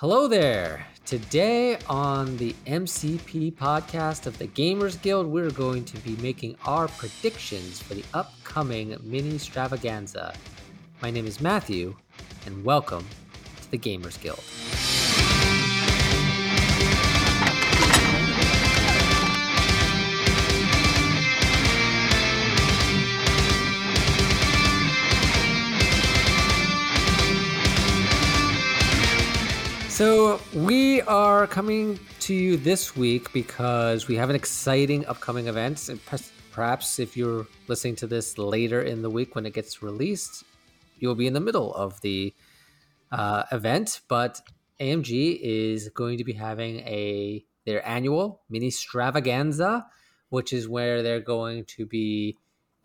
Hello 0.00 0.28
there. 0.28 0.86
Today 1.06 1.78
on 1.88 2.36
the 2.36 2.54
MCP 2.66 3.54
podcast 3.54 4.26
of 4.26 4.36
the 4.36 4.46
Gamers 4.46 5.00
Guild, 5.00 5.26
we're 5.26 5.50
going 5.50 5.86
to 5.86 5.96
be 6.00 6.16
making 6.16 6.54
our 6.66 6.86
predictions 6.86 7.80
for 7.80 7.94
the 7.94 8.04
upcoming 8.12 8.90
Ministravaganza. 8.96 10.36
My 11.00 11.10
name 11.10 11.26
is 11.26 11.40
Matthew, 11.40 11.96
and 12.44 12.62
welcome 12.62 13.06
to 13.62 13.70
the 13.70 13.78
Gamers 13.78 14.20
Guild. 14.20 14.95
So, 29.96 30.42
we 30.52 31.00
are 31.00 31.46
coming 31.46 31.98
to 32.20 32.34
you 32.34 32.58
this 32.58 32.94
week 32.94 33.32
because 33.32 34.06
we 34.08 34.16
have 34.16 34.28
an 34.28 34.36
exciting 34.36 35.06
upcoming 35.06 35.46
event. 35.46 35.88
And 35.88 35.98
Perhaps 36.52 36.98
if 36.98 37.16
you're 37.16 37.46
listening 37.66 37.96
to 37.96 38.06
this 38.06 38.36
later 38.36 38.82
in 38.82 39.00
the 39.00 39.08
week 39.08 39.34
when 39.34 39.46
it 39.46 39.54
gets 39.54 39.82
released, 39.82 40.44
you'll 40.98 41.14
be 41.14 41.26
in 41.26 41.32
the 41.32 41.40
middle 41.40 41.74
of 41.74 41.98
the 42.02 42.34
uh, 43.10 43.44
event. 43.52 44.02
But 44.06 44.42
AMG 44.78 45.38
is 45.40 45.88
going 45.88 46.18
to 46.18 46.24
be 46.24 46.34
having 46.34 46.80
a 46.80 47.42
their 47.64 47.86
annual 47.88 48.42
Ministravaganza, 48.52 49.86
which 50.28 50.52
is 50.52 50.68
where 50.68 51.02
they're 51.02 51.20
going 51.20 51.64
to 51.76 51.86
be 51.86 52.36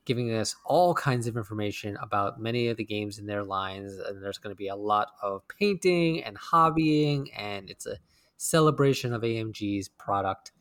giving 0.06 0.34
us 0.34 0.56
all 0.66 0.94
kinds 0.94 1.28
of 1.28 1.38
information 1.38 1.98
about 2.02 2.40
many 2.40 2.68
of 2.68 2.78
the 2.78 2.84
games 2.84 3.20
in 3.20 3.26
their 3.26 3.44
lines. 3.44 3.94
And 3.98 4.24
there's 4.24 4.38
going 4.38 4.54
to 4.54 4.58
be 4.58 4.68
a 4.68 4.76
lot 4.76 5.10
of 5.22 5.48
painting 5.48 6.24
and 6.24 6.38
hobbying, 6.38 7.28
and 7.36 7.70
it's 7.70 7.86
a 7.86 7.98
celebration 8.38 9.14
of 9.14 9.22
AMG's 9.22 9.90
product. 9.90 10.52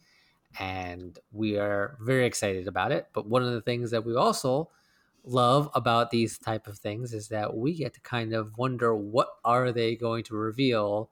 And 0.59 1.19
we 1.33 1.59
are 1.59 1.97
very 2.01 2.27
excited 2.27 2.67
about 2.69 2.93
it. 2.93 3.09
But 3.13 3.27
one 3.27 3.43
of 3.43 3.53
the 3.53 3.61
things 3.61 3.91
that 3.93 4.05
we 4.05 4.15
also 4.17 4.71
love 5.25 5.71
about 5.75 6.11
these 6.11 6.39
type 6.39 6.67
of 6.67 6.79
things 6.79 7.13
is 7.13 7.29
that 7.29 7.57
we 7.57 7.75
get 7.75 7.95
to 7.95 8.01
kind 8.01 8.33
of 8.33 8.57
wonder 8.57 8.95
what 8.95 9.29
are 9.45 9.71
they 9.71 9.95
going 9.95 10.25
to 10.25 10.35
reveal 10.35 11.11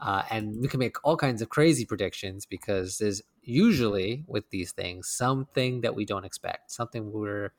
uh, 0.00 0.22
and 0.30 0.60
we 0.60 0.68
can 0.68 0.80
make 0.80 0.96
all 1.04 1.16
kinds 1.16 1.42
of 1.42 1.48
crazy 1.50 1.84
predictions 1.84 2.46
because 2.46 2.98
there's 2.98 3.22
usually 3.42 4.24
with 4.26 4.48
these 4.50 4.72
things 4.72 5.08
something 5.08 5.80
that 5.80 5.94
we 5.94 6.04
don't 6.04 6.24
expect 6.24 6.70
something 6.70 7.12
we're 7.12 7.52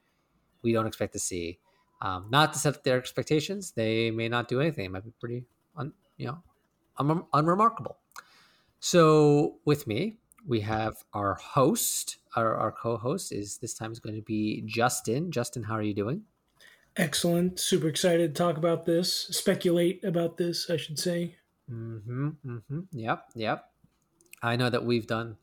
we 0.62 0.74
don't 0.74 0.86
expect 0.86 1.14
to 1.14 1.20
see. 1.20 1.58
Um, 2.04 2.28
not 2.30 2.54
to 2.54 2.60
set 2.60 2.84
their 2.84 2.98
expectations 2.98 3.72
they 3.72 4.12
may 4.12 4.28
not 4.30 4.48
do 4.48 4.60
anything. 4.60 4.86
It 4.86 4.92
might 4.92 5.04
be 5.04 5.14
pretty 5.20 5.46
un, 5.76 5.94
you 6.18 6.28
know 6.28 6.44
un- 6.98 7.26
unremarkable. 7.34 7.98
So 8.80 9.58
with 9.66 9.88
me 9.88 10.18
we 10.48 10.62
have 10.62 10.98
our 11.14 11.36
host. 11.36 12.18
Our, 12.36 12.56
our 12.56 12.72
co-host 12.72 13.34
is 13.34 13.58
this 13.58 13.74
time 13.74 13.92
is 13.92 14.00
going 14.00 14.16
to 14.16 14.22
be 14.22 14.64
justin. 14.66 15.32
Justin 15.32 15.64
how 15.64 15.76
are 15.76 15.82
you 15.82 15.94
doing? 15.94 16.24
Excellent. 16.98 17.60
Super 17.60 17.88
excited 17.88 18.36
to 18.36 18.44
talk 18.44 18.58
about 18.58 18.86
this, 18.86 19.14
speculate 19.32 20.04
about 20.04 20.38
this, 20.38 20.70
I 20.70 20.78
should 20.78 21.00
say. 21.00 21.36
mm-hmm, 21.72 22.30
mm-hmm. 22.46 22.80
yep 22.92 23.26
yep. 23.36 23.66
I 24.44 24.56
know 24.56 24.70
that 24.70 24.84
we've 24.84 25.08
done 25.08 25.38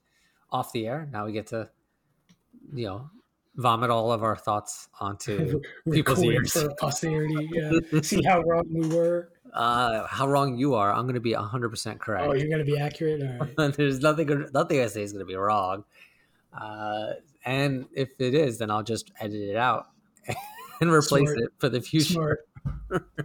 off 0.50 0.72
the 0.72 0.86
air 0.86 1.08
now 1.12 1.24
we 1.26 1.32
get 1.32 1.46
to 1.46 1.68
you 2.74 2.86
know 2.86 3.10
vomit 3.56 3.90
all 3.90 4.12
of 4.12 4.22
our 4.22 4.36
thoughts 4.36 4.88
onto 5.00 5.60
people's 5.90 6.22
ears 6.22 6.52
for 6.52 6.72
posterity. 6.78 7.48
Yeah. 7.52 8.00
See 8.02 8.22
how 8.22 8.40
wrong 8.42 8.64
we 8.70 8.86
were. 8.88 9.30
uh 9.52 10.06
how 10.06 10.28
wrong 10.28 10.56
you 10.56 10.74
are 10.74 10.92
i'm 10.92 11.02
going 11.04 11.14
to 11.14 11.20
be 11.20 11.32
100% 11.32 11.98
correct 11.98 12.26
Oh, 12.28 12.34
you're 12.34 12.48
going 12.48 12.64
to 12.64 12.70
be 12.70 12.78
accurate? 12.78 13.22
Right. 13.56 13.72
there's 13.76 14.00
nothing 14.00 14.46
nothing 14.54 14.80
i 14.80 14.86
say 14.86 15.02
is 15.02 15.12
going 15.12 15.24
to 15.24 15.26
be 15.26 15.34
wrong 15.34 15.84
uh 16.58 17.14
and 17.44 17.86
if 17.94 18.10
it 18.20 18.34
is 18.34 18.58
then 18.58 18.70
i'll 18.70 18.82
just 18.82 19.10
edit 19.20 19.40
it 19.40 19.56
out 19.56 19.86
and 20.80 20.90
replace 20.92 21.28
Smart. 21.30 21.38
it 21.38 21.50
for 21.58 21.68
the 21.68 21.80
future 21.80 22.12
Smart. 22.12 23.18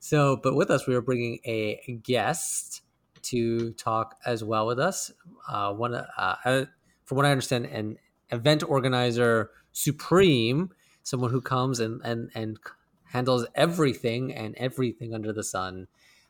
so, 0.00 0.36
but 0.42 0.54
with 0.54 0.70
us, 0.70 0.86
we 0.86 0.94
are 0.94 1.00
bringing 1.00 1.38
a 1.44 1.98
guest 2.02 2.81
to 3.22 3.72
talk 3.72 4.16
as 4.26 4.42
well 4.42 4.66
with 4.66 4.78
us. 4.78 5.12
Uh, 5.48 5.72
one, 5.72 5.94
uh, 5.94 6.64
from 7.04 7.16
what 7.16 7.26
I 7.26 7.30
understand, 7.30 7.66
an 7.66 7.98
event 8.30 8.62
organizer 8.68 9.50
supreme, 9.72 10.70
someone 11.02 11.30
who 11.30 11.40
comes 11.40 11.80
and 11.80 12.00
and 12.04 12.30
and 12.34 12.58
handles 13.04 13.46
everything 13.54 14.32
and 14.32 14.54
everything 14.56 15.14
under 15.14 15.32
the 15.32 15.44
sun. 15.44 15.86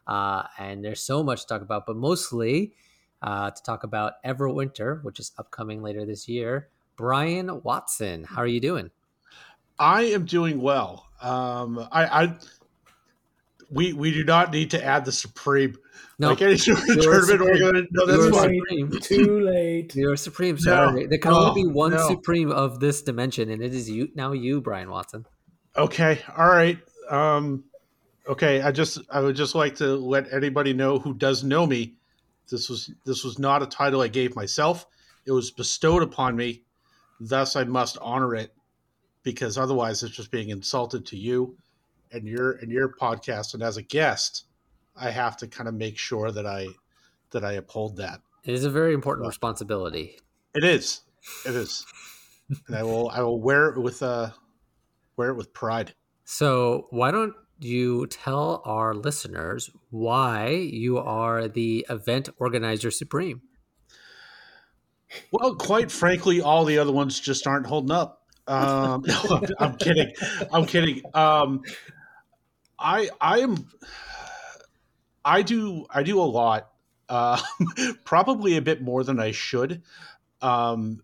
Uh, 0.06 0.44
and 0.58 0.84
there's 0.84 1.00
so 1.00 1.22
much 1.22 1.42
to 1.42 1.46
talk 1.46 1.62
about, 1.62 1.86
but 1.86 1.96
mostly 1.96 2.72
uh, 3.22 3.50
to 3.50 3.62
talk 3.62 3.84
about 3.84 4.14
Everwinter, 4.24 5.02
which 5.04 5.20
is 5.20 5.32
upcoming 5.38 5.80
later 5.80 6.04
this 6.04 6.28
year. 6.28 6.68
Brian 6.96 7.62
Watson, 7.62 8.24
how 8.24 8.42
are 8.42 8.46
you 8.46 8.60
doing? 8.60 8.90
I 9.78 10.02
am 10.02 10.24
doing 10.24 10.60
well. 10.60 11.06
Um, 11.20 11.88
I, 11.92 12.24
I 12.24 12.36
we 13.72 13.92
we 13.92 14.12
do 14.12 14.24
not 14.24 14.52
need 14.52 14.70
to 14.72 14.84
add 14.84 15.04
the 15.04 15.12
supreme 15.12 15.76
No, 16.18 16.28
like 16.30 16.42
any 16.42 16.56
sort 16.58 16.78
of 16.78 16.86
You're 16.88 17.02
tournament. 17.02 17.26
supreme. 17.28 17.50
We're 17.50 17.72
gonna, 17.72 17.86
no, 17.90 18.04
You're 18.06 18.22
that's 18.30 18.36
fine. 18.36 18.60
supreme. 18.60 19.00
Too 19.00 19.40
late. 19.40 19.94
You're 19.96 20.16
supreme. 20.16 20.58
No, 20.62 21.06
there 21.06 21.18
can 21.18 21.32
only 21.32 21.62
be 21.62 21.68
one 21.68 21.92
no. 21.92 22.06
supreme 22.08 22.50
of 22.52 22.80
this 22.80 23.02
dimension, 23.02 23.50
and 23.50 23.62
it 23.62 23.74
is 23.74 23.88
you 23.90 24.10
now. 24.14 24.32
You, 24.32 24.60
Brian 24.60 24.90
Watson. 24.90 25.26
Okay, 25.76 26.20
all 26.36 26.48
right. 26.48 26.78
Um, 27.10 27.64
okay, 28.28 28.60
I 28.62 28.70
just 28.72 28.98
I 29.10 29.20
would 29.20 29.36
just 29.36 29.54
like 29.54 29.76
to 29.76 29.96
let 29.96 30.32
anybody 30.32 30.72
know 30.72 30.98
who 30.98 31.14
does 31.14 31.42
know 31.42 31.66
me. 31.66 31.94
This 32.50 32.68
was 32.68 32.90
this 33.06 33.24
was 33.24 33.38
not 33.38 33.62
a 33.62 33.66
title 33.66 34.02
I 34.02 34.08
gave 34.08 34.36
myself. 34.36 34.86
It 35.24 35.32
was 35.32 35.50
bestowed 35.50 36.02
upon 36.02 36.36
me. 36.36 36.62
Thus, 37.20 37.56
I 37.56 37.64
must 37.64 37.96
honor 38.02 38.34
it 38.34 38.52
because 39.22 39.56
otherwise, 39.56 40.02
it's 40.02 40.14
just 40.14 40.30
being 40.30 40.50
insulted 40.50 41.06
to 41.06 41.16
you 41.16 41.56
and 42.12 42.26
your 42.26 42.52
and 42.52 42.70
your 42.70 42.94
podcast. 42.94 43.54
And 43.54 43.62
as 43.62 43.76
a 43.76 43.82
guest, 43.82 44.44
I 44.96 45.10
have 45.10 45.36
to 45.38 45.46
kind 45.46 45.68
of 45.68 45.74
make 45.74 45.98
sure 45.98 46.30
that 46.30 46.46
I 46.46 46.68
that 47.30 47.44
I 47.44 47.52
uphold 47.52 47.96
that. 47.96 48.20
It 48.44 48.54
is 48.54 48.64
a 48.64 48.70
very 48.70 48.94
important 48.94 49.26
responsibility. 49.26 50.18
It 50.54 50.64
is. 50.64 51.02
It 51.46 51.54
is. 51.54 51.86
and 52.66 52.76
I 52.76 52.82
will 52.82 53.08
I 53.10 53.20
will 53.20 53.40
wear 53.40 53.68
it 53.68 53.80
with 53.80 54.02
uh 54.02 54.30
wear 55.16 55.30
it 55.30 55.36
with 55.36 55.52
pride. 55.52 55.94
So, 56.24 56.86
why 56.90 57.10
don't 57.10 57.34
you 57.58 58.06
tell 58.06 58.62
our 58.64 58.94
listeners 58.94 59.70
why 59.90 60.48
you 60.48 60.98
are 60.98 61.48
the 61.48 61.86
event 61.88 62.28
organizer 62.38 62.90
supreme? 62.90 63.42
Well, 65.30 65.54
quite 65.56 65.90
frankly, 65.90 66.40
all 66.40 66.64
the 66.64 66.78
other 66.78 66.92
ones 66.92 67.20
just 67.20 67.46
aren't 67.46 67.66
holding 67.66 67.90
up. 67.90 68.22
Um, 68.46 69.02
no, 69.06 69.22
I'm, 69.30 69.44
I'm 69.58 69.76
kidding. 69.76 70.12
I'm 70.52 70.66
kidding. 70.66 71.02
Um, 71.14 71.62
I 72.82 73.08
I 73.20 73.40
am 73.40 73.66
I 75.24 75.42
do 75.42 75.86
I 75.90 76.02
do 76.02 76.20
a 76.20 76.24
lot. 76.24 76.68
Uh, 77.08 77.40
probably 78.04 78.56
a 78.56 78.62
bit 78.62 78.82
more 78.82 79.04
than 79.04 79.20
I 79.20 79.32
should. 79.32 79.82
Um, 80.40 81.02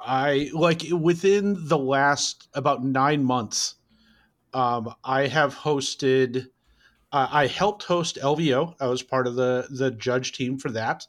I 0.00 0.50
like 0.52 0.82
within 0.90 1.56
the 1.68 1.78
last 1.78 2.48
about 2.54 2.84
nine 2.84 3.24
months. 3.24 3.76
Um, 4.52 4.94
I 5.04 5.26
have 5.26 5.54
hosted. 5.54 6.48
Uh, 7.12 7.28
I 7.30 7.46
helped 7.46 7.84
host 7.84 8.18
LVO. 8.20 8.74
I 8.80 8.86
was 8.86 9.02
part 9.02 9.26
of 9.26 9.36
the 9.36 9.66
the 9.70 9.90
judge 9.92 10.32
team 10.32 10.58
for 10.58 10.70
that. 10.72 11.06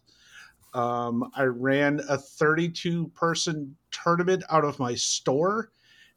Um, 0.73 1.31
I 1.35 1.43
ran 1.43 2.01
a 2.09 2.17
32 2.17 3.07
person 3.09 3.77
tournament 3.91 4.43
out 4.49 4.65
of 4.65 4.77
my 4.77 4.93
store, 4.93 5.71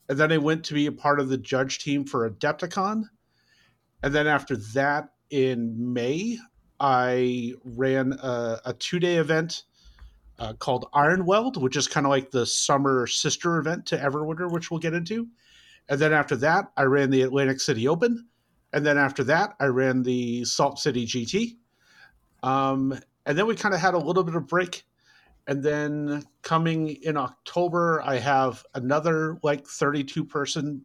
and 0.08 0.18
then 0.18 0.32
I 0.32 0.38
went 0.38 0.64
to 0.64 0.74
be 0.74 0.86
a 0.86 0.92
part 0.92 1.20
of 1.20 1.28
the 1.28 1.38
judge 1.38 1.78
team 1.78 2.04
for 2.04 2.28
Adepticon. 2.28 3.04
And 4.02 4.14
then 4.14 4.26
after 4.26 4.56
that, 4.74 5.10
in 5.30 5.92
May, 5.92 6.38
I 6.80 7.54
ran 7.64 8.12
a, 8.12 8.60
a 8.66 8.72
two 8.74 8.98
day 8.98 9.16
event 9.16 9.64
uh, 10.38 10.52
called 10.54 10.86
Ironweld, 10.94 11.56
which 11.56 11.76
is 11.76 11.88
kind 11.88 12.06
of 12.06 12.10
like 12.10 12.30
the 12.30 12.46
summer 12.46 13.06
sister 13.06 13.58
event 13.58 13.86
to 13.86 13.98
Everwinter, 13.98 14.50
which 14.50 14.70
we'll 14.70 14.80
get 14.80 14.94
into. 14.94 15.26
And 15.88 15.98
then 15.98 16.12
after 16.12 16.36
that, 16.36 16.70
I 16.76 16.82
ran 16.82 17.10
the 17.10 17.22
Atlantic 17.22 17.60
City 17.60 17.88
Open. 17.88 18.26
And 18.72 18.84
then 18.84 18.98
after 18.98 19.24
that, 19.24 19.54
I 19.58 19.66
ran 19.66 20.02
the 20.02 20.44
Salt 20.44 20.78
City 20.78 21.06
GT. 21.06 21.56
Um, 22.42 22.98
and 23.26 23.36
then 23.36 23.46
we 23.46 23.56
kind 23.56 23.74
of 23.74 23.80
had 23.80 23.94
a 23.94 23.98
little 23.98 24.22
bit 24.22 24.34
of 24.34 24.46
break. 24.46 24.84
And 25.46 25.62
then 25.62 26.24
coming 26.42 26.88
in 26.88 27.16
October, 27.16 28.02
I 28.04 28.18
have 28.18 28.64
another 28.74 29.38
like 29.42 29.66
32 29.66 30.24
person 30.26 30.84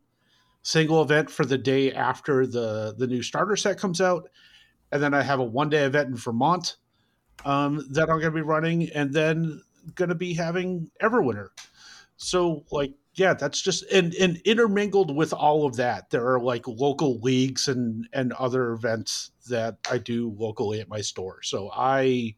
single 0.63 1.01
event 1.01 1.29
for 1.29 1.45
the 1.45 1.57
day 1.57 1.91
after 1.91 2.47
the 2.47 2.95
the 2.97 3.07
new 3.07 3.21
starter 3.21 3.55
set 3.55 3.77
comes 3.77 4.01
out. 4.01 4.29
And 4.91 5.01
then 5.01 5.13
I 5.13 5.21
have 5.21 5.39
a 5.39 5.43
one 5.43 5.69
day 5.69 5.83
event 5.83 6.09
in 6.09 6.15
Vermont 6.15 6.77
um, 7.45 7.85
that 7.91 8.09
I'm 8.09 8.19
going 8.19 8.23
to 8.23 8.31
be 8.31 8.41
running, 8.41 8.89
and 8.89 9.13
then 9.13 9.61
going 9.95 10.09
to 10.09 10.15
be 10.15 10.33
having 10.33 10.89
Everwinter. 11.01 11.49
So, 12.15 12.63
like, 12.71 12.93
yeah, 13.15 13.33
that's 13.33 13.61
just 13.61 13.83
and 13.91 14.13
and 14.15 14.37
intermingled 14.45 15.15
with 15.15 15.33
all 15.33 15.65
of 15.65 15.75
that, 15.77 16.09
there 16.09 16.25
are 16.27 16.39
like 16.39 16.67
local 16.67 17.19
leagues 17.19 17.67
and 17.67 18.07
and 18.13 18.33
other 18.33 18.71
events 18.71 19.31
that 19.49 19.77
I 19.89 19.97
do 19.97 20.33
locally 20.37 20.79
at 20.79 20.89
my 20.89 21.01
store. 21.01 21.41
So 21.43 21.69
I, 21.73 22.35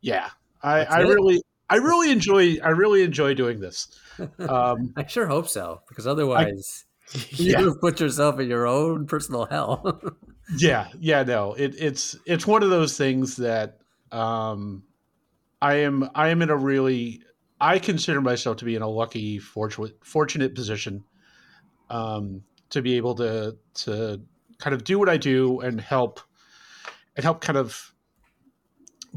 yeah, 0.00 0.30
I 0.62 0.80
That's 0.80 0.94
I 0.94 1.00
it? 1.02 1.08
really 1.08 1.42
I 1.68 1.76
really 1.76 2.10
enjoy 2.10 2.58
I 2.62 2.70
really 2.70 3.02
enjoy 3.02 3.34
doing 3.34 3.60
this. 3.60 3.88
Um, 4.38 4.94
I 4.96 5.04
sure 5.04 5.26
hope 5.26 5.46
so, 5.46 5.82
because 5.88 6.06
otherwise 6.06 6.85
Yeah. 7.30 7.60
you 7.60 7.74
put 7.76 8.00
yourself 8.00 8.40
in 8.40 8.48
your 8.48 8.66
own 8.66 9.06
personal 9.06 9.46
hell. 9.46 10.00
yeah 10.58 10.88
yeah 11.00 11.22
no 11.24 11.54
it, 11.54 11.74
it's 11.78 12.16
it's 12.24 12.46
one 12.46 12.62
of 12.62 12.70
those 12.70 12.96
things 12.96 13.36
that 13.36 13.78
um 14.12 14.84
i 15.60 15.74
am 15.74 16.08
i 16.14 16.28
am 16.28 16.40
in 16.40 16.50
a 16.50 16.56
really 16.56 17.20
i 17.60 17.78
consider 17.78 18.20
myself 18.20 18.56
to 18.58 18.64
be 18.64 18.76
in 18.76 18.82
a 18.82 18.88
lucky 18.88 19.38
fortunate 19.38 19.96
fortunate 20.04 20.54
position 20.54 21.02
um 21.90 22.42
to 22.70 22.80
be 22.80 22.96
able 22.96 23.14
to 23.16 23.56
to 23.74 24.20
kind 24.58 24.72
of 24.74 24.84
do 24.84 24.98
what 25.00 25.08
i 25.08 25.16
do 25.16 25.60
and 25.60 25.80
help 25.80 26.20
and 27.16 27.24
help 27.24 27.40
kind 27.40 27.58
of 27.58 27.92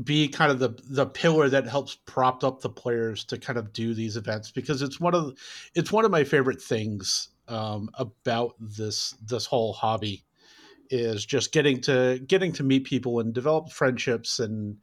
be 0.04 0.28
kind 0.28 0.52
of 0.52 0.60
the 0.60 0.70
the 0.90 1.06
pillar 1.06 1.50
that 1.50 1.68
helps 1.68 1.96
prop 2.06 2.44
up 2.44 2.62
the 2.62 2.70
players 2.70 3.24
to 3.26 3.38
kind 3.38 3.60
of 3.60 3.74
do 3.74 3.94
these 3.94 4.16
events 4.18 4.50
because 4.52 4.82
it's 4.82 5.00
one 5.00 5.14
of 5.14 5.34
it's 5.76 5.92
one 5.92 6.06
of 6.06 6.12
my 6.12 6.24
favorite 6.24 6.62
things 6.62 7.30
um, 7.50 7.90
about 7.96 8.56
this 8.60 9.16
this 9.26 9.46
whole 9.46 9.74
hobby 9.74 10.24
is 10.90 11.26
just 11.26 11.52
getting 11.52 11.82
to 11.82 12.20
getting 12.28 12.52
to 12.54 12.64
meet 12.64 12.84
people 12.84 13.20
and 13.20 13.34
develop 13.34 13.72
friendships 13.72 14.40
and 14.40 14.78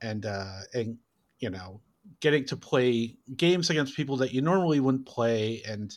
and 0.00 0.26
uh 0.26 0.60
and 0.74 0.98
you 1.38 1.50
know 1.50 1.80
getting 2.20 2.44
to 2.44 2.56
play 2.56 3.16
games 3.36 3.70
against 3.70 3.96
people 3.96 4.16
that 4.16 4.32
you 4.32 4.42
normally 4.42 4.80
wouldn't 4.80 5.06
play. 5.06 5.62
And 5.66 5.96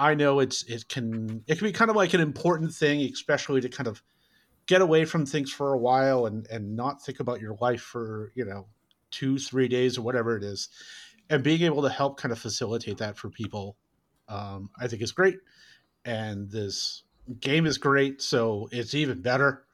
i 0.00 0.14
know 0.14 0.38
it's 0.38 0.62
it 0.64 0.88
can 0.88 1.42
it 1.46 1.58
can 1.58 1.66
be 1.66 1.72
kind 1.72 1.90
of 1.90 1.96
like 1.96 2.14
an 2.14 2.20
important 2.20 2.72
thing 2.72 3.00
especially 3.00 3.60
to 3.60 3.68
kind 3.68 3.88
of 3.88 4.00
get 4.66 4.80
away 4.80 5.04
from 5.04 5.26
things 5.26 5.50
for 5.50 5.72
a 5.72 5.78
while 5.78 6.26
and 6.26 6.46
and 6.48 6.76
not 6.76 7.02
think 7.02 7.18
about 7.18 7.40
your 7.40 7.56
life 7.60 7.80
for 7.80 8.30
you 8.36 8.44
know 8.44 8.68
two 9.10 9.38
three 9.38 9.68
days 9.68 9.98
or 9.98 10.02
whatever 10.02 10.36
it 10.36 10.44
is. 10.44 10.68
And 11.30 11.42
being 11.42 11.62
able 11.62 11.82
to 11.82 11.88
help 11.88 12.18
kind 12.18 12.32
of 12.32 12.38
facilitate 12.38 12.98
that 12.98 13.16
for 13.16 13.28
people 13.28 13.76
um, 14.28 14.70
i 14.78 14.86
think 14.86 15.02
is 15.02 15.12
great 15.12 15.38
and 16.04 16.50
this 16.50 17.02
game 17.40 17.66
is 17.66 17.78
great 17.78 18.22
so 18.22 18.68
it's 18.72 18.94
even 18.94 19.20
better. 19.20 19.64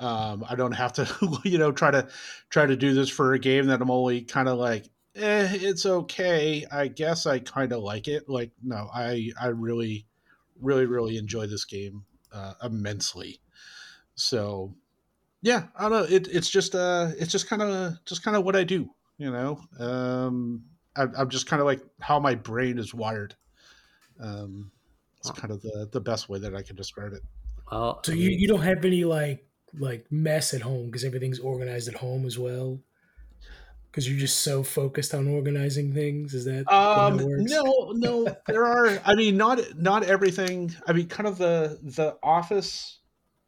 Um, 0.00 0.44
i 0.48 0.56
don't 0.56 0.72
have 0.72 0.92
to 0.94 1.38
you 1.44 1.56
know 1.58 1.70
try 1.72 1.90
to 1.90 2.08
try 2.50 2.66
to 2.66 2.76
do 2.76 2.94
this 2.94 3.08
for 3.08 3.32
a 3.32 3.38
game 3.38 3.66
that 3.66 3.80
i'm 3.80 3.90
only 3.90 4.22
kind 4.22 4.48
of 4.48 4.58
like 4.58 4.86
eh, 5.16 5.48
it's 5.52 5.86
okay. 5.86 6.66
I 6.70 6.88
guess 6.88 7.26
i 7.26 7.38
kind 7.38 7.72
of 7.72 7.82
like 7.82 8.08
it. 8.08 8.28
Like 8.28 8.50
no 8.62 8.88
i 8.92 9.30
i 9.40 9.46
really 9.46 10.06
really 10.60 10.86
really 10.86 11.16
enjoy 11.16 11.46
this 11.46 11.64
game 11.64 12.04
uh, 12.32 12.54
immensely. 12.62 13.40
So 14.16 14.74
yeah 15.44 15.64
i 15.76 15.82
don't 15.82 15.92
know 15.92 16.16
it, 16.16 16.26
it's 16.28 16.48
just 16.48 16.74
uh 16.74 17.10
it's 17.18 17.30
just 17.30 17.48
kind 17.48 17.62
of 17.62 18.02
just 18.06 18.24
kind 18.24 18.36
of 18.36 18.44
what 18.44 18.56
i 18.56 18.64
do 18.64 18.88
you 19.18 19.30
know? 19.30 19.60
Um 19.78 20.64
I, 20.96 21.06
i'm 21.16 21.28
just 21.28 21.46
kind 21.46 21.60
of 21.60 21.66
like 21.66 21.82
how 22.00 22.18
my 22.18 22.34
brain 22.34 22.78
is 22.78 22.92
wired 22.92 23.36
um 24.20 24.70
it's 25.18 25.30
kind 25.30 25.52
of 25.52 25.60
the 25.62 25.88
the 25.92 26.00
best 26.00 26.28
way 26.28 26.38
that 26.38 26.54
i 26.54 26.62
can 26.62 26.76
describe 26.76 27.12
it 27.12 27.22
well, 27.70 28.00
So 28.04 28.12
I 28.12 28.16
you, 28.16 28.28
mean, 28.28 28.38
you 28.40 28.48
don't 28.48 28.60
have 28.62 28.84
any 28.84 29.04
like 29.04 29.46
like 29.78 30.06
mess 30.12 30.52
at 30.54 30.60
home 30.60 30.86
because 30.86 31.02
everything's 31.04 31.40
organized 31.40 31.88
at 31.88 31.94
home 31.94 32.26
as 32.26 32.38
well. 32.38 32.78
Because 33.90 34.08
you're 34.08 34.18
just 34.18 34.40
so 34.40 34.62
focused 34.64 35.14
on 35.14 35.28
organizing 35.28 35.94
things. 35.94 36.34
Is 36.34 36.44
that 36.44 36.70
Um, 36.70 37.16
works? 37.16 37.50
no, 37.50 37.92
no, 37.94 38.36
there 38.48 38.64
are. 38.64 39.00
I 39.04 39.14
mean, 39.14 39.36
not 39.36 39.60
not 39.76 40.02
everything. 40.02 40.74
I 40.86 40.92
mean, 40.92 41.06
kind 41.08 41.26
of 41.28 41.38
the 41.38 41.78
the 41.82 42.18
office 42.22 43.00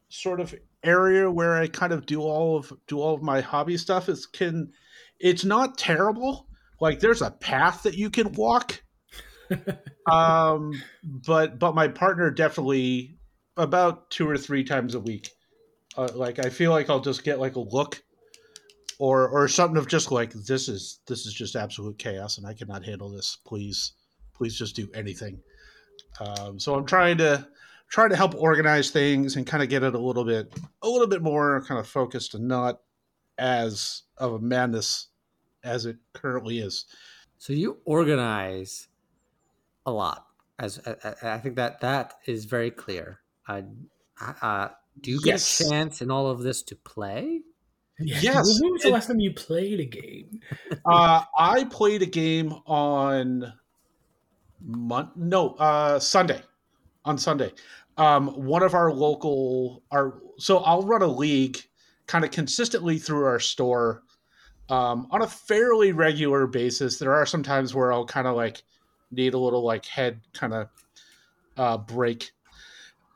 sort 0.08 0.40
of 0.40 0.54
area 0.84 1.30
where 1.30 1.56
I 1.56 1.66
kind 1.66 1.92
of 1.92 2.06
do 2.06 2.20
all 2.22 2.56
of 2.56 2.72
do 2.86 3.00
all 3.00 3.14
of 3.14 3.22
my 3.22 3.40
hobby 3.40 3.76
stuff 3.76 4.08
is 4.08 4.24
can. 4.24 4.72
It's 5.18 5.44
not 5.44 5.76
terrible. 5.78 6.46
Like 6.80 7.00
there's 7.00 7.22
a 7.22 7.30
path 7.30 7.82
that 7.82 7.94
you 7.96 8.08
can 8.08 8.32
walk. 8.32 8.82
Um, 10.10 10.80
but 11.04 11.58
but 11.58 11.74
my 11.74 11.88
partner 11.88 12.30
definitely 12.30 13.18
about 13.56 14.10
two 14.10 14.28
or 14.28 14.36
three 14.36 14.64
times 14.64 14.94
a 14.94 15.00
week. 15.00 15.30
Uh, 15.96 16.08
like 16.14 16.38
I 16.44 16.50
feel 16.50 16.70
like 16.70 16.90
I'll 16.90 17.00
just 17.00 17.24
get 17.24 17.40
like 17.40 17.56
a 17.56 17.60
look 17.60 18.02
or 18.98 19.28
or 19.28 19.48
something 19.48 19.76
of 19.76 19.88
just 19.88 20.10
like 20.10 20.32
this 20.32 20.68
is 20.68 21.00
this 21.06 21.26
is 21.26 21.34
just 21.34 21.56
absolute 21.56 21.98
chaos 21.98 22.38
and 22.38 22.46
I 22.46 22.54
cannot 22.54 22.84
handle 22.84 23.08
this. 23.08 23.38
Please, 23.46 23.92
please 24.34 24.58
just 24.58 24.76
do 24.76 24.88
anything. 24.94 25.38
Um, 26.20 26.58
so 26.58 26.74
I'm 26.74 26.86
trying 26.86 27.18
to 27.18 27.46
trying 27.88 28.10
to 28.10 28.16
help 28.16 28.34
organize 28.34 28.90
things 28.90 29.36
and 29.36 29.46
kind 29.46 29.62
of 29.62 29.68
get 29.68 29.82
it 29.82 29.94
a 29.94 29.98
little 29.98 30.24
bit 30.24 30.52
a 30.82 30.88
little 30.88 31.06
bit 31.06 31.22
more 31.22 31.62
kind 31.66 31.78
of 31.80 31.86
focused 31.86 32.34
and 32.34 32.48
not 32.48 32.80
as 33.38 34.02
of 34.18 34.32
a 34.32 34.38
madness 34.38 35.08
as 35.62 35.86
it 35.86 35.96
currently 36.12 36.58
is. 36.58 36.86
so 37.38 37.52
you 37.52 37.78
organize 37.84 38.88
a 39.86 39.90
lot. 39.92 40.26
As 40.58 40.80
I, 40.86 40.96
I 41.24 41.34
I 41.34 41.38
think 41.38 41.56
that 41.56 41.80
that 41.80 42.14
is 42.26 42.44
very 42.44 42.70
clear. 42.70 43.20
Uh, 43.48 43.62
uh, 44.42 44.68
do 45.00 45.10
you 45.10 45.18
get 45.20 45.32
Yes. 45.34 45.60
a 45.60 45.68
chance 45.70 46.02
in 46.02 46.10
all 46.10 46.28
of 46.28 46.40
this 46.42 46.62
to 46.64 46.76
play? 46.76 47.40
Yes. 47.98 48.60
When 48.60 48.72
was 48.72 48.82
the 48.82 48.90
last 48.90 49.06
time 49.06 49.20
you 49.20 49.32
played 49.32 49.80
a 49.80 49.84
game? 49.84 50.40
Uh, 50.84 51.22
I 51.38 51.64
played 51.64 52.02
a 52.02 52.06
game 52.06 52.52
on 52.66 53.52
Mon- 54.64 55.10
no 55.16 55.50
uh, 55.58 55.98
Sunday 55.98 56.40
on 57.04 57.18
Sunday. 57.18 57.52
Um, 57.96 58.28
one 58.44 58.62
of 58.62 58.74
our 58.74 58.92
local 58.92 59.82
our 59.90 60.20
so 60.38 60.58
I'll 60.58 60.82
run 60.82 61.02
a 61.02 61.06
league 61.06 61.58
kind 62.06 62.24
of 62.24 62.30
consistently 62.30 62.98
through 62.98 63.24
our 63.24 63.40
store 63.40 64.02
um, 64.68 65.06
on 65.10 65.22
a 65.22 65.26
fairly 65.26 65.92
regular 65.92 66.46
basis. 66.46 66.98
There 66.98 67.14
are 67.14 67.26
some 67.26 67.42
times 67.42 67.74
where 67.74 67.92
I'll 67.92 68.06
kind 68.06 68.26
of 68.26 68.36
like 68.36 68.62
need 69.10 69.34
a 69.34 69.38
little 69.38 69.62
like 69.62 69.84
head 69.86 70.20
kind 70.32 70.52
of 70.54 70.68
uh, 71.56 71.78
break. 71.78 72.32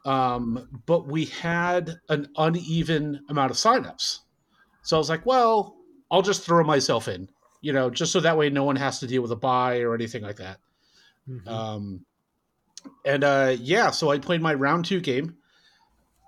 Um, 0.04 0.82
but 0.86 1.06
we 1.06 1.26
had 1.26 1.98
an 2.08 2.28
uneven 2.36 3.24
amount 3.28 3.50
of 3.50 3.56
signups. 3.56 4.20
So 4.82 4.96
I 4.96 4.98
was 4.98 5.10
like, 5.10 5.26
well, 5.26 5.76
I'll 6.10 6.22
just 6.22 6.42
throw 6.42 6.64
myself 6.64 7.06
in, 7.06 7.28
you 7.60 7.72
know, 7.72 7.90
just 7.90 8.12
so 8.12 8.20
that 8.20 8.36
way 8.36 8.48
no 8.48 8.64
one 8.64 8.76
has 8.76 8.98
to 9.00 9.06
deal 9.06 9.22
with 9.22 9.30
a 9.30 9.36
buy 9.36 9.80
or 9.80 9.94
anything 9.94 10.22
like 10.22 10.36
that. 10.36 10.58
Mhm. 11.28 11.46
Um, 11.46 12.04
and 13.04 13.24
uh, 13.24 13.56
yeah, 13.58 13.90
so 13.90 14.10
I 14.10 14.18
played 14.18 14.40
my 14.40 14.54
round 14.54 14.86
two 14.86 15.00
game. 15.00 15.36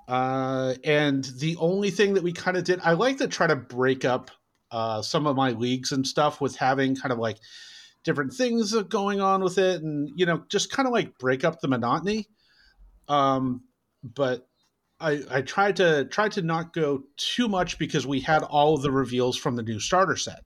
Uh, 0.06 0.74
and 0.84 1.24
the 1.38 1.56
only 1.56 1.90
thing 1.90 2.12
that 2.14 2.22
we 2.22 2.32
kind 2.32 2.56
of 2.56 2.64
did, 2.64 2.80
I 2.84 2.92
like 2.92 3.16
to 3.18 3.28
try 3.28 3.46
to 3.46 3.56
break 3.56 4.04
up 4.04 4.30
uh, 4.70 5.00
some 5.00 5.26
of 5.26 5.36
my 5.36 5.50
leagues 5.52 5.92
and 5.92 6.06
stuff 6.06 6.40
with 6.40 6.56
having 6.56 6.96
kind 6.96 7.12
of 7.12 7.18
like 7.18 7.38
different 8.04 8.32
things 8.32 8.74
going 8.84 9.20
on 9.20 9.42
with 9.42 9.58
it 9.58 9.82
and, 9.82 10.10
you 10.16 10.26
know, 10.26 10.42
just 10.48 10.70
kind 10.70 10.86
of 10.86 10.92
like 10.92 11.18
break 11.18 11.44
up 11.44 11.60
the 11.60 11.68
monotony. 11.68 12.28
Um, 13.08 13.62
but 14.02 14.48
I, 15.00 15.22
I 15.30 15.42
tried 15.42 15.76
to 15.76 16.04
try 16.06 16.28
to 16.30 16.42
not 16.42 16.72
go 16.72 17.02
too 17.16 17.48
much 17.48 17.78
because 17.78 18.06
we 18.06 18.20
had 18.20 18.42
all 18.42 18.74
of 18.74 18.82
the 18.82 18.90
reveals 18.90 19.36
from 19.36 19.56
the 19.56 19.62
new 19.62 19.80
starter 19.80 20.16
set. 20.16 20.44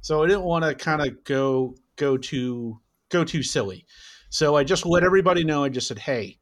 So 0.00 0.22
I 0.22 0.26
didn't 0.26 0.44
want 0.44 0.64
to 0.64 0.74
kind 0.74 1.02
of 1.02 1.22
go 1.24 1.76
go 1.96 2.16
too 2.16 2.80
go 3.10 3.24
too 3.24 3.42
silly. 3.42 3.84
So 4.30 4.56
I 4.56 4.64
just 4.64 4.86
let 4.86 5.04
everybody 5.04 5.44
know. 5.44 5.64
I 5.64 5.68
just 5.68 5.88
said, 5.88 5.98
"Hey, 5.98 6.38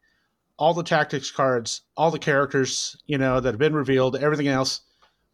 all 0.59 0.75
the 0.75 0.85
tactics 0.85 1.31
cards, 1.31 1.83
all 1.97 2.11
the 2.11 2.19
characters, 2.19 2.97
you 3.07 3.19
know, 3.19 3.41
that 3.41 3.55
have 3.55 3.59
been 3.59 3.75
revealed, 3.75 4.17
everything 4.17 4.49
else, 4.49 4.83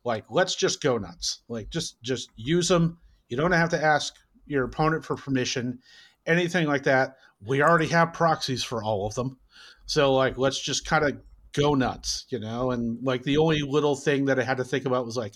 like 0.05 0.25
let's 0.31 0.55
just 0.55 0.83
go 0.83 0.99
nuts. 0.99 1.43
Like 1.49 1.71
just 1.71 2.01
just 2.03 2.31
use 2.37 2.69
them. 2.69 2.99
You 3.29 3.37
don't 3.37 3.53
have 3.53 3.71
to 3.71 3.83
ask 3.83 4.15
your 4.47 4.65
opponent 4.65 5.05
for 5.05 5.17
permission, 5.17 5.79
anything 6.27 6.67
like 6.67 6.85
that. 6.85 7.17
We 7.45 7.63
already 7.63 7.89
have 7.89 8.13
proxies 8.13 8.65
for 8.65 8.83
all 8.83 9.07
of 9.07 9.15
them. 9.15 9.39
So 9.87 10.15
like 10.15 10.39
let's 10.39 10.61
just 10.61 10.87
kind 10.87 11.05
of 11.05 11.19
go 11.53 11.75
nuts, 11.75 12.27
you 12.29 12.39
know? 12.39 12.71
And 12.71 13.03
like 13.03 13.23
the 13.23 13.39
only 13.39 13.61
little 13.61 13.97
thing 13.97 14.27
that 14.27 14.39
I 14.39 14.43
had 14.43 14.59
to 14.59 14.65
think 14.65 14.85
about 14.85 15.07
was 15.07 15.17
like, 15.17 15.35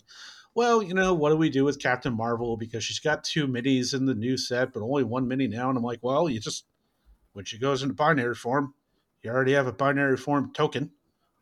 well, 0.54 0.82
you 0.82 0.94
know, 0.94 1.14
what 1.14 1.30
do 1.30 1.36
we 1.36 1.50
do 1.50 1.64
with 1.64 1.80
Captain 1.80 2.16
Marvel? 2.16 2.56
Because 2.56 2.82
she's 2.82 2.98
got 2.98 3.24
two 3.24 3.46
minis 3.46 3.94
in 3.94 4.06
the 4.06 4.14
new 4.14 4.36
set, 4.36 4.72
but 4.72 4.82
only 4.82 5.04
one 5.04 5.28
mini 5.28 5.46
now. 5.46 5.68
And 5.68 5.78
I'm 5.78 5.84
like, 5.84 6.00
well, 6.02 6.28
you 6.28 6.40
just 6.40 6.64
when 7.32 7.44
she 7.44 7.58
goes 7.58 7.82
into 7.82 7.94
binary 7.94 8.34
form, 8.34 8.74
you 9.22 9.30
already 9.30 9.52
have 9.52 9.66
a 9.66 9.72
binary 9.72 10.16
form 10.16 10.52
token. 10.52 10.90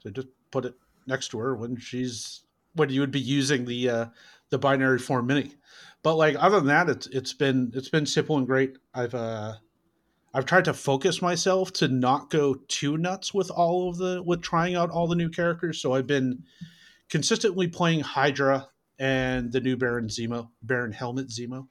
So 0.00 0.10
just 0.10 0.28
put 0.50 0.66
it 0.66 0.74
next 1.06 1.28
to 1.28 1.38
her 1.38 1.56
when 1.56 1.76
she's 1.78 2.42
when 2.74 2.90
you 2.90 3.00
would 3.00 3.10
be 3.10 3.20
using 3.20 3.64
the 3.64 3.88
uh 3.88 4.06
the 4.50 4.58
binary 4.58 4.98
form 4.98 5.26
mini. 5.26 5.54
But 6.06 6.18
like 6.18 6.36
other 6.38 6.58
than 6.58 6.68
that, 6.68 6.88
it's 6.88 7.08
it's 7.08 7.32
been 7.32 7.72
it's 7.74 7.88
been 7.88 8.06
simple 8.06 8.36
and 8.36 8.46
great. 8.46 8.78
I've 8.94 9.12
uh 9.12 9.54
I've 10.32 10.46
tried 10.46 10.66
to 10.66 10.72
focus 10.72 11.20
myself 11.20 11.72
to 11.72 11.88
not 11.88 12.30
go 12.30 12.54
too 12.68 12.96
nuts 12.96 13.34
with 13.34 13.50
all 13.50 13.88
of 13.88 13.96
the 13.96 14.22
with 14.24 14.40
trying 14.40 14.76
out 14.76 14.90
all 14.90 15.08
the 15.08 15.16
new 15.16 15.28
characters. 15.28 15.82
So 15.82 15.94
I've 15.94 16.06
been 16.06 16.44
consistently 17.08 17.66
playing 17.66 18.02
Hydra 18.02 18.68
and 19.00 19.50
the 19.50 19.60
new 19.60 19.76
Baron 19.76 20.06
Zemo, 20.06 20.50
Baron 20.62 20.92
Helmut 20.92 21.26
Zemo, 21.26 21.66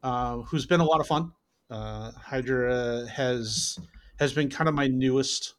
uh, 0.00 0.36
who's 0.42 0.66
been 0.66 0.78
a 0.78 0.84
lot 0.84 1.00
of 1.00 1.08
fun. 1.08 1.32
Uh, 1.68 2.12
Hydra 2.12 3.08
has 3.08 3.80
has 4.20 4.32
been 4.32 4.48
kind 4.48 4.68
of 4.68 4.76
my 4.76 4.86
newest 4.86 5.54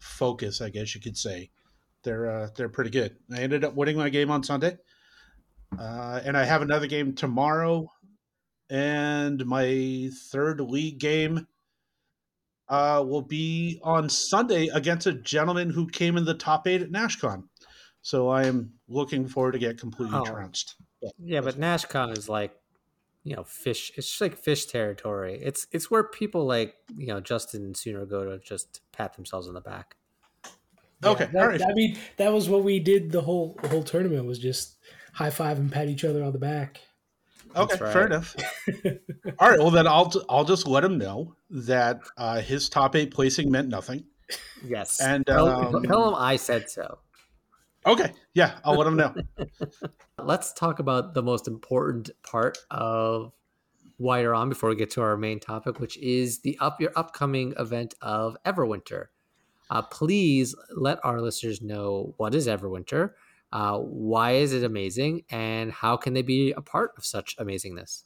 focus, 0.00 0.60
I 0.60 0.70
guess 0.70 0.96
you 0.96 1.00
could 1.00 1.16
say. 1.16 1.50
They're 2.02 2.28
uh, 2.28 2.48
they're 2.56 2.68
pretty 2.68 2.90
good. 2.90 3.18
I 3.32 3.38
ended 3.38 3.62
up 3.62 3.76
winning 3.76 3.98
my 3.98 4.08
game 4.08 4.32
on 4.32 4.42
Sunday, 4.42 4.78
uh, 5.78 6.20
and 6.24 6.36
I 6.36 6.44
have 6.44 6.62
another 6.62 6.86
game 6.86 7.14
tomorrow, 7.14 7.90
and 8.70 9.44
my 9.46 10.10
third 10.30 10.60
league 10.60 10.98
game 10.98 11.46
uh, 12.68 13.04
will 13.06 13.22
be 13.22 13.78
on 13.82 14.08
Sunday 14.08 14.68
against 14.68 15.06
a 15.06 15.12
gentleman 15.12 15.70
who 15.70 15.86
came 15.88 16.16
in 16.16 16.24
the 16.24 16.34
top 16.34 16.66
eight 16.66 16.82
at 16.82 16.90
NashCon. 16.90 17.44
So 18.02 18.28
I 18.28 18.44
am 18.44 18.72
looking 18.88 19.28
forward 19.28 19.52
to 19.52 19.58
get 19.58 19.78
completely 19.78 20.18
Oh. 20.18 20.24
trounced. 20.24 20.76
But 21.00 21.12
Yeah, 21.18 21.40
but 21.40 21.56
NashCon 21.56 22.16
is 22.16 22.28
like, 22.28 22.54
you 23.24 23.36
know, 23.36 23.44
fish. 23.44 23.92
It's 23.96 24.08
just 24.08 24.20
like 24.20 24.36
fish 24.36 24.66
territory. 24.66 25.38
It's 25.40 25.66
it's 25.70 25.90
where 25.90 26.02
people 26.02 26.44
like 26.44 26.74
you 26.96 27.06
know 27.06 27.20
Justin 27.20 27.64
and 27.64 27.76
Sooner 27.76 28.04
go 28.06 28.24
to 28.24 28.38
just 28.38 28.80
pat 28.92 29.14
themselves 29.14 29.46
on 29.46 29.54
the 29.54 29.60
back. 29.60 29.96
Okay, 31.04 31.26
that- 31.32 31.36
all 31.36 31.48
right. 31.48 31.62
I 31.62 31.72
mean, 31.74 31.96
that 32.16 32.32
was 32.32 32.48
what 32.48 32.64
we 32.64 32.80
did 32.80 33.12
the 33.12 33.20
whole 33.20 33.56
the 33.62 33.68
whole 33.68 33.82
tournament 33.84 34.24
was 34.26 34.38
just 34.40 34.76
high 35.12 35.30
five 35.30 35.58
and 35.58 35.70
pat 35.70 35.88
each 35.88 36.04
other 36.04 36.22
on 36.22 36.32
the 36.32 36.38
back. 36.38 36.80
Okay, 37.54 37.76
That's 37.76 37.92
fair 37.92 38.06
enough. 38.06 38.34
All 39.38 39.50
right, 39.50 39.58
well 39.58 39.70
then 39.70 39.86
I'll 39.86 40.12
I'll 40.28 40.44
just 40.44 40.66
let 40.66 40.84
him 40.84 40.98
know 40.98 41.34
that 41.50 42.00
uh, 42.16 42.40
his 42.40 42.68
top 42.68 42.96
eight 42.96 43.12
placing 43.12 43.50
meant 43.50 43.68
nothing. 43.68 44.04
Yes, 44.64 45.00
And, 45.00 45.26
tell, 45.26 45.48
um, 45.48 45.82
tell 45.82 46.08
him 46.08 46.14
I 46.14 46.36
said 46.36 46.70
so. 46.70 46.98
Okay, 47.84 48.12
yeah, 48.32 48.58
I'll 48.64 48.76
let 48.76 48.86
him 48.86 48.96
know. 48.96 49.14
Let's 50.18 50.52
talk 50.52 50.78
about 50.78 51.14
the 51.14 51.22
most 51.22 51.48
important 51.48 52.10
part 52.22 52.56
of 52.70 53.32
why 53.96 54.20
you're 54.20 54.34
on 54.34 54.48
before 54.48 54.70
we 54.70 54.76
get 54.76 54.90
to 54.92 55.02
our 55.02 55.16
main 55.16 55.40
topic, 55.40 55.80
which 55.80 55.98
is 55.98 56.40
the 56.40 56.56
up 56.60 56.80
your 56.80 56.92
upcoming 56.96 57.54
event 57.58 57.94
of 58.00 58.36
Everwinter. 58.46 59.06
Uh, 59.68 59.82
please 59.82 60.54
let 60.76 60.98
our 61.04 61.20
listeners 61.20 61.60
know 61.60 62.14
what 62.18 62.34
is 62.34 62.46
Everwinter, 62.46 63.12
uh, 63.52 63.78
why 63.78 64.32
is 64.32 64.52
it 64.52 64.64
amazing, 64.64 65.24
and 65.30 65.70
how 65.70 65.96
can 65.96 66.14
they 66.14 66.22
be 66.22 66.52
a 66.52 66.62
part 66.62 66.92
of 66.96 67.04
such 67.04 67.36
amazingness. 67.36 68.02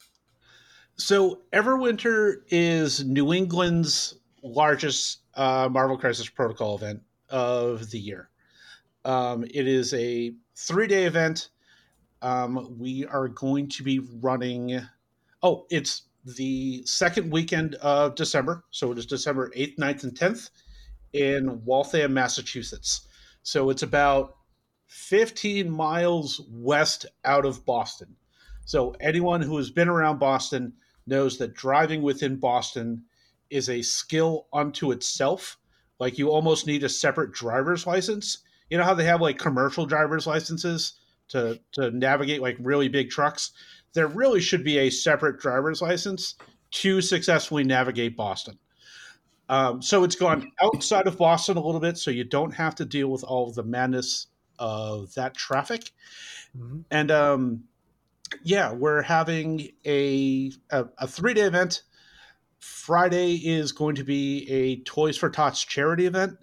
So 0.97 1.41
Everwinter 1.53 2.41
is 2.49 3.05
New 3.05 3.33
England's 3.33 4.15
largest 4.43 5.19
uh, 5.35 5.69
Marvel 5.71 5.97
Crisis 5.97 6.27
Protocol 6.27 6.75
event 6.75 7.01
of 7.29 7.89
the 7.91 7.99
year. 7.99 8.29
Um, 9.05 9.43
it 9.43 9.67
is 9.67 9.93
a 9.93 10.33
three-day 10.55 11.05
event. 11.05 11.49
Um, 12.21 12.75
we 12.77 13.05
are 13.05 13.27
going 13.27 13.69
to 13.69 13.83
be 13.83 13.99
running. 13.99 14.81
Oh, 15.43 15.65
it's 15.69 16.03
the 16.25 16.83
second 16.85 17.31
weekend 17.31 17.75
of 17.75 18.15
December, 18.15 18.65
so 18.71 18.91
it 18.91 18.97
is 18.97 19.05
December 19.05 19.51
eighth, 19.55 19.77
9th, 19.77 20.03
and 20.03 20.17
tenth 20.17 20.49
in 21.13 21.63
Waltham, 21.63 22.13
Massachusetts. 22.13 23.07
So 23.43 23.69
it's 23.69 23.83
about 23.83 24.36
15 24.87 25.69
miles 25.69 26.41
west 26.49 27.05
out 27.25 27.45
of 27.45 27.65
Boston. 27.65 28.15
So 28.65 28.95
anyone 28.99 29.41
who 29.41 29.57
has 29.57 29.69
been 29.69 29.87
around 29.87 30.19
Boston 30.19 30.73
knows 31.05 31.37
that 31.37 31.53
driving 31.53 32.01
within 32.01 32.37
Boston 32.37 33.03
is 33.49 33.69
a 33.69 33.81
skill 33.81 34.47
unto 34.51 34.91
itself. 34.91 35.57
Like 35.99 36.17
you 36.17 36.29
almost 36.29 36.67
need 36.67 36.83
a 36.83 36.89
separate 36.89 37.31
driver's 37.31 37.87
license. 37.87 38.39
You 38.69 38.77
know 38.77 38.83
how 38.83 38.93
they 38.93 39.05
have 39.05 39.21
like 39.21 39.37
commercial 39.37 39.85
driver's 39.85 40.27
licenses 40.27 40.93
to 41.29 41.59
to 41.73 41.91
navigate 41.91 42.41
like 42.41 42.57
really 42.59 42.89
big 42.89 43.09
trucks? 43.09 43.51
There 43.93 44.07
really 44.07 44.41
should 44.41 44.63
be 44.63 44.79
a 44.79 44.89
separate 44.89 45.39
driver's 45.39 45.81
license 45.81 46.35
to 46.71 47.01
successfully 47.01 47.63
navigate 47.63 48.17
Boston. 48.17 48.59
Um, 49.49 49.81
so 49.81 50.03
it's 50.03 50.15
gone 50.15 50.51
outside 50.61 51.07
of 51.07 51.17
Boston 51.17 51.55
a 51.55 51.61
little 51.61 51.79
bit, 51.79 51.97
so 51.97 52.11
you 52.11 52.25
don't 52.25 52.53
have 52.53 52.75
to 52.75 52.85
deal 52.85 53.07
with 53.07 53.23
all 53.23 53.47
of 53.47 53.55
the 53.55 53.63
madness 53.63 54.27
of 54.59 55.13
that 55.15 55.35
traffic. 55.35 55.91
And 56.89 57.11
um, 57.11 57.63
yeah, 58.43 58.73
we're 58.73 59.01
having 59.01 59.69
a 59.85 60.51
a, 60.69 60.85
a 60.97 61.07
three 61.07 61.33
day 61.33 61.41
event. 61.41 61.83
Friday 62.59 63.35
is 63.35 63.71
going 63.71 63.95
to 63.95 64.03
be 64.03 64.49
a 64.49 64.77
Toys 64.83 65.17
for 65.17 65.29
Tots 65.29 65.63
charity 65.63 66.05
event 66.05 66.37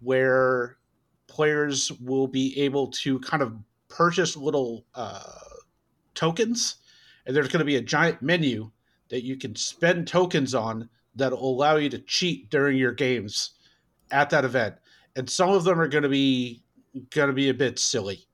where 0.00 0.76
players 1.26 1.92
will 2.00 2.26
be 2.26 2.58
able 2.60 2.88
to 2.88 3.18
kind 3.20 3.42
of 3.42 3.54
purchase 3.88 4.36
little 4.36 4.86
uh, 4.94 5.22
tokens, 6.14 6.76
and 7.26 7.36
there's 7.36 7.48
going 7.48 7.60
to 7.60 7.66
be 7.66 7.76
a 7.76 7.82
giant 7.82 8.22
menu 8.22 8.70
that 9.08 9.24
you 9.24 9.36
can 9.36 9.54
spend 9.54 10.08
tokens 10.08 10.54
on 10.54 10.88
that 11.14 11.32
will 11.32 11.50
allow 11.50 11.76
you 11.76 11.88
to 11.90 11.98
cheat 11.98 12.50
during 12.50 12.76
your 12.76 12.92
games 12.92 13.50
at 14.10 14.30
that 14.30 14.44
event. 14.44 14.74
And 15.14 15.28
some 15.30 15.50
of 15.50 15.64
them 15.64 15.80
are 15.80 15.88
going 15.88 16.02
to 16.02 16.08
be 16.08 16.62
going 17.10 17.28
to 17.28 17.32
be 17.34 17.48
a 17.48 17.54
bit 17.54 17.78
silly. 17.78 18.26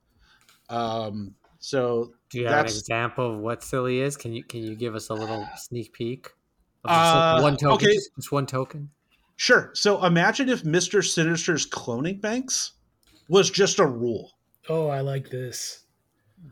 Um, 0.68 1.34
so 1.58 2.12
Do 2.30 2.38
you 2.40 2.46
have 2.46 2.66
an 2.66 2.72
example 2.72 3.34
of 3.34 3.38
what 3.40 3.62
silly 3.62 4.00
is? 4.00 4.16
Can 4.16 4.32
you 4.32 4.42
can 4.42 4.62
you 4.62 4.74
give 4.74 4.94
us 4.94 5.10
a 5.10 5.14
little 5.14 5.46
sneak 5.56 5.92
peek? 5.92 6.26
Of 6.84 6.90
just 6.90 7.14
like 7.14 7.38
Uh, 7.38 7.42
one 7.42 7.56
token, 7.56 7.74
okay. 7.86 7.94
just, 7.94 8.10
just 8.16 8.32
one 8.32 8.46
token. 8.46 8.90
Sure. 9.36 9.70
So 9.74 10.04
imagine 10.04 10.48
if 10.48 10.62
Mr. 10.62 11.04
Sinister's 11.06 11.66
cloning 11.68 12.20
banks 12.20 12.72
was 13.28 13.50
just 13.50 13.78
a 13.78 13.86
rule, 13.86 14.32
Oh, 14.68 14.88
I 14.88 15.00
like 15.00 15.30
this. 15.30 15.84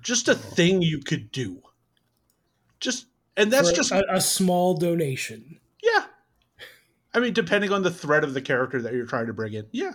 just 0.02 0.28
a 0.28 0.34
thing 0.34 0.82
you 0.82 0.98
could 1.00 1.30
do. 1.32 1.60
Just 2.80 3.06
and 3.36 3.52
that's 3.52 3.70
For 3.70 3.76
just 3.76 3.92
a, 3.92 4.04
a 4.14 4.20
small 4.20 4.74
donation. 4.74 5.58
yeah. 5.82 6.04
I 7.12 7.18
mean, 7.20 7.32
depending 7.32 7.72
on 7.72 7.82
the 7.82 7.90
threat 7.90 8.22
of 8.22 8.34
the 8.34 8.40
character 8.42 8.80
that 8.82 8.92
you're 8.92 9.06
trying 9.06 9.26
to 9.26 9.32
bring 9.32 9.52
in, 9.54 9.66
yeah. 9.72 9.92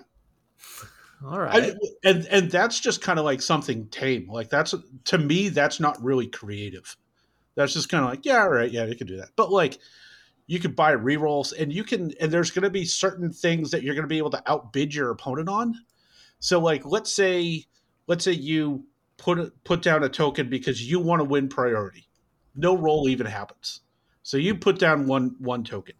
All 1.24 1.39
I, 1.39 1.74
and 2.03 2.25
and 2.25 2.51
that's 2.51 2.79
just 2.79 3.01
kind 3.01 3.17
of 3.17 3.25
like 3.25 3.41
something 3.41 3.88
tame. 3.88 4.27
Like 4.29 4.50
that's 4.50 4.75
to 5.05 5.17
me, 5.17 5.50
that's 5.50 5.79
not 5.79 6.03
really 6.03 6.27
creative. 6.27 6.95
That's 7.55 7.74
just 7.74 7.89
kind 7.89 8.03
of 8.03 8.10
like 8.10 8.25
yeah, 8.25 8.41
all 8.41 8.50
right, 8.50 8.69
yeah, 8.69 8.86
you 8.86 8.95
can 8.95 9.07
do 9.07 9.17
that. 9.17 9.29
But 9.36 9.51
like, 9.51 9.79
you 10.48 10.60
could 10.60 10.75
buy 10.75 10.93
rerolls, 10.93 11.53
and 11.57 11.74
you 11.74 11.84
can, 11.84 12.12
and 12.19 12.31
there's 12.31 12.51
going 12.51 12.63
to 12.63 12.69
be 12.69 12.86
certain 12.86 13.31
things 13.31 13.72
that 13.72 13.81
you're 13.81 13.95
going 13.95 14.03
to 14.03 14.10
be 14.10 14.17
able 14.17 14.29
to 14.31 14.43
outbid 14.45 14.93
your 14.93 15.10
opponent 15.10 15.50
on. 15.50 15.74
So 16.39 16.60
like, 16.60 16.86
let's 16.86 17.13
say, 17.13 17.65
let's 18.07 18.24
say 18.24 18.34
you 18.34 18.86
put 19.17 19.63
put 19.63 19.81
down 19.81 20.03
a 20.03 20.10
token 20.10 20.50
because 20.50 20.88
you 20.88 21.00
want 21.00 21.22
to 21.22 21.25
win 21.25 21.48
priority. 21.50 22.07
No 22.55 22.77
roll 22.77 23.10
even 23.10 23.25
happens. 23.25 23.81
So 24.22 24.38
you 24.38 24.55
put 24.55 24.79
down 24.79 25.07
one 25.07 25.36
one 25.39 25.63
token, 25.63 25.95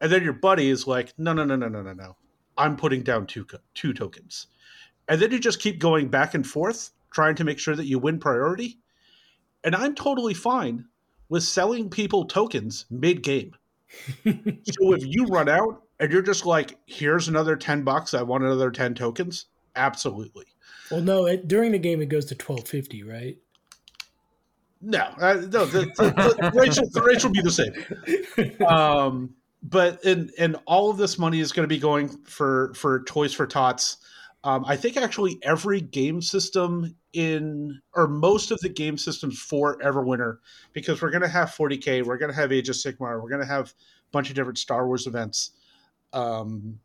and 0.00 0.12
then 0.12 0.22
your 0.22 0.34
buddy 0.34 0.68
is 0.68 0.86
like, 0.86 1.14
no, 1.18 1.32
no, 1.32 1.44
no, 1.44 1.56
no, 1.56 1.68
no, 1.68 1.82
no, 1.82 1.92
no. 1.92 2.16
I'm 2.56 2.76
putting 2.76 3.02
down 3.02 3.26
two 3.26 3.46
two 3.74 3.92
tokens, 3.92 4.48
and 5.08 5.20
then 5.20 5.30
you 5.32 5.38
just 5.38 5.60
keep 5.60 5.78
going 5.78 6.08
back 6.08 6.34
and 6.34 6.46
forth 6.46 6.90
trying 7.10 7.34
to 7.36 7.44
make 7.44 7.58
sure 7.58 7.76
that 7.76 7.86
you 7.86 7.98
win 7.98 8.18
priority. 8.18 8.78
And 9.64 9.76
I'm 9.76 9.94
totally 9.94 10.34
fine 10.34 10.86
with 11.28 11.42
selling 11.42 11.88
people 11.88 12.24
tokens 12.24 12.86
mid 12.90 13.22
game. 13.22 13.54
so 14.24 14.92
if 14.94 15.04
you 15.04 15.26
run 15.26 15.48
out 15.48 15.82
and 16.00 16.10
you're 16.10 16.22
just 16.22 16.46
like, 16.46 16.78
here's 16.86 17.28
another 17.28 17.56
ten 17.56 17.84
bucks, 17.84 18.14
I 18.14 18.22
want 18.22 18.44
another 18.44 18.70
ten 18.70 18.94
tokens. 18.94 19.46
Absolutely. 19.76 20.46
Well, 20.90 21.00
no, 21.00 21.26
it, 21.26 21.48
during 21.48 21.72
the 21.72 21.78
game 21.78 22.02
it 22.02 22.08
goes 22.08 22.26
to 22.26 22.34
twelve 22.34 22.66
fifty, 22.66 23.02
right? 23.02 23.38
No, 24.84 25.02
uh, 25.20 25.34
no, 25.34 25.64
the, 25.64 25.86
the, 25.96 26.50
the, 26.52 26.52
rates 26.54 26.80
will, 26.80 26.90
the 26.90 27.02
rates 27.02 27.22
will 27.22 27.30
be 27.30 27.40
the 27.40 27.50
same. 27.50 27.72
Um, 28.66 29.34
but 29.62 30.04
and 30.04 30.30
and 30.38 30.56
all 30.66 30.90
of 30.90 30.96
this 30.96 31.18
money 31.18 31.40
is 31.40 31.52
going 31.52 31.64
to 31.64 31.72
be 31.72 31.78
going 31.78 32.08
for 32.24 32.72
for 32.74 33.04
Toys 33.04 33.32
for 33.32 33.46
Tots. 33.46 33.98
Um, 34.44 34.64
I 34.66 34.76
think 34.76 34.96
actually 34.96 35.38
every 35.42 35.80
game 35.80 36.20
system 36.20 36.96
in 37.12 37.80
or 37.94 38.08
most 38.08 38.50
of 38.50 38.58
the 38.60 38.68
game 38.68 38.98
systems 38.98 39.38
for 39.38 39.78
Everwinter, 39.78 40.38
because 40.72 41.00
we're 41.00 41.10
going 41.10 41.22
to 41.22 41.28
have 41.28 41.50
40k, 41.50 42.04
we're 42.04 42.18
going 42.18 42.30
to 42.30 42.36
have 42.36 42.50
Age 42.50 42.68
of 42.68 42.74
Sigmar, 42.74 43.22
we're 43.22 43.28
going 43.28 43.40
to 43.40 43.46
have 43.46 43.68
a 43.68 44.10
bunch 44.10 44.30
of 44.30 44.34
different 44.34 44.58
Star 44.58 44.86
Wars 44.88 45.06
events. 45.06 45.52
Um, 46.12 46.80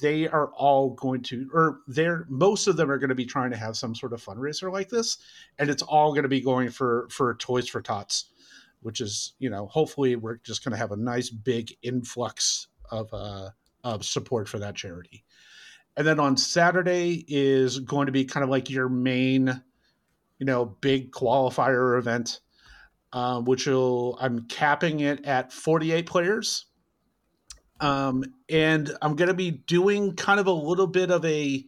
they 0.00 0.28
are 0.28 0.52
all 0.52 0.90
going 0.90 1.22
to, 1.22 1.50
or 1.52 1.80
they're 1.88 2.26
most 2.28 2.68
of 2.68 2.76
them 2.76 2.90
are 2.90 2.98
going 2.98 3.08
to 3.08 3.16
be 3.16 3.24
trying 3.24 3.50
to 3.50 3.56
have 3.56 3.76
some 3.76 3.96
sort 3.96 4.12
of 4.12 4.22
fundraiser 4.22 4.70
like 4.70 4.88
this, 4.88 5.18
and 5.58 5.70
it's 5.70 5.82
all 5.82 6.12
going 6.12 6.22
to 6.22 6.28
be 6.28 6.40
going 6.40 6.68
for 6.68 7.08
for 7.10 7.34
Toys 7.34 7.68
for 7.68 7.80
Tots 7.80 8.26
which 8.82 9.00
is 9.00 9.34
you 9.38 9.50
know 9.50 9.66
hopefully 9.66 10.16
we're 10.16 10.36
just 10.38 10.64
going 10.64 10.72
to 10.72 10.78
have 10.78 10.92
a 10.92 10.96
nice 10.96 11.30
big 11.30 11.76
influx 11.82 12.68
of 12.90 13.08
uh, 13.12 13.50
of 13.84 14.04
support 14.04 14.48
for 14.48 14.58
that 14.58 14.74
charity. 14.74 15.24
And 15.96 16.06
then 16.06 16.20
on 16.20 16.36
saturday 16.36 17.24
is 17.28 17.78
going 17.80 18.06
to 18.06 18.12
be 18.12 18.24
kind 18.24 18.44
of 18.44 18.50
like 18.50 18.70
your 18.70 18.88
main 18.88 19.62
you 20.38 20.46
know 20.46 20.64
big 20.64 21.12
qualifier 21.12 21.98
event 21.98 22.40
uh, 23.12 23.40
which 23.40 23.66
will 23.66 24.18
i'm 24.20 24.46
capping 24.46 25.00
it 25.00 25.24
at 25.26 25.52
48 25.52 26.06
players. 26.06 26.66
Um, 27.80 28.24
and 28.48 28.90
i'm 29.02 29.16
going 29.16 29.28
to 29.28 29.34
be 29.34 29.50
doing 29.50 30.14
kind 30.16 30.40
of 30.40 30.46
a 30.46 30.52
little 30.52 30.86
bit 30.86 31.10
of 31.10 31.24
a 31.24 31.66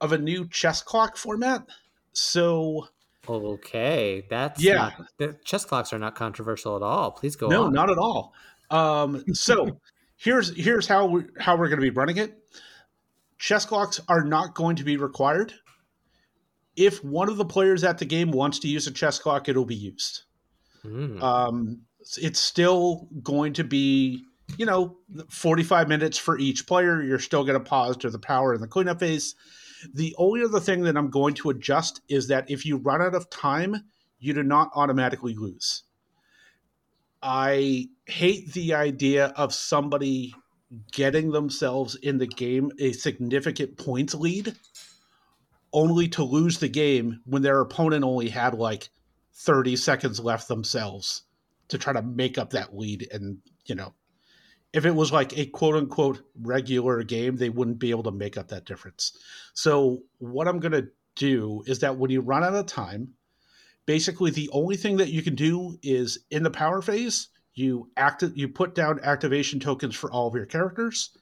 of 0.00 0.12
a 0.12 0.18
new 0.18 0.48
chess 0.48 0.82
clock 0.82 1.16
format. 1.16 1.66
So 2.12 2.88
Okay, 3.28 4.26
that's 4.28 4.62
Yeah. 4.62 4.92
Not, 4.98 5.06
the 5.18 5.38
chess 5.44 5.64
clocks 5.64 5.92
are 5.92 5.98
not 5.98 6.14
controversial 6.14 6.76
at 6.76 6.82
all. 6.82 7.10
Please 7.10 7.36
go 7.36 7.48
no 7.48 7.64
on. 7.64 7.72
not 7.72 7.90
at 7.90 7.98
all 7.98 8.34
Um, 8.70 9.24
so 9.32 9.80
here's 10.16 10.56
here's 10.56 10.86
how 10.86 11.06
we 11.06 11.24
how 11.38 11.56
we're 11.56 11.68
going 11.68 11.80
to 11.80 11.82
be 11.82 11.90
running 11.90 12.18
it. 12.18 12.38
Chess 13.38 13.64
clocks 13.64 14.00
are 14.08 14.24
not 14.24 14.54
going 14.54 14.76
to 14.76 14.84
be 14.84 14.96
required. 14.96 15.52
If 16.76 17.02
one 17.04 17.28
of 17.28 17.36
the 17.36 17.44
players 17.44 17.84
at 17.84 17.98
the 17.98 18.04
game 18.04 18.30
wants 18.30 18.58
to 18.60 18.68
use 18.68 18.86
a 18.86 18.90
chess 18.90 19.18
clock, 19.18 19.48
it'll 19.48 19.64
be 19.64 19.74
used. 19.74 20.22
Mm. 20.84 21.22
Um, 21.22 21.80
it's 22.18 22.38
still 22.38 23.08
going 23.22 23.52
to 23.54 23.64
be, 23.64 24.24
you 24.58 24.66
know, 24.66 24.96
45 25.28 25.88
minutes 25.88 26.18
for 26.18 26.38
each 26.38 26.66
player. 26.66 27.02
You're 27.02 27.18
still 27.18 27.44
going 27.44 27.58
to 27.58 27.64
pause 27.64 27.96
to 27.98 28.10
the 28.10 28.18
power 28.18 28.52
and 28.52 28.62
the 28.62 28.68
cleanup 28.68 29.00
phase. 29.00 29.34
The 29.94 30.14
only 30.18 30.42
other 30.42 30.60
thing 30.60 30.82
that 30.82 30.96
I'm 30.96 31.10
going 31.10 31.34
to 31.34 31.50
adjust 31.50 32.00
is 32.08 32.28
that 32.28 32.50
if 32.50 32.66
you 32.66 32.76
run 32.76 33.02
out 33.02 33.14
of 33.14 33.30
time, 33.30 33.84
you 34.18 34.32
do 34.32 34.42
not 34.42 34.70
automatically 34.74 35.34
lose. 35.34 35.82
I 37.22 37.88
hate 38.06 38.52
the 38.52 38.74
idea 38.74 39.26
of 39.36 39.54
somebody 39.54 40.34
getting 40.92 41.30
themselves 41.30 41.94
in 41.96 42.18
the 42.18 42.26
game 42.26 42.70
a 42.78 42.92
significant 42.92 43.76
points 43.76 44.14
lead 44.14 44.54
only 45.72 46.08
to 46.08 46.24
lose 46.24 46.58
the 46.58 46.68
game 46.68 47.20
when 47.24 47.42
their 47.42 47.60
opponent 47.60 48.04
only 48.04 48.28
had 48.28 48.54
like 48.54 48.90
30 49.34 49.76
seconds 49.76 50.18
left 50.18 50.48
themselves 50.48 51.22
to 51.68 51.78
try 51.78 51.92
to 51.92 52.02
make 52.02 52.38
up 52.38 52.50
that 52.50 52.76
lead 52.76 53.06
and 53.12 53.38
you 53.66 53.74
know 53.74 53.94
if 54.72 54.84
it 54.84 54.94
was 54.94 55.12
like 55.12 55.36
a 55.36 55.46
quote 55.46 55.74
unquote 55.74 56.22
regular 56.40 57.02
game 57.02 57.36
they 57.36 57.48
wouldn't 57.48 57.78
be 57.78 57.90
able 57.90 58.02
to 58.02 58.10
make 58.10 58.36
up 58.36 58.48
that 58.48 58.66
difference. 58.66 59.12
So 59.54 60.02
what 60.18 60.48
i'm 60.48 60.60
going 60.60 60.72
to 60.72 60.88
do 61.14 61.62
is 61.66 61.78
that 61.80 61.96
when 61.96 62.10
you 62.10 62.20
run 62.20 62.44
out 62.44 62.54
of 62.54 62.66
time 62.66 63.08
basically 63.86 64.30
the 64.30 64.50
only 64.52 64.76
thing 64.76 64.96
that 64.98 65.10
you 65.10 65.22
can 65.22 65.34
do 65.34 65.78
is 65.82 66.18
in 66.30 66.42
the 66.42 66.50
power 66.50 66.82
phase 66.82 67.28
you 67.56 67.90
act 67.96 68.22
you 68.34 68.48
put 68.48 68.74
down 68.74 69.00
activation 69.02 69.58
tokens 69.58 69.96
for 69.96 70.12
all 70.12 70.28
of 70.28 70.34
your 70.34 70.46
characters. 70.46 71.16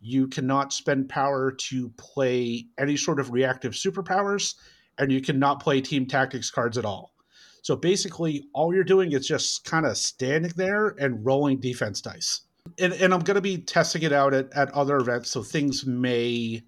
You 0.00 0.28
cannot 0.28 0.72
spend 0.72 1.08
power 1.08 1.50
to 1.50 1.88
play 1.96 2.66
any 2.78 2.96
sort 2.96 3.18
of 3.18 3.32
reactive 3.32 3.72
superpowers 3.72 4.54
and 4.98 5.10
you 5.10 5.20
cannot 5.20 5.60
play 5.60 5.80
team 5.80 6.06
tactics 6.06 6.50
cards 6.50 6.78
at 6.78 6.84
all. 6.84 7.14
So 7.62 7.74
basically 7.74 8.48
all 8.52 8.72
you're 8.72 8.84
doing 8.84 9.12
is 9.12 9.26
just 9.26 9.64
kind 9.64 9.86
of 9.86 9.96
standing 9.96 10.52
there 10.56 10.88
and 11.00 11.24
rolling 11.24 11.58
defense 11.58 12.00
dice 12.00 12.42
and, 12.80 12.92
and 12.94 13.12
i'm 13.14 13.20
going 13.20 13.34
to 13.34 13.40
be 13.40 13.58
testing 13.58 14.02
it 14.02 14.12
out 14.12 14.34
at, 14.34 14.52
at 14.54 14.70
other 14.72 14.96
events 14.96 15.30
so 15.30 15.42
things 15.42 15.86
may 15.86 16.62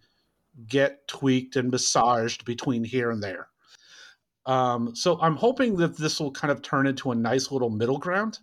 get 0.67 1.07
tweaked 1.09 1.57
and 1.57 1.71
massaged 1.71 2.45
between 2.45 2.85
here 2.85 3.11
and 3.11 3.23
there 3.23 3.49
um, 4.47 4.95
so 4.95 5.21
i'm 5.21 5.37
hoping 5.37 5.77
that 5.77 5.97
this 5.97 6.21
will 6.21 6.33
kind 6.33 6.51
of 6.51 6.63
turn 6.63 6.87
into 6.87 7.11
a 7.11 7.15
nice 7.15 7.51
little 7.51 7.71
middle 7.71 7.99
ground 7.99 8.39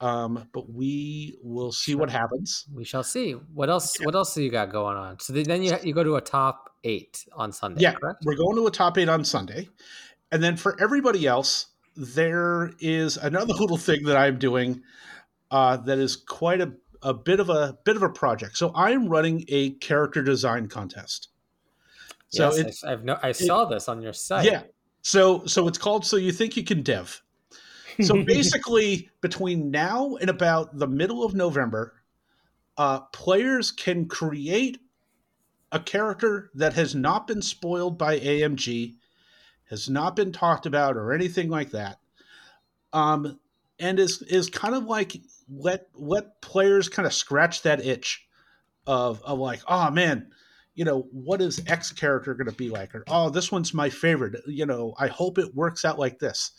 um, 0.00 0.48
but 0.52 0.72
we 0.72 1.36
will 1.42 1.72
see 1.72 1.94
what 1.94 2.10
happens. 2.10 2.64
We 2.72 2.84
shall 2.84 3.02
see. 3.02 3.32
What 3.32 3.68
else? 3.68 3.98
What 4.02 4.14
else 4.14 4.34
do 4.34 4.42
you 4.42 4.50
got 4.50 4.72
going 4.72 4.96
on? 4.96 5.20
So 5.20 5.34
then 5.34 5.62
you 5.62 5.76
you 5.82 5.92
go 5.92 6.02
to 6.02 6.16
a 6.16 6.22
top 6.22 6.70
eight 6.84 7.26
on 7.34 7.52
Sunday. 7.52 7.82
Yeah, 7.82 7.92
correct? 7.92 8.22
we're 8.24 8.36
going 8.36 8.56
to 8.56 8.66
a 8.66 8.70
top 8.70 8.96
eight 8.96 9.10
on 9.10 9.24
Sunday, 9.24 9.68
and 10.32 10.42
then 10.42 10.56
for 10.56 10.80
everybody 10.80 11.26
else, 11.26 11.66
there 11.96 12.72
is 12.80 13.18
another 13.18 13.52
little 13.58 13.76
thing 13.76 14.04
that 14.04 14.16
I'm 14.16 14.38
doing 14.38 14.82
uh, 15.50 15.76
that 15.78 15.98
is 15.98 16.16
quite 16.16 16.60
a 16.60 16.72
a 17.02 17.14
bit 17.14 17.40
of 17.40 17.48
a 17.48 17.78
bit 17.84 17.96
of 17.96 18.02
a 18.02 18.08
project. 18.08 18.56
So 18.56 18.72
I'm 18.74 19.08
running 19.08 19.44
a 19.48 19.70
character 19.70 20.22
design 20.22 20.68
contest. 20.68 21.28
So 22.28 22.48
yes, 22.48 22.58
it's 22.58 22.84
I, 22.84 22.92
I've 22.92 23.04
no, 23.04 23.18
I 23.22 23.32
saw 23.32 23.64
this 23.64 23.88
on 23.88 24.02
your 24.02 24.12
site. 24.12 24.44
yeah. 24.44 24.62
So 25.02 25.46
so 25.46 25.66
it's 25.66 25.78
called 25.78 26.04
So 26.06 26.16
You 26.16 26.32
Think 26.32 26.56
You 26.56 26.64
Can 26.64 26.82
Dev. 26.82 27.22
So 28.02 28.22
basically, 28.24 29.10
between 29.20 29.70
now 29.70 30.16
and 30.16 30.30
about 30.30 30.78
the 30.78 30.86
middle 30.86 31.24
of 31.24 31.34
November, 31.34 31.94
uh, 32.76 33.00
players 33.00 33.70
can 33.70 34.06
create 34.06 34.78
a 35.72 35.80
character 35.80 36.50
that 36.54 36.74
has 36.74 36.94
not 36.94 37.26
been 37.26 37.42
spoiled 37.42 37.96
by 37.96 38.18
AMG, 38.18 38.96
has 39.68 39.88
not 39.88 40.16
been 40.16 40.32
talked 40.32 40.66
about 40.66 40.96
or 40.96 41.12
anything 41.12 41.48
like 41.48 41.70
that, 41.70 41.98
um, 42.92 43.38
and 43.78 43.98
is 43.98 44.22
is 44.22 44.50
kind 44.50 44.74
of 44.74 44.84
like 44.84 45.20
let 45.52 45.88
let 45.94 46.40
players 46.40 46.88
kind 46.88 47.06
of 47.06 47.14
scratch 47.14 47.62
that 47.62 47.84
itch 47.84 48.26
of 48.86 49.22
of 49.22 49.38
like, 49.38 49.60
oh 49.66 49.90
man, 49.90 50.30
you 50.74 50.84
know, 50.84 51.08
what 51.12 51.40
is 51.40 51.62
X 51.66 51.92
character 51.92 52.34
going 52.34 52.48
to 52.48 52.56
be 52.56 52.70
like? 52.70 52.94
Or 52.94 53.04
oh, 53.08 53.30
this 53.30 53.50
one's 53.50 53.74
my 53.74 53.90
favorite. 53.90 54.40
You 54.46 54.66
know, 54.66 54.94
I 54.98 55.08
hope 55.08 55.38
it 55.38 55.54
works 55.54 55.84
out 55.84 55.98
like 55.98 56.18
this. 56.18 56.52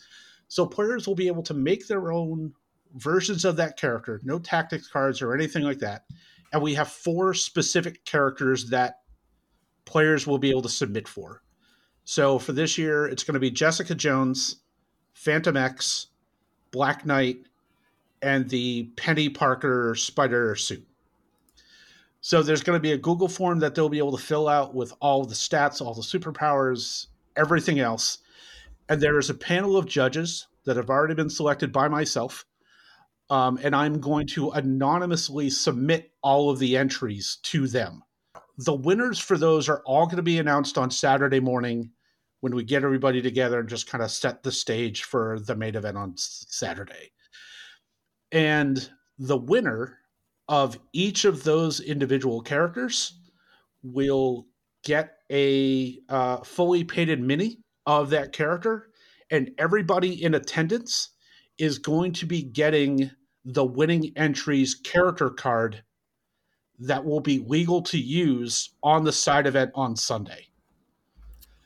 So 0.48 0.66
players 0.66 1.06
will 1.06 1.14
be 1.14 1.28
able 1.28 1.42
to 1.44 1.54
make 1.54 1.86
their 1.86 2.12
own 2.12 2.52
versions 2.94 3.44
of 3.44 3.56
that 3.56 3.78
character, 3.78 4.20
no 4.22 4.38
tactics 4.38 4.86
cards 4.86 5.22
or 5.22 5.34
anything 5.34 5.62
like 5.62 5.78
that. 5.78 6.04
And 6.52 6.60
we 6.60 6.74
have 6.74 6.88
four 6.88 7.32
specific 7.32 8.04
characters 8.04 8.68
that 8.70 8.96
players 9.86 10.26
will 10.26 10.38
be 10.38 10.50
able 10.50 10.62
to 10.62 10.68
submit 10.68 11.08
for. 11.08 11.42
So 12.04 12.38
for 12.38 12.52
this 12.52 12.76
year, 12.76 13.06
it's 13.06 13.24
going 13.24 13.34
to 13.34 13.40
be 13.40 13.50
Jessica 13.50 13.94
Jones, 13.94 14.56
Phantom 15.14 15.56
X, 15.56 16.08
Black 16.70 17.06
Knight, 17.06 17.46
and 18.22 18.48
the 18.48 18.90
Peni 18.96 19.34
Parker 19.34 19.94
spider 19.94 20.54
suit. 20.54 20.86
So 22.20 22.42
there's 22.42 22.62
going 22.62 22.76
to 22.76 22.82
be 22.82 22.92
a 22.92 22.98
Google 22.98 23.28
form 23.28 23.58
that 23.58 23.74
they'll 23.74 23.88
be 23.88 23.98
able 23.98 24.16
to 24.16 24.22
fill 24.22 24.48
out 24.48 24.74
with 24.74 24.92
all 25.00 25.24
the 25.24 25.34
stats, 25.34 25.80
all 25.80 25.94
the 25.94 26.02
superpowers, 26.02 27.08
everything 27.36 27.80
else 27.80 28.18
and 28.88 29.00
there 29.00 29.18
is 29.18 29.30
a 29.30 29.34
panel 29.34 29.76
of 29.76 29.86
judges 29.86 30.48
that 30.64 30.76
have 30.76 30.90
already 30.90 31.14
been 31.14 31.30
selected 31.30 31.72
by 31.72 31.88
myself. 31.88 32.44
Um, 33.30 33.58
and 33.62 33.74
I'm 33.74 34.00
going 34.00 34.26
to 34.28 34.50
anonymously 34.50 35.48
submit 35.48 36.12
all 36.22 36.50
of 36.50 36.58
the 36.58 36.76
entries 36.76 37.38
to 37.44 37.66
them. 37.66 38.02
The 38.58 38.74
winners 38.74 39.18
for 39.18 39.38
those 39.38 39.68
are 39.68 39.82
all 39.86 40.04
going 40.04 40.16
to 40.16 40.22
be 40.22 40.38
announced 40.38 40.76
on 40.76 40.90
Saturday 40.90 41.40
morning 41.40 41.90
when 42.40 42.54
we 42.54 42.64
get 42.64 42.84
everybody 42.84 43.22
together 43.22 43.60
and 43.60 43.68
just 43.68 43.86
kind 43.86 44.04
of 44.04 44.10
set 44.10 44.42
the 44.42 44.52
stage 44.52 45.04
for 45.04 45.38
the 45.40 45.56
main 45.56 45.74
event 45.74 45.96
on 45.96 46.12
Saturday. 46.16 47.12
And 48.32 48.90
the 49.18 49.36
winner 49.36 49.98
of 50.48 50.78
each 50.92 51.24
of 51.24 51.44
those 51.44 51.80
individual 51.80 52.40
characters 52.40 53.20
will 53.82 54.46
get 54.84 55.18
a 55.30 55.98
uh, 56.08 56.38
fully 56.38 56.84
painted 56.84 57.20
mini 57.20 57.58
of 57.86 58.10
that 58.10 58.32
character, 58.32 58.88
and 59.30 59.50
everybody 59.58 60.22
in 60.22 60.34
attendance 60.34 61.10
is 61.58 61.78
going 61.78 62.12
to 62.12 62.26
be 62.26 62.42
getting 62.42 63.10
the 63.44 63.64
winning 63.64 64.12
entries 64.16 64.74
character 64.74 65.30
card 65.30 65.82
that 66.78 67.04
will 67.04 67.20
be 67.20 67.38
legal 67.38 67.82
to 67.82 67.98
use 67.98 68.70
on 68.82 69.04
the 69.04 69.12
side 69.12 69.46
event 69.46 69.70
on 69.74 69.94
Sunday. 69.94 70.48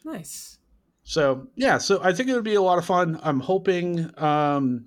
Nice. 0.05 0.59
So 1.05 1.47
yeah, 1.55 1.79
so 1.79 2.01
I 2.03 2.13
think 2.13 2.29
it 2.29 2.35
would 2.35 2.45
be 2.45 2.55
a 2.55 2.63
lot 2.63 2.79
of 2.79 2.85
fun. 2.85 3.19
I'm 3.23 3.41
hoping 3.41 4.11
um, 4.21 4.87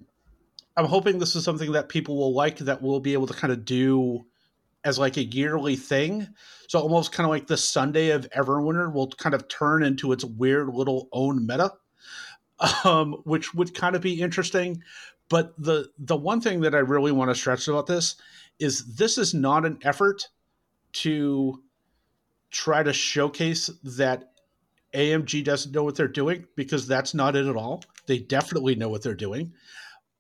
I'm 0.77 0.85
hoping 0.85 1.19
this 1.19 1.35
is 1.35 1.43
something 1.43 1.73
that 1.73 1.89
people 1.89 2.17
will 2.17 2.33
like 2.33 2.57
that 2.59 2.81
we'll 2.81 2.99
be 2.99 3.13
able 3.13 3.27
to 3.27 3.33
kind 3.33 3.51
of 3.51 3.65
do 3.65 4.25
as 4.83 4.97
like 4.97 5.17
a 5.17 5.23
yearly 5.23 5.75
thing. 5.75 6.27
So 6.67 6.79
almost 6.79 7.11
kind 7.11 7.25
of 7.25 7.31
like 7.31 7.47
the 7.47 7.57
Sunday 7.57 8.09
of 8.11 8.29
Everwinter 8.29 8.91
will 8.91 9.07
kind 9.07 9.35
of 9.35 9.47
turn 9.47 9.83
into 9.83 10.11
its 10.11 10.23
weird 10.23 10.69
little 10.69 11.09
own 11.11 11.45
meta, 11.45 11.73
um, 12.83 13.13
which 13.25 13.53
would 13.53 13.73
kind 13.73 13.95
of 13.95 14.01
be 14.01 14.21
interesting. 14.21 14.81
But 15.27 15.53
the 15.57 15.89
the 15.97 16.15
one 16.15 16.41
thing 16.41 16.61
that 16.61 16.73
I 16.73 16.79
really 16.79 17.11
want 17.11 17.29
to 17.29 17.35
stress 17.35 17.67
about 17.67 17.87
this 17.87 18.15
is 18.57 18.95
this 18.95 19.17
is 19.17 19.33
not 19.33 19.65
an 19.65 19.79
effort 19.83 20.27
to 20.91 21.61
try 22.51 22.81
to 22.81 22.93
showcase 22.93 23.69
that 23.83 24.31
AMG 24.93 25.43
doesn't 25.43 25.71
know 25.71 25.83
what 25.83 25.95
they're 25.95 26.07
doing 26.07 26.45
because 26.55 26.87
that's 26.87 27.13
not 27.13 27.35
it 27.35 27.45
at 27.45 27.55
all. 27.55 27.83
They 28.07 28.17
definitely 28.17 28.75
know 28.75 28.89
what 28.89 29.03
they're 29.03 29.13
doing. 29.13 29.53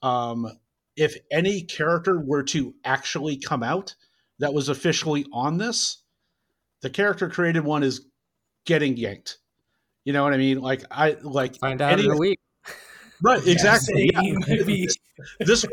Um, 0.01 0.51
if 0.95 1.15
any 1.31 1.61
character 1.61 2.19
were 2.19 2.43
to 2.43 2.73
actually 2.83 3.37
come 3.37 3.63
out 3.63 3.95
that 4.39 4.53
was 4.53 4.69
officially 4.69 5.25
on 5.31 5.57
this, 5.57 6.03
the 6.81 6.89
character 6.89 7.29
created 7.29 7.63
one 7.63 7.83
is 7.83 8.05
getting 8.65 8.97
yanked. 8.97 9.37
You 10.05 10.13
know 10.13 10.23
what 10.23 10.33
I 10.33 10.37
mean? 10.37 10.61
Like 10.61 10.83
I 10.91 11.17
like 11.21 11.57
find 11.57 11.81
out 11.81 11.99
in 11.99 12.11
a 12.11 12.17
week. 12.17 12.39
Right, 13.21 13.45
exactly. 13.45 14.11
Yeah. 14.47 14.85
this 15.39 15.65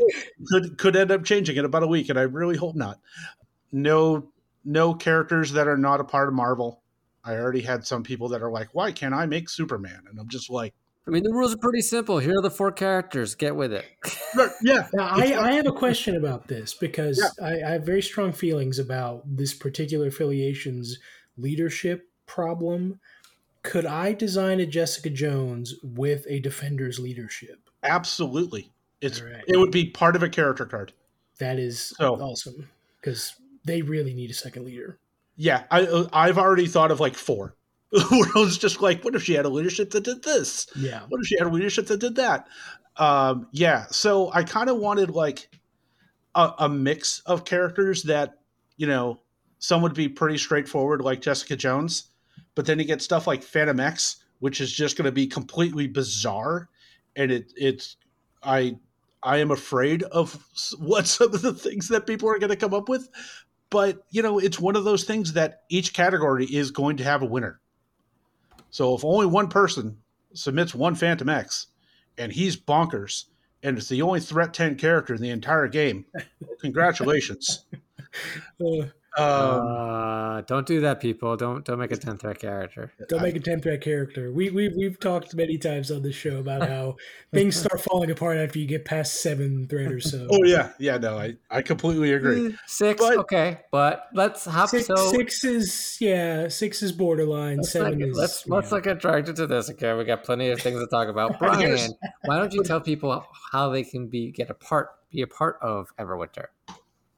could 0.47 0.77
could 0.77 0.95
end 0.97 1.11
up 1.11 1.23
changing 1.23 1.55
in 1.55 1.63
about 1.63 1.83
a 1.83 1.87
week, 1.87 2.09
and 2.09 2.19
I 2.19 2.23
really 2.23 2.57
hope 2.57 2.75
not. 2.75 2.99
No, 3.71 4.31
no 4.65 4.93
characters 4.93 5.53
that 5.53 5.67
are 5.67 5.77
not 5.77 6.01
a 6.01 6.03
part 6.03 6.27
of 6.27 6.33
Marvel. 6.33 6.81
I 7.23 7.35
already 7.35 7.61
had 7.61 7.85
some 7.85 8.03
people 8.03 8.29
that 8.29 8.41
are 8.41 8.51
like, 8.51 8.69
"Why 8.73 8.91
can't 8.91 9.13
I 9.13 9.25
make 9.25 9.49
Superman?" 9.49 10.03
And 10.09 10.19
I'm 10.19 10.27
just 10.27 10.49
like, 10.49 10.73
I 11.07 11.09
mean, 11.09 11.23
the 11.23 11.31
rules 11.31 11.53
are 11.53 11.57
pretty 11.57 11.81
simple. 11.81 12.19
Here 12.19 12.37
are 12.37 12.41
the 12.41 12.51
four 12.51 12.71
characters. 12.71 13.33
Get 13.33 13.55
with 13.55 13.71
it. 13.71 13.85
yeah. 14.61 14.87
Now, 14.93 15.07
I, 15.07 15.35
I 15.39 15.51
have 15.53 15.65
a 15.65 15.71
question 15.71 16.17
about 16.17 16.47
this 16.47 16.73
because 16.73 17.17
yeah. 17.17 17.45
I, 17.45 17.53
I 17.63 17.71
have 17.73 17.85
very 17.85 18.01
strong 18.01 18.33
feelings 18.33 18.77
about 18.77 19.23
this 19.25 19.53
particular 19.53 20.07
affiliation's 20.07 20.99
leadership 21.37 22.09
problem. 22.25 22.99
Could 23.63 23.85
I 23.85 24.13
design 24.13 24.59
a 24.59 24.65
Jessica 24.65 25.09
Jones 25.09 25.75
with 25.81 26.25
a 26.29 26.39
Defender's 26.39 26.99
leadership? 26.99 27.69
Absolutely. 27.83 28.69
It's 28.99 29.21
right. 29.21 29.43
it 29.47 29.57
would 29.57 29.71
be 29.71 29.89
part 29.89 30.15
of 30.15 30.23
a 30.23 30.29
character 30.29 30.65
card. 30.65 30.91
That 31.39 31.59
is 31.59 31.93
so, 31.97 32.15
awesome 32.15 32.67
because 32.99 33.35
they 33.63 33.81
really 33.81 34.13
need 34.13 34.31
a 34.31 34.33
second 34.33 34.65
leader. 34.65 34.97
Yeah, 35.35 35.63
I 35.69 35.81
uh, 35.83 36.07
I've 36.11 36.39
already 36.39 36.65
thought 36.65 36.89
of 36.89 36.99
like 36.99 37.15
four. 37.15 37.53
I 37.95 38.31
was 38.35 38.57
just 38.57 38.81
like, 38.81 39.03
what 39.03 39.15
if 39.15 39.23
she 39.23 39.33
had 39.33 39.45
a 39.45 39.49
leadership 39.49 39.91
that 39.91 40.03
did 40.03 40.23
this? 40.23 40.67
Yeah. 40.75 41.01
What 41.07 41.21
if 41.21 41.27
she 41.27 41.37
had 41.37 41.47
a 41.47 41.51
leadership 41.51 41.87
that 41.87 41.99
did 41.99 42.15
that? 42.15 42.47
Um, 42.97 43.47
yeah. 43.51 43.85
So 43.89 44.31
I 44.33 44.43
kind 44.43 44.69
of 44.69 44.77
wanted 44.77 45.11
like 45.11 45.49
a, 46.35 46.51
a 46.59 46.69
mix 46.69 47.21
of 47.25 47.45
characters 47.45 48.03
that 48.03 48.39
you 48.75 48.87
know 48.87 49.21
some 49.59 49.81
would 49.81 49.93
be 49.93 50.09
pretty 50.09 50.37
straightforward, 50.37 51.01
like 51.01 51.21
Jessica 51.21 51.55
Jones, 51.55 52.11
but 52.55 52.65
then 52.65 52.79
you 52.79 52.85
get 52.85 53.01
stuff 53.01 53.25
like 53.25 53.43
Phantom 53.43 53.79
X, 53.79 54.17
which 54.39 54.61
is 54.61 54.71
just 54.71 54.97
going 54.97 55.05
to 55.05 55.11
be 55.11 55.27
completely 55.27 55.87
bizarre, 55.87 56.69
and 57.15 57.31
it 57.31 57.53
it's 57.55 57.97
I 58.43 58.77
I 59.23 59.37
am 59.37 59.51
afraid 59.51 60.03
of 60.03 60.43
what 60.77 61.07
some 61.07 61.33
of 61.33 61.41
the 61.41 61.53
things 61.53 61.87
that 61.89 62.07
people 62.07 62.29
are 62.29 62.39
going 62.39 62.49
to 62.49 62.55
come 62.55 62.73
up 62.73 62.89
with. 62.89 63.09
But, 63.69 64.03
you 64.11 64.21
know, 64.21 64.39
it's 64.39 64.59
one 64.59 64.77
of 64.77 64.85
those 64.85 65.03
things 65.03 65.33
that 65.33 65.63
each 65.69 65.93
category 65.93 66.45
is 66.45 66.71
going 66.71 66.97
to 66.97 67.03
have 67.03 67.21
a 67.21 67.25
winner. 67.25 67.59
So 68.69 68.95
if 68.95 69.03
only 69.03 69.25
one 69.25 69.47
person 69.47 69.97
submits 70.33 70.75
one 70.75 70.95
Phantom 70.95 71.29
X 71.29 71.67
and 72.17 72.31
he's 72.31 72.57
bonkers 72.57 73.25
and 73.63 73.77
it's 73.77 73.89
the 73.89 74.01
only 74.01 74.19
threat 74.19 74.53
10 74.53 74.75
character 74.75 75.15
in 75.15 75.21
the 75.21 75.29
entire 75.29 75.67
game, 75.67 76.05
congratulations. 76.61 77.65
Uh, 78.59 78.87
um, 79.17 79.67
uh, 79.67 80.41
don't 80.41 80.67
do 80.67 80.81
that, 80.81 80.99
people. 80.99 81.35
Don't 81.35 81.65
don't 81.65 81.79
make 81.79 81.91
a 81.91 81.97
ten 81.97 82.17
threat 82.17 82.39
character. 82.39 82.91
Don't 83.09 83.21
make 83.21 83.35
a 83.35 83.39
ten 83.39 83.59
threat 83.59 83.81
character. 83.81 84.31
We 84.31 84.49
we 84.51 84.69
we've 84.69 84.99
talked 84.99 85.33
many 85.35 85.57
times 85.57 85.89
on 85.89 86.03
this 86.03 86.15
show 86.15 86.37
about 86.37 86.67
how 86.67 86.95
things 87.33 87.55
start 87.55 87.81
falling 87.81 88.11
apart 88.11 88.37
after 88.37 88.59
you 88.59 88.67
get 88.67 88.85
past 88.85 89.21
seven 89.21 89.67
threat 89.67 89.91
or 89.91 89.99
so. 89.99 90.27
Oh 90.29 90.43
yeah, 90.43 90.71
yeah. 90.77 90.97
No, 90.97 91.17
I 91.17 91.35
I 91.49 91.63
completely 91.63 92.13
agree. 92.13 92.49
Mm, 92.49 92.57
six, 92.67 93.01
but, 93.01 93.17
okay, 93.17 93.61
but 93.71 94.07
let's 94.13 94.45
hop. 94.45 94.69
Six, 94.69 94.85
so 94.85 94.95
six 95.11 95.43
is 95.43 95.97
yeah, 95.99 96.47
six 96.47 96.83
is 96.83 96.91
borderline. 96.91 97.63
Seven 97.63 98.01
is. 98.01 98.15
Let's 98.15 98.45
yeah. 98.45 98.55
let's 98.55 98.71
not 98.71 98.83
get 98.83 98.99
dragged 98.99 99.29
into 99.29 99.47
this. 99.47 99.71
Okay, 99.71 99.93
we 99.95 100.03
got 100.03 100.23
plenty 100.23 100.49
of 100.49 100.61
things 100.61 100.79
to 100.79 100.87
talk 100.87 101.07
about. 101.07 101.39
Brian, 101.39 101.91
why 102.25 102.37
don't 102.37 102.53
you 102.53 102.63
tell 102.63 102.81
people 102.81 103.25
how 103.51 103.69
they 103.69 103.83
can 103.83 104.07
be 104.07 104.31
get 104.31 104.49
a 104.49 104.53
part 104.53 104.89
be 105.09 105.23
a 105.23 105.27
part 105.27 105.57
of 105.61 105.91
Everwinter? 105.97 106.47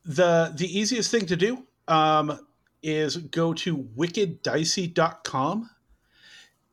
The 0.06 0.54
the 0.56 0.66
easiest 0.66 1.12
thing 1.12 1.26
to 1.26 1.36
do 1.36 1.66
um, 1.90 2.40
is 2.82 3.18
go 3.18 3.54
to 3.54 3.78
wickeddicey.com 3.78 5.70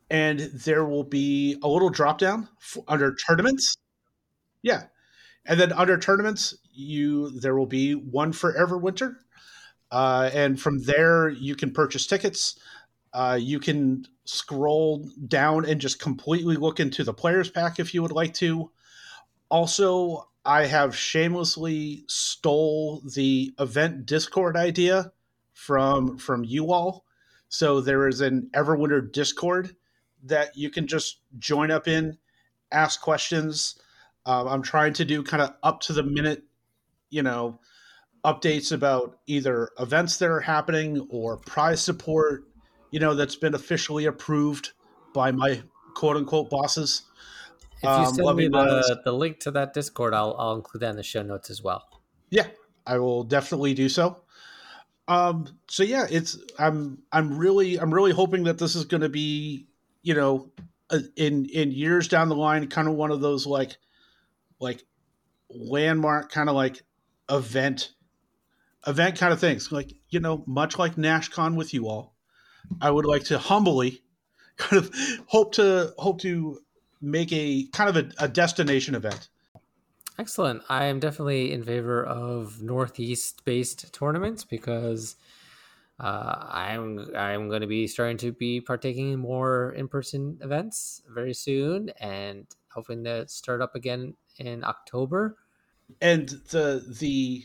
and 0.09 0.39
there 0.39 0.85
will 0.85 1.05
be 1.05 1.59
a 1.63 1.69
little 1.69 1.91
drop 1.91 2.19
down 2.19 2.49
under 2.87 3.17
tournaments. 3.27 3.77
Yeah. 4.63 4.85
And 5.47 5.59
then 5.59 5.73
under 5.73 5.99
tournaments, 5.99 6.55
you 6.73 7.31
there 7.41 7.57
will 7.57 7.67
be 7.67 7.95
one 7.95 8.33
for 8.33 8.53
Everwinter. 8.53 9.17
Uh, 9.91 10.31
and 10.33 10.61
from 10.61 10.83
there, 10.83 11.29
you 11.29 11.55
can 11.55 11.73
purchase 11.73 12.07
tickets. 12.07 12.59
Uh, 13.13 13.39
you 13.41 13.59
can 13.59 14.05
scroll 14.25 15.09
down 15.29 15.65
and 15.65 15.81
just 15.81 16.01
completely 16.01 16.57
look 16.57 16.81
into 16.81 17.05
the 17.05 17.15
players 17.15 17.49
pack 17.49 17.79
if 17.79 17.95
you 17.95 18.03
would 18.03 18.13
like 18.13 18.35
to. 18.35 18.71
Also, 19.49 20.29
I 20.47 20.67
have 20.67 20.97
shamelessly 20.97 22.05
stole 22.07 23.03
the 23.15 23.53
event 23.59 24.07
Discord 24.07 24.57
idea 24.57 25.13
from 25.53 26.19
from 26.19 26.45
you 26.45 26.73
all. 26.73 27.05
So 27.49 27.81
there 27.81 28.07
is 28.07 28.21
an 28.21 28.51
Everwinter 28.55 29.11
Discord 29.13 29.75
that 30.23 30.57
you 30.57 30.71
can 30.71 30.87
just 30.87 31.19
join 31.39 31.73
up 31.73 31.89
in, 31.89 32.19
ask 32.71 33.01
questions. 33.01 33.77
Uh, 34.25 34.47
I'm 34.47 34.63
trying 34.63 34.93
to 34.95 35.05
do 35.05 35.23
kind 35.23 35.43
of 35.43 35.55
up 35.63 35.81
to 35.83 35.93
the 35.93 36.03
minute, 36.03 36.45
you 37.11 37.23
know, 37.23 37.59
updates 38.25 38.71
about 38.71 39.19
either 39.27 39.71
events 39.81 40.17
that 40.19 40.29
are 40.29 40.41
happening 40.41 41.07
or 41.11 41.39
prize 41.39 41.83
support, 41.83 42.45
you 42.91 43.01
know, 43.01 43.15
that's 43.15 43.37
been 43.37 43.55
officially 43.55 44.07
approved 44.07 44.73
by 45.13 45.33
my 45.33 45.63
quote 45.95 46.17
unquote 46.17 46.51
bosses. 46.51 47.03
If 47.79 47.83
you 47.83 47.89
um, 47.89 48.15
send 48.15 48.29
um, 48.29 48.37
me 48.37 48.49
the, 48.49 49.01
the 49.05 49.13
link 49.13 49.41
to 49.41 49.51
that 49.53 49.75
Discord, 49.75 50.15
I'll, 50.15 50.35
I'll 50.39 50.55
include 50.55 50.83
that 50.83 50.91
in 50.91 50.97
the 50.97 51.03
show 51.03 51.23
notes 51.23 51.51
as 51.51 51.63
well. 51.63 51.85
Yeah, 52.31 52.47
I 52.87 52.99
will 52.99 53.23
definitely 53.23 53.75
do 53.75 53.89
so. 53.89 54.23
Um, 55.09 55.59
so 55.69 55.83
yeah, 55.83 56.07
it's 56.11 56.39
I'm 56.59 57.03
I'm 57.13 57.37
really 57.37 57.79
I'm 57.79 57.93
really 57.93 58.13
hoping 58.13 58.45
that 58.45 58.59
this 58.59 58.75
is 58.75 58.85
going 58.85 59.03
to 59.03 59.09
be 59.09 59.67
you 60.03 60.15
know 60.15 60.51
in 61.17 61.47
in 61.47 61.71
years 61.71 62.09
down 62.09 62.29
the 62.29 62.37
line, 62.37 62.67
kind 62.69 62.89
of 62.89 62.95
one 62.95 63.11
of 63.11 63.21
those 63.21 63.47
like 63.47 63.77
like 64.59 64.83
landmark 65.51 66.33
kind 66.33 66.49
of 66.49 66.57
like 66.57 66.83
event 67.31 67.93
event 68.87 69.19
kind 69.19 69.33
of 69.33 69.41
things. 69.41 69.71
Like 69.71 69.93
you 70.11 70.21
know, 70.21 70.43
much 70.47 70.79
like 70.79 70.97
NashCon 70.97 71.57
with 71.57 71.73
you 71.73 71.89
all, 71.89 72.15
I 72.81 72.91
would 72.91 73.07
like 73.07 73.25
to 73.25 73.39
humbly 73.39 74.03
kind 74.57 74.83
of 74.83 74.95
hope 75.27 75.53
to 75.53 75.93
hope 75.99 76.21
to 76.23 76.59
make 77.01 77.33
a 77.33 77.67
kind 77.73 77.91
of 77.91 77.97
a, 77.97 78.25
a 78.25 78.29
destination 78.29 78.95
event. 78.95 79.29
Excellent. 80.19 80.63
I 80.69 80.87
am 80.87 80.99
definitely 80.99 81.53
in 81.53 81.63
favor 81.63 82.03
of 82.03 82.63
Northeast 82.63 83.45
based 83.45 83.93
tournaments 83.93 84.45
because 84.45 85.17
uh, 86.01 86.47
I'm 86.49 87.15
I'm 87.15 87.49
going 87.49 87.61
to 87.61 87.67
be 87.67 87.87
starting 87.87 88.17
to 88.19 88.33
be 88.33 88.61
partaking 88.61 89.13
in 89.13 89.19
more 89.19 89.73
in 89.73 89.89
person 89.89 90.39
events 90.43 91.03
very 91.09 91.35
soon, 91.35 91.91
and 92.01 92.47
hoping 92.73 93.05
to 93.05 93.29
start 93.29 93.61
up 93.61 93.75
again 93.75 94.15
in 94.39 94.65
October. 94.65 95.37
And 96.01 96.29
the 96.51 96.83
the 96.99 97.45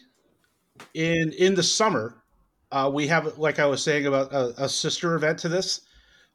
in 0.93 1.33
in 1.33 1.55
the 1.55 1.63
summer, 1.63 2.23
uh, 2.71 2.89
we 2.93 3.07
have 3.07 3.37
like 3.37 3.59
I 3.59 3.65
was 3.65 3.83
saying 3.83 4.05
about 4.05 4.33
a, 4.33 4.63
a 4.63 4.69
sister 4.69 5.15
event 5.15 5.39
to 5.39 5.49
this. 5.49 5.81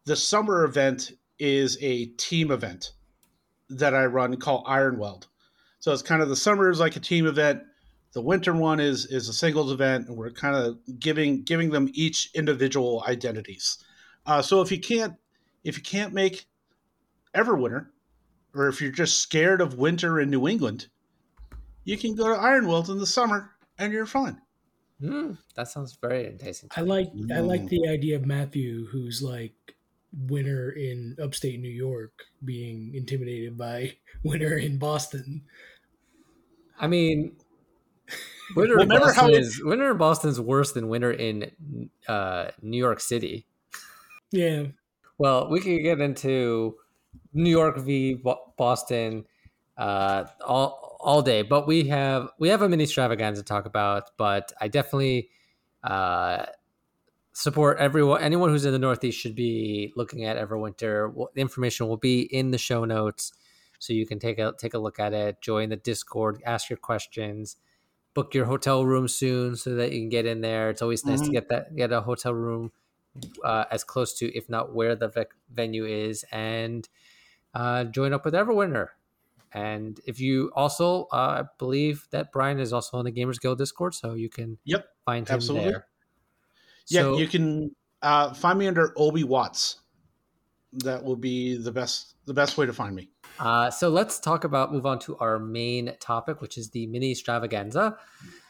The 0.05 0.17
summer 0.17 0.65
event 0.65 1.13
is 1.39 1.79
a 1.81 2.07
team 2.17 2.51
event 2.51 2.93
that 3.71 3.95
I 3.95 4.07
run 4.07 4.37
called 4.37 4.65
Ironweld. 4.67 5.27
So 5.81 5.93
it's 5.93 6.03
kind 6.03 6.23
of 6.23 6.29
the 6.29 6.37
summer 6.37 6.71
is 6.71 6.81
like 6.81 6.97
a 6.97 7.01
team 7.01 7.27
event. 7.27 7.63
The 8.13 8.23
winter 8.23 8.55
one 8.55 8.81
is 8.81 9.07
is 9.07 9.29
a 9.29 9.33
singles 9.33 9.71
event, 9.73 10.09
and 10.09 10.17
we're 10.17 10.31
kind 10.31 10.57
of 10.57 10.79
giving 10.99 11.43
giving 11.43 11.71
them 11.71 11.91
each 11.93 12.31
individual 12.35 13.05
identities. 13.07 13.85
Uh, 14.25 14.43
so 14.43 14.61
if 14.63 14.73
you 14.73 14.81
can't 14.81 15.15
if 15.65 15.77
you 15.77 15.83
can't 15.83 16.15
make 16.15 16.47
Everwinter, 17.35 17.89
or 18.55 18.69
if 18.69 18.81
you're 18.81 18.91
just 18.91 19.21
scared 19.21 19.61
of 19.61 19.75
winter 19.75 20.19
in 20.21 20.31
New 20.31 20.49
England, 20.49 20.87
you 21.85 21.99
can 21.99 22.15
go 22.15 22.29
to 22.29 22.41
Ironweld 22.41 22.89
in 22.89 22.99
the 22.99 23.07
summer, 23.07 23.51
and 23.79 23.93
you're 23.93 24.07
fine. 24.07 24.41
Mm, 25.03 25.37
that 25.55 25.69
sounds 25.69 25.99
very 26.01 26.27
enticing. 26.27 26.71
I 26.75 26.81
like 26.81 27.09
I 27.33 27.41
like 27.41 27.67
the 27.69 27.89
idea 27.89 28.17
of 28.17 28.25
Matthew, 28.25 28.87
who's 28.87 29.23
like 29.23 29.76
winter 30.13 30.71
in 30.71 31.17
upstate 31.23 31.61
New 31.61 31.71
York 31.71 32.25
being 32.45 32.95
intimidated 32.95 33.57
by 33.59 33.95
winter 34.23 34.57
in 34.57 34.79
Boston. 34.79 35.43
I 36.79 36.87
mean, 36.87 37.37
winter 38.57 38.81
in 38.81 38.89
Boston 38.89 39.31
is 39.31 39.63
winter 39.63 39.91
in 39.91 39.97
Boston's 39.97 40.41
worse 40.41 40.73
than 40.73 40.89
winter 40.89 41.13
in 41.13 41.51
uh, 42.09 42.51
New 42.63 42.79
York 42.79 43.01
City. 43.01 43.47
Yeah. 44.31 44.65
Well, 45.19 45.49
we 45.51 45.61
could 45.61 45.83
get 45.83 46.01
into 46.01 46.77
New 47.33 47.51
York 47.51 47.79
v 47.79 48.23
Boston 48.57 49.25
uh, 49.77 50.25
all 50.45 50.99
all 51.01 51.23
day, 51.23 51.43
but 51.43 51.67
we 51.67 51.89
have 51.89 52.31
we 52.39 52.49
have 52.49 52.63
a 52.63 52.69
Ministravaganza 52.69 53.37
to 53.37 53.43
talk 53.43 53.67
about. 53.67 54.11
But 54.17 54.53
I 54.61 54.69
definitely 54.69 55.31
uh, 55.83 56.47
support 57.37 57.77
everyone. 57.79 58.23
Anyone 58.23 58.49
who's 58.49 58.65
in 58.65 58.73
the 58.73 58.79
Northeast 58.79 59.19
should 59.19 59.35
be 59.35 59.93
looking 59.95 60.25
at 60.25 60.39
Everwinter. 60.39 61.13
The 61.35 61.41
information 61.43 61.87
will 61.87 61.99
be 61.99 62.23
in 62.23 62.51
the 62.51 62.57
show 62.57 62.87
notes, 62.87 63.33
so 63.79 63.93
you 63.93 64.07
can 64.07 64.19
take 64.19 64.39
a 64.39 64.55
take 64.59 64.73
a 64.73 64.79
look 64.79 64.99
at 64.99 65.13
it. 65.13 65.43
Join 65.43 65.69
the 65.69 65.77
Discord, 65.77 66.41
ask 66.47 66.71
your 66.71 66.79
questions, 66.79 67.57
book 68.15 68.33
your 68.33 68.47
hotel 68.47 68.87
room 68.87 69.07
soon 69.07 69.55
so 69.55 69.75
that 69.75 69.93
you 69.93 70.01
can 70.01 70.09
get 70.09 70.25
in 70.25 70.41
there. 70.41 70.71
It's 70.71 70.81
always 70.81 71.05
nice 71.05 71.21
mm-hmm. 71.21 71.27
to 71.27 71.33
get 71.33 71.49
that 71.51 71.77
get 71.77 71.93
a 71.93 72.01
hotel 72.01 72.33
room 72.33 72.73
uh, 73.45 73.65
as 73.71 73.85
close 73.85 74.15
to, 74.15 74.35
if 74.35 74.49
not 74.49 74.75
where 74.75 74.97
the 74.97 75.09
ve- 75.09 75.25
venue 75.53 75.85
is, 75.85 76.25
and 76.33 76.89
uh, 77.53 77.85
join 77.85 78.15
up 78.15 78.25
with 78.25 78.33
Everwinter. 78.33 78.89
And 79.53 80.01
if 80.07 80.21
you 80.21 80.51
also, 80.57 81.05
uh, 81.13 81.43
I 81.43 81.45
believe 81.59 82.09
that 82.13 82.33
Brian 82.33 82.61
is 82.61 82.73
also 82.73 82.97
on 82.97 83.05
the 83.05 83.13
Gamers 83.13 83.39
Guild 83.39 83.59
Discord, 83.59 83.95
so 83.95 84.15
you 84.15 84.31
can 84.31 84.57
yep 84.65 84.87
find 85.05 85.29
him 85.29 85.35
absolutely. 85.35 85.73
there. 85.73 85.87
Yeah, 86.89 87.03
so, 87.03 87.19
you 87.19 87.27
can 87.27 87.75
uh, 88.03 88.33
find 88.33 88.59
me 88.59 88.67
under 88.67 88.93
Obi 88.97 89.25
Watts. 89.25 89.81
That 90.73 91.03
will 91.05 91.17
be 91.17 91.57
the 91.57 91.73
best 91.73 92.15
the 92.27 92.35
best 92.35 92.59
way 92.59 92.67
to 92.67 92.73
find 92.73 92.95
me. 92.95 93.11
Uh, 93.39 93.71
so 93.71 93.89
let's 93.89 94.19
talk 94.19 94.45
about 94.45 94.73
move 94.73 94.87
on 94.87 94.99
to 95.01 95.17
our 95.19 95.39
main 95.39 95.95
topic, 96.01 96.41
which 96.41 96.59
is 96.59 96.71
the 96.71 96.87
Ministravaganza. 96.89 97.97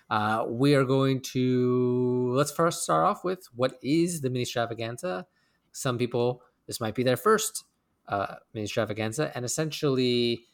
Uh, 0.09 0.44
we 0.49 0.75
are 0.75 0.85
going 0.85 1.20
to 1.20 2.33
let's 2.35 2.53
first 2.53 2.83
start 2.83 3.05
off 3.05 3.25
with 3.25 3.46
what 3.55 3.75
is 3.83 4.20
the 4.20 4.31
Ministravaganza. 4.31 5.25
Some 5.72 5.99
people 5.99 6.42
this 6.66 6.81
might 6.81 6.94
be 6.94 7.03
their 7.03 7.16
first 7.16 7.64
uh, 8.09 8.37
Ministravaganza, 8.55 9.33
and 9.35 9.44
essentially 9.44 10.44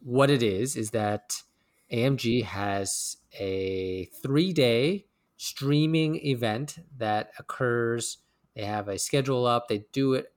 what 0.00 0.30
it 0.30 0.42
is 0.42 0.76
is 0.76 0.90
that 0.90 1.42
AMG 1.92 2.44
has 2.44 3.16
a 3.38 4.08
three 4.22 4.52
day 4.52 5.06
streaming 5.42 6.24
event 6.24 6.78
that 6.98 7.32
occurs. 7.36 8.18
They 8.54 8.64
have 8.64 8.86
a 8.86 8.96
schedule 8.96 9.44
up. 9.44 9.66
They 9.66 9.86
do 9.90 10.14
it 10.14 10.32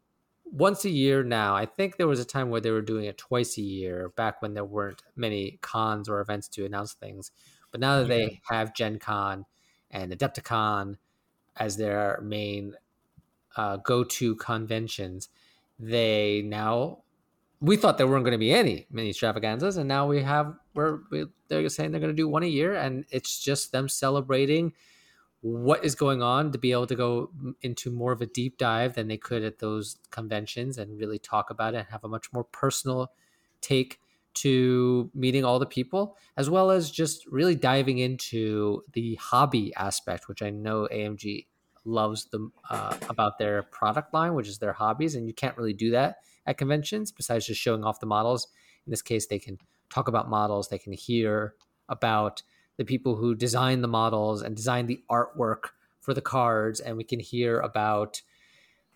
once 0.45 0.83
a 0.83 0.89
year 0.89 1.23
now. 1.23 1.55
I 1.55 1.67
think 1.67 1.97
there 1.97 2.07
was 2.07 2.19
a 2.19 2.25
time 2.25 2.49
where 2.49 2.59
they 2.59 2.71
were 2.71 2.81
doing 2.81 3.05
it 3.05 3.15
twice 3.15 3.55
a 3.59 3.61
year 3.61 4.09
back 4.15 4.41
when 4.41 4.55
there 4.55 4.65
weren't 4.65 5.03
many 5.15 5.59
cons 5.61 6.09
or 6.09 6.21
events 6.21 6.47
to 6.47 6.65
announce 6.65 6.93
things. 6.93 7.29
But 7.69 7.81
now 7.81 7.99
that 7.99 8.07
they 8.07 8.41
have 8.49 8.73
Gen 8.73 8.97
Con 8.97 9.45
and 9.91 10.11
Adepticon 10.11 10.95
as 11.55 11.77
their 11.77 12.19
main 12.23 12.73
uh, 13.57 13.77
go 13.77 14.03
to 14.05 14.35
conventions, 14.37 15.29
they 15.77 16.41
now 16.43 17.03
we 17.61 17.77
thought 17.77 17.99
there 17.99 18.07
weren't 18.07 18.25
going 18.25 18.31
to 18.31 18.39
be 18.39 18.51
any 18.51 18.87
Ministravaganzas, 18.91 19.77
and 19.77 19.87
now 19.87 20.07
we 20.07 20.23
have 20.23 20.55
we're 20.73 21.01
we, 21.11 21.25
they're 21.47 21.69
saying 21.69 21.91
they're 21.91 22.01
going 22.01 22.11
to 22.11 22.15
do 22.15 22.27
one 22.27 22.41
a 22.41 22.47
year, 22.47 22.73
and 22.73 23.05
it's 23.11 23.39
just 23.39 23.71
them 23.71 23.87
celebrating 23.87 24.73
what 25.45 25.85
is 25.85 25.93
going 25.93 26.23
on 26.23 26.51
to 26.51 26.57
be 26.57 26.71
able 26.71 26.87
to 26.87 26.95
go 26.95 27.29
into 27.61 27.91
more 27.91 28.11
of 28.11 28.19
a 28.19 28.25
deep 28.25 28.57
dive 28.57 28.95
than 28.95 29.07
they 29.07 29.17
could 29.17 29.43
at 29.43 29.59
those 29.59 29.97
conventions 30.09 30.79
and 30.79 30.97
really 30.97 31.19
talk 31.19 31.51
about 31.51 31.75
it 31.75 31.77
and 31.77 31.87
have 31.89 32.03
a 32.03 32.07
much 32.07 32.33
more 32.33 32.43
personal 32.45 33.11
take 33.61 33.99
to 34.33 35.11
meeting 35.13 35.45
all 35.45 35.59
the 35.59 35.65
people 35.65 36.17
as 36.35 36.49
well 36.49 36.71
as 36.71 36.89
just 36.89 37.27
really 37.27 37.53
diving 37.53 37.99
into 37.99 38.81
the 38.93 39.15
hobby 39.15 39.71
aspect 39.75 40.27
which 40.27 40.41
i 40.41 40.49
know 40.49 40.87
amg 40.91 41.45
loves 41.85 42.25
them 42.25 42.51
uh, 42.71 42.97
about 43.07 43.37
their 43.37 43.63
product 43.63 44.13
line 44.13 44.33
which 44.33 44.47
is 44.47 44.57
their 44.57 44.73
hobbies 44.73 45.13
and 45.13 45.27
you 45.27 45.33
can't 45.33 45.55
really 45.57 45.73
do 45.73 45.91
that 45.91 46.17
at 46.45 46.57
conventions 46.57 47.11
besides 47.11 47.47
just 47.47 47.61
showing 47.61 47.83
off 47.83 47.99
the 47.99 48.05
models. 48.05 48.47
In 48.85 48.91
this 48.91 49.01
case 49.01 49.27
they 49.27 49.39
can 49.39 49.57
talk 49.89 50.07
about 50.07 50.29
models 50.29 50.69
they 50.69 50.79
can 50.79 50.93
hear 50.93 51.53
about 51.87 52.41
the 52.77 52.85
people 52.85 53.15
who 53.15 53.35
design 53.35 53.81
the 53.81 53.87
models 53.87 54.41
and 54.41 54.55
design 54.55 54.85
the 54.85 55.01
artwork 55.09 55.69
for 56.01 56.13
the 56.13 56.21
cards, 56.21 56.79
and 56.79 56.97
we 56.97 57.03
can 57.03 57.19
hear 57.19 57.59
about 57.59 58.21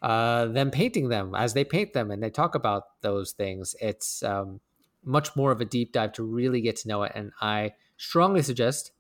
uh, 0.02 0.46
them 0.46 0.72
painting 0.72 1.10
them 1.10 1.36
as 1.36 1.54
they 1.54 1.64
paint 1.64 1.94
them, 1.94 2.12
and 2.12 2.22
they 2.22 2.30
talk 2.30 2.56
about 2.56 3.02
those 3.02 3.32
things. 3.32 3.76
It's 3.82 4.24
um, 4.24 4.60
much 5.04 5.36
more 5.36 5.52
of 5.52 5.62
a 5.62 5.66
deep 5.66 5.92
dive 5.94 6.14
to 6.14 6.24
really 6.24 6.62
get 6.62 6.76
to 6.78 6.88
know 6.88 7.04
it, 7.04 7.12
and 7.16 7.32
I 7.42 7.74
strongly 7.98 8.42
suggest 8.42 8.92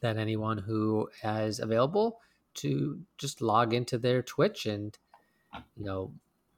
that 0.00 0.16
anyone 0.16 0.58
who 0.58 1.08
is 1.24 1.58
available 1.58 2.20
to 2.54 3.00
just 3.18 3.40
log 3.40 3.74
into 3.74 3.98
their 3.98 4.22
Twitch 4.22 4.66
and 4.66 4.96
you 5.76 5.84
know 5.84 6.12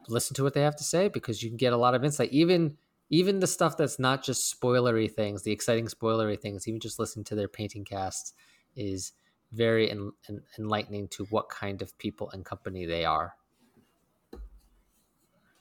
listen 0.09 0.35
to 0.35 0.43
what 0.43 0.55
they 0.55 0.63
have 0.63 0.77
to 0.77 0.85
say 0.85 1.09
because 1.09 1.43
you 1.43 1.51
can 1.51 1.57
get 1.57 1.73
a 1.73 1.77
lot 1.77 1.95
of 1.95 2.05
insight 2.05 2.31
even 2.33 2.77
even 3.11 3.41
the 3.41 3.47
stuff 3.47 3.77
that's 3.77 3.99
not 3.99 4.23
just 4.23 4.61
spoilery 4.61 5.11
things, 5.11 5.43
the 5.43 5.53
exciting 5.53 5.87
spoilery 5.87 6.39
things, 6.39 6.69
even 6.69 6.81
just 6.81 6.99
listening 6.99 7.25
to 7.25 7.35
their 7.35 7.49
painting 7.49 7.85
casts 7.85 8.35
is 8.77 9.13
very 9.53 9.91
en- 9.91 10.13
en- 10.29 10.43
enlightening 10.59 11.09
to 11.09 11.25
what 11.27 11.49
kind 11.49 11.81
of 11.81 11.97
people 11.99 12.31
and 12.31 12.45
company 12.45 12.85
they 12.85 13.05
are. 13.05 13.35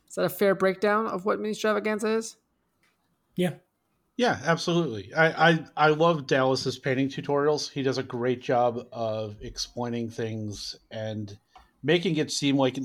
Is 0.09 0.15
that 0.15 0.25
a 0.25 0.29
fair 0.29 0.55
breakdown 0.55 1.07
of 1.07 1.25
what 1.25 1.39
Ministravaganza 1.39 2.17
is? 2.17 2.37
Yeah. 3.35 3.55
Yeah, 4.17 4.39
absolutely. 4.43 5.13
I, 5.13 5.49
I 5.49 5.65
I 5.77 5.89
love 5.89 6.25
Dallas's 6.25 6.79
painting 6.79 7.07
tutorials. 7.07 7.69
He 7.69 7.83
does 7.83 7.99
a 7.99 8.03
great 8.03 8.41
job 8.41 8.87
of 8.91 9.35
explaining 9.41 10.09
things 10.09 10.75
and 10.89 11.37
making 11.83 12.17
it 12.17 12.31
seem 12.31 12.57
like 12.57 12.79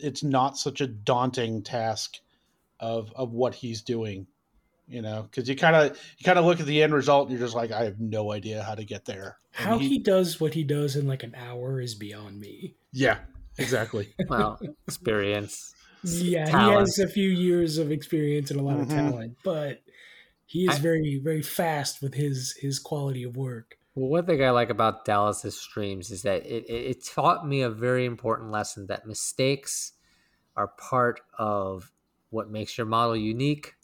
it's 0.00 0.24
not 0.24 0.58
such 0.58 0.80
a 0.80 0.88
daunting 0.88 1.62
task 1.62 2.18
of 2.80 3.12
of 3.14 3.32
what 3.32 3.54
he's 3.54 3.82
doing 3.82 4.26
you 4.88 5.02
know 5.02 5.22
because 5.22 5.48
you 5.48 5.56
kind 5.56 5.76
of 5.76 5.98
you 6.18 6.24
kind 6.24 6.38
of 6.38 6.44
look 6.44 6.60
at 6.60 6.66
the 6.66 6.82
end 6.82 6.92
result 6.92 7.28
and 7.28 7.38
you're 7.38 7.46
just 7.46 7.56
like 7.56 7.70
i 7.70 7.84
have 7.84 8.00
no 8.00 8.32
idea 8.32 8.62
how 8.62 8.74
to 8.74 8.84
get 8.84 9.04
there 9.04 9.38
and 9.58 9.68
how 9.68 9.78
he, 9.78 9.88
he, 9.88 9.98
does 9.98 10.40
what 10.40 10.54
he 10.54 10.64
does 10.64 10.96
in 10.96 11.06
like 11.06 11.22
an 11.22 11.34
hour 11.34 11.80
is 11.80 11.94
beyond 11.94 12.38
me 12.38 12.74
yeah 12.92 13.18
exactly 13.58 14.14
well 14.28 14.58
experience 14.86 15.74
yeah 16.02 16.44
talent. 16.44 16.70
he 16.70 16.78
has 16.78 16.98
a 16.98 17.08
few 17.08 17.28
years 17.28 17.78
of 17.78 17.90
experience 17.90 18.50
and 18.50 18.60
a 18.60 18.62
lot 18.62 18.76
mm-hmm. 18.76 18.82
of 18.82 18.88
talent 18.88 19.36
but 19.42 19.80
he 20.44 20.64
is 20.64 20.76
I, 20.76 20.78
very 20.80 21.20
very 21.22 21.42
fast 21.42 22.02
with 22.02 22.14
his 22.14 22.54
his 22.60 22.78
quality 22.78 23.22
of 23.22 23.36
work 23.36 23.78
well, 23.96 24.08
one 24.08 24.26
thing 24.26 24.42
I 24.42 24.50
like 24.50 24.70
about 24.70 25.04
Dallas's 25.04 25.56
streams 25.56 26.10
is 26.10 26.22
that 26.22 26.44
it, 26.44 26.64
it, 26.68 26.72
it 26.72 27.06
taught 27.06 27.46
me 27.46 27.62
a 27.62 27.70
very 27.70 28.06
important 28.06 28.50
lesson 28.50 28.86
that 28.88 29.06
mistakes 29.06 29.92
are 30.56 30.66
part 30.66 31.20
of 31.38 31.92
what 32.34 32.50
makes 32.50 32.76
your 32.76 32.86
model 32.86 33.16
unique. 33.16 33.74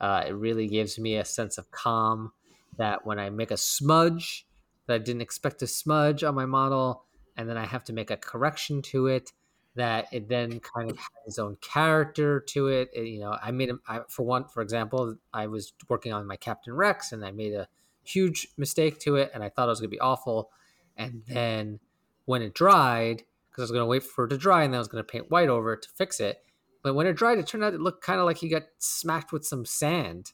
Uh, 0.00 0.24
it 0.26 0.32
really 0.32 0.66
gives 0.66 0.98
me 0.98 1.16
a 1.16 1.24
sense 1.24 1.56
of 1.56 1.70
calm 1.70 2.32
that 2.76 3.06
when 3.06 3.18
I 3.18 3.30
make 3.30 3.52
a 3.52 3.56
smudge 3.56 4.46
that 4.86 4.94
I 4.94 4.98
didn't 4.98 5.22
expect 5.22 5.60
to 5.60 5.66
smudge 5.66 6.24
on 6.24 6.34
my 6.34 6.44
model, 6.44 7.04
and 7.36 7.48
then 7.48 7.56
I 7.56 7.64
have 7.64 7.84
to 7.84 7.92
make 7.92 8.10
a 8.10 8.16
correction 8.16 8.82
to 8.82 9.06
it, 9.06 9.32
that 9.76 10.08
it 10.12 10.28
then 10.28 10.60
kind 10.60 10.90
of 10.90 10.98
has 10.98 11.08
its 11.26 11.38
own 11.38 11.56
character 11.60 12.40
to 12.40 12.66
it. 12.66 12.90
it 12.92 13.06
you 13.06 13.20
know, 13.20 13.38
I 13.40 13.52
made 13.52 13.70
a, 13.70 13.78
I, 13.86 14.00
for 14.08 14.24
one, 14.24 14.46
for 14.48 14.60
example, 14.62 15.16
I 15.32 15.46
was 15.46 15.72
working 15.88 16.12
on 16.12 16.26
my 16.26 16.36
Captain 16.36 16.74
Rex, 16.74 17.12
and 17.12 17.24
I 17.24 17.30
made 17.30 17.54
a 17.54 17.68
huge 18.02 18.48
mistake 18.58 18.98
to 19.00 19.16
it, 19.16 19.30
and 19.32 19.44
I 19.44 19.48
thought 19.48 19.66
it 19.66 19.70
was 19.70 19.80
going 19.80 19.90
to 19.90 19.96
be 19.96 20.00
awful. 20.00 20.50
And 20.96 21.22
then 21.26 21.78
when 22.24 22.42
it 22.42 22.54
dried, 22.54 23.22
because 23.50 23.62
I 23.62 23.64
was 23.64 23.70
going 23.70 23.82
to 23.82 23.86
wait 23.86 24.02
for 24.02 24.24
it 24.24 24.28
to 24.30 24.36
dry, 24.36 24.64
and 24.64 24.74
then 24.74 24.78
I 24.78 24.80
was 24.80 24.88
going 24.88 25.04
to 25.04 25.10
paint 25.10 25.30
white 25.30 25.48
over 25.48 25.74
it 25.74 25.82
to 25.82 25.88
fix 25.90 26.18
it 26.18 26.42
but 26.82 26.94
when 26.94 27.06
it 27.06 27.14
dried, 27.14 27.38
it 27.38 27.46
turned 27.46 27.64
out 27.64 27.74
it 27.74 27.80
looked 27.80 28.04
kind 28.04 28.20
of 28.20 28.26
like 28.26 28.38
he 28.38 28.48
got 28.48 28.64
smacked 28.78 29.32
with 29.32 29.44
some 29.44 29.64
sand 29.64 30.32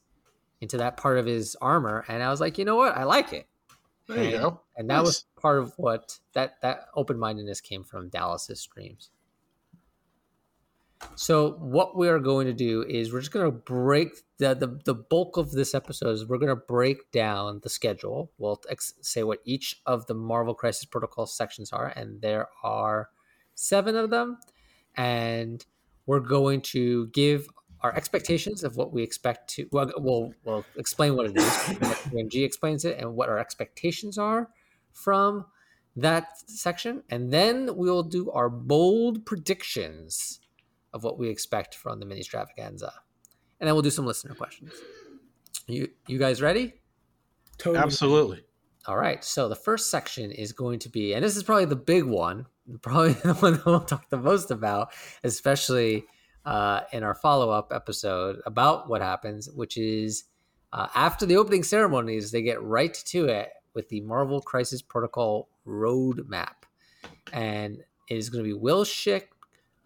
into 0.61 0.79
that 0.79 0.97
part 0.97 1.19
of 1.19 1.27
his 1.27 1.57
armor. 1.61 2.05
And 2.09 2.23
I 2.23 2.31
was 2.31 2.41
like, 2.41 2.59
you 2.59 2.65
know 2.65 2.77
what? 2.77 2.97
I 2.97 3.05
like 3.05 3.33
it. 3.33 3.47
There 4.09 4.19
and, 4.19 4.31
you 4.31 4.39
go. 4.39 4.61
And 4.77 4.89
that 4.91 4.97
nice. 4.97 5.07
was 5.07 5.25
part 5.41 5.59
of 5.59 5.75
what 5.77 6.19
that 6.33 6.61
that 6.63 6.87
open 6.95 7.19
mindedness 7.19 7.61
came 7.61 7.85
from 7.85 8.09
Dallas's 8.09 8.61
streams. 8.61 9.11
So 11.15 11.53
what 11.61 11.97
we 11.97 12.09
are 12.09 12.19
going 12.19 12.47
to 12.47 12.53
do 12.53 12.83
is 12.83 13.13
we're 13.13 13.21
just 13.21 13.31
going 13.31 13.47
to 13.47 13.57
break 13.57 14.09
the, 14.39 14.55
the 14.55 14.81
the 14.85 14.95
bulk 14.95 15.37
of 15.37 15.53
this 15.53 15.75
episode 15.75 16.11
is 16.11 16.27
we're 16.27 16.39
going 16.39 16.49
to 16.49 16.57
break 16.57 17.11
down 17.13 17.61
the 17.63 17.69
schedule. 17.69 18.33
We'll 18.39 18.61
ex- 18.69 18.95
say 19.03 19.23
what 19.23 19.41
each 19.45 19.81
of 19.87 20.07
the 20.07 20.15
Marvel 20.15 20.55
Crisis 20.55 20.87
Protocol 20.87 21.27
sections 21.27 21.73
are, 21.73 21.89
and 21.89 22.21
there 22.21 22.49
are 22.65 23.11
seven 23.55 23.95
of 23.95 24.11
them. 24.11 24.39
And 24.97 25.65
we're 26.09 26.19
going 26.19 26.61
to 26.63 27.07
give 27.09 27.47
our 27.83 27.95
expectations 27.95 28.65
of 28.65 28.77
what 28.77 28.93
we 28.93 29.05
expect 29.05 29.49
to 29.49 29.69
well 29.71 29.89
we'll, 29.99 30.33
we'll 30.45 30.65
explain 30.77 31.15
what 31.15 31.27
it 31.27 31.37
is 31.37 31.45
AMG 31.45 32.45
explains 32.45 32.85
it 32.85 32.99
and 32.99 33.15
what 33.15 33.29
our 33.29 33.39
expectations 33.39 34.19
are 34.19 34.49
from 34.93 35.47
that 35.95 36.29
section. 36.47 37.03
And 37.11 37.33
then 37.33 37.71
we'll 37.77 38.03
do 38.03 38.31
our 38.31 38.49
bold 38.49 39.27
predictions 39.27 40.41
of 40.93 41.03
what 41.03 41.19
we 41.19 41.29
expect 41.29 41.75
from 41.75 42.01
the 42.01 42.07
Ministravaganza 42.07 42.91
and 43.61 43.67
then 43.67 43.75
we'll 43.75 43.83
do 43.83 43.91
some 43.91 44.07
listener 44.07 44.35
questions. 44.35 44.73
You 45.67 45.89
you 46.07 46.19
guys 46.19 46.41
ready? 46.41 46.75
Totally. 47.59 47.83
absolutely 47.83 48.43
all 48.89 48.97
right 48.97 49.23
so 49.23 49.49
the 49.49 49.55
first 49.55 49.91
section 49.91 50.33
is 50.33 50.51
going 50.51 50.81
to 50.81 50.89
be 50.89 51.15
and 51.15 51.25
this 51.25 51.37
is 51.37 51.45
probably 51.45 51.67
the 51.67 51.77
big 51.77 52.03
one 52.03 52.45
probably 52.83 53.13
the 53.13 53.35
one 53.35 53.55
that 53.55 53.67
we'll 53.67 53.81
talk 53.81 54.09
the 54.11 54.19
most 54.19 54.51
about, 54.51 54.93
especially 55.25 56.05
uh, 56.45 56.83
in 56.93 57.03
our 57.03 57.15
follow 57.15 57.51
up 57.51 57.73
episode 57.73 58.41
about 58.47 58.89
what 58.89 59.01
happens, 59.01 59.49
which 59.51 59.77
is 59.77 60.25
uh, 60.73 60.89
after 60.95 61.25
the 61.27 61.37
opening 61.37 61.63
ceremonies, 61.63 62.31
they 62.31 62.43
get 62.43 62.63
right 62.63 62.95
to 62.95 63.27
it 63.27 63.51
with 63.75 63.89
the 63.89 64.01
Marvel 64.03 64.41
Crisis 64.41 64.83
Protocol 64.83 65.49
roadmap. 65.67 66.65
And 67.33 67.79
it 68.09 68.17
is 68.17 68.29
going 68.29 68.45
to 68.45 68.49
be 68.49 68.55
Will 68.55 68.85
Shick, 68.85 69.31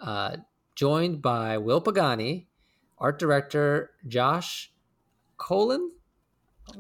uh, 0.00 0.38
joined 0.74 1.22
by 1.22 1.58
Will 1.58 1.80
Pagani, 1.80 2.46
art 2.98 3.18
director 3.18 3.90
Josh 4.06 4.72
Colon. 5.36 5.92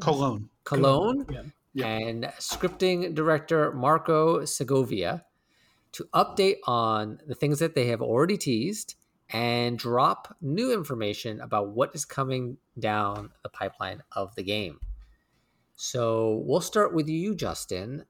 Colon. 0.00 0.48
Cologne. 0.64 1.24
Cologne. 1.24 1.52
Yeah. 1.74 1.86
And 1.86 2.24
scripting 2.38 3.14
director 3.14 3.72
Marco 3.72 4.44
Segovia 4.44 5.24
to 5.92 6.04
update 6.14 6.58
on 6.66 7.20
the 7.26 7.34
things 7.34 7.58
that 7.58 7.74
they 7.74 7.86
have 7.86 8.02
already 8.02 8.36
teased 8.36 8.94
and 9.30 9.78
drop 9.78 10.36
new 10.40 10.72
information 10.72 11.40
about 11.40 11.70
what 11.70 11.94
is 11.94 12.04
coming 12.04 12.58
down 12.78 13.30
the 13.42 13.48
pipeline 13.48 14.02
of 14.12 14.34
the 14.34 14.42
game. 14.42 14.78
So 15.74 16.42
we'll 16.44 16.60
start 16.60 16.94
with 16.94 17.08
you, 17.08 17.34
Justin. 17.34 18.04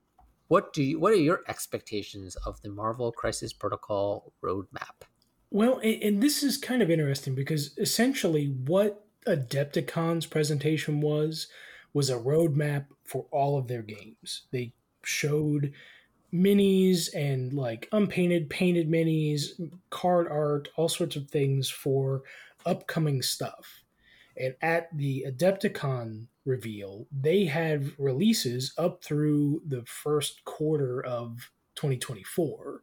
What 0.49 0.73
do 0.73 0.83
you 0.83 0.99
what 0.99 1.13
are 1.13 1.17
your 1.17 1.41
expectations 1.47 2.35
of 2.45 2.61
the 2.61 2.69
Marvel 2.69 3.11
Crisis 3.11 3.53
Protocol 3.53 4.33
roadmap? 4.43 5.07
Well, 5.49 5.79
and 5.83 6.21
this 6.21 6.43
is 6.43 6.57
kind 6.57 6.81
of 6.81 6.89
interesting 6.89 7.35
because 7.35 7.77
essentially 7.77 8.47
what 8.47 9.05
Adepticon's 9.25 10.25
presentation 10.25 10.99
was 10.99 11.47
was 11.93 12.09
a 12.09 12.17
roadmap 12.17 12.85
for 13.03 13.25
all 13.31 13.57
of 13.57 13.67
their 13.67 13.81
games. 13.81 14.43
They 14.51 14.73
showed 15.03 15.73
minis 16.33 17.13
and 17.13 17.53
like 17.53 17.87
unpainted, 17.91 18.49
painted 18.49 18.89
minis, 18.89 19.49
card 19.89 20.27
art, 20.29 20.69
all 20.75 20.89
sorts 20.89 21.15
of 21.15 21.29
things 21.29 21.69
for 21.69 22.23
upcoming 22.65 23.21
stuff. 23.21 23.83
And 24.35 24.55
at 24.61 24.95
the 24.97 25.25
Adepticon 25.27 26.25
reveal, 26.45 27.05
they 27.11 27.45
had 27.45 27.91
releases 27.99 28.73
up 28.77 29.03
through 29.03 29.61
the 29.67 29.83
first 29.85 30.43
quarter 30.45 31.05
of 31.05 31.51
2024. 31.75 32.81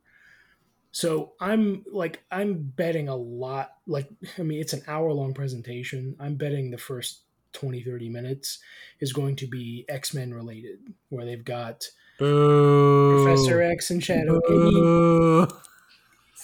So 0.93 1.33
I'm 1.41 1.85
like 1.91 2.25
I'm 2.31 2.55
betting 2.63 3.09
a 3.09 3.17
lot 3.17 3.73
like 3.87 4.09
I 4.39 4.43
mean 4.43 4.61
it's 4.61 4.73
an 4.73 4.83
hour 4.87 5.13
long 5.13 5.35
presentation. 5.35 6.17
I'm 6.21 6.37
betting 6.37 6.71
the 6.71 6.79
first 6.79 7.23
20 7.53 7.83
30 7.83 8.09
minutes 8.09 8.59
is 9.01 9.13
going 9.13 9.37
to 9.37 9.47
be 9.47 9.85
X-Men 9.89 10.33
related 10.33 10.79
where 11.09 11.25
they've 11.25 11.45
got 11.45 11.85
Boo. 12.19 13.25
Professor 13.25 13.63
X 13.63 13.91
and 13.91 14.03
Shadow 14.03 14.41
Boo. 14.47 15.49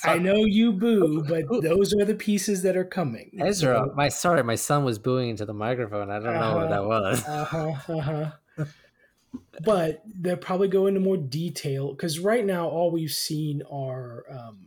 I 0.05 0.19
know 0.19 0.45
you 0.45 0.73
boo, 0.73 1.25
but 1.29 1.45
those 1.63 1.95
are 1.95 2.05
the 2.05 2.15
pieces 2.15 2.63
that 2.63 2.77
are 2.77 2.85
coming. 2.85 3.39
Ezra, 3.41 3.95
my 3.95 4.09
sorry, 4.09 4.43
my 4.43 4.55
son 4.55 4.85
was 4.85 4.99
booing 4.99 5.31
into 5.31 5.45
the 5.45 5.55
microphone. 5.55 6.11
I 6.11 6.19
don't 6.19 6.35
know 6.35 6.57
what 6.57 6.71
that 6.71 6.85
was. 6.85 7.25
Uh 7.25 7.45
huh. 7.45 7.75
Uh 7.89 8.01
huh. 8.01 8.65
but 9.65 10.03
they'll 10.07 10.37
probably 10.37 10.69
go 10.69 10.87
into 10.87 11.01
more 11.01 11.17
detail 11.17 11.93
because 11.93 12.19
right 12.19 12.45
now 12.45 12.69
all 12.69 12.91
we've 12.91 13.13
seen 13.13 13.63
are 13.71 14.25
um, 14.31 14.67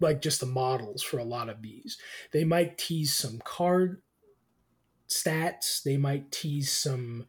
like 0.00 0.22
just 0.22 0.40
the 0.40 0.46
models 0.46 1.02
for 1.02 1.18
a 1.18 1.24
lot 1.24 1.48
of 1.48 1.62
these. 1.62 1.98
They 2.32 2.44
might 2.44 2.78
tease 2.78 3.12
some 3.12 3.40
card 3.44 4.00
stats. 5.10 5.82
They 5.82 5.96
might 5.96 6.32
tease 6.32 6.72
some 6.72 7.26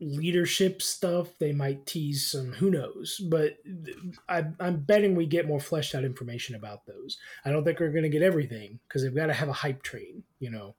leadership 0.00 0.82
stuff. 0.82 1.38
They 1.38 1.52
might 1.52 1.86
tease 1.86 2.26
some 2.26 2.52
who 2.52 2.70
knows. 2.70 3.20
But 3.24 3.58
I, 4.28 4.44
I'm 4.60 4.80
betting 4.80 5.14
we 5.14 5.26
get 5.26 5.46
more 5.46 5.60
fleshed 5.60 5.94
out 5.94 6.04
information 6.04 6.54
about 6.54 6.86
those. 6.86 7.18
I 7.44 7.50
don't 7.50 7.64
think 7.64 7.80
we're 7.80 7.90
going 7.90 8.02
to 8.02 8.08
get 8.08 8.22
everything 8.22 8.80
because 8.88 9.02
they've 9.02 9.14
got 9.14 9.26
to 9.26 9.32
have 9.32 9.48
a 9.48 9.52
hype 9.52 9.82
train, 9.82 10.24
you 10.40 10.50
know. 10.50 10.74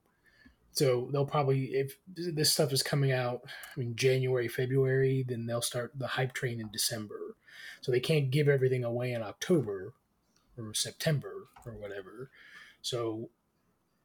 So 0.72 1.08
they'll 1.10 1.24
probably 1.24 1.66
if 1.68 1.96
this 2.14 2.52
stuff 2.52 2.72
is 2.72 2.82
coming 2.82 3.10
out 3.10 3.40
in 3.78 3.96
January, 3.96 4.46
February, 4.46 5.24
then 5.26 5.46
they'll 5.46 5.62
start 5.62 5.92
the 5.96 6.06
hype 6.06 6.34
train 6.34 6.60
in 6.60 6.70
December. 6.70 7.36
So 7.80 7.90
they 7.90 8.00
can't 8.00 8.30
give 8.30 8.48
everything 8.48 8.84
away 8.84 9.12
in 9.12 9.22
October 9.22 9.94
or 10.58 10.74
September 10.74 11.48
or 11.64 11.72
whatever. 11.72 12.30
So 12.82 13.30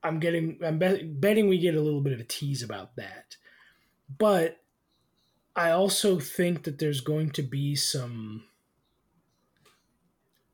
I'm 0.03 0.19
getting 0.19 0.59
I'm 0.63 0.79
bet, 0.79 1.19
betting 1.19 1.47
we 1.47 1.57
get 1.57 1.75
a 1.75 1.81
little 1.81 2.01
bit 2.01 2.13
of 2.13 2.19
a 2.19 2.25
tease 2.25 2.63
about 2.63 2.95
that. 2.95 3.37
But 4.17 4.57
I 5.55 5.71
also 5.71 6.19
think 6.19 6.63
that 6.63 6.79
there's 6.79 7.01
going 7.01 7.31
to 7.31 7.41
be 7.41 7.75
some 7.75 8.45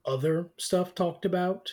other 0.05 0.49
stuff 0.57 0.95
talked 0.95 1.25
about. 1.25 1.71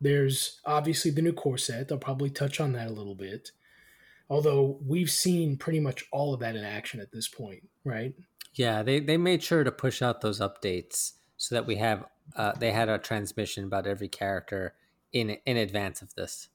There's 0.00 0.60
obviously 0.64 1.10
the 1.10 1.22
new 1.22 1.32
core 1.32 1.58
set. 1.58 1.88
They'll 1.88 1.98
probably 1.98 2.30
touch 2.30 2.60
on 2.60 2.72
that 2.72 2.88
a 2.88 2.92
little 2.92 3.14
bit. 3.14 3.52
Although 4.28 4.78
we've 4.86 5.10
seen 5.10 5.56
pretty 5.58 5.80
much 5.80 6.06
all 6.10 6.32
of 6.32 6.40
that 6.40 6.56
in 6.56 6.64
action 6.64 7.00
at 7.00 7.12
this 7.12 7.28
point, 7.28 7.68
right? 7.84 8.14
Yeah, 8.54 8.82
they, 8.82 9.00
they 9.00 9.16
made 9.16 9.42
sure 9.42 9.64
to 9.64 9.72
push 9.72 10.00
out 10.00 10.20
those 10.20 10.40
updates 10.40 11.12
so 11.36 11.54
that 11.54 11.66
we 11.66 11.76
have 11.76 12.04
uh, 12.36 12.52
they 12.52 12.70
had 12.70 12.88
a 12.88 12.98
transmission 12.98 13.64
about 13.64 13.86
every 13.86 14.08
character 14.08 14.74
in 15.12 15.30
in 15.44 15.56
advance 15.56 16.02
of 16.02 16.14
this. 16.14 16.48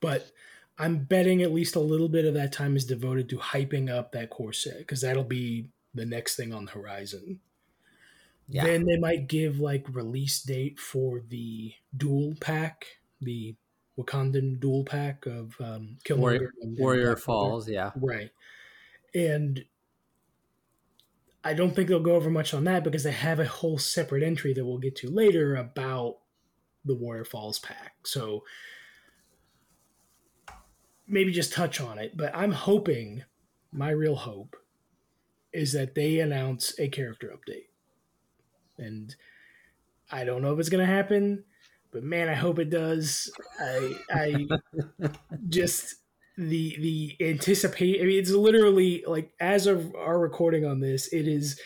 But 0.00 0.30
I'm 0.78 1.04
betting 1.04 1.42
at 1.42 1.52
least 1.52 1.76
a 1.76 1.80
little 1.80 2.08
bit 2.08 2.24
of 2.24 2.34
that 2.34 2.52
time 2.52 2.76
is 2.76 2.84
devoted 2.84 3.28
to 3.30 3.38
hyping 3.38 3.90
up 3.90 4.12
that 4.12 4.30
core 4.30 4.52
set 4.52 4.78
because 4.78 5.02
that'll 5.02 5.24
be 5.24 5.68
the 5.94 6.06
next 6.06 6.36
thing 6.36 6.54
on 6.54 6.64
the 6.64 6.72
horizon. 6.72 7.40
Yeah. 8.48 8.64
Then 8.64 8.84
they 8.84 8.96
might 8.96 9.28
give 9.28 9.60
like 9.60 9.86
release 9.92 10.42
date 10.42 10.80
for 10.80 11.20
the 11.28 11.72
dual 11.96 12.34
pack, 12.40 12.86
the 13.20 13.54
Wakandan 13.98 14.58
dual 14.58 14.84
pack 14.84 15.26
of 15.26 15.54
um, 15.60 15.98
Killmonger 16.04 16.18
Warrior, 16.18 16.52
and, 16.62 16.78
Warrior 16.78 17.16
Falls, 17.16 17.68
yeah, 17.68 17.90
right. 17.96 18.30
And 19.14 19.64
I 21.44 21.54
don't 21.54 21.74
think 21.74 21.88
they'll 21.88 22.00
go 22.00 22.16
over 22.16 22.30
much 22.30 22.52
on 22.52 22.64
that 22.64 22.84
because 22.84 23.04
they 23.04 23.12
have 23.12 23.38
a 23.38 23.46
whole 23.46 23.78
separate 23.78 24.22
entry 24.22 24.52
that 24.52 24.64
we'll 24.64 24.78
get 24.78 24.96
to 24.96 25.10
later 25.10 25.56
about 25.56 26.18
the 26.84 26.94
Warrior 26.94 27.24
Falls 27.24 27.58
pack. 27.58 27.94
So 28.04 28.44
maybe 31.10 31.32
just 31.32 31.52
touch 31.52 31.80
on 31.80 31.98
it. 31.98 32.16
But 32.16 32.34
I'm 32.34 32.52
hoping, 32.52 33.24
my 33.72 33.90
real 33.90 34.16
hope, 34.16 34.56
is 35.52 35.72
that 35.72 35.94
they 35.94 36.20
announce 36.20 36.78
a 36.78 36.88
character 36.88 37.32
update. 37.34 37.68
And 38.78 39.14
I 40.10 40.24
don't 40.24 40.42
know 40.42 40.52
if 40.52 40.58
it's 40.58 40.68
going 40.68 40.86
to 40.86 40.92
happen 40.92 41.44
but 41.92 42.04
man, 42.04 42.28
I 42.28 42.34
hope 42.34 42.58
it 42.58 42.70
does. 42.70 43.30
I 43.60 43.96
I 44.10 44.48
just 45.48 45.96
the 46.36 46.76
the 46.78 47.16
anticipate. 47.20 48.00
I 48.00 48.04
mean, 48.04 48.18
it's 48.18 48.30
literally 48.30 49.04
like 49.06 49.32
as 49.40 49.66
of 49.66 49.94
our 49.94 50.18
recording 50.18 50.64
on 50.64 50.80
this, 50.80 51.08
it 51.12 51.26
is 51.26 51.60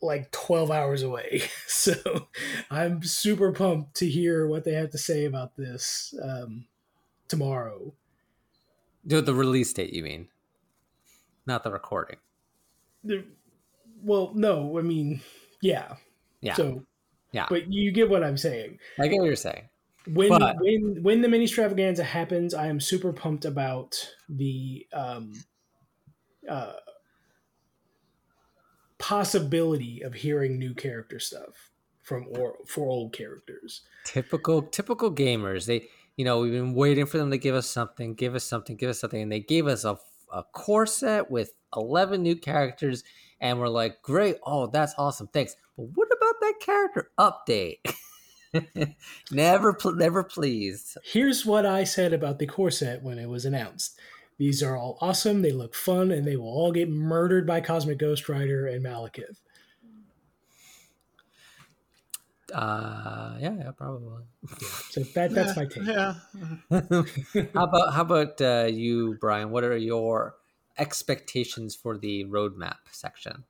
like 0.00 0.30
12 0.32 0.70
hours 0.70 1.02
away. 1.02 1.42
So 1.66 2.28
I'm 2.70 3.02
super 3.02 3.50
pumped 3.50 3.96
to 3.96 4.08
hear 4.08 4.46
what 4.46 4.62
they 4.62 4.74
have 4.74 4.90
to 4.90 4.98
say 4.98 5.24
about 5.24 5.56
this 5.56 6.14
um, 6.22 6.66
tomorrow. 7.26 7.92
The, 9.04 9.20
the 9.20 9.34
release 9.34 9.72
date, 9.72 9.92
you 9.92 10.02
mean? 10.02 10.28
Not 11.46 11.64
the 11.64 11.72
recording. 11.72 12.18
The, 13.04 13.24
well, 14.02 14.32
no, 14.34 14.78
I 14.78 14.82
mean, 14.82 15.20
yeah. 15.60 15.96
Yeah. 16.40 16.54
So 16.54 16.84
yeah. 17.32 17.46
But 17.48 17.72
you 17.72 17.90
get 17.92 18.10
what 18.10 18.22
I'm 18.22 18.36
saying. 18.36 18.78
I 19.00 19.08
get 19.08 19.18
what 19.18 19.26
you're 19.26 19.36
saying. 19.36 19.68
When 20.06 20.28
but... 20.28 20.56
when 20.60 21.02
when 21.02 21.22
the 21.22 21.28
Ministravaganza 21.28 22.04
happens, 22.04 22.54
I 22.54 22.66
am 22.66 22.80
super 22.80 23.12
pumped 23.12 23.44
about 23.44 23.96
the 24.28 24.86
um 24.92 25.32
uh 26.48 26.74
possibility 28.98 30.02
of 30.02 30.14
hearing 30.14 30.58
new 30.58 30.74
character 30.74 31.18
stuff 31.18 31.70
from 32.02 32.26
or 32.30 32.56
for 32.66 32.88
old 32.88 33.12
characters. 33.12 33.82
Typical 34.04 34.62
typical 34.62 35.12
gamers. 35.12 35.66
They 35.66 35.88
you 36.22 36.24
know, 36.24 36.38
we've 36.38 36.52
been 36.52 36.74
waiting 36.74 37.04
for 37.04 37.18
them 37.18 37.32
to 37.32 37.36
give 37.36 37.56
us 37.56 37.66
something, 37.66 38.14
give 38.14 38.36
us 38.36 38.44
something, 38.44 38.76
give 38.76 38.90
us 38.90 39.00
something, 39.00 39.20
and 39.20 39.32
they 39.32 39.40
gave 39.40 39.66
us 39.66 39.82
a, 39.82 39.98
a 40.32 40.44
core 40.44 40.86
set 40.86 41.32
with 41.32 41.52
11 41.74 42.22
new 42.22 42.36
characters, 42.36 43.02
and 43.40 43.58
we're 43.58 43.66
like, 43.66 44.00
great, 44.02 44.36
oh, 44.46 44.68
that's 44.68 44.94
awesome, 44.96 45.26
thanks. 45.32 45.56
But 45.76 45.88
what 45.96 46.06
about 46.16 46.34
that 46.40 46.54
character 46.60 47.10
update? 47.18 47.78
never, 49.32 49.76
never 49.96 50.22
pleased. 50.22 50.96
Here's 51.02 51.44
what 51.44 51.66
I 51.66 51.82
said 51.82 52.12
about 52.12 52.38
the 52.38 52.46
core 52.46 52.70
set 52.70 53.02
when 53.02 53.18
it 53.18 53.28
was 53.28 53.44
announced. 53.44 53.98
These 54.38 54.62
are 54.62 54.76
all 54.76 54.98
awesome. 55.00 55.42
They 55.42 55.50
look 55.50 55.74
fun, 55.74 56.12
and 56.12 56.24
they 56.24 56.36
will 56.36 56.46
all 56.46 56.70
get 56.70 56.88
murdered 56.88 57.48
by 57.48 57.62
Cosmic 57.62 57.98
Ghost 57.98 58.28
Rider 58.28 58.68
and 58.68 58.84
Malekith. 58.84 59.40
Uh, 62.52 63.36
yeah, 63.40 63.54
yeah, 63.58 63.70
probably. 63.76 64.24
Yeah, 64.42 64.68
so 64.90 65.00
that 65.14 65.30
that's 65.32 65.56
my 65.56 65.64
take. 65.64 65.84
Yeah. 65.84 66.14
how 67.54 67.64
about 67.64 67.94
how 67.94 68.02
about 68.02 68.40
uh, 68.40 68.68
you, 68.70 69.16
Brian? 69.20 69.50
What 69.50 69.64
are 69.64 69.76
your 69.76 70.36
expectations 70.78 71.74
for 71.74 71.96
the 71.96 72.24
roadmap 72.24 72.76
section? 72.90 73.44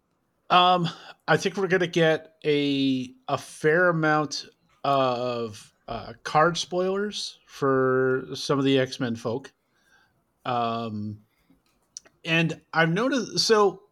Um, 0.50 0.88
I 1.26 1.36
think 1.36 1.56
we're 1.56 1.68
gonna 1.68 1.86
get 1.86 2.34
a 2.44 3.14
a 3.28 3.38
fair 3.38 3.88
amount 3.88 4.46
of 4.84 5.72
uh, 5.88 6.12
card 6.22 6.56
spoilers 6.56 7.38
for 7.46 8.26
some 8.34 8.58
of 8.58 8.64
the 8.64 8.78
X 8.78 9.00
Men 9.00 9.16
folk. 9.16 9.52
Um, 10.44 11.18
and 12.24 12.60
I've 12.72 12.90
noticed 12.90 13.40
so 13.40 13.82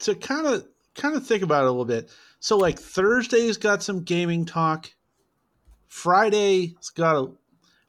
to 0.00 0.14
kind 0.14 0.46
of 0.46 0.66
kind 0.94 1.16
of 1.16 1.26
think 1.26 1.42
about 1.42 1.64
it 1.64 1.68
a 1.68 1.70
little 1.70 1.84
bit. 1.84 2.10
So 2.40 2.56
like 2.56 2.78
Thursday's 2.78 3.56
got 3.56 3.82
some 3.82 4.02
gaming 4.02 4.44
talk. 4.44 4.90
Friday's 5.88 6.90
got 6.94 7.16
a, 7.16 7.32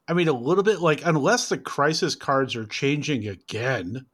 I 0.07 0.13
mean 0.13 0.27
a 0.27 0.33
little 0.33 0.63
bit 0.63 0.81
like 0.81 1.05
unless 1.05 1.49
the 1.49 1.57
crisis 1.57 2.15
cards 2.15 2.55
are 2.55 2.65
changing 2.65 3.27
again, 3.27 4.05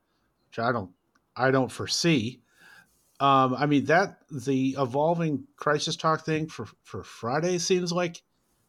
which 0.50 0.60
I 0.60 0.72
don't 0.72 0.92
I 1.36 1.52
don't 1.52 1.72
foresee. 1.72 2.42
Um, 3.20 3.54
I 3.54 3.66
mean 3.66 3.86
that 3.86 4.18
the 4.32 4.76
evolving 4.80 5.46
crisis 5.58 5.96
talk 5.96 6.26
thing 6.26 6.48
for 6.48 6.68
for 6.84 7.04
Friday 7.04 7.60
seems 7.60 7.92
like 7.92 8.22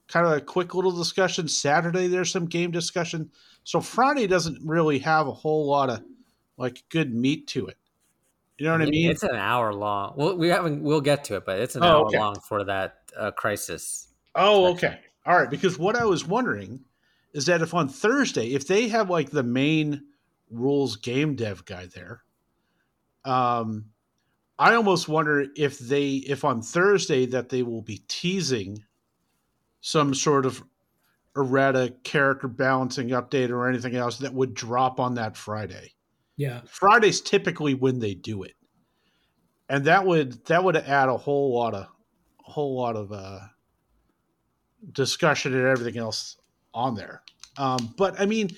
kind 0.09 0.27
of 0.27 0.33
a 0.33 0.41
quick 0.41 0.75
little 0.75 0.93
discussion. 0.93 1.49
Saturday 1.49 2.07
there's 2.07 2.31
some 2.31 2.47
game 2.47 2.71
discussion. 2.71 3.31
So 3.65 3.81
Friday 3.81 4.27
doesn't 4.27 4.59
really 4.67 4.99
have 4.99 5.27
a 5.27 5.33
whole 5.33 5.67
lot 5.67 5.89
of 5.89 6.03
like 6.57 6.83
good 6.91 7.15
meat 7.15 7.47
to 7.49 7.67
it. 7.69 7.79
You 8.63 8.69
know 8.69 8.75
what 8.75 8.83
I 8.83 8.91
mean? 8.91 9.11
It's 9.11 9.25
an 9.25 9.35
hour 9.35 9.75
long. 9.75 10.13
Well, 10.15 10.37
we 10.37 10.47
haven't. 10.47 10.85
We'll 10.85 11.01
get 11.01 11.25
to 11.25 11.35
it, 11.35 11.45
but 11.45 11.59
it's 11.59 11.75
an 11.75 11.83
oh, 11.83 11.87
hour 11.87 12.07
okay. 12.07 12.19
long 12.21 12.37
for 12.47 12.63
that 12.63 12.99
uh, 13.19 13.33
crisis. 13.33 14.07
Oh, 14.37 14.71
section. 14.71 14.91
okay, 14.91 15.01
all 15.27 15.37
right. 15.37 15.51
Because 15.51 15.81
what 15.81 15.97
I 15.97 16.05
was 16.05 16.25
wondering 16.25 16.79
is 17.33 17.47
that 17.47 17.61
if 17.61 17.75
on 17.75 17.89
Thursday, 17.89 18.55
if 18.55 18.69
they 18.69 18.87
have 18.87 19.11
like 19.11 19.31
the 19.33 19.43
main 19.43 20.05
rules 20.49 20.95
game 20.95 21.35
dev 21.35 21.65
guy 21.65 21.89
there, 21.93 22.23
um, 23.25 23.87
I 24.61 24.75
almost 24.75 25.09
wonder 25.09 25.45
if 25.57 25.81
they 25.81 26.11
if 26.19 26.45
on 26.45 26.63
Thursday 26.63 27.27
that 27.27 27.49
they 27.49 27.65
will 27.65 27.83
be 27.83 28.05
teasing 28.07 28.85
some 29.81 30.15
sort 30.15 30.47
of 30.47 30.63
errata 31.37 31.97
character 32.05 32.47
balancing 32.47 33.09
update 33.09 33.51
or 33.51 33.69
anything 33.69 33.97
else 33.97 34.19
that 34.19 34.33
would 34.33 34.55
drop 34.55 35.01
on 35.01 35.17
that 35.17 35.37
Friday. 35.37 35.95
Yeah. 36.37 36.61
Friday's 36.67 37.21
typically 37.21 37.75
when 37.75 37.99
they 37.99 38.15
do 38.15 38.43
it. 38.43 38.55
And 39.69 39.85
that 39.85 40.05
would 40.05 40.45
that 40.47 40.63
would 40.63 40.77
add 40.77 41.09
a 41.09 41.17
whole 41.17 41.55
lot 41.55 41.75
of 41.75 41.87
a 42.47 42.51
whole 42.51 42.77
lot 42.77 42.97
of 42.97 43.13
uh 43.13 43.41
discussion 44.93 45.55
and 45.55 45.67
everything 45.67 45.99
else 45.99 46.37
on 46.75 46.95
there. 46.95 47.23
Um 47.57 47.95
but 47.97 48.21
I 48.21 48.27
mean 48.27 48.51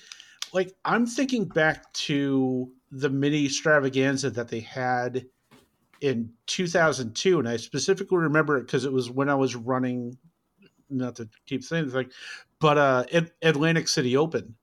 like 0.52 0.74
I'm 0.84 1.06
thinking 1.06 1.44
back 1.44 1.92
to 1.92 2.72
the 2.90 3.10
Ministravaganza 3.10 4.32
that 4.34 4.48
they 4.48 4.60
had 4.60 5.26
in 6.00 6.30
2002 6.46 7.38
and 7.38 7.48
I 7.48 7.56
specifically 7.56 8.18
remember 8.18 8.56
it 8.58 8.66
because 8.66 8.84
it 8.84 8.92
was 8.92 9.10
when 9.10 9.28
I 9.28 9.34
was 9.34 9.56
running 9.56 10.16
not 10.90 11.16
to 11.16 11.28
keep 11.46 11.64
saying 11.64 11.86
this, 11.86 11.94
like, 11.94 12.12
but 12.60 12.78
uh, 12.78 13.04
Atlantic 13.42 13.88
City 13.88 14.16
Open, 14.16 14.54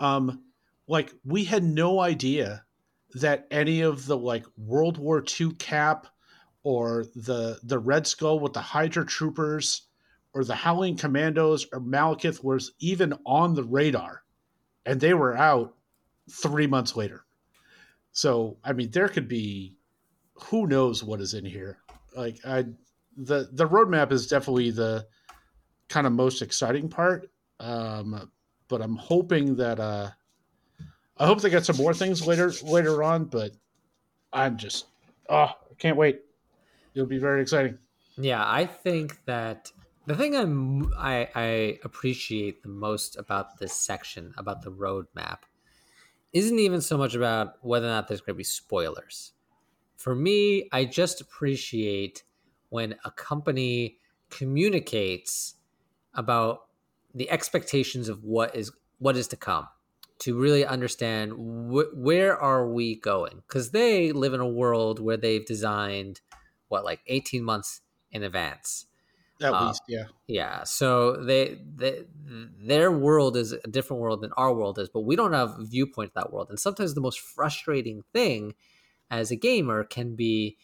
um, 0.00 0.44
like 0.88 1.12
we 1.24 1.44
had 1.44 1.62
no 1.62 2.00
idea 2.00 2.64
that 3.14 3.46
any 3.50 3.82
of 3.82 4.06
the 4.06 4.16
like 4.16 4.44
World 4.56 4.98
War 4.98 5.22
II 5.40 5.52
cap 5.52 6.06
or 6.62 7.04
the 7.14 7.58
the 7.62 7.78
Red 7.78 8.06
Skull 8.06 8.40
with 8.40 8.54
the 8.54 8.60
Hydra 8.60 9.06
Troopers 9.06 9.82
or 10.34 10.44
the 10.44 10.54
Howling 10.54 10.96
Commandos 10.96 11.66
or 11.72 11.80
Malekith 11.80 12.42
was 12.42 12.72
even 12.80 13.14
on 13.24 13.54
the 13.54 13.64
radar, 13.64 14.22
and 14.84 15.00
they 15.00 15.14
were 15.14 15.36
out 15.36 15.74
three 16.30 16.66
months 16.66 16.96
later. 16.96 17.24
So 18.12 18.56
I 18.64 18.72
mean, 18.72 18.90
there 18.90 19.08
could 19.08 19.28
be 19.28 19.76
who 20.34 20.66
knows 20.66 21.04
what 21.04 21.20
is 21.20 21.34
in 21.34 21.44
here. 21.44 21.78
Like 22.16 22.38
I, 22.44 22.64
the 23.16 23.48
the 23.52 23.68
roadmap 23.68 24.10
is 24.10 24.26
definitely 24.26 24.70
the 24.70 25.06
kind 25.88 26.06
of 26.06 26.12
most 26.12 26.42
exciting 26.42 26.88
part. 26.88 27.30
Um, 27.60 28.30
but 28.68 28.82
I'm 28.82 28.96
hoping 28.96 29.56
that 29.56 29.80
uh, 29.80 30.10
I 31.18 31.26
hope 31.26 31.40
they 31.40 31.50
get 31.50 31.64
some 31.64 31.76
more 31.76 31.94
things 31.94 32.26
later 32.26 32.52
later 32.62 33.02
on. 33.02 33.24
But 33.24 33.52
I'm 34.32 34.56
just 34.56 34.86
oh, 35.28 35.34
I 35.44 35.74
can't 35.78 35.96
wait. 35.96 36.20
It'll 36.94 37.08
be 37.08 37.18
very 37.18 37.42
exciting. 37.42 37.78
Yeah, 38.16 38.42
I 38.44 38.66
think 38.66 39.24
that 39.26 39.72
the 40.06 40.14
thing 40.14 40.36
I'm, 40.36 40.92
I 40.96 41.28
I 41.34 41.78
appreciate 41.84 42.62
the 42.62 42.68
most 42.68 43.16
about 43.16 43.58
this 43.58 43.72
section 43.72 44.32
about 44.36 44.62
the 44.62 44.72
roadmap 44.72 45.38
isn't 46.32 46.58
even 46.58 46.80
so 46.80 46.98
much 46.98 47.14
about 47.14 47.54
whether 47.62 47.86
or 47.86 47.90
not 47.90 48.08
there's 48.08 48.20
going 48.20 48.34
to 48.34 48.38
be 48.38 48.44
spoilers. 48.44 49.32
For 49.96 50.14
me, 50.14 50.68
I 50.72 50.84
just 50.84 51.20
appreciate 51.20 52.22
when 52.68 52.94
a 53.04 53.10
company 53.10 53.98
communicates 54.30 55.54
about 56.14 56.66
the 57.14 57.30
expectations 57.30 58.08
of 58.08 58.22
what 58.22 58.54
is 58.54 58.70
what 58.98 59.16
is 59.16 59.28
to 59.28 59.36
come 59.36 59.66
to 60.20 60.38
really 60.38 60.64
understand 60.64 61.32
wh- 61.32 61.96
where 61.96 62.36
are 62.36 62.66
we 62.66 62.96
going? 62.96 63.42
Because 63.46 63.70
they 63.70 64.12
live 64.12 64.34
in 64.34 64.40
a 64.40 64.48
world 64.48 65.00
where 65.00 65.16
they've 65.16 65.44
designed 65.44 66.20
what 66.68 66.84
like 66.84 67.00
18 67.06 67.42
months 67.42 67.80
in 68.10 68.22
advance. 68.22 68.86
At 69.40 69.52
uh, 69.52 69.66
least 69.66 69.82
yeah. 69.86 70.04
yeah 70.26 70.64
so 70.64 71.12
they, 71.12 71.58
they 71.76 72.02
their 72.60 72.90
world 72.90 73.36
is 73.36 73.52
a 73.52 73.68
different 73.68 74.02
world 74.02 74.20
than 74.20 74.32
our 74.36 74.52
world 74.52 74.80
is 74.80 74.88
but 74.88 75.02
we 75.02 75.14
don't 75.14 75.32
have 75.32 75.60
a 75.60 75.64
viewpoint 75.64 76.10
of 76.10 76.14
that 76.14 76.32
world. 76.32 76.48
And 76.50 76.58
sometimes 76.58 76.94
the 76.94 77.00
most 77.00 77.20
frustrating 77.20 78.02
thing 78.12 78.54
as 79.10 79.30
a 79.30 79.36
gamer 79.36 79.84
can 79.84 80.16
be 80.16 80.58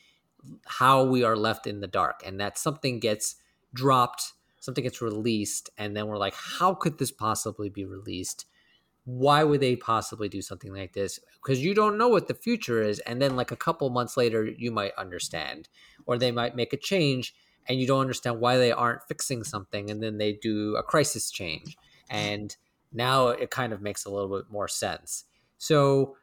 how 0.66 1.04
we 1.04 1.22
are 1.22 1.36
left 1.36 1.66
in 1.66 1.80
the 1.80 1.86
dark 1.86 2.20
and 2.26 2.40
that 2.40 2.58
something 2.58 2.98
gets 2.98 3.36
dropped 3.72 4.32
something 4.60 4.84
gets 4.84 5.00
released 5.00 5.70
and 5.78 5.96
then 5.96 6.06
we're 6.06 6.18
like 6.18 6.34
how 6.34 6.74
could 6.74 6.98
this 6.98 7.10
possibly 7.10 7.68
be 7.68 7.84
released 7.84 8.44
why 9.04 9.44
would 9.44 9.60
they 9.60 9.76
possibly 9.76 10.28
do 10.28 10.40
something 10.40 10.72
like 10.72 10.92
this? 10.92 11.20
Because 11.42 11.62
you 11.62 11.74
don't 11.74 11.98
know 11.98 12.08
what 12.08 12.26
the 12.26 12.34
future 12.34 12.82
is 12.82 12.98
and 13.00 13.20
then 13.20 13.36
like 13.36 13.50
a 13.50 13.56
couple 13.56 13.88
months 13.90 14.16
later 14.16 14.44
you 14.44 14.70
might 14.70 14.92
understand 14.96 15.68
or 16.06 16.16
they 16.16 16.32
might 16.32 16.56
make 16.56 16.72
a 16.72 16.78
change 16.78 17.34
and 17.66 17.78
you 17.78 17.86
don't 17.86 18.00
understand 18.00 18.40
why 18.40 18.56
they 18.56 18.72
aren't 18.72 19.06
fixing 19.06 19.44
something 19.44 19.90
and 19.90 20.02
then 20.02 20.18
they 20.18 20.32
do 20.32 20.76
a 20.76 20.82
crisis 20.82 21.30
change. 21.30 21.76
And 22.08 22.56
now 22.92 23.28
it 23.28 23.50
kind 23.50 23.72
of 23.72 23.82
makes 23.82 24.04
a 24.04 24.10
little 24.10 24.36
bit 24.36 24.50
more 24.50 24.68
sense. 24.68 25.24
So 25.58 26.16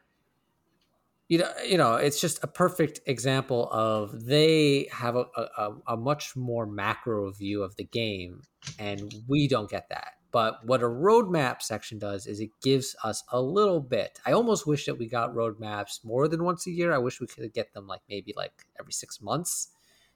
you 1.31 1.37
know, 1.37 1.49
you 1.65 1.77
know, 1.77 1.95
it's 1.95 2.19
just 2.19 2.43
a 2.43 2.47
perfect 2.47 2.99
example 3.05 3.69
of 3.71 4.25
they 4.25 4.89
have 4.91 5.15
a, 5.15 5.23
a, 5.37 5.71
a, 5.87 5.95
much 5.95 6.35
more 6.35 6.65
macro 6.65 7.31
view 7.31 7.63
of 7.63 7.73
the 7.77 7.85
game, 7.85 8.41
and 8.77 9.15
we 9.29 9.47
don't 9.47 9.69
get 9.69 9.87
that. 9.87 10.15
But 10.31 10.65
what 10.65 10.81
a 10.81 10.87
roadmap 10.87 11.61
section 11.61 11.99
does 11.99 12.25
is 12.25 12.39
it 12.39 12.51
gives 12.61 12.95
us 13.03 13.23
a 13.31 13.41
little 13.41 13.81
bit. 13.81 14.19
I 14.25 14.31
almost 14.31 14.65
wish 14.65 14.85
that 14.85 14.97
we 14.97 15.07
got 15.07 15.35
roadmaps 15.35 16.03
more 16.05 16.27
than 16.27 16.43
once 16.43 16.67
a 16.67 16.71
year. 16.71 16.93
I 16.93 16.99
wish 16.99 17.19
we 17.19 17.27
could 17.27 17.53
get 17.53 17.73
them 17.73 17.87
like 17.87 18.01
maybe 18.09 18.33
like 18.35 18.53
every 18.79 18.93
six 18.93 19.21
months 19.21 19.69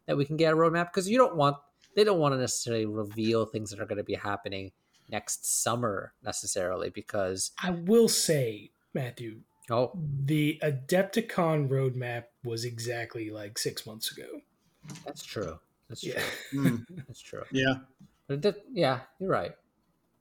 that 0.05 0.15
we 0.15 0.25
can 0.25 0.37
get 0.37 0.53
a 0.53 0.55
roadmap 0.55 0.85
because 0.85 1.09
you 1.09 1.17
don't 1.17 1.35
want 1.35 1.57
they 1.95 2.03
don't 2.03 2.19
want 2.19 2.33
to 2.33 2.37
necessarily 2.37 2.85
reveal 2.85 3.45
things 3.45 3.71
that 3.71 3.79
are 3.79 3.85
going 3.85 3.97
to 3.97 4.03
be 4.03 4.15
happening 4.15 4.71
next 5.09 5.63
summer 5.63 6.13
necessarily 6.23 6.89
because 6.89 7.51
I 7.61 7.71
will 7.71 8.09
say, 8.09 8.71
Matthew, 8.93 9.41
Oh, 9.69 9.91
the 10.25 10.59
Adepticon 10.61 11.69
roadmap 11.69 12.25
was 12.43 12.65
exactly 12.65 13.31
like 13.31 13.57
six 13.57 13.85
months 13.87 14.15
ago. 14.15 14.41
That's 15.05 15.23
true. 15.23 15.59
That's 15.89 16.01
true. 16.01 16.13
Yeah. 16.13 16.23
Mm. 16.53 16.85
That's 17.07 17.21
true. 17.21 17.43
Yeah. 17.51 17.75
But 18.27 18.41
did, 18.41 18.55
yeah, 18.71 19.01
you're 19.19 19.29
right. 19.29 19.53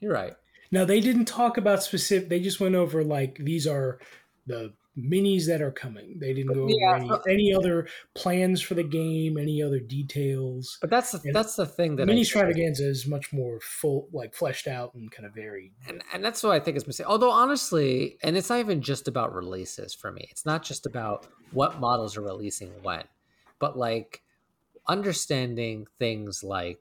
You're 0.05 0.13
right. 0.13 0.35
Now 0.71 0.85
they 0.85 1.01
didn't 1.01 1.25
talk 1.25 1.57
about 1.57 1.83
specific. 1.83 2.29
They 2.29 2.41
just 2.41 2.61
went 2.61 2.75
over 2.75 3.03
like 3.03 3.39
these 3.41 3.67
are 3.67 3.99
the 4.47 4.75
minis 4.99 5.47
that 5.47 5.63
are 5.63 5.71
coming. 5.71 6.19
They 6.21 6.35
didn't 6.35 6.53
go 6.53 6.69
yeah, 6.69 7.03
over 7.03 7.23
any, 7.27 7.47
any, 7.47 7.55
other 7.55 7.89
plans 8.15 8.61
for 8.61 8.75
the 8.75 8.83
game, 8.83 9.39
any 9.39 9.63
other 9.63 9.81
details. 9.81 10.77
But 10.83 10.91
that's 10.91 11.13
the, 11.13 11.21
and 11.25 11.35
that's 11.35 11.57
the 11.57 11.65
thing 11.65 11.97
that 11.97 12.07
Ministravaganza 12.07 12.83
is 12.83 13.07
much 13.07 13.33
more 13.33 13.61
full, 13.61 14.09
like 14.13 14.35
fleshed 14.35 14.69
out 14.69 14.95
and 14.95 15.11
kind 15.11 15.25
of 15.25 15.35
varied. 15.35 15.73
And 15.89 16.03
and 16.13 16.23
that's 16.23 16.43
what 16.43 16.53
I 16.53 16.61
think 16.61 16.77
is 16.77 16.87
missing. 16.87 17.07
Although 17.07 17.31
honestly, 17.31 18.19
and 18.23 18.37
it's 18.37 18.51
not 18.51 18.59
even 18.59 18.83
just 18.83 19.09
about 19.09 19.35
releases 19.35 19.95
for 19.95 20.13
me. 20.13 20.29
It's 20.31 20.45
not 20.45 20.63
just 20.63 20.85
about 20.85 21.27
what 21.53 21.81
models 21.81 22.19
are 22.19 22.23
releasing 22.23 22.71
when, 22.83 23.05
but 23.59 23.79
like 23.79 24.21
understanding 24.87 25.87
things 25.99 26.45
like 26.45 26.79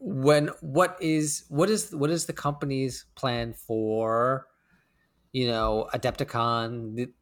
when 0.00 0.48
what 0.60 0.96
is 1.00 1.44
what 1.48 1.70
is 1.70 1.94
what 1.94 2.10
is 2.10 2.26
the 2.26 2.32
company's 2.32 3.04
plan 3.14 3.52
for 3.52 4.48
you 5.32 5.46
know, 5.46 5.88
Adepticon 5.94 6.96
the 6.96 7.12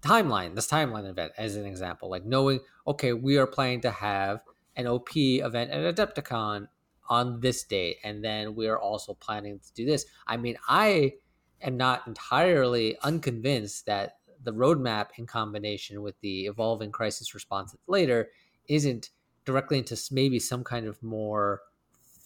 timeline, 0.00 0.54
this 0.54 0.68
timeline 0.68 1.08
event 1.08 1.32
as 1.36 1.56
an 1.56 1.66
example, 1.66 2.10
like 2.10 2.24
knowing, 2.24 2.60
okay, 2.86 3.12
we 3.12 3.36
are 3.36 3.46
planning 3.46 3.80
to 3.82 3.90
have 3.90 4.40
an 4.76 4.86
OP 4.86 5.16
event 5.16 5.70
at 5.70 5.94
Adepticon 5.94 6.68
on 7.08 7.40
this 7.40 7.64
date, 7.64 7.98
and 8.04 8.24
then 8.24 8.54
we 8.54 8.68
are 8.68 8.78
also 8.78 9.14
planning 9.14 9.58
to 9.58 9.72
do 9.74 9.84
this. 9.84 10.06
I 10.26 10.36
mean, 10.36 10.56
I 10.68 11.14
am 11.62 11.76
not 11.76 12.06
entirely 12.06 12.96
unconvinced 13.02 13.86
that 13.86 14.18
the 14.42 14.52
roadmap 14.52 15.08
in 15.16 15.26
combination 15.26 16.02
with 16.02 16.18
the 16.20 16.46
evolving 16.46 16.92
crisis 16.92 17.34
response 17.34 17.74
later 17.86 18.28
isn't 18.68 19.10
directly 19.44 19.78
into 19.78 19.98
maybe 20.12 20.38
some 20.38 20.62
kind 20.62 20.86
of 20.86 21.02
more 21.02 21.62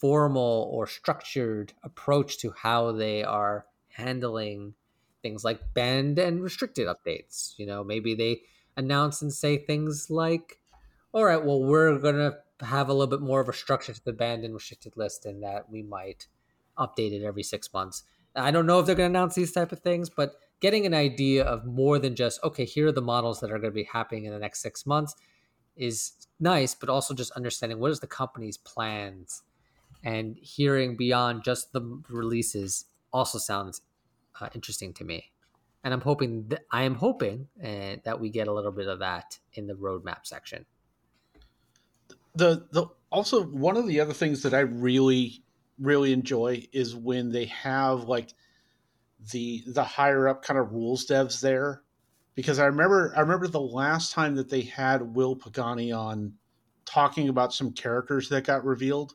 formal 0.03 0.69
or 0.69 0.85
structured 0.85 1.71
approach 1.81 2.37
to 2.37 2.51
how 2.51 2.91
they 2.91 3.23
are 3.23 3.65
handling 3.87 4.73
things 5.21 5.45
like 5.45 5.73
banned 5.73 6.19
and 6.19 6.43
restricted 6.43 6.89
updates. 6.89 7.53
You 7.55 7.65
know, 7.65 7.85
maybe 7.85 8.13
they 8.13 8.41
announce 8.75 9.21
and 9.21 9.31
say 9.31 9.57
things 9.57 10.07
like, 10.09 10.59
all 11.13 11.23
right, 11.23 11.41
well, 11.41 11.63
we're 11.63 11.97
going 11.99 12.15
to 12.15 12.35
have 12.65 12.89
a 12.89 12.93
little 12.93 13.07
bit 13.07 13.21
more 13.21 13.39
of 13.39 13.47
a 13.47 13.53
structure 13.53 13.93
to 13.93 14.03
the 14.03 14.11
banned 14.11 14.43
and 14.43 14.53
restricted 14.53 14.97
list 14.97 15.25
and 15.25 15.41
that 15.41 15.69
we 15.69 15.81
might 15.81 16.27
update 16.77 17.13
it 17.13 17.23
every 17.23 17.43
six 17.43 17.71
months. 17.73 18.03
I 18.35 18.51
don't 18.51 18.65
know 18.65 18.81
if 18.81 18.85
they're 18.85 18.95
going 18.95 19.13
to 19.13 19.17
announce 19.17 19.35
these 19.35 19.53
type 19.53 19.71
of 19.71 19.79
things, 19.79 20.09
but 20.09 20.33
getting 20.59 20.85
an 20.85 20.93
idea 20.93 21.45
of 21.45 21.65
more 21.65 21.97
than 21.97 22.17
just, 22.17 22.43
okay, 22.43 22.65
here 22.65 22.87
are 22.87 22.91
the 22.91 23.01
models 23.01 23.39
that 23.39 23.51
are 23.51 23.57
going 23.57 23.71
to 23.71 23.75
be 23.75 23.85
happening 23.85 24.25
in 24.25 24.33
the 24.33 24.39
next 24.39 24.61
six 24.61 24.85
months 24.85 25.15
is 25.77 26.11
nice, 26.41 26.75
but 26.75 26.89
also 26.89 27.13
just 27.13 27.31
understanding 27.31 27.79
what 27.79 27.91
is 27.91 28.01
the 28.01 28.07
company's 28.07 28.57
plans 28.57 29.43
and 30.03 30.37
hearing 30.41 30.97
beyond 30.97 31.43
just 31.43 31.73
the 31.73 32.01
releases 32.09 32.85
also 33.11 33.37
sounds 33.37 33.81
uh, 34.39 34.49
interesting 34.53 34.93
to 34.93 35.03
me. 35.03 35.31
And 35.83 35.93
I'm 35.93 36.01
hoping 36.01 36.49
th- 36.49 36.61
I 36.71 36.83
am 36.83 36.95
hoping 36.95 37.47
uh, 37.61 37.97
that 38.03 38.19
we 38.19 38.29
get 38.29 38.47
a 38.47 38.53
little 38.53 38.71
bit 38.71 38.87
of 38.87 38.99
that 38.99 39.39
in 39.53 39.67
the 39.67 39.73
roadmap 39.73 40.25
section. 40.25 40.65
The 42.35 42.67
the 42.71 42.87
also 43.11 43.43
one 43.43 43.77
of 43.77 43.87
the 43.87 43.99
other 43.99 44.13
things 44.13 44.43
that 44.43 44.53
I 44.53 44.61
really 44.61 45.43
really 45.79 46.13
enjoy 46.13 46.67
is 46.71 46.95
when 46.95 47.31
they 47.31 47.45
have 47.45 48.05
like 48.05 48.33
the 49.31 49.63
the 49.67 49.83
higher 49.83 50.27
up 50.27 50.43
kind 50.43 50.59
of 50.59 50.71
rules 50.71 51.05
devs 51.05 51.41
there 51.41 51.81
because 52.35 52.59
I 52.59 52.65
remember 52.65 53.13
I 53.15 53.21
remember 53.21 53.47
the 53.47 53.59
last 53.59 54.13
time 54.13 54.35
that 54.35 54.49
they 54.49 54.61
had 54.61 55.15
Will 55.15 55.35
Pagani 55.35 55.91
on 55.91 56.33
talking 56.85 57.29
about 57.29 57.53
some 57.53 57.71
characters 57.71 58.29
that 58.29 58.45
got 58.45 58.65
revealed. 58.65 59.13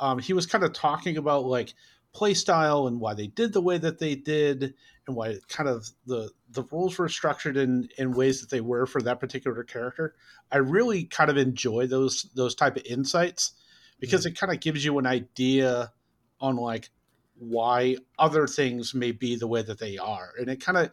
Um, 0.00 0.18
he 0.18 0.32
was 0.32 0.46
kind 0.46 0.64
of 0.64 0.72
talking 0.72 1.16
about 1.16 1.44
like 1.44 1.74
play 2.12 2.34
style 2.34 2.86
and 2.86 3.00
why 3.00 3.14
they 3.14 3.28
did 3.28 3.52
the 3.52 3.60
way 3.60 3.78
that 3.78 3.98
they 3.98 4.14
did 4.14 4.74
and 5.06 5.16
why 5.16 5.36
kind 5.48 5.68
of 5.68 5.88
the 6.06 6.30
the 6.50 6.64
rules 6.64 6.98
were 6.98 7.08
structured 7.08 7.56
in 7.56 7.88
in 7.98 8.12
ways 8.12 8.40
that 8.40 8.50
they 8.50 8.60
were 8.60 8.86
for 8.86 9.00
that 9.00 9.20
particular 9.20 9.62
character 9.62 10.14
i 10.50 10.56
really 10.56 11.04
kind 11.04 11.30
of 11.30 11.36
enjoy 11.36 11.86
those 11.86 12.30
those 12.34 12.54
type 12.54 12.76
of 12.76 12.82
insights 12.84 13.52
because 14.00 14.22
mm-hmm. 14.22 14.32
it 14.32 14.38
kind 14.38 14.52
of 14.52 14.60
gives 14.60 14.84
you 14.84 14.98
an 14.98 15.06
idea 15.06 15.92
on 16.40 16.56
like 16.56 16.90
why 17.38 17.96
other 18.18 18.46
things 18.46 18.94
may 18.94 19.12
be 19.12 19.36
the 19.36 19.46
way 19.46 19.62
that 19.62 19.78
they 19.78 19.96
are 19.96 20.30
and 20.38 20.48
it 20.48 20.60
kind 20.60 20.78
of 20.78 20.90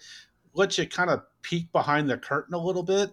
lets 0.54 0.78
you 0.78 0.88
kind 0.88 1.10
of 1.10 1.22
peek 1.42 1.72
behind 1.72 2.10
the 2.10 2.18
curtain 2.18 2.54
a 2.54 2.64
little 2.64 2.84
bit 2.84 3.12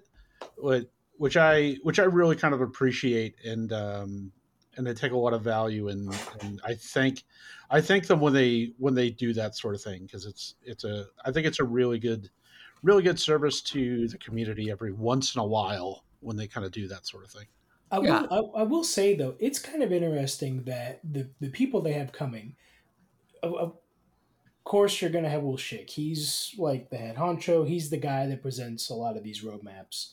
which 1.16 1.36
i 1.36 1.76
which 1.82 1.98
i 1.98 2.04
really 2.04 2.36
kind 2.36 2.54
of 2.54 2.60
appreciate 2.60 3.34
and 3.44 3.72
um 3.72 4.30
and 4.76 4.86
they 4.86 4.94
take 4.94 5.12
a 5.12 5.16
lot 5.16 5.32
of 5.32 5.42
value 5.42 5.88
in 5.88 6.10
and 6.40 6.60
i 6.64 6.74
think 6.74 7.24
i 7.70 7.80
thank 7.80 8.06
them 8.06 8.20
when 8.20 8.32
they 8.32 8.72
when 8.78 8.94
they 8.94 9.10
do 9.10 9.32
that 9.32 9.56
sort 9.56 9.74
of 9.74 9.82
thing 9.82 10.02
because 10.04 10.26
it's 10.26 10.54
it's 10.62 10.84
a 10.84 11.06
i 11.24 11.30
think 11.30 11.46
it's 11.46 11.60
a 11.60 11.64
really 11.64 11.98
good 11.98 12.30
really 12.82 13.02
good 13.02 13.18
service 13.18 13.60
to 13.60 14.08
the 14.08 14.18
community 14.18 14.70
every 14.70 14.92
once 14.92 15.34
in 15.34 15.40
a 15.40 15.46
while 15.46 16.04
when 16.20 16.36
they 16.36 16.46
kind 16.46 16.66
of 16.66 16.72
do 16.72 16.88
that 16.88 17.06
sort 17.06 17.24
of 17.24 17.30
thing 17.30 17.46
I 17.90 17.98
will, 17.98 18.06
yeah. 18.06 18.26
I, 18.28 18.38
I, 18.60 18.62
will 18.64 18.82
say 18.82 19.14
though, 19.14 19.36
it's 19.38 19.60
kind 19.60 19.82
of 19.82 19.92
interesting 19.92 20.64
that 20.64 21.00
the 21.04 21.28
the 21.38 21.50
people 21.50 21.80
they 21.80 21.92
have 21.92 22.12
coming. 22.12 22.56
Of, 23.40 23.54
of 23.54 23.72
course, 24.64 25.00
you're 25.00 25.10
going 25.10 25.24
to 25.24 25.30
have 25.30 25.42
Will 25.42 25.56
Shick. 25.56 25.90
He's 25.90 26.54
like 26.58 26.90
the 26.90 26.96
head 26.96 27.16
honcho. 27.16 27.68
He's 27.68 27.90
the 27.90 27.98
guy 27.98 28.26
that 28.26 28.42
presents 28.42 28.90
a 28.90 28.94
lot 28.94 29.16
of 29.16 29.22
these 29.22 29.42
roadmaps. 29.42 30.10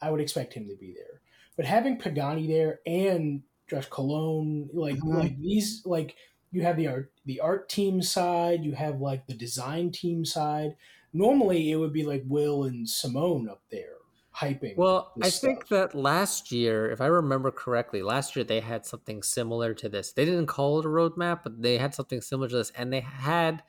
I 0.00 0.10
would 0.10 0.20
expect 0.20 0.54
him 0.54 0.68
to 0.68 0.76
be 0.76 0.92
there. 0.92 1.20
But 1.56 1.64
having 1.64 1.98
Pagani 1.98 2.46
there 2.46 2.80
and 2.86 3.42
Josh 3.68 3.86
Colon, 3.86 4.68
like 4.72 4.96
mm-hmm. 4.96 5.16
like 5.16 5.40
these 5.40 5.82
like 5.84 6.16
you 6.52 6.62
have 6.62 6.76
the 6.76 6.88
art 6.88 7.12
the 7.24 7.40
art 7.40 7.68
team 7.68 8.02
side, 8.02 8.64
you 8.64 8.72
have 8.72 9.00
like 9.00 9.26
the 9.26 9.34
design 9.34 9.90
team 9.90 10.24
side. 10.24 10.76
Normally 11.12 11.70
it 11.70 11.76
would 11.76 11.92
be 11.92 12.04
like 12.04 12.24
Will 12.26 12.64
and 12.64 12.88
Simone 12.88 13.48
up 13.48 13.62
there 13.70 13.96
hyping. 14.36 14.76
Well, 14.76 15.12
I 15.22 15.28
stuff. 15.28 15.40
think 15.40 15.68
that 15.68 15.94
last 15.94 16.52
year, 16.52 16.90
if 16.90 17.00
I 17.00 17.06
remember 17.06 17.50
correctly, 17.50 18.02
last 18.02 18.36
year 18.36 18.44
they 18.44 18.60
had 18.60 18.84
something 18.84 19.22
similar 19.22 19.74
to 19.74 19.88
this. 19.88 20.12
They 20.12 20.24
didn't 20.24 20.46
call 20.46 20.78
it 20.78 20.86
a 20.86 20.88
roadmap, 20.88 21.40
but 21.42 21.62
they 21.62 21.78
had 21.78 21.94
something 21.94 22.20
similar 22.20 22.48
to 22.48 22.56
this, 22.56 22.72
and 22.76 22.92
they 22.92 23.00
had 23.00 23.62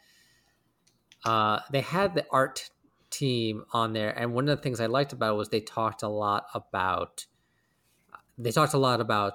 uh, 1.25 1.59
they 1.71 1.81
had 1.81 2.15
the 2.15 2.25
art 2.31 2.69
team 3.09 3.63
on 3.71 3.93
there. 3.93 4.11
And 4.17 4.33
one 4.33 4.47
of 4.49 4.57
the 4.57 4.61
things 4.61 4.79
I 4.79 4.87
liked 4.87 5.13
about 5.13 5.33
it 5.33 5.37
was 5.37 5.49
they 5.49 5.61
talked 5.61 6.03
a 6.03 6.09
lot 6.09 6.45
about 6.53 7.25
they 8.37 8.51
talked 8.51 8.73
a 8.73 8.77
lot 8.77 9.01
about 9.01 9.33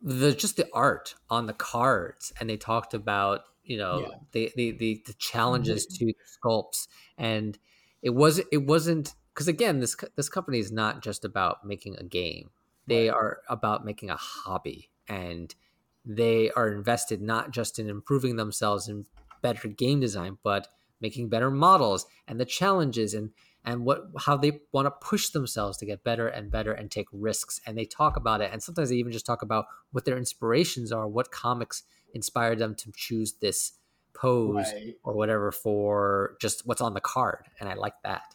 the 0.00 0.32
just 0.32 0.56
the 0.56 0.68
art 0.72 1.14
on 1.28 1.46
the 1.46 1.52
cards, 1.52 2.32
and 2.38 2.48
they 2.48 2.56
talked 2.56 2.94
about 2.94 3.42
you 3.64 3.76
know 3.76 4.00
yeah. 4.00 4.16
the, 4.32 4.52
the, 4.56 4.70
the 4.72 5.02
the 5.06 5.12
challenges 5.14 5.86
mm-hmm. 5.86 6.06
to 6.08 6.14
sculpts, 6.42 6.88
and 7.16 7.58
it 8.02 8.10
was 8.10 8.40
it 8.52 8.66
wasn't 8.66 9.14
because 9.34 9.48
again 9.48 9.80
this 9.80 9.96
this 10.16 10.28
company 10.28 10.58
is 10.58 10.72
not 10.72 11.02
just 11.02 11.24
about 11.24 11.64
making 11.64 11.96
a 11.96 12.04
game; 12.04 12.50
they 12.86 13.08
right. 13.08 13.14
are 13.14 13.38
about 13.48 13.84
making 13.84 14.10
a 14.10 14.16
hobby, 14.16 14.90
and 15.08 15.54
they 16.04 16.50
are 16.52 16.68
invested 16.68 17.20
not 17.20 17.50
just 17.50 17.78
in 17.78 17.88
improving 17.88 18.36
themselves 18.36 18.88
in 18.88 19.04
better 19.42 19.68
game 19.68 20.00
design, 20.00 20.38
but 20.42 20.68
making 21.00 21.28
better 21.28 21.50
models 21.50 22.06
and 22.26 22.40
the 22.40 22.44
challenges 22.44 23.14
and 23.14 23.30
and 23.68 23.84
what 23.84 24.06
how 24.20 24.34
they 24.34 24.60
want 24.72 24.86
to 24.86 24.90
push 24.90 25.28
themselves 25.28 25.76
to 25.76 25.84
get 25.84 26.02
better 26.02 26.26
and 26.26 26.50
better 26.50 26.72
and 26.72 26.90
take 26.90 27.06
risks 27.12 27.60
and 27.66 27.76
they 27.76 27.84
talk 27.84 28.16
about 28.16 28.40
it 28.40 28.50
and 28.50 28.62
sometimes 28.62 28.88
they 28.88 28.96
even 28.96 29.12
just 29.12 29.26
talk 29.26 29.42
about 29.42 29.66
what 29.92 30.06
their 30.06 30.16
inspirations 30.16 30.90
are 30.90 31.06
what 31.06 31.30
comics 31.30 31.82
inspired 32.14 32.58
them 32.58 32.74
to 32.74 32.90
choose 32.96 33.34
this 33.34 33.74
pose 34.14 34.72
right. 34.72 34.96
or 35.04 35.12
whatever 35.14 35.52
for 35.52 36.36
just 36.40 36.66
what's 36.66 36.80
on 36.80 36.94
the 36.94 37.00
card 37.00 37.44
and 37.60 37.68
i 37.68 37.74
like 37.74 37.92
that 38.02 38.34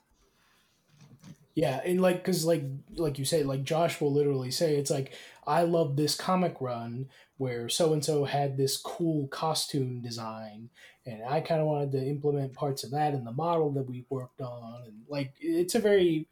yeah 1.56 1.82
and 1.84 2.00
like 2.00 2.18
because 2.18 2.46
like 2.46 2.64
like 2.96 3.18
you 3.18 3.26
say 3.26 3.42
like 3.42 3.64
josh 3.64 4.00
will 4.00 4.14
literally 4.14 4.52
say 4.52 4.76
it's 4.76 4.92
like 4.92 5.14
i 5.48 5.64
love 5.64 5.98
this 5.98 6.16
comic 6.16 6.56
run 6.62 7.08
where 7.38 7.68
so 7.68 7.92
and 7.92 8.06
so 8.06 8.26
had 8.26 8.56
this 8.56 8.78
cool 8.78 9.28
costume 9.28 10.00
design 10.00 10.70
and 11.06 11.24
I 11.28 11.42
kind 11.42 11.62
of 11.62 11.68
wanted 11.68 11.92
to 11.94 12.06
implement 12.06 12.54
parts 12.54 12.84
of 12.84 12.92
that 12.92 13.14
in 13.14 13.24
the 13.24 13.32
model 13.32 13.72
that 13.72 13.90
we 13.90 14.06
worked 14.10 14.42
on, 14.42 14.84
and 14.86 15.02
like 15.08 15.34
it's 15.40 15.76
a 15.76 15.80
very 15.80 16.28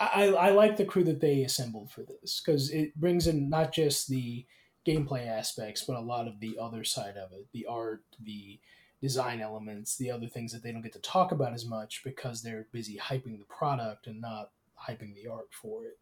I, 0.00 0.28
I 0.28 0.50
like 0.50 0.76
the 0.76 0.84
crew 0.84 1.04
that 1.04 1.20
they 1.20 1.42
assembled 1.42 1.90
for 1.90 2.02
this 2.02 2.40
because 2.40 2.70
it 2.70 2.94
brings 2.94 3.26
in 3.26 3.48
not 3.50 3.72
just 3.72 4.08
the 4.08 4.44
gameplay 4.86 5.26
aspects, 5.26 5.82
but 5.82 5.96
a 5.96 6.00
lot 6.00 6.28
of 6.28 6.40
the 6.40 6.56
other 6.60 6.84
side 6.84 7.16
of 7.16 7.32
it, 7.32 7.46
the 7.52 7.66
art, 7.66 8.02
the 8.22 8.58
design 9.02 9.40
elements, 9.40 9.96
the 9.96 10.10
other 10.10 10.26
things 10.26 10.52
that 10.52 10.62
they 10.62 10.72
don't 10.72 10.82
get 10.82 10.92
to 10.92 11.00
talk 11.00 11.32
about 11.32 11.52
as 11.52 11.66
much 11.66 12.02
because 12.04 12.42
they're 12.42 12.66
busy 12.72 12.96
hyping 12.96 13.38
the 13.38 13.44
product 13.48 14.06
and 14.06 14.20
not 14.20 14.50
hyping 14.88 15.14
the 15.14 15.28
art 15.28 15.48
for 15.50 15.84
it. 15.84 15.98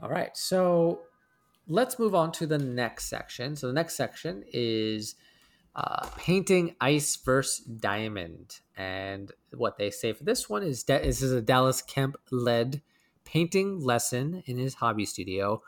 All 0.00 0.10
right, 0.10 0.36
so 0.36 1.00
let's 1.68 1.98
move 1.98 2.14
on 2.14 2.32
to 2.32 2.46
the 2.46 2.58
next 2.58 3.06
section. 3.06 3.54
So 3.54 3.66
the 3.66 3.72
next 3.72 3.96
section 3.96 4.44
is 4.52 5.14
uh, 5.76 6.06
painting 6.16 6.76
ice 6.80 7.16
versus 7.16 7.64
diamond. 7.64 8.60
And 8.76 9.32
what 9.52 9.76
they 9.76 9.90
say 9.90 10.12
for 10.12 10.24
this 10.24 10.48
one 10.48 10.62
is 10.62 10.84
that 10.84 11.02
this 11.02 11.22
is 11.22 11.32
a 11.32 11.40
Dallas 11.40 11.82
Kemp 11.82 12.16
led 12.30 12.82
painting 13.24 13.80
lesson 13.80 14.42
in 14.46 14.58
his 14.58 14.74
hobby 14.74 15.04
studio. 15.04 15.62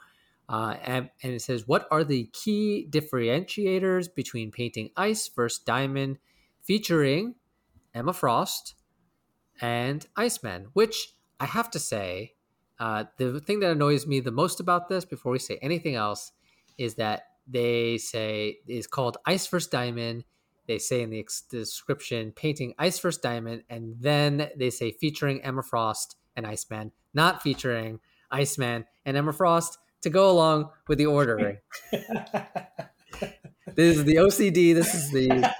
Uh, 0.49 0.77
and, 0.85 1.11
and 1.23 1.33
it 1.33 1.43
says, 1.43 1.67
What 1.67 1.89
are 1.91 2.05
the 2.05 2.31
key 2.33 2.87
differentiators 2.89 4.15
between 4.15 4.53
painting 4.53 4.91
ice 4.97 5.29
versus 5.29 5.59
diamond? 5.59 6.19
Featuring 6.63 7.37
Emma 7.95 8.13
Frost 8.13 8.75
and 9.61 10.07
Iceman, 10.17 10.67
which 10.73 11.15
I 11.41 11.47
have 11.47 11.71
to 11.73 11.79
say, 11.79 12.35
uh, 12.79 13.05
the 13.17 13.41
thing 13.41 13.61
that 13.61 13.71
annoys 13.71 14.07
me 14.07 14.21
the 14.21 14.31
most 14.31 14.61
about 14.61 14.89
this, 14.89 15.05
before 15.05 15.33
we 15.33 15.39
say 15.39 15.59
anything 15.63 15.95
else, 15.95 16.33
is 16.77 16.97
that 16.97 17.29
they 17.47 17.99
say 17.99 18.59
is 18.67 18.87
called 18.87 19.19
Ice 19.27 19.47
First 19.47 19.71
Diamond. 19.71 20.25
They 20.67 20.79
say 20.79 21.03
in 21.03 21.11
the 21.11 21.21
ex- 21.21 21.43
description 21.43 22.33
painting 22.33 22.75
Ice 22.79 22.99
First 22.99 23.23
Diamond, 23.23 23.65
and 23.69 23.95
then 24.01 24.49
they 24.57 24.71
say 24.71 24.91
featuring 24.91 25.43
Emma 25.43 25.63
Frost 25.63 26.17
and 26.37 26.47
Iceman, 26.47 26.93
not 27.15 27.43
featuring 27.43 28.01
Iceman 28.31 28.85
and 29.05 29.17
Emma 29.17 29.33
Frost 29.33 29.79
to 30.03 30.11
go 30.11 30.31
along 30.31 30.71
with 30.89 30.99
the 30.99 31.07
ordering. 31.07 31.59
this 31.93 33.97
is 33.97 34.05
the 34.05 34.17
OCD. 34.17 34.75
This 34.75 34.95
is 34.95 35.11
the 35.11 35.53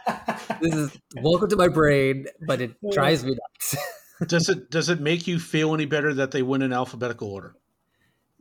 this 0.61 0.75
is 0.75 0.99
welcome 1.23 1.49
to 1.51 1.57
my 1.57 1.69
brain, 1.69 2.27
but 2.47 2.61
it 2.61 2.75
drives 2.93 3.25
me 3.25 3.31
nuts. 3.31 3.77
does 4.27 4.49
it 4.49 4.71
does 4.71 4.89
it 4.89 5.01
make 5.01 5.27
you 5.27 5.39
feel 5.39 5.75
any 5.75 5.87
better 5.87 6.15
that 6.15 6.31
they 6.31 6.43
went 6.43 6.63
in 6.63 6.73
alphabetical 6.73 7.31
order? 7.31 7.55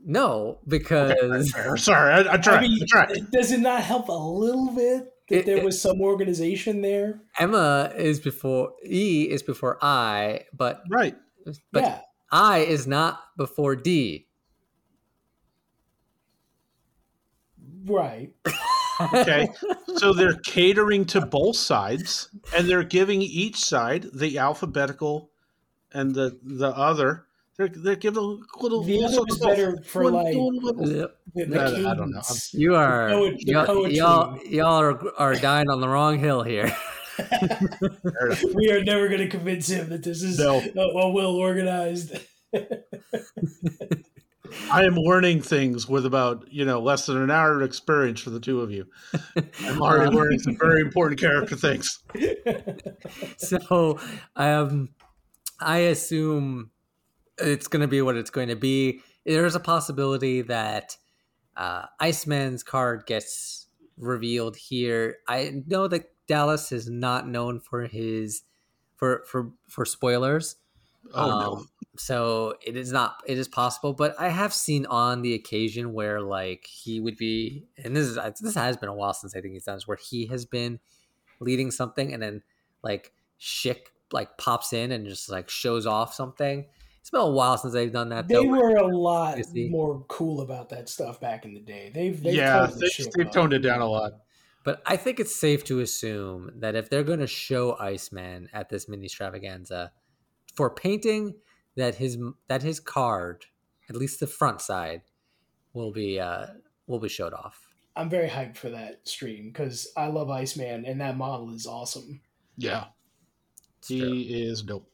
No, 0.08 0.60
because 0.68 1.14
okay, 1.24 1.76
sorry, 1.78 2.14
I, 2.14 2.34
I 2.34 2.38
tried. 2.38 2.58
I 2.58 2.62
mean, 2.62 2.80
I 2.80 2.86
tried. 2.88 3.32
Does 3.32 3.52
it 3.52 3.60
not 3.60 3.82
help 3.82 4.08
a 4.08 4.12
little 4.12 4.70
bit 4.70 5.12
that 5.30 5.40
it, 5.40 5.46
there 5.48 5.66
was 5.66 5.82
some 5.82 6.00
organization 6.00 6.82
there? 6.82 7.22
Emma 7.40 7.92
is 7.98 8.20
before 8.20 8.74
E 8.86 9.28
is 9.30 9.42
before 9.42 9.80
I, 9.82 10.42
but 10.54 10.84
right, 10.92 11.16
but 11.72 11.84
yeah. 11.84 12.02
I 12.32 12.60
is 12.60 12.86
not 12.86 13.20
before 13.36 13.76
D. 13.76 14.28
Right. 17.86 18.32
okay, 19.14 19.50
so 19.96 20.14
they're 20.14 20.38
catering 20.46 21.06
to 21.06 21.22
both 21.22 21.56
sides, 21.56 22.30
and 22.56 22.70
they're 22.70 22.84
giving 22.84 23.24
each 23.24 23.58
side 23.58 24.06
the 24.14 24.38
alphabetical 24.38 25.32
and 25.92 26.14
the 26.14 26.38
the 26.44 26.70
other 26.70 27.25
they're 27.58 27.70
they're 27.70 27.96
giving 27.96 28.22
a 28.22 28.62
little. 28.62 28.84
The 28.84 29.04
other 29.04 29.24
was 29.24 29.38
better 29.40 29.78
for 29.84 30.12
like 30.12 30.34
the, 30.34 31.12
the 31.34 31.60
I, 31.60 31.92
I, 31.92 31.96
don't 31.96 32.12
know. 32.12 32.22
You 32.52 32.76
are 32.76 33.10
poetry, 33.10 33.44
y'all, 33.46 33.88
y'all, 33.88 34.46
y'all 34.46 34.82
are 34.82 35.14
are 35.18 35.36
dying 35.36 35.70
on 35.70 35.80
the 35.80 35.88
wrong 35.88 36.20
hill 36.20 36.44
here. 36.44 36.76
we 38.54 38.72
are 38.72 38.84
never 38.84 39.08
going 39.08 39.22
to 39.22 39.30
convince 39.30 39.70
him 39.70 39.88
that 39.90 40.04
this 40.04 40.22
is 40.22 40.38
no. 40.38 40.60
a, 40.60 41.10
well 41.10 41.36
organized. 41.36 42.18
I 44.72 44.84
am 44.84 44.96
learning 44.96 45.42
things 45.42 45.88
with 45.88 46.06
about 46.06 46.52
you 46.52 46.66
know 46.66 46.82
less 46.82 47.06
than 47.06 47.22
an 47.22 47.32
hour 47.32 47.56
of 47.56 47.62
experience 47.62 48.20
for 48.20 48.32
the 48.32 48.40
two 48.42 48.60
of 48.62 48.72
you. 48.72 48.86
I'm 49.62 49.82
already 49.82 50.14
learning 50.16 50.40
some 50.40 50.58
very 50.58 50.82
important 50.82 51.22
character 51.22 51.56
things. 51.56 52.04
So, 53.38 53.98
um, 54.36 54.90
I 55.60 55.78
assume 55.78 56.72
it's 57.38 57.68
going 57.68 57.82
to 57.82 57.88
be 57.88 58.02
what 58.02 58.16
it's 58.16 58.30
going 58.30 58.50
to 58.50 58.56
be. 58.56 59.02
There's 59.26 59.56
a 59.56 59.60
possibility 59.60 60.42
that 60.44 60.98
uh, 61.58 61.86
Iceman's 62.00 62.64
card 62.64 63.06
gets 63.06 63.68
revealed 63.98 64.56
here. 64.56 65.18
I 65.28 65.64
know 65.68 65.88
that 65.88 66.12
Dallas 66.28 66.72
is 66.72 66.90
not 66.90 67.28
known 67.28 67.60
for 67.60 67.88
his 67.88 68.44
for 68.96 69.24
for 69.28 69.52
for 69.68 69.86
spoilers, 69.86 70.56
Oh 71.14 71.30
Um, 71.30 71.40
no. 71.40 71.66
So 71.98 72.56
it 72.66 72.76
is 72.76 72.92
not. 72.92 73.24
It 73.26 73.38
is 73.38 73.48
possible, 73.48 73.94
but 73.94 74.20
I 74.20 74.30
have 74.30 74.54
seen 74.54 74.86
on 74.88 75.22
the 75.22 75.34
occasion 75.34 75.94
where 75.94 76.20
like 76.20 76.66
he 76.66 77.00
would 77.00 77.16
be, 77.16 77.68
and 77.82 77.96
this 77.96 78.08
is 78.08 78.20
this 78.42 78.56
has 78.56 78.76
been 78.76 78.90
a 78.90 78.94
while 78.94 79.14
since 79.14 79.36
I 79.36 79.42
think 79.42 79.54
he's 79.54 79.64
done 79.64 79.78
this, 79.78 79.88
where 79.88 79.98
he 79.98 80.26
has 80.28 80.46
been 80.46 80.80
leading 81.40 81.72
something, 81.72 82.14
and 82.14 82.22
then 82.22 82.44
like 82.84 83.14
Shick 83.38 83.92
like 84.12 84.38
pops 84.38 84.74
in 84.74 84.92
and 84.92 85.08
just 85.08 85.30
like 85.30 85.50
shows 85.50 85.86
off 85.86 86.14
something. 86.14 86.66
It's 87.06 87.12
been 87.12 87.22
a 87.22 87.30
while 87.30 87.56
since 87.56 87.72
they've 87.72 87.92
done 87.92 88.10
that. 88.10 88.28
They 88.28 88.34
though. 88.34 88.46
were 88.46 88.78
a 88.78 88.88
lot 88.88 89.38
more 89.56 90.04
cool 90.08 90.42
about 90.42 90.70
that 90.70 90.90
stuff 90.90 91.20
back 91.20 91.46
in 91.46 91.54
the 91.54 91.60
day. 91.60 91.92
They've, 91.94 92.20
they've 92.20 92.34
yeah, 92.34 92.62
toned 92.62 92.74
the 92.74 92.80
they, 92.80 92.88
ship 92.88 93.12
they've 93.16 93.28
up. 93.28 93.32
toned 93.32 93.54
it 93.54 93.60
down 93.60 93.82
a 93.82 93.88
lot. 93.88 94.14
But 94.64 94.82
I 94.88 94.98
think 94.98 95.20
it's 95.20 95.36
safe 95.36 95.64
to 95.66 95.82
assume 95.82 96.50
that 96.56 96.74
if 96.74 96.90
they're 96.90 97.04
going 97.04 97.20
to 97.20 97.28
show 97.28 97.78
Iceman 97.78 98.50
at 98.54 98.70
this 98.70 98.88
Ministravaganza 98.88 99.92
for 100.56 100.72
painting, 100.72 101.36
that 101.76 101.94
his 101.94 102.18
that 102.48 102.64
his 102.64 102.80
card, 102.80 103.46
at 103.88 103.96
least 103.96 104.20
the 104.20 104.26
front 104.26 104.60
side, 104.62 105.04
will 105.74 105.92
be 105.92 106.20
uh 106.20 106.48
will 106.88 107.00
be 107.00 107.08
showed 107.10 107.34
off. 107.34 107.68
I'm 107.96 108.10
very 108.10 108.30
hyped 108.30 108.58
for 108.58 108.72
that 108.72 109.08
stream 109.08 109.52
because 109.54 109.92
I 109.96 110.08
love 110.08 110.32
Iceman 110.32 110.86
and 110.86 111.00
that 111.02 111.18
model 111.18 111.54
is 111.54 111.68
awesome. 111.68 112.22
Yeah, 112.58 112.86
It's 113.78 113.90
true. 113.90 114.12
he 114.12 114.44
is 114.44 114.64
dope. 114.64 114.90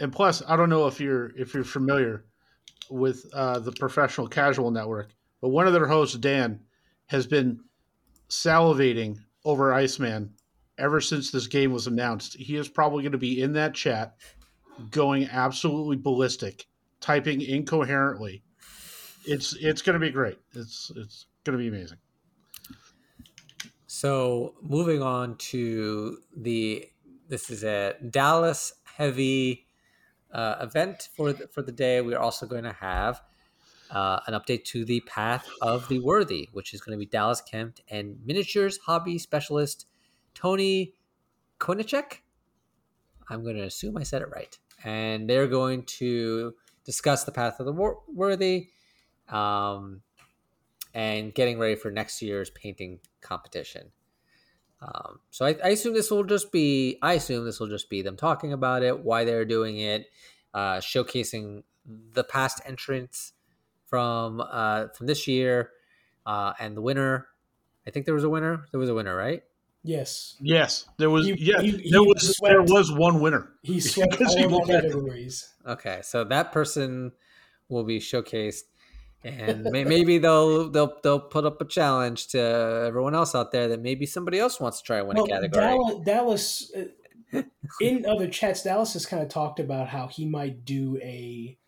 And 0.00 0.12
plus, 0.12 0.42
I 0.46 0.56
don't 0.56 0.70
know 0.70 0.86
if 0.86 1.00
you're 1.00 1.36
if 1.36 1.54
you're 1.54 1.64
familiar 1.64 2.24
with 2.90 3.26
uh, 3.32 3.58
the 3.58 3.72
Professional 3.72 4.28
Casual 4.28 4.70
Network, 4.70 5.10
but 5.40 5.48
one 5.48 5.66
of 5.66 5.72
their 5.72 5.86
hosts, 5.86 6.16
Dan, 6.16 6.60
has 7.06 7.26
been 7.26 7.60
salivating 8.28 9.18
over 9.44 9.72
Iceman 9.72 10.34
ever 10.78 11.00
since 11.00 11.30
this 11.30 11.46
game 11.46 11.72
was 11.72 11.86
announced. 11.86 12.34
He 12.34 12.56
is 12.56 12.68
probably 12.68 13.02
going 13.02 13.12
to 13.12 13.18
be 13.18 13.42
in 13.42 13.52
that 13.54 13.74
chat, 13.74 14.16
going 14.90 15.28
absolutely 15.30 15.96
ballistic, 15.96 16.66
typing 17.00 17.40
incoherently. 17.40 18.42
It's 19.24 19.54
it's 19.54 19.82
going 19.82 19.94
to 19.94 20.06
be 20.06 20.12
great. 20.12 20.38
It's 20.54 20.92
it's 20.96 21.26
going 21.44 21.58
to 21.58 21.62
be 21.62 21.68
amazing. 21.68 21.98
So 23.86 24.54
moving 24.62 25.02
on 25.02 25.36
to 25.36 26.18
the 26.36 26.88
this 27.28 27.50
is 27.50 27.64
a 27.64 27.94
Dallas 28.10 28.74
heavy 28.84 29.66
uh, 30.32 30.56
event 30.60 31.08
for 31.16 31.32
the, 31.32 31.48
for 31.48 31.62
the 31.62 31.72
day. 31.72 32.00
We 32.00 32.14
are 32.14 32.20
also 32.20 32.46
going 32.46 32.64
to 32.64 32.72
have 32.72 33.22
uh, 33.90 34.20
an 34.26 34.34
update 34.34 34.64
to 34.64 34.84
the 34.84 35.00
path 35.00 35.48
of 35.62 35.88
the 35.88 36.00
worthy, 36.00 36.48
which 36.52 36.74
is 36.74 36.80
going 36.80 36.96
to 36.96 36.98
be 36.98 37.06
Dallas 37.06 37.40
Kemp 37.40 37.78
and 37.88 38.18
miniatures 38.24 38.78
hobby 38.78 39.18
specialist 39.18 39.86
Tony 40.34 40.94
Konicek. 41.58 42.18
I'm 43.30 43.42
going 43.42 43.56
to 43.56 43.64
assume 43.64 43.96
I 43.96 44.02
said 44.02 44.22
it 44.22 44.28
right, 44.30 44.56
and 44.84 45.28
they're 45.28 45.46
going 45.46 45.84
to 45.84 46.54
discuss 46.84 47.24
the 47.24 47.32
path 47.32 47.60
of 47.60 47.66
the 47.66 47.72
wor- 47.72 48.00
worthy. 48.14 48.68
Um, 49.28 50.02
and 50.94 51.34
getting 51.34 51.58
ready 51.58 51.76
for 51.76 51.90
next 51.90 52.22
year's 52.22 52.50
painting 52.50 53.00
competition. 53.20 53.92
Um, 54.80 55.20
so 55.30 55.44
I, 55.44 55.56
I 55.64 55.68
assume 55.70 55.94
this 55.94 56.10
will 56.10 56.24
just 56.24 56.52
be 56.52 56.98
I 57.02 57.14
assume 57.14 57.44
this 57.44 57.58
will 57.58 57.68
just 57.68 57.90
be 57.90 58.02
them 58.02 58.16
talking 58.16 58.52
about 58.52 58.82
it, 58.82 59.00
why 59.00 59.24
they're 59.24 59.44
doing 59.44 59.78
it, 59.78 60.06
uh, 60.54 60.76
showcasing 60.76 61.64
the 61.84 62.22
past 62.24 62.60
entrants 62.64 63.32
from 63.86 64.40
uh, 64.40 64.88
from 64.88 65.06
this 65.06 65.26
year, 65.26 65.72
uh, 66.26 66.52
and 66.60 66.76
the 66.76 66.82
winner. 66.82 67.28
I 67.86 67.90
think 67.90 68.06
there 68.06 68.14
was 68.14 68.24
a 68.24 68.28
winner. 68.30 68.66
There 68.70 68.78
was 68.78 68.88
a 68.90 68.94
winner, 68.94 69.16
right? 69.16 69.42
Yes. 69.82 70.36
Yes, 70.40 70.86
there 70.98 71.10
was. 71.10 71.26
He- 71.26 71.32
yeah, 71.38 71.60
he- 71.60 71.90
there 71.90 72.00
he 72.02 72.06
was. 72.06 72.36
There 72.42 72.62
was 72.62 72.92
one 72.92 73.20
winner. 73.20 73.54
He 73.62 73.80
swept 73.92 74.12
Because 74.12 74.34
he 74.34 74.44
all 74.44 74.64
the 74.66 74.72
categories. 74.72 75.52
Okay, 75.66 76.00
so 76.02 76.24
that 76.24 76.52
person 76.52 77.12
will 77.68 77.84
be 77.84 77.98
showcased, 77.98 78.62
and 79.24 79.64
may, 79.64 79.84
maybe 79.84 80.18
they'll 80.18 80.70
they'll 80.70 80.96
they'll 81.02 81.20
put 81.20 81.44
up 81.44 81.60
a 81.60 81.64
challenge 81.64 82.28
to 82.28 82.40
everyone 82.86 83.14
else 83.14 83.34
out 83.34 83.52
there 83.52 83.68
that 83.68 83.80
maybe 83.80 84.06
somebody 84.06 84.38
else 84.38 84.60
wants 84.60 84.78
to 84.78 84.84
try 84.84 84.98
and 84.98 85.08
win 85.08 85.16
Well, 85.16 85.26
a 85.26 85.28
category. 85.28 85.64
Dallas, 85.64 86.04
Dallas 86.04 86.72
uh, 87.34 87.42
in 87.80 88.06
other 88.08 88.28
chats, 88.28 88.62
Dallas 88.62 88.92
has 88.92 89.06
kind 89.06 89.22
of 89.22 89.28
talked 89.28 89.60
about 89.60 89.88
how 89.88 90.06
he 90.06 90.24
might 90.24 90.64
do 90.64 90.98
a 91.02 91.58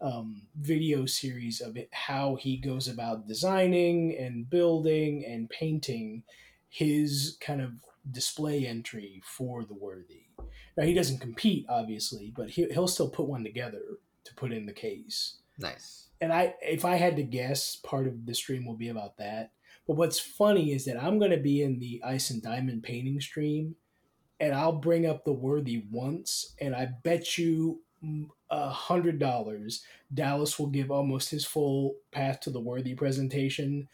um, 0.00 0.42
video 0.56 1.06
series 1.06 1.60
of 1.60 1.76
it, 1.76 1.88
how 1.92 2.36
he 2.36 2.56
goes 2.56 2.88
about 2.88 3.26
designing 3.26 4.16
and 4.16 4.48
building 4.48 5.24
and 5.24 5.48
painting 5.50 6.22
his 6.68 7.36
kind 7.40 7.60
of 7.60 7.72
display 8.10 8.66
entry 8.66 9.22
for 9.24 9.64
the 9.64 9.74
worthy. 9.74 10.26
Now 10.76 10.84
he 10.84 10.94
doesn't 10.94 11.20
compete, 11.20 11.66
obviously, 11.68 12.32
but 12.36 12.50
he, 12.50 12.66
he'll 12.66 12.86
still 12.86 13.08
put 13.08 13.26
one 13.26 13.42
together 13.42 13.80
to 14.24 14.34
put 14.34 14.52
in 14.52 14.66
the 14.66 14.72
case 14.72 15.38
Nice. 15.58 16.07
And 16.20 16.32
I 16.32 16.54
if 16.62 16.84
I 16.84 16.96
had 16.96 17.16
to 17.16 17.22
guess, 17.22 17.76
part 17.76 18.06
of 18.06 18.26
the 18.26 18.34
stream 18.34 18.66
will 18.66 18.76
be 18.76 18.88
about 18.88 19.18
that. 19.18 19.52
But 19.86 19.96
what's 19.96 20.18
funny 20.20 20.72
is 20.72 20.84
that 20.84 21.02
I'm 21.02 21.18
going 21.18 21.30
to 21.30 21.38
be 21.38 21.62
in 21.62 21.78
the 21.78 22.02
ice 22.04 22.30
and 22.30 22.42
diamond 22.42 22.82
painting 22.82 23.20
stream, 23.20 23.76
and 24.40 24.54
I'll 24.54 24.72
bring 24.72 25.06
up 25.06 25.24
the 25.24 25.32
worthy 25.32 25.84
once, 25.90 26.54
and 26.60 26.74
I 26.74 26.88
bet 27.02 27.38
you 27.38 27.80
a 28.50 28.68
hundred 28.70 29.18
dollars 29.18 29.82
Dallas 30.14 30.58
will 30.58 30.68
give 30.68 30.90
almost 30.90 31.30
his 31.30 31.44
full 31.44 31.96
path 32.12 32.40
to 32.40 32.50
the 32.50 32.60
worthy 32.60 32.94
presentation 32.94 33.88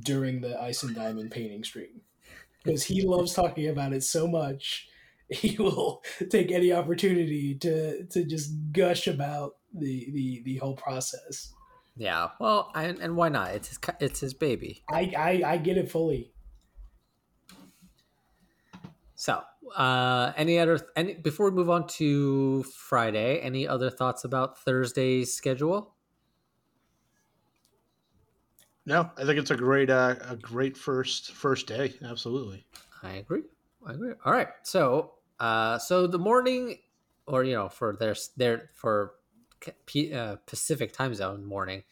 during 0.00 0.40
the 0.40 0.60
ice 0.60 0.82
and 0.82 0.94
diamond 0.94 1.30
painting 1.30 1.64
stream 1.64 2.00
because 2.64 2.84
he 2.84 3.02
loves 3.02 3.34
talking 3.34 3.68
about 3.68 3.92
it 3.92 4.04
so 4.04 4.26
much. 4.26 4.88
He 5.30 5.58
will 5.58 6.02
take 6.30 6.50
any 6.50 6.72
opportunity 6.72 7.54
to 7.56 8.06
to 8.06 8.24
just 8.24 8.50
gush 8.72 9.06
about 9.06 9.57
the 9.72 10.10
the 10.10 10.42
the 10.44 10.56
whole 10.56 10.76
process. 10.76 11.54
Yeah. 11.96 12.30
Well, 12.40 12.70
and, 12.74 12.98
and 12.98 13.16
why 13.16 13.28
not? 13.28 13.54
It's 13.54 13.68
his 13.68 13.78
it's 14.00 14.20
his 14.20 14.34
baby. 14.34 14.86
I 14.90 15.12
I, 15.16 15.52
I 15.52 15.56
get 15.58 15.76
it 15.78 15.90
fully. 15.90 16.34
So, 19.14 19.42
uh, 19.74 20.32
any 20.36 20.58
other 20.58 20.78
any 20.94 21.14
before 21.14 21.50
we 21.50 21.56
move 21.56 21.70
on 21.70 21.86
to 21.98 22.62
Friday? 22.64 23.40
Any 23.40 23.66
other 23.66 23.90
thoughts 23.90 24.24
about 24.24 24.58
Thursday's 24.58 25.34
schedule? 25.34 25.96
No, 28.86 29.10
I 29.16 29.24
think 29.24 29.38
it's 29.38 29.50
a 29.50 29.56
great, 29.56 29.90
uh, 29.90 30.16
a 30.22 30.36
great 30.36 30.76
first 30.76 31.32
first 31.32 31.66
day. 31.66 31.94
Absolutely. 32.02 32.66
I 33.02 33.12
agree. 33.16 33.44
I 33.86 33.92
agree. 33.92 34.14
All 34.24 34.32
right. 34.32 34.48
So, 34.62 35.14
uh, 35.38 35.78
so 35.78 36.06
the 36.06 36.18
morning, 36.18 36.78
or 37.26 37.44
you 37.44 37.52
know, 37.54 37.68
for 37.68 37.96
their 37.96 38.16
their 38.36 38.70
for 38.74 39.14
P, 39.86 40.12
uh, 40.12 40.36
Pacific 40.46 40.92
time 40.92 41.14
zone 41.14 41.44
morning 41.44 41.82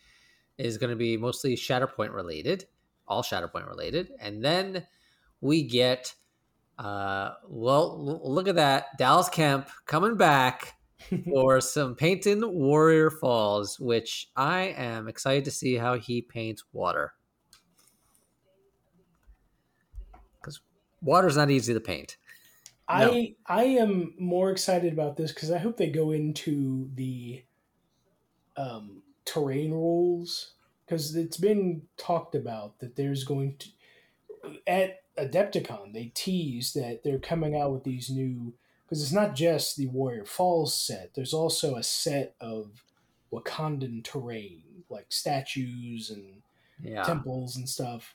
is 0.58 0.78
going 0.78 0.90
to 0.90 0.96
be 0.96 1.16
mostly 1.16 1.54
Shatterpoint 1.56 2.14
related, 2.14 2.66
all 3.06 3.22
Shatterpoint 3.22 3.68
related, 3.68 4.10
and 4.20 4.44
then 4.44 4.86
we 5.40 5.62
get, 5.62 6.14
uh, 6.78 7.32
well, 7.48 8.20
look 8.24 8.48
at 8.48 8.56
that, 8.56 8.96
Dallas 8.98 9.28
Kemp 9.28 9.68
coming 9.86 10.16
back 10.16 10.74
for 11.24 11.60
some 11.60 11.94
painting 11.94 12.42
Warrior 12.42 13.10
Falls, 13.10 13.78
which 13.78 14.28
I 14.36 14.74
am 14.76 15.08
excited 15.08 15.44
to 15.44 15.50
see 15.50 15.74
how 15.74 15.98
he 15.98 16.22
paints 16.22 16.64
water. 16.72 17.12
Because 20.40 20.60
water's 21.02 21.36
not 21.36 21.50
easy 21.50 21.74
to 21.74 21.80
paint. 21.80 22.16
I 22.88 23.34
I 23.46 23.64
am 23.64 24.14
more 24.18 24.50
excited 24.50 24.92
about 24.92 25.16
this 25.16 25.32
because 25.32 25.50
I 25.50 25.58
hope 25.58 25.76
they 25.76 25.88
go 25.88 26.12
into 26.12 26.88
the 26.94 27.42
um, 28.56 29.02
terrain 29.24 29.72
rules 29.72 30.52
because 30.84 31.14
it's 31.16 31.36
been 31.36 31.82
talked 31.96 32.34
about 32.34 32.78
that 32.78 32.96
there's 32.96 33.24
going 33.24 33.56
to 33.58 33.68
at 34.66 35.00
Adepticon 35.18 35.92
they 35.92 36.12
tease 36.14 36.72
that 36.74 37.02
they're 37.02 37.18
coming 37.18 37.56
out 37.56 37.72
with 37.72 37.84
these 37.84 38.10
new 38.10 38.54
because 38.84 39.02
it's 39.02 39.12
not 39.12 39.34
just 39.34 39.76
the 39.76 39.86
Warrior 39.88 40.24
Falls 40.24 40.72
set. 40.72 41.14
There's 41.14 41.34
also 41.34 41.74
a 41.74 41.82
set 41.82 42.36
of 42.40 42.84
Wakandan 43.32 44.04
terrain 44.04 44.62
like 44.88 45.06
statues 45.08 46.10
and 46.10 46.42
Yeah. 46.80 47.02
temples 47.02 47.56
and 47.56 47.68
stuff, 47.68 48.14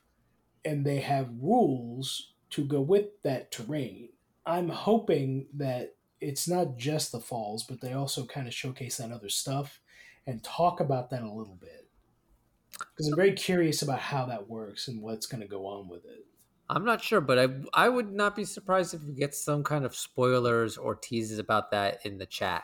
and 0.63 0.85
they 0.85 1.01
have 1.01 1.29
rules 1.41 2.31
to 2.51 2.63
go 2.63 2.79
with 2.79 3.21
that 3.23 3.51
terrain. 3.51 4.09
I'm 4.45 4.69
hoping 4.69 5.47
that 5.53 5.95
it's 6.21 6.47
not 6.47 6.77
just 6.77 7.11
the 7.11 7.19
falls, 7.19 7.63
but 7.63 7.81
they 7.81 7.93
also 7.93 8.25
kind 8.25 8.47
of 8.47 8.53
showcase 8.53 8.97
that 8.97 9.11
other 9.11 9.29
stuff 9.29 9.80
and 10.27 10.43
talk 10.43 10.79
about 10.79 11.09
that 11.09 11.23
a 11.23 11.31
little 11.31 11.57
bit. 11.59 11.89
Because 12.77 13.07
I'm 13.07 13.15
very 13.15 13.33
curious 13.33 13.81
about 13.81 13.99
how 13.99 14.25
that 14.25 14.49
works 14.49 14.87
and 14.87 15.01
what's 15.01 15.25
going 15.25 15.41
to 15.41 15.47
go 15.47 15.65
on 15.65 15.87
with 15.87 16.05
it. 16.05 16.25
I'm 16.69 16.85
not 16.85 17.03
sure, 17.03 17.19
but 17.19 17.37
I 17.37 17.47
I 17.73 17.89
would 17.89 18.13
not 18.13 18.35
be 18.35 18.45
surprised 18.45 18.93
if 18.93 19.03
we 19.03 19.13
get 19.13 19.35
some 19.35 19.61
kind 19.63 19.83
of 19.83 19.93
spoilers 19.93 20.77
or 20.77 20.95
teases 20.95 21.37
about 21.37 21.71
that 21.71 22.05
in 22.05 22.17
the 22.17 22.25
chat. 22.25 22.63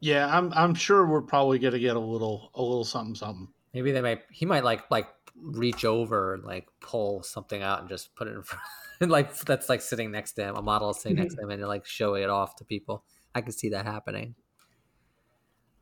Yeah, 0.00 0.26
I'm. 0.36 0.52
I'm 0.52 0.74
sure 0.74 1.06
we're 1.06 1.22
probably 1.22 1.58
going 1.58 1.72
to 1.72 1.78
get 1.78 1.96
a 1.96 2.00
little, 2.00 2.50
a 2.54 2.62
little 2.62 2.84
something, 2.84 3.14
something. 3.14 3.48
Maybe 3.72 3.92
they 3.92 4.00
might 4.00 4.22
he 4.30 4.46
might 4.46 4.64
like 4.64 4.90
like 4.90 5.08
reach 5.36 5.84
over 5.84 6.34
and 6.34 6.44
like 6.44 6.66
pull 6.80 7.22
something 7.22 7.62
out 7.62 7.80
and 7.80 7.88
just 7.88 8.14
put 8.14 8.26
it 8.26 8.34
in 8.34 8.42
front 8.42 8.62
and 9.00 9.10
like 9.10 9.36
that's 9.40 9.68
like 9.68 9.80
sitting 9.80 10.10
next 10.10 10.32
to 10.32 10.42
him. 10.42 10.56
A 10.56 10.62
model 10.62 10.92
sitting 10.92 11.18
next 11.18 11.34
to 11.36 11.42
him 11.42 11.50
and 11.50 11.62
like 11.62 11.86
show 11.86 12.14
it 12.14 12.28
off 12.28 12.56
to 12.56 12.64
people. 12.64 13.04
I 13.34 13.42
can 13.42 13.52
see 13.52 13.68
that 13.70 13.84
happening. 13.84 14.34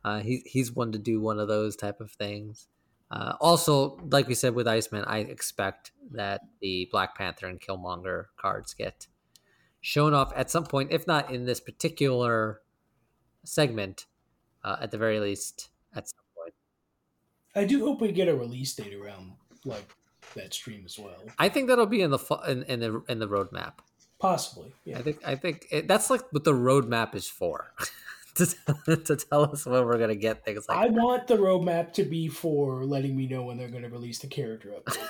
Uh, 0.05 0.19
he 0.19 0.43
he's 0.45 0.71
one 0.71 0.91
to 0.91 0.99
do 0.99 1.19
one 1.19 1.39
of 1.39 1.47
those 1.47 1.75
type 1.75 1.99
of 1.99 2.11
things. 2.11 2.67
Uh, 3.09 3.33
also, 3.41 3.97
like 4.11 4.27
we 4.27 4.35
said 4.35 4.53
with 4.53 4.67
Iceman, 4.67 5.03
I 5.05 5.19
expect 5.19 5.91
that 6.11 6.41
the 6.61 6.87
Black 6.91 7.17
Panther 7.17 7.47
and 7.47 7.59
Killmonger 7.59 8.25
cards 8.37 8.75
get 8.75 9.07
shown 9.81 10.13
off 10.13 10.31
at 10.35 10.51
some 10.51 10.65
point, 10.65 10.91
if 10.91 11.07
not 11.07 11.31
in 11.31 11.45
this 11.45 11.59
particular 11.59 12.61
segment, 13.43 14.05
uh, 14.63 14.75
at 14.79 14.91
the 14.91 14.97
very 14.99 15.19
least 15.19 15.69
at 15.95 16.07
some 16.07 16.23
point. 16.37 16.53
I 17.55 17.65
do 17.65 17.83
hope 17.83 17.99
we 17.99 18.11
get 18.11 18.27
a 18.27 18.35
release 18.35 18.75
date 18.75 18.93
around 18.93 19.31
like 19.65 19.89
that 20.35 20.53
stream 20.53 20.83
as 20.85 20.99
well. 20.99 21.23
I 21.39 21.49
think 21.49 21.67
that'll 21.67 21.87
be 21.87 22.03
in 22.03 22.11
the 22.11 22.19
fu- 22.19 22.43
in, 22.47 22.61
in 22.63 22.79
the 22.79 23.01
in 23.09 23.17
the 23.17 23.27
roadmap. 23.27 23.79
Possibly, 24.19 24.71
yeah. 24.83 24.99
I 24.99 25.01
think 25.01 25.27
I 25.27 25.35
think 25.35 25.65
it, 25.71 25.87
that's 25.87 26.11
like 26.11 26.31
what 26.31 26.43
the 26.43 26.53
roadmap 26.53 27.15
is 27.15 27.27
for. 27.27 27.73
to, 28.85 28.97
to 28.97 29.15
tell 29.15 29.43
us 29.51 29.65
when 29.65 29.85
we're 29.85 29.97
gonna 29.97 30.15
get 30.15 30.43
things 30.43 30.67
like 30.67 30.77
I 30.77 30.87
that. 30.87 30.93
want 30.93 31.27
the 31.27 31.35
roadmap 31.35 31.93
to 31.93 32.03
be 32.03 32.27
for 32.27 32.85
letting 32.85 33.15
me 33.15 33.27
know 33.27 33.43
when 33.43 33.57
they're 33.57 33.69
going 33.69 33.83
to 33.83 33.89
release 33.89 34.19
the 34.19 34.27
character 34.27 34.69
update. 34.69 34.97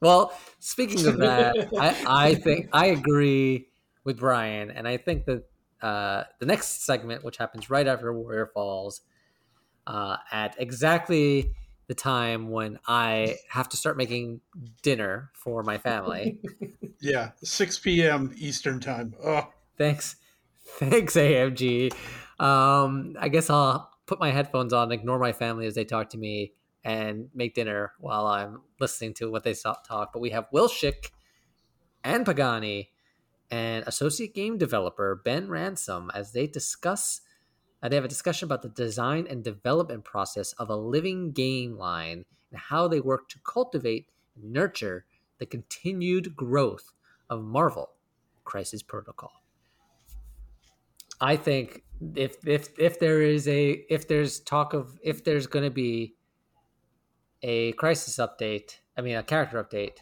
Well, 0.00 0.38
speaking 0.58 1.06
of 1.06 1.18
that, 1.18 1.56
I, 1.78 2.04
I 2.06 2.34
think 2.44 2.68
I 2.74 2.86
agree 2.86 3.68
with 4.04 4.18
Brian, 4.18 4.70
and 4.70 4.86
I 4.86 4.98
think 4.98 5.24
that 5.24 5.44
uh, 5.80 6.24
the 6.40 6.46
next 6.46 6.84
segment, 6.84 7.24
which 7.24 7.38
happens 7.38 7.70
right 7.70 7.86
after 7.86 8.12
Warrior 8.12 8.50
Falls, 8.52 9.00
uh, 9.86 10.18
at 10.30 10.56
exactly 10.58 11.54
the 11.86 11.94
time 11.94 12.50
when 12.50 12.78
I 12.86 13.36
have 13.48 13.68
to 13.70 13.78
start 13.78 13.96
making 13.96 14.42
dinner 14.82 15.30
for 15.32 15.62
my 15.62 15.78
family. 15.78 16.38
Yeah, 17.00 17.30
6 17.42 17.78
p.m. 17.78 18.34
Eastern 18.36 18.80
time. 18.80 19.14
Oh, 19.22 19.48
thanks, 19.78 20.16
thanks, 20.78 21.14
AMG. 21.14 21.94
Um, 22.38 23.16
I 23.18 23.28
guess 23.28 23.50
I'll 23.50 23.90
put 24.06 24.20
my 24.20 24.30
headphones 24.30 24.72
on, 24.72 24.92
ignore 24.92 25.18
my 25.18 25.32
family 25.32 25.66
as 25.66 25.74
they 25.74 25.84
talk 25.84 26.10
to 26.10 26.18
me, 26.18 26.52
and 26.84 27.30
make 27.34 27.54
dinner 27.54 27.92
while 27.98 28.26
I'm 28.26 28.60
listening 28.78 29.14
to 29.14 29.30
what 29.30 29.44
they 29.44 29.54
talk. 29.54 30.12
But 30.12 30.20
we 30.20 30.30
have 30.30 30.46
Will 30.52 30.68
Shick 30.68 31.12
and 32.02 32.26
Pagani 32.26 32.90
and 33.50 33.84
associate 33.86 34.34
game 34.34 34.58
developer 34.58 35.20
Ben 35.24 35.48
Ransom 35.48 36.10
as 36.14 36.32
they 36.32 36.46
discuss. 36.46 37.20
Uh, 37.82 37.88
they 37.88 37.96
have 37.96 38.04
a 38.04 38.08
discussion 38.08 38.46
about 38.46 38.62
the 38.62 38.68
design 38.68 39.26
and 39.28 39.42
development 39.42 40.04
process 40.04 40.52
of 40.54 40.70
a 40.70 40.76
living 40.76 41.32
game 41.32 41.76
line 41.76 42.24
and 42.50 42.60
how 42.60 42.88
they 42.88 43.00
work 43.00 43.28
to 43.28 43.38
cultivate 43.40 44.08
and 44.36 44.52
nurture 44.52 45.06
the 45.38 45.46
continued 45.46 46.36
growth 46.36 46.92
of 47.28 47.42
Marvel 47.42 47.90
Crisis 48.44 48.82
Protocol. 48.82 49.43
I 51.20 51.36
think 51.36 51.82
if 52.16 52.46
if 52.46 52.78
if 52.78 52.98
there 52.98 53.22
is 53.22 53.48
a 53.48 53.70
if 53.90 54.08
there's 54.08 54.40
talk 54.40 54.74
of 54.74 54.98
if 55.02 55.24
there's 55.24 55.46
going 55.46 55.64
to 55.64 55.70
be 55.70 56.16
a 57.42 57.72
crisis 57.72 58.16
update, 58.16 58.78
I 58.96 59.02
mean 59.02 59.16
a 59.16 59.22
character 59.22 59.62
update, 59.62 59.98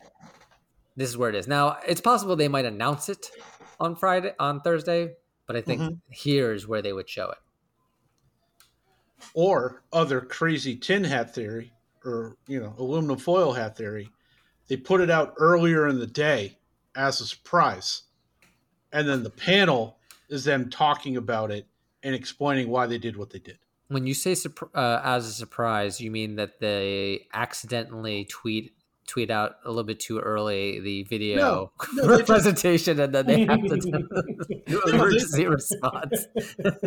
this 0.96 1.08
is 1.08 1.16
where 1.16 1.28
it 1.28 1.34
is. 1.34 1.48
Now, 1.48 1.78
it's 1.86 2.00
possible 2.00 2.36
they 2.36 2.48
might 2.48 2.64
announce 2.64 3.08
it 3.08 3.30
on 3.80 3.96
Friday 3.96 4.32
on 4.38 4.60
Thursday, 4.60 5.14
but 5.46 5.56
I 5.56 5.60
think 5.60 5.80
Mhm. 5.80 6.00
here's 6.10 6.66
where 6.66 6.82
they 6.82 6.92
would 6.92 7.08
show 7.08 7.30
it. 7.30 7.38
or 9.34 9.82
other 9.92 10.20
crazy 10.20 10.76
tin 10.76 11.04
hat 11.04 11.32
theory, 11.34 11.72
or 12.04 12.36
you 12.46 12.60
know, 12.60 12.74
aluminum 12.76 13.16
foil 13.16 13.52
hat 13.52 13.76
theory. 13.76 14.10
They 14.68 14.76
put 14.76 15.00
it 15.00 15.10
out 15.10 15.34
earlier 15.38 15.86
in 15.88 15.98
the 16.00 16.06
day 16.06 16.58
as 16.94 17.20
a 17.20 17.26
surprise, 17.26 18.02
and 18.92 19.08
then 19.08 19.22
the 19.22 19.30
panel 19.30 19.98
is 20.32 20.44
them 20.44 20.70
talking 20.70 21.16
about 21.16 21.50
it 21.50 21.66
and 22.02 22.14
explaining 22.14 22.68
why 22.68 22.86
they 22.86 22.98
did 22.98 23.16
what 23.16 23.30
they 23.30 23.38
did. 23.38 23.58
When 23.88 24.06
you 24.06 24.14
say 24.14 24.34
uh, 24.74 25.00
as 25.04 25.26
a 25.26 25.32
surprise, 25.32 26.00
you 26.00 26.10
mean 26.10 26.36
that 26.36 26.58
they 26.60 27.26
accidentally 27.34 28.24
tweet 28.24 28.72
tweet 29.06 29.30
out 29.32 29.56
a 29.64 29.68
little 29.68 29.82
bit 29.82 29.98
too 29.98 30.18
early 30.20 30.78
the 30.80 31.02
video 31.02 31.36
No, 31.36 31.72
no, 31.94 32.06
they 32.06 32.16
just- 32.18 32.26
presentation, 32.28 32.98
and 33.00 33.12
then 33.14 33.26
they 33.26 33.40
have 33.46 33.60
to 33.60 33.76
do 34.66 34.82
emergency 34.86 35.46
response. 35.58 36.26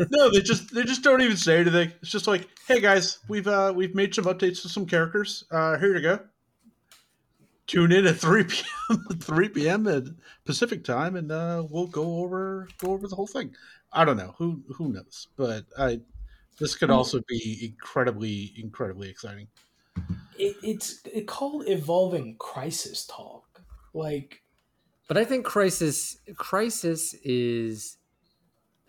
no, 0.10 0.32
they 0.32 0.41
just 0.41 0.74
they 0.74 0.84
just 0.84 1.04
don't 1.04 1.22
even 1.22 1.38
say 1.38 1.60
anything. 1.60 1.91
It's 2.02 2.10
just 2.12 2.26
like, 2.28 2.48
hey 2.68 2.80
guys, 2.82 3.20
we've 3.28 3.48
uh 3.48 3.72
we've 3.76 3.93
made 3.93 4.16
some 4.16 4.26
updates 4.26 4.62
to 4.64 4.70
some 4.70 4.86
characters. 4.88 5.43
Uh 5.52 5.78
here 5.78 5.93
you 5.96 6.02
go. 6.02 6.20
Tune 7.68 7.91
in 7.91 8.05
at 8.05 8.18
three 8.18 8.43
p.m. 8.89 8.97
three 9.20 9.49
p.m. 9.49 9.88
at 9.88 10.03
Pacific 10.45 10.84
time, 10.84 11.16
and 11.16 11.32
uh, 11.32 11.66
we'll 11.70 11.88
go 11.88 12.20
over 12.20 12.70
go 12.78 12.91
over 12.91 13.07
the 13.07 13.16
whole 13.16 13.28
thing. 13.28 13.55
I 13.91 14.05
don't 14.05 14.18
know 14.18 14.36
who 14.38 14.63
who 14.78 14.89
knows, 14.93 15.28
but 15.36 15.66
I 15.78 16.01
this 16.59 16.76
could 16.76 16.91
also 16.91 17.22
be 17.28 17.59
incredibly 17.72 18.53
incredibly 18.57 19.09
exciting. 19.09 19.49
it, 20.38 20.57
it's 20.63 21.01
it 21.05 21.28
called 21.28 21.68
evolving 21.68 22.38
crisis 22.38 23.05
talk. 23.05 23.61
Like 23.93 24.43
But 25.07 25.18
I 25.18 25.26
think 25.26 25.45
crisis 25.45 26.18
crisis 26.36 27.13
is 27.24 27.97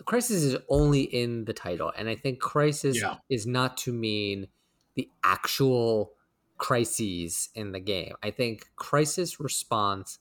crisis 0.06 0.42
is 0.44 0.58
only 0.68 1.02
in 1.02 1.44
the 1.46 1.54
title, 1.54 1.92
and 1.96 2.08
I 2.08 2.16
think 2.16 2.40
crisis 2.40 3.02
Yeah. 3.02 3.18
is 3.30 3.46
not 3.46 3.76
to 3.78 3.92
mean 3.92 4.48
the 4.96 5.10
actual 5.24 6.15
crises 6.58 7.50
in 7.54 7.72
the 7.72 7.80
game. 7.80 8.14
I 8.22 8.30
think 8.30 8.68
crisis 8.76 9.40
response 9.40 10.18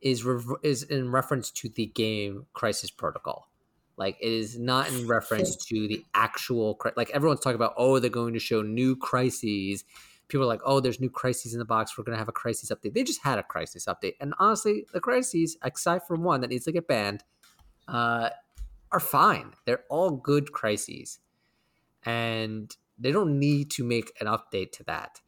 is 0.00 0.24
rev- 0.24 0.58
is 0.62 0.82
in 0.82 1.10
reference 1.10 1.50
to 1.50 1.68
the 1.68 1.86
game 1.86 2.46
Crisis 2.52 2.90
Protocol. 2.90 3.48
Like 3.96 4.16
it 4.20 4.32
is 4.32 4.58
not 4.58 4.88
in 4.88 5.06
reference 5.06 5.56
to 5.66 5.86
the 5.86 6.04
actual 6.14 6.74
cri- 6.74 6.92
like 6.96 7.10
everyone's 7.10 7.40
talking 7.40 7.56
about. 7.56 7.74
Oh, 7.76 7.98
they're 7.98 8.10
going 8.10 8.34
to 8.34 8.40
show 8.40 8.62
new 8.62 8.96
crises. 8.96 9.84
People 10.28 10.44
are 10.44 10.48
like, 10.48 10.62
oh, 10.64 10.80
there's 10.80 11.00
new 11.00 11.10
crises 11.10 11.52
in 11.52 11.58
the 11.58 11.64
box. 11.64 11.98
We're 11.98 12.04
going 12.04 12.14
to 12.14 12.18
have 12.18 12.28
a 12.28 12.32
crisis 12.32 12.70
update. 12.70 12.94
They 12.94 13.02
just 13.02 13.22
had 13.22 13.38
a 13.38 13.42
crisis 13.42 13.86
update, 13.86 14.14
and 14.20 14.32
honestly, 14.38 14.86
the 14.92 15.00
crises, 15.00 15.56
aside 15.60 16.02
from 16.06 16.22
one 16.22 16.40
that 16.40 16.50
needs 16.50 16.64
to 16.64 16.72
get 16.72 16.86
banned, 16.86 17.24
uh, 17.88 18.30
are 18.92 19.00
fine. 19.00 19.54
They're 19.66 19.84
all 19.90 20.12
good 20.12 20.52
crises, 20.52 21.18
and 22.04 22.74
they 22.96 23.12
don't 23.12 23.38
need 23.38 23.70
to 23.72 23.84
make 23.84 24.12
an 24.20 24.28
update 24.28 24.72
to 24.72 24.84
that. 24.84 25.20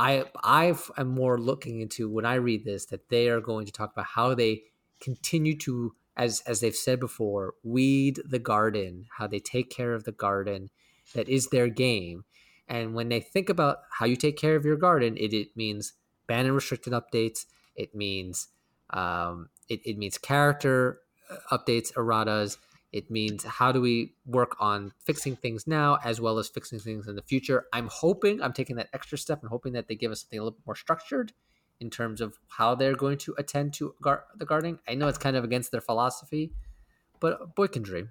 I 0.00 0.24
I 0.42 0.74
am 0.96 1.08
more 1.08 1.38
looking 1.38 1.80
into 1.80 2.08
when 2.08 2.24
I 2.24 2.34
read 2.36 2.64
this 2.64 2.86
that 2.86 3.10
they 3.10 3.28
are 3.28 3.40
going 3.40 3.66
to 3.66 3.72
talk 3.72 3.92
about 3.92 4.06
how 4.06 4.34
they 4.34 4.62
continue 5.00 5.56
to 5.58 5.94
as 6.16 6.40
as 6.46 6.60
they've 6.60 6.74
said 6.74 7.00
before 7.00 7.54
weed 7.62 8.20
the 8.24 8.38
garden, 8.38 9.06
how 9.18 9.26
they 9.26 9.38
take 9.38 9.68
care 9.70 9.92
of 9.92 10.04
the 10.04 10.12
garden 10.12 10.70
that 11.14 11.28
is 11.28 11.48
their 11.48 11.68
game. 11.68 12.24
And 12.66 12.94
when 12.94 13.08
they 13.10 13.20
think 13.20 13.48
about 13.50 13.78
how 13.98 14.06
you 14.06 14.16
take 14.16 14.38
care 14.38 14.56
of 14.56 14.64
your 14.64 14.76
garden, 14.76 15.16
it, 15.18 15.34
it 15.34 15.56
means 15.56 15.92
ban 16.26 16.46
and 16.46 16.54
restricted 16.54 16.92
updates. 16.92 17.44
It 17.74 17.94
means 17.94 18.48
um, 18.90 19.50
it, 19.68 19.80
it 19.84 19.98
means 19.98 20.16
character 20.18 21.00
uh, 21.28 21.58
updates, 21.58 21.92
erratas. 21.92 22.56
It 22.92 23.10
means 23.10 23.44
how 23.44 23.70
do 23.72 23.80
we 23.80 24.14
work 24.26 24.56
on 24.58 24.92
fixing 24.98 25.36
things 25.36 25.66
now 25.66 25.98
as 26.04 26.20
well 26.20 26.38
as 26.38 26.48
fixing 26.48 26.78
things 26.80 27.06
in 27.06 27.14
the 27.14 27.22
future. 27.22 27.66
I'm 27.72 27.88
hoping, 27.90 28.42
I'm 28.42 28.52
taking 28.52 28.76
that 28.76 28.88
extra 28.92 29.16
step 29.16 29.40
and 29.42 29.48
hoping 29.48 29.74
that 29.74 29.86
they 29.86 29.94
give 29.94 30.10
us 30.10 30.22
something 30.22 30.38
a 30.38 30.42
little 30.42 30.58
bit 30.58 30.66
more 30.66 30.76
structured 30.76 31.32
in 31.78 31.88
terms 31.88 32.20
of 32.20 32.38
how 32.48 32.74
they're 32.74 32.96
going 32.96 33.18
to 33.18 33.34
attend 33.38 33.74
to 33.74 33.94
gar- 34.02 34.24
the 34.36 34.44
gardening. 34.44 34.80
I 34.88 34.94
know 34.94 35.08
it's 35.08 35.18
kind 35.18 35.36
of 35.36 35.44
against 35.44 35.70
their 35.70 35.80
philosophy, 35.80 36.52
but 37.20 37.54
boy 37.54 37.68
can 37.68 37.82
dream. 37.82 38.10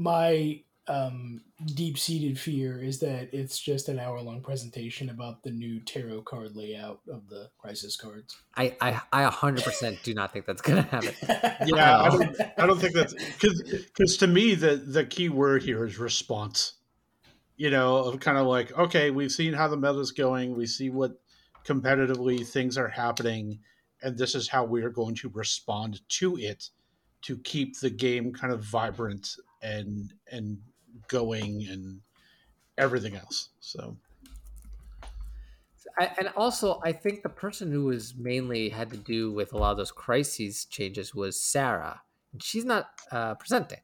my 0.00 0.62
um, 0.90 1.40
deep-seated 1.74 2.36
fear 2.36 2.82
is 2.82 2.98
that 2.98 3.28
it's 3.32 3.60
just 3.60 3.88
an 3.88 4.00
hour-long 4.00 4.40
presentation 4.40 5.08
about 5.08 5.42
the 5.44 5.50
new 5.50 5.78
tarot 5.78 6.22
card 6.22 6.56
layout 6.56 7.00
of 7.08 7.28
the 7.28 7.48
crisis 7.58 7.96
cards. 7.96 8.36
I, 8.56 8.74
I, 8.80 9.00
I 9.12 9.30
100% 9.30 10.02
do 10.02 10.14
not 10.14 10.32
think 10.32 10.46
that's 10.46 10.60
going 10.60 10.82
to 10.82 10.90
happen. 10.90 11.14
Yeah, 11.66 12.00
I 12.00 12.08
don't, 12.08 12.36
I 12.58 12.66
don't 12.66 12.80
think 12.80 12.94
that's 12.94 13.12
because 13.12 13.62
because 13.62 14.16
to 14.18 14.26
me 14.26 14.54
the 14.54 14.76
the 14.76 15.04
key 15.04 15.28
word 15.28 15.62
here 15.62 15.84
is 15.84 15.98
response. 15.98 16.72
You 17.56 17.70
know, 17.70 17.96
of 17.98 18.18
kind 18.20 18.38
of 18.38 18.46
like 18.46 18.76
okay, 18.78 19.10
we've 19.10 19.30
seen 19.30 19.52
how 19.52 19.68
the 19.68 19.76
meta's 19.76 20.10
going, 20.10 20.56
we 20.56 20.66
see 20.66 20.88
what 20.88 21.20
competitively 21.66 22.46
things 22.46 22.78
are 22.78 22.88
happening, 22.88 23.60
and 24.02 24.16
this 24.16 24.34
is 24.34 24.48
how 24.48 24.64
we 24.64 24.82
are 24.82 24.90
going 24.90 25.14
to 25.16 25.28
respond 25.28 26.00
to 26.08 26.38
it 26.38 26.70
to 27.22 27.36
keep 27.38 27.78
the 27.78 27.90
game 27.90 28.32
kind 28.32 28.52
of 28.52 28.64
vibrant 28.64 29.36
and 29.62 30.14
and 30.30 30.58
going 31.08 31.66
and 31.68 32.00
everything 32.78 33.16
else. 33.16 33.50
So 33.60 33.96
I, 35.98 36.10
and 36.18 36.30
also, 36.36 36.80
I 36.82 36.92
think 36.92 37.22
the 37.22 37.28
person 37.28 37.70
who 37.70 37.84
was 37.84 38.14
mainly 38.16 38.68
had 38.68 38.90
to 38.90 38.96
do 38.96 39.32
with 39.32 39.52
a 39.52 39.58
lot 39.58 39.72
of 39.72 39.76
those 39.76 39.90
crises 39.90 40.64
changes 40.64 41.14
was 41.14 41.40
Sarah. 41.40 42.00
And 42.32 42.42
she's 42.42 42.64
not 42.64 42.90
uh, 43.10 43.34
presenting. 43.34 43.80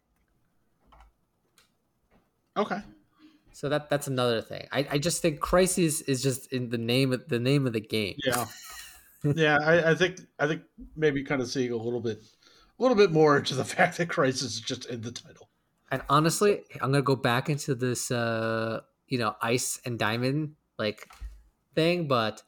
okay, 2.56 2.78
So 3.52 3.68
that 3.68 3.90
that's 3.90 4.06
another 4.06 4.40
thing. 4.40 4.66
I, 4.72 4.86
I 4.92 4.98
just 4.98 5.20
think 5.20 5.40
crisis 5.40 6.00
is 6.02 6.22
just 6.22 6.52
in 6.52 6.70
the 6.70 6.78
name 6.78 7.12
of 7.12 7.28
the 7.28 7.38
name 7.38 7.66
of 7.66 7.72
the 7.72 7.80
game. 7.80 8.16
yeah, 8.24 8.46
yeah. 9.34 9.58
I, 9.60 9.90
I 9.90 9.94
think 9.94 10.20
I 10.38 10.46
think 10.46 10.62
maybe 10.96 11.22
kind 11.24 11.42
of 11.42 11.48
seeing 11.48 11.72
a 11.72 11.76
little 11.76 12.00
bit 12.00 12.18
a 12.78 12.82
little 12.82 12.96
bit 12.96 13.12
more 13.12 13.40
to 13.40 13.54
the 13.54 13.64
fact 13.76 13.98
that 13.98 14.08
Crisis 14.08 14.54
is 14.54 14.60
just 14.60 14.86
in 14.86 15.02
the 15.02 15.12
title. 15.12 15.45
And 15.90 16.02
honestly, 16.08 16.62
I'm 16.74 16.90
gonna 16.90 17.02
go 17.02 17.16
back 17.16 17.48
into 17.48 17.74
this, 17.74 18.10
uh, 18.10 18.80
you 19.06 19.18
know, 19.18 19.36
ice 19.40 19.80
and 19.84 19.98
diamond 19.98 20.54
like 20.78 21.08
thing, 21.74 22.08
but 22.08 22.42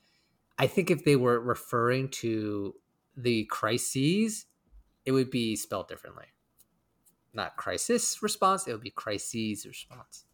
I 0.58 0.66
think 0.66 0.90
if 0.90 1.04
they 1.04 1.16
were 1.16 1.38
referring 1.38 2.08
to 2.08 2.74
the 3.16 3.44
crises, 3.44 4.46
it 5.04 5.12
would 5.12 5.30
be 5.30 5.54
spelled 5.56 5.88
differently. 5.88 6.26
Not 7.32 7.56
crisis 7.56 8.22
response; 8.22 8.66
it 8.66 8.72
would 8.72 8.82
be 8.82 8.90
crises 8.90 9.66
response. 9.66 10.24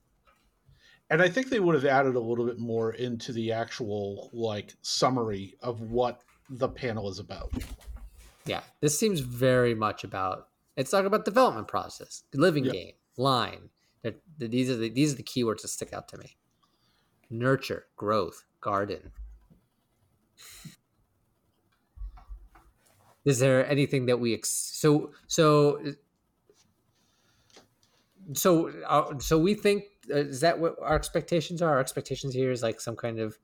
And 1.10 1.20
I 1.20 1.28
think 1.28 1.50
they 1.50 1.60
would 1.60 1.74
have 1.74 1.84
added 1.84 2.14
a 2.14 2.20
little 2.20 2.46
bit 2.46 2.58
more 2.58 2.92
into 2.94 3.32
the 3.32 3.52
actual 3.52 4.30
like 4.32 4.74
summary 4.80 5.54
of 5.60 5.82
what 5.82 6.22
the 6.48 6.68
panel 6.68 7.10
is 7.10 7.18
about. 7.18 7.52
Yeah, 8.46 8.62
this 8.80 8.98
seems 8.98 9.20
very 9.20 9.74
much 9.74 10.04
about 10.04 10.48
it's 10.76 10.90
talk 10.90 11.04
about 11.04 11.24
development 11.24 11.68
process, 11.68 12.24
living 12.34 12.66
Yep. 12.66 12.70
game, 12.70 12.94
line. 13.16 13.70
These 14.38 14.70
are 14.70 14.76
the 14.76 14.88
these 14.90 15.12
are 15.12 15.16
the 15.16 15.22
keywords 15.22 15.62
that 15.62 15.68
stick 15.68 15.92
out 15.92 16.08
to 16.08 16.18
me. 16.18 16.36
Nurture, 17.30 17.88
growth, 17.96 18.46
garden. 18.62 19.12
Is 23.24 23.38
there 23.38 23.66
anything 23.66 24.06
that 24.06 24.20
we 24.20 24.34
ex- 24.34 24.50
so 24.50 25.12
so 25.26 25.94
so 28.32 28.68
uh, 28.84 29.18
so 29.18 29.38
we 29.38 29.54
think 29.54 29.84
uh, 30.10 30.16
is 30.16 30.40
that 30.40 30.58
what 30.58 30.76
our 30.80 30.94
expectations 30.94 31.62
are? 31.62 31.74
Our 31.74 31.80
expectations 31.80 32.34
here 32.34 32.50
is 32.50 32.62
like 32.62 32.80
some 32.80 32.96
kind 32.96 33.18
of 33.18 33.38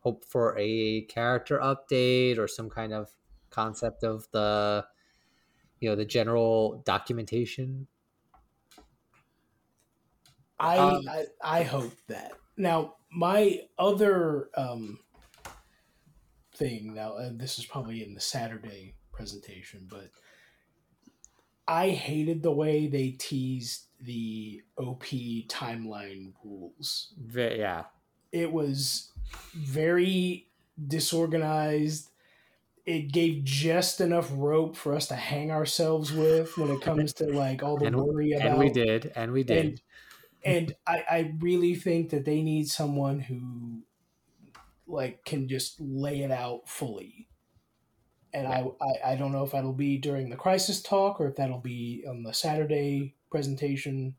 hope 0.00 0.24
for 0.24 0.56
a 0.58 1.02
character 1.02 1.58
update 1.60 2.38
or 2.38 2.48
some 2.48 2.70
kind 2.70 2.92
of 2.94 3.12
concept 3.50 4.04
of 4.04 4.30
the 4.32 4.86
you 5.80 5.88
know 5.88 5.96
the 5.96 6.04
general 6.04 6.82
documentation 6.84 7.86
I, 10.58 10.78
Um, 10.78 11.08
I 11.08 11.26
I 11.42 11.62
hope 11.62 11.94
that. 12.08 12.32
Now, 12.56 12.96
my 13.12 13.60
other 13.78 14.50
um, 14.56 14.98
thing 16.54 16.94
now, 16.94 17.12
uh, 17.12 17.30
this 17.32 17.58
is 17.58 17.66
probably 17.66 18.02
in 18.02 18.14
the 18.14 18.20
Saturday 18.20 18.96
presentation, 19.12 19.86
but 19.88 20.10
I 21.66 21.90
hated 21.90 22.42
the 22.42 22.52
way 22.52 22.86
they 22.86 23.10
teased 23.10 23.86
the 24.00 24.62
OP 24.76 25.04
timeline 25.48 26.32
rules. 26.42 27.14
Yeah 27.58 27.84
It 28.32 28.52
was 28.52 29.12
very 29.54 30.48
disorganized. 30.86 32.10
It 32.88 33.12
gave 33.12 33.44
just 33.44 34.00
enough 34.00 34.30
rope 34.32 34.74
for 34.74 34.94
us 34.94 35.08
to 35.08 35.14
hang 35.14 35.50
ourselves 35.50 36.10
with 36.10 36.56
when 36.56 36.70
it 36.70 36.80
comes 36.80 37.12
to 37.14 37.26
like 37.26 37.62
all 37.62 37.76
the 37.76 37.86
and, 37.86 37.96
worry 37.96 38.32
about 38.32 38.48
and 38.48 38.58
we 38.58 38.70
did 38.70 39.12
and 39.14 39.32
we 39.32 39.42
did. 39.42 39.66
and 39.66 39.80
and 40.44 40.74
I, 40.86 41.04
I 41.10 41.34
really 41.40 41.74
think 41.74 42.10
that 42.10 42.24
they 42.24 42.40
need 42.40 42.68
someone 42.68 43.20
who 43.20 43.82
like 44.86 45.24
can 45.26 45.48
just 45.48 45.78
lay 45.80 46.22
it 46.22 46.30
out 46.30 46.68
fully. 46.68 47.28
And 48.32 48.46
I, 48.46 48.64
I 48.80 49.12
i 49.12 49.16
don't 49.16 49.32
know 49.32 49.44
if 49.44 49.52
that'll 49.52 49.72
be 49.72 49.98
during 49.98 50.30
the 50.30 50.36
crisis 50.36 50.82
talk 50.82 51.20
or 51.20 51.28
if 51.28 51.36
that'll 51.36 51.58
be 51.60 52.04
on 52.08 52.22
the 52.22 52.34
saturday 52.34 53.16
presentation 53.30 54.14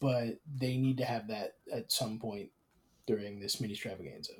but 0.00 0.40
they 0.54 0.76
need 0.76 0.98
to 0.98 1.04
have 1.04 1.28
that 1.28 1.54
at 1.72 1.90
some 1.90 2.18
point 2.18 2.50
during 3.06 3.40
this 3.40 3.56
Ministravaganza 3.56 4.30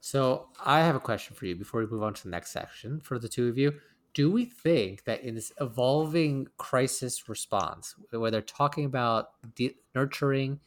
So 0.00 0.48
I 0.64 0.80
have 0.80 0.94
a 0.96 1.00
question 1.00 1.34
for 1.36 1.46
you 1.46 1.56
before 1.56 1.80
we 1.80 1.86
move 1.86 2.02
on 2.02 2.14
to 2.14 2.22
the 2.24 2.30
next 2.30 2.50
section 2.52 3.00
for 3.00 3.18
the 3.18 3.28
two 3.28 3.48
of 3.48 3.58
you. 3.58 3.74
Do 4.14 4.30
we 4.30 4.44
think 4.46 5.04
that 5.04 5.22
in 5.22 5.34
this 5.34 5.52
evolving 5.60 6.48
crisis 6.56 7.28
response, 7.28 7.94
where 8.10 8.30
they're 8.30 8.40
talking 8.40 8.84
about 8.84 9.30
de- 9.54 9.76
nurturing 9.94 10.60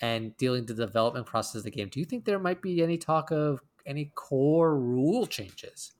and 0.00 0.36
dealing 0.36 0.62
with 0.66 0.76
the 0.76 0.86
development 0.86 1.26
process 1.26 1.56
of 1.56 1.62
the 1.64 1.70
game, 1.70 1.88
do 1.88 2.00
you 2.00 2.06
think 2.06 2.24
there 2.24 2.38
might 2.38 2.60
be 2.60 2.82
any 2.82 2.98
talk 2.98 3.30
of 3.30 3.60
any 3.86 4.06
core 4.14 4.78
rule 4.78 5.26
changes? 5.26 5.92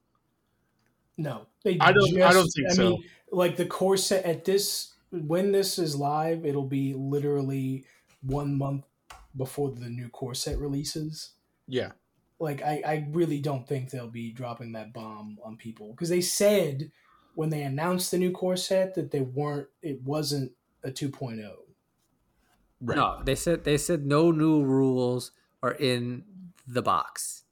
no 1.17 1.47
they 1.62 1.79
I 1.79 1.93
don't- 1.93 2.21
I 2.23 2.33
don't 2.33 2.49
think 2.49 2.73
so. 2.73 2.99
like 3.31 3.57
the 3.57 3.67
core 3.67 3.97
set 3.97 4.25
at 4.25 4.45
this 4.45 4.95
when 5.12 5.53
this 5.53 5.79
is 5.79 5.95
live 5.95 6.45
it'll 6.45 6.67
be 6.67 6.93
literally 6.93 7.85
one 8.23 8.59
month 8.59 8.85
before 9.37 9.71
the 9.71 9.89
new 9.89 10.09
core 10.09 10.35
set 10.35 10.59
releases 10.59 11.35
Yeah. 11.69 11.93
Like 12.41 12.62
I, 12.62 12.82
I 12.87 13.07
really 13.11 13.41
don't 13.41 13.66
think 13.66 13.91
they'll 13.91 14.09
be 14.09 14.32
dropping 14.32 14.72
that 14.72 14.93
bomb 14.93 15.39
on 15.45 15.57
people 15.57 15.91
because 15.93 16.09
they 16.09 16.20
said 16.20 16.91
when 17.35 17.51
they 17.51 17.62
announced 17.62 18.11
the 18.11 18.18
new 18.18 18.30
core 18.30 18.57
set 18.57 18.95
that 18.95 19.11
they 19.11 19.20
weren't 19.20 19.68
it 19.82 20.03
wasn't 20.03 20.53
a 20.82 20.89
oh. 20.89 20.93
2.0 20.93 21.55
Right. 22.80 22.97
No, 22.97 23.20
they 23.24 23.35
said 23.35 23.64
they 23.64 23.78
said 23.78 24.05
no 24.05 24.30
new 24.30 24.62
rules 24.62 25.32
are 25.62 25.72
in 25.72 26.24
the 26.66 26.82
box. 26.82 27.43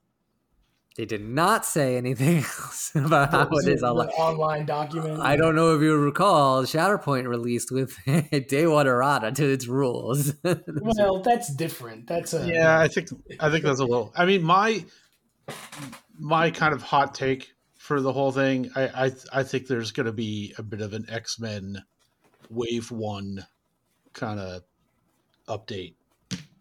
They 0.97 1.07
did 1.07 1.23
not 1.23 1.65
say 1.65 1.97
anything 1.97 2.37
else 2.45 2.93
about 2.95 3.31
how 3.31 3.49
it 3.51 3.69
is 3.69 3.81
The 3.81 3.87
online. 3.87 4.09
online 4.09 4.67
document 4.67 5.21
I 5.21 5.37
don't 5.37 5.55
know 5.55 5.75
if 5.75 5.81
you 5.81 5.97
recall, 5.97 6.65
Shatterpoint 6.65 7.27
released 7.27 7.73
with 7.73 7.97
Day 8.49 8.67
One 8.67 8.87
errata 8.87 9.33
to 9.33 9.51
its 9.51 9.67
rules. 9.67 10.35
well 10.45 11.23
that's 11.23 11.55
different 11.55 12.07
that's 12.07 12.35
a 12.35 12.47
Yeah, 12.47 12.79
I 12.79 12.89
think 12.89 13.09
I 13.41 13.51
think 13.51 13.65
that's 13.65 13.81
a 13.81 13.85
little. 13.85 14.13
I 14.17 14.27
mean, 14.27 14.43
my 14.43 14.85
my 16.19 16.51
kind 16.51 16.75
of 16.75 16.83
hot 16.83 17.15
take 17.15 17.53
for 17.79 18.01
the 18.01 18.13
whole 18.13 18.33
thing. 18.33 18.71
I 18.77 19.07
I, 19.07 19.11
I 19.33 19.43
think 19.43 19.67
there's 19.67 19.93
going 19.93 20.07
to 20.07 20.13
be 20.13 20.55
a 20.59 20.63
bit 20.63 20.81
of 20.83 20.93
an 20.93 21.07
X 21.09 21.39
Men 21.41 21.83
Wave 22.51 22.91
One 22.91 23.47
kind 24.13 24.39
of 24.39 24.63
update 25.49 25.95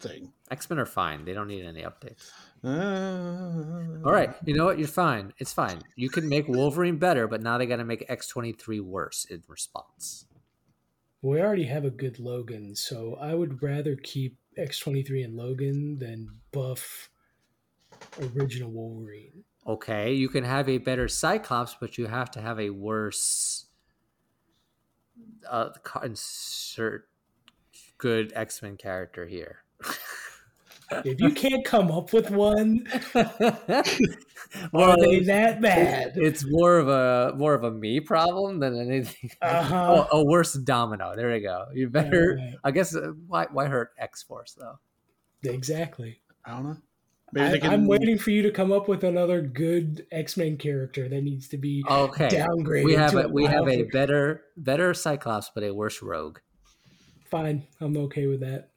thing. 0.00 0.32
X 0.50 0.68
Men 0.70 0.78
are 0.78 0.86
fine; 0.86 1.24
they 1.26 1.34
don't 1.34 1.48
need 1.48 1.64
any 1.64 1.82
updates. 1.82 2.30
Uh, 2.64 3.98
All 4.04 4.12
right, 4.12 4.30
you 4.44 4.54
know 4.54 4.66
what? 4.66 4.78
You're 4.78 4.86
fine. 4.88 5.32
It's 5.38 5.52
fine. 5.52 5.80
You 5.96 6.08
can 6.08 6.28
make 6.28 6.46
Wolverine 6.48 6.96
better, 6.96 7.26
but 7.26 7.42
now 7.42 7.58
they 7.58 7.66
got 7.66 7.76
to 7.76 7.84
make 7.84 8.04
X 8.08 8.28
twenty 8.28 8.52
three 8.52 8.80
worse 8.80 9.24
in 9.24 9.42
response. 9.48 10.26
we 11.22 11.40
already 11.40 11.64
have 11.64 11.84
a 11.84 11.90
good 11.90 12.18
logan 12.18 12.74
so 12.74 13.16
i 13.20 13.32
would 13.32 13.62
rather 13.62 13.94
keep 13.96 14.36
x23 14.58 15.24
and 15.24 15.36
logan 15.36 15.96
than 15.98 16.28
buff 16.50 17.10
original 18.34 18.70
wolverine 18.70 19.44
Okay, 19.64 20.12
you 20.12 20.28
can 20.28 20.42
have 20.42 20.68
a 20.68 20.78
better 20.78 21.06
Cyclops, 21.06 21.76
but 21.78 21.96
you 21.96 22.06
have 22.06 22.32
to 22.32 22.40
have 22.40 22.58
a 22.58 22.70
worse 22.70 23.66
uh, 25.48 25.68
insert 26.02 27.08
good 27.98 28.32
X 28.34 28.60
Men 28.60 28.76
character 28.76 29.26
here. 29.28 29.62
if 31.04 31.20
you 31.20 31.30
can't 31.30 31.64
come 31.64 31.90
up 31.90 32.12
with 32.12 32.30
one 32.30 32.86
More 34.72 34.88
are 34.88 34.96
they 34.96 35.20
that 35.20 35.60
bad 35.60 36.12
It's 36.16 36.44
more 36.48 36.78
of 36.78 36.88
a 36.88 37.34
more 37.36 37.54
of 37.54 37.64
a 37.64 37.70
me 37.70 38.00
problem 38.00 38.60
than 38.60 38.78
anything. 38.78 39.30
Uh-huh. 39.42 40.06
Oh, 40.12 40.20
a 40.20 40.24
worse 40.24 40.54
domino. 40.54 41.14
There 41.16 41.30
we 41.32 41.40
go. 41.40 41.66
You 41.74 41.88
better. 41.88 42.36
Right. 42.38 42.54
I 42.64 42.70
guess 42.70 42.94
uh, 42.94 43.12
why 43.26 43.46
why 43.50 43.66
hurt 43.66 43.90
X 43.98 44.22
Force 44.22 44.56
though? 44.58 44.78
exactly 45.44 46.20
I 46.44 46.52
don't 46.52 46.64
know. 46.64 46.76
Maybe 47.32 47.56
I, 47.56 47.58
can... 47.58 47.70
I'm 47.70 47.86
waiting 47.86 48.18
for 48.18 48.30
you 48.30 48.42
to 48.42 48.50
come 48.50 48.72
up 48.72 48.88
with 48.88 49.04
another 49.04 49.40
good 49.40 50.06
X-Men 50.12 50.58
character 50.58 51.08
that 51.08 51.22
needs 51.22 51.48
to 51.48 51.56
be 51.56 51.82
Okay, 51.88 52.28
downgraded. 52.28 52.84
we 52.84 52.94
have 52.94 53.12
to 53.12 53.26
a, 53.26 53.28
we 53.28 53.46
have 53.46 53.68
a 53.68 53.84
better 53.84 54.42
better 54.56 54.92
Cyclops, 54.92 55.50
but 55.54 55.64
a 55.64 55.72
worse 55.72 56.02
Rogue. 56.02 56.38
fine. 57.30 57.66
I'm 57.80 57.96
okay 57.96 58.26
with 58.26 58.40
that. 58.40 58.71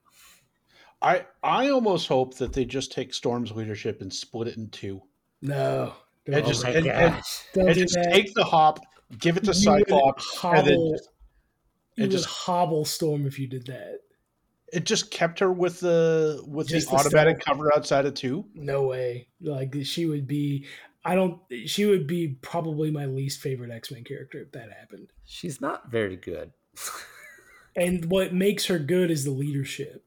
I 1.02 1.26
I 1.43 1.70
almost 1.70 2.08
hope 2.08 2.36
that 2.38 2.54
they 2.54 2.66
just 2.66 2.91
take 2.91 3.14
Storm's 3.14 3.52
leadership 3.52 4.02
and 4.02 4.12
split 4.14 4.48
it 4.48 4.58
in 4.58 4.70
two, 4.70 5.02
No, 5.41 5.93
And 6.26 6.36
don't, 6.36 6.48
just- 6.48 6.66
oh 6.66 6.70
and- 6.70 6.88
and- 6.88 7.16
and 7.56 7.76
just 7.76 7.93
that. 7.93 8.10
take 8.12 8.34
the 8.34 8.43
hop, 8.43 8.80
give 9.20 9.38
it 9.38 9.43
to 9.43 9.52
You 9.54 9.72
would 9.72 9.88
Cyclops, 9.88 10.43
and 10.43 10.68
then 10.68 10.89
just- 10.91 11.10
you 11.96 12.04
and 12.04 12.12
just- 12.12 12.26
hobble 12.26 12.86
Storm 12.86 13.26
if 13.28 13.38
you 13.39 13.48
did 13.48 13.68
that. 13.68 14.00
it 14.74 14.84
just 14.86 15.12
kept 15.12 15.39
her 15.39 15.52
with 15.54 15.80
the 15.80 16.43
with 16.48 16.68
Just 16.68 16.89
the 16.89 16.96
the 16.96 17.02
automatic 17.02 17.41
stealth. 17.41 17.58
cover 17.58 17.76
outside 17.76 18.06
of 18.06 18.14
two. 18.16 18.46
No 18.56 18.84
way. 18.88 19.28
Like 19.41 19.76
she 19.84 20.06
would 20.06 20.26
be. 20.28 20.66
I 21.08 21.14
don't. 21.14 21.39
She 21.68 21.86
would 21.86 22.08
be 22.08 22.30
probably 22.41 22.89
my 22.89 23.06
least 23.06 23.39
favorite 23.39 23.70
X-Men 23.70 24.04
character 24.06 24.41
if 24.41 24.52
that 24.54 24.72
happened. 24.72 25.10
She's 25.24 25.62
not 25.62 25.91
very 25.91 26.16
good. 26.16 26.52
And 27.78 28.06
what 28.06 28.34
makes 28.34 28.68
her 28.68 28.80
good 28.80 29.12
is 29.12 29.26
the 29.26 29.32
leadership. 29.32 30.05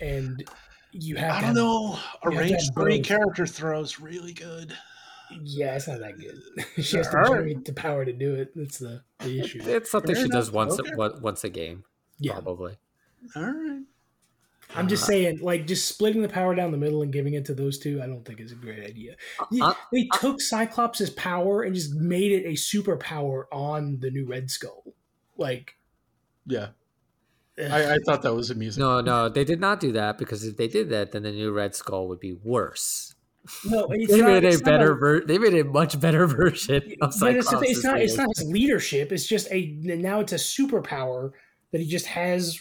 And 0.00 0.44
you 0.92 1.16
have. 1.16 1.30
I 1.30 1.34
don't 1.40 1.44
have- 1.48 1.54
know. 1.56 1.98
A 2.24 2.30
you 2.30 2.30
have 2.30 2.32
to 2.32 2.38
range 2.38 2.50
have 2.64 2.74
three 2.74 2.98
both. 2.98 3.06
character 3.06 3.46
throws 3.46 4.00
really 4.00 4.32
good. 4.32 4.76
Yeah, 5.42 5.74
it's 5.74 5.88
not 5.88 5.98
that 6.00 6.18
good. 6.18 6.38
she 6.84 6.98
has 6.98 7.08
to 7.08 7.16
Alright. 7.16 7.26
generate 7.30 7.64
the 7.64 7.72
power 7.72 8.04
to 8.04 8.12
do 8.12 8.34
it. 8.36 8.52
That's 8.54 8.78
the, 8.78 9.02
the 9.20 9.40
issue. 9.40 9.60
It's 9.64 9.90
something 9.90 10.14
Fair 10.14 10.24
she 10.24 10.30
does 10.30 10.52
once 10.52 10.78
Okay. 10.78 10.92
a, 10.92 11.18
once 11.20 11.42
a 11.42 11.48
game, 11.48 11.82
Yeah, 12.20 12.34
probably. 12.34 12.76
All 13.34 13.42
right. 13.42 13.82
I'm 14.76 14.86
just 14.88 15.02
Uh, 15.04 15.06
saying, 15.06 15.38
like, 15.42 15.66
just 15.66 15.88
splitting 15.88 16.22
the 16.22 16.28
power 16.28 16.54
down 16.54 16.70
the 16.70 16.76
middle 16.78 17.02
and 17.02 17.12
giving 17.12 17.34
it 17.34 17.44
to 17.46 17.54
those 17.54 17.78
two, 17.78 18.00
I 18.02 18.06
don't 18.06 18.24
think 18.24 18.38
is 18.40 18.52
a 18.52 18.56
great 18.56 18.84
idea. 18.84 19.16
You- 19.50 19.64
Uh, 19.64 19.74
they 19.92 20.08
took 20.20 20.40
Cyclops' 20.40 21.10
power 21.10 21.62
and 21.62 21.74
just 21.74 21.94
made 21.94 22.30
it 22.30 22.44
a 22.46 22.52
superpower 22.52 23.44
on 23.50 23.98
the 23.98 24.10
new 24.12 24.26
Red 24.26 24.48
Skull. 24.50 24.84
Like, 25.36 25.76
Yeah, 26.46 26.60
ugh. 26.60 26.70
I, 27.58 27.94
I 27.94 27.98
thought 28.04 28.22
that 28.22 28.34
was 28.34 28.50
amusing. 28.50 28.82
No, 28.82 29.00
no, 29.00 29.28
they 29.28 29.44
did 29.44 29.60
not 29.60 29.80
do 29.80 29.92
that 29.92 30.18
because 30.18 30.44
if 30.44 30.56
they 30.56 30.68
did 30.68 30.90
that, 30.90 31.12
then 31.12 31.22
the 31.22 31.32
new 31.32 31.52
Red 31.52 31.74
Skull 31.74 32.06
would 32.08 32.20
be 32.20 32.32
worse. 32.34 33.14
no, 33.64 33.86
it's 33.90 34.12
They 34.12 34.20
not, 34.20 34.26
made 34.28 34.44
a 34.44 34.48
it's 34.48 34.58
not 34.58 34.64
better 34.64 34.94
ver- 34.94 35.24
They 35.24 35.38
made 35.38 35.54
a 35.54 35.64
much 35.64 35.98
better 35.98 36.26
version 36.26 36.76
of 37.00 37.14
but 37.18 37.34
it's, 37.36 37.52
it's 37.52 37.84
not 37.84 38.00
it's 38.00 38.16
not 38.16 38.28
his 38.36 38.46
leadership. 38.48 39.10
It's 39.12 39.26
just 39.26 39.48
a 39.50 39.66
now 39.82 40.20
it's 40.20 40.32
a 40.32 40.36
superpower 40.36 41.32
that 41.72 41.80
he 41.80 41.86
just 41.86 42.06
has 42.06 42.60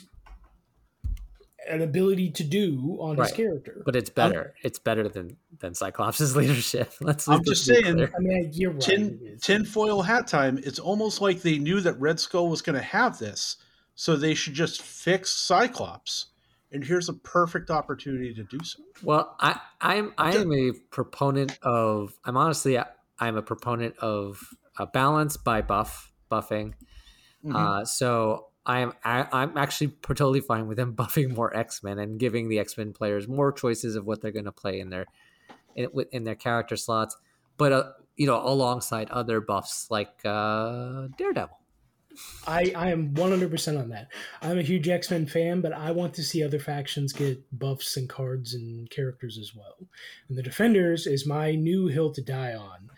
an 1.68 1.82
ability 1.82 2.30
to 2.30 2.44
do 2.44 2.98
on 3.00 3.18
his 3.18 3.32
character. 3.32 3.82
But 3.86 3.96
it's 3.96 4.10
better. 4.10 4.54
it's 4.64 4.80
better 4.80 5.10
than 5.10 5.36
than 5.60 5.74
Cyclops' 5.74 6.36
leadership. 6.36 6.94
Let's. 7.02 7.28
I'm 7.28 7.44
just 7.44 7.68
be 7.68 7.74
saying, 7.76 7.96
clear. 7.96 8.12
I 8.16 8.20
mean, 8.20 8.52
you're 8.54 8.72
right. 8.72 8.82
tin 8.82 9.20
it 9.22 9.34
is. 9.36 9.42
tinfoil 9.42 10.02
hat 10.02 10.28
time. 10.28 10.60
It's 10.64 10.80
almost 10.80 11.22
like 11.22 11.42
they 11.42 11.58
knew 11.58 11.82
that 11.82 12.00
Red 12.00 12.20
Skull 12.20 12.50
was 12.50 12.62
going 12.62 12.76
to 12.76 12.82
have 12.84 13.18
this, 13.18 13.58
so 13.96 14.16
they 14.16 14.34
should 14.34 14.54
just 14.54 14.82
fix 14.82 15.32
Cyclops. 15.32 16.28
And 16.72 16.84
here's 16.84 17.08
a 17.08 17.14
perfect 17.14 17.70
opportunity 17.70 18.34
to 18.34 18.44
do 18.44 18.60
so. 18.64 18.84
Well, 19.02 19.36
I, 19.40 19.60
I'm 19.80 20.14
I 20.18 20.36
am 20.36 20.52
a 20.52 20.74
proponent 20.92 21.58
of. 21.62 22.18
I'm 22.26 22.36
honestly 22.36 22.78
I'm 23.20 23.38
a 23.38 23.42
proponent 23.42 23.98
of 24.00 24.42
a 24.78 24.86
balance 24.86 25.38
by 25.38 25.62
buff 25.62 26.12
buffing. 26.30 26.74
Mhm. 27.46 27.56
Uh, 27.56 27.86
so 27.86 28.48
I'm 28.66 28.94
I, 29.06 29.28
I'm 29.32 29.58
actually 29.58 29.94
totally 30.02 30.42
fine 30.42 30.68
with 30.68 30.78
them 30.78 30.94
buffing 30.98 31.34
more 31.36 31.56
X 31.56 31.82
Men 31.84 32.00
and 32.00 32.20
giving 32.20 32.50
the 32.50 32.60
X 32.60 32.78
Men 32.78 32.92
players 32.92 33.28
more 33.28 33.52
choices 33.52 33.96
of 33.96 34.06
what 34.06 34.22
they're 34.22 34.32
going 34.32 34.46
to 34.46 34.52
play 34.52 34.80
in 34.80 34.90
their 34.90 35.06
in, 35.76 35.90
in 36.12 36.24
their 36.24 36.36
character 36.36 36.76
slots, 36.76 37.16
but 37.58 37.72
uh, 37.72 37.84
you 38.18 38.26
know 38.26 38.42
alongside 38.46 39.10
other 39.12 39.40
buffs 39.40 39.90
like 39.90 40.20
uh, 40.26 41.08
Daredevil. 41.18 41.58
I, 42.48 42.72
I 42.76 42.90
am 42.92 43.14
100% 43.14 43.80
on 43.80 43.90
that. 43.90 44.08
I'm 44.42 44.58
a 44.58 44.64
huge 44.64 44.88
X 44.88 45.10
Men 45.12 45.26
fan, 45.26 45.62
but 45.62 45.74
I 45.74 45.92
want 45.92 46.14
to 46.16 46.24
see 46.24 46.44
other 46.44 46.60
factions 46.60 47.14
get 47.14 47.42
buffs 47.58 47.98
and 47.98 48.08
cards 48.10 48.54
and 48.54 48.90
characters 48.90 49.38
as 49.38 49.56
well. 49.56 49.76
And 50.30 50.38
the 50.38 50.44
Defenders 50.44 51.08
is 51.08 51.26
my 51.26 51.56
new 51.56 51.88
hill 51.88 52.12
to 52.12 52.22
die 52.22 52.54
on 52.54 52.90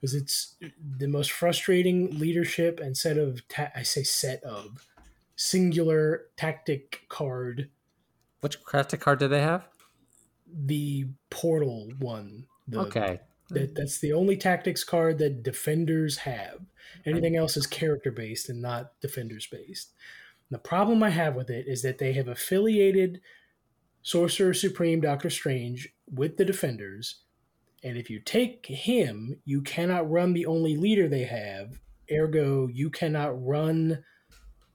because 0.00 0.14
it's 0.14 0.56
the 0.98 1.08
most 1.08 1.32
frustrating 1.32 2.18
leadership 2.18 2.80
and 2.80 2.96
set 2.96 3.16
of, 3.16 3.46
ta- 3.48 3.72
I 3.74 3.82
say 3.82 4.02
set 4.02 4.42
of, 4.44 4.86
singular 5.36 6.26
tactic 6.36 7.02
card, 7.08 7.70
Which 8.40 8.62
crafted 8.64 9.00
card 9.00 9.18
do 9.18 9.28
they 9.28 9.42
have? 9.42 9.66
the 10.48 11.06
portal 11.30 11.90
one. 11.98 12.46
The, 12.68 12.80
Okay, 12.80 13.20
That, 13.50 13.74
that's 13.74 13.98
the 13.98 14.12
only 14.12 14.36
tactics 14.36 14.82
card 14.82 15.18
that 15.18 15.42
defenders 15.42 16.18
have. 16.18 16.60
Anything 17.04 17.36
else 17.36 17.56
is 17.56 17.66
character 17.66 18.10
based 18.10 18.48
and 18.48 18.60
not 18.60 19.00
defenders 19.00 19.46
based. 19.46 19.92
The 20.50 20.58
problem 20.58 21.02
I 21.02 21.10
have 21.10 21.34
with 21.34 21.50
it 21.50 21.66
is 21.68 21.82
that 21.82 21.98
they 21.98 22.12
have 22.14 22.28
affiliated 22.28 23.20
Sorcerer 24.02 24.54
Supreme 24.54 25.00
Doctor 25.00 25.30
Strange 25.30 25.88
with 26.08 26.36
the 26.36 26.44
defenders. 26.44 27.22
And 27.82 27.96
if 27.96 28.10
you 28.10 28.20
take 28.20 28.66
him, 28.66 29.40
you 29.44 29.62
cannot 29.62 30.10
run 30.10 30.32
the 30.32 30.46
only 30.46 30.76
leader 30.76 31.08
they 31.08 31.24
have. 31.24 31.80
Ergo, 32.10 32.68
you 32.68 32.90
cannot 32.90 33.44
run 33.44 34.04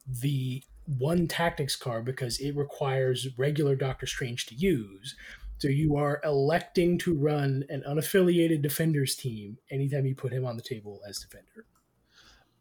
the 0.05 0.63
one 0.85 1.27
tactics 1.27 1.75
card 1.75 2.05
because 2.05 2.39
it 2.39 2.55
requires 2.55 3.27
regular 3.37 3.75
Doctor 3.75 4.05
Strange 4.05 4.45
to 4.47 4.55
use. 4.55 5.15
So 5.61 5.67
you 5.67 5.95
are 5.95 6.19
electing 6.23 6.97
to 6.99 7.13
run 7.15 7.63
an 7.69 7.83
unaffiliated 7.87 8.63
defenders 8.63 9.15
team 9.15 9.59
anytime 9.69 10.07
you 10.07 10.15
put 10.15 10.33
him 10.33 10.43
on 10.43 10.55
the 10.57 10.63
table 10.63 10.99
as 11.07 11.19
defender. 11.19 11.67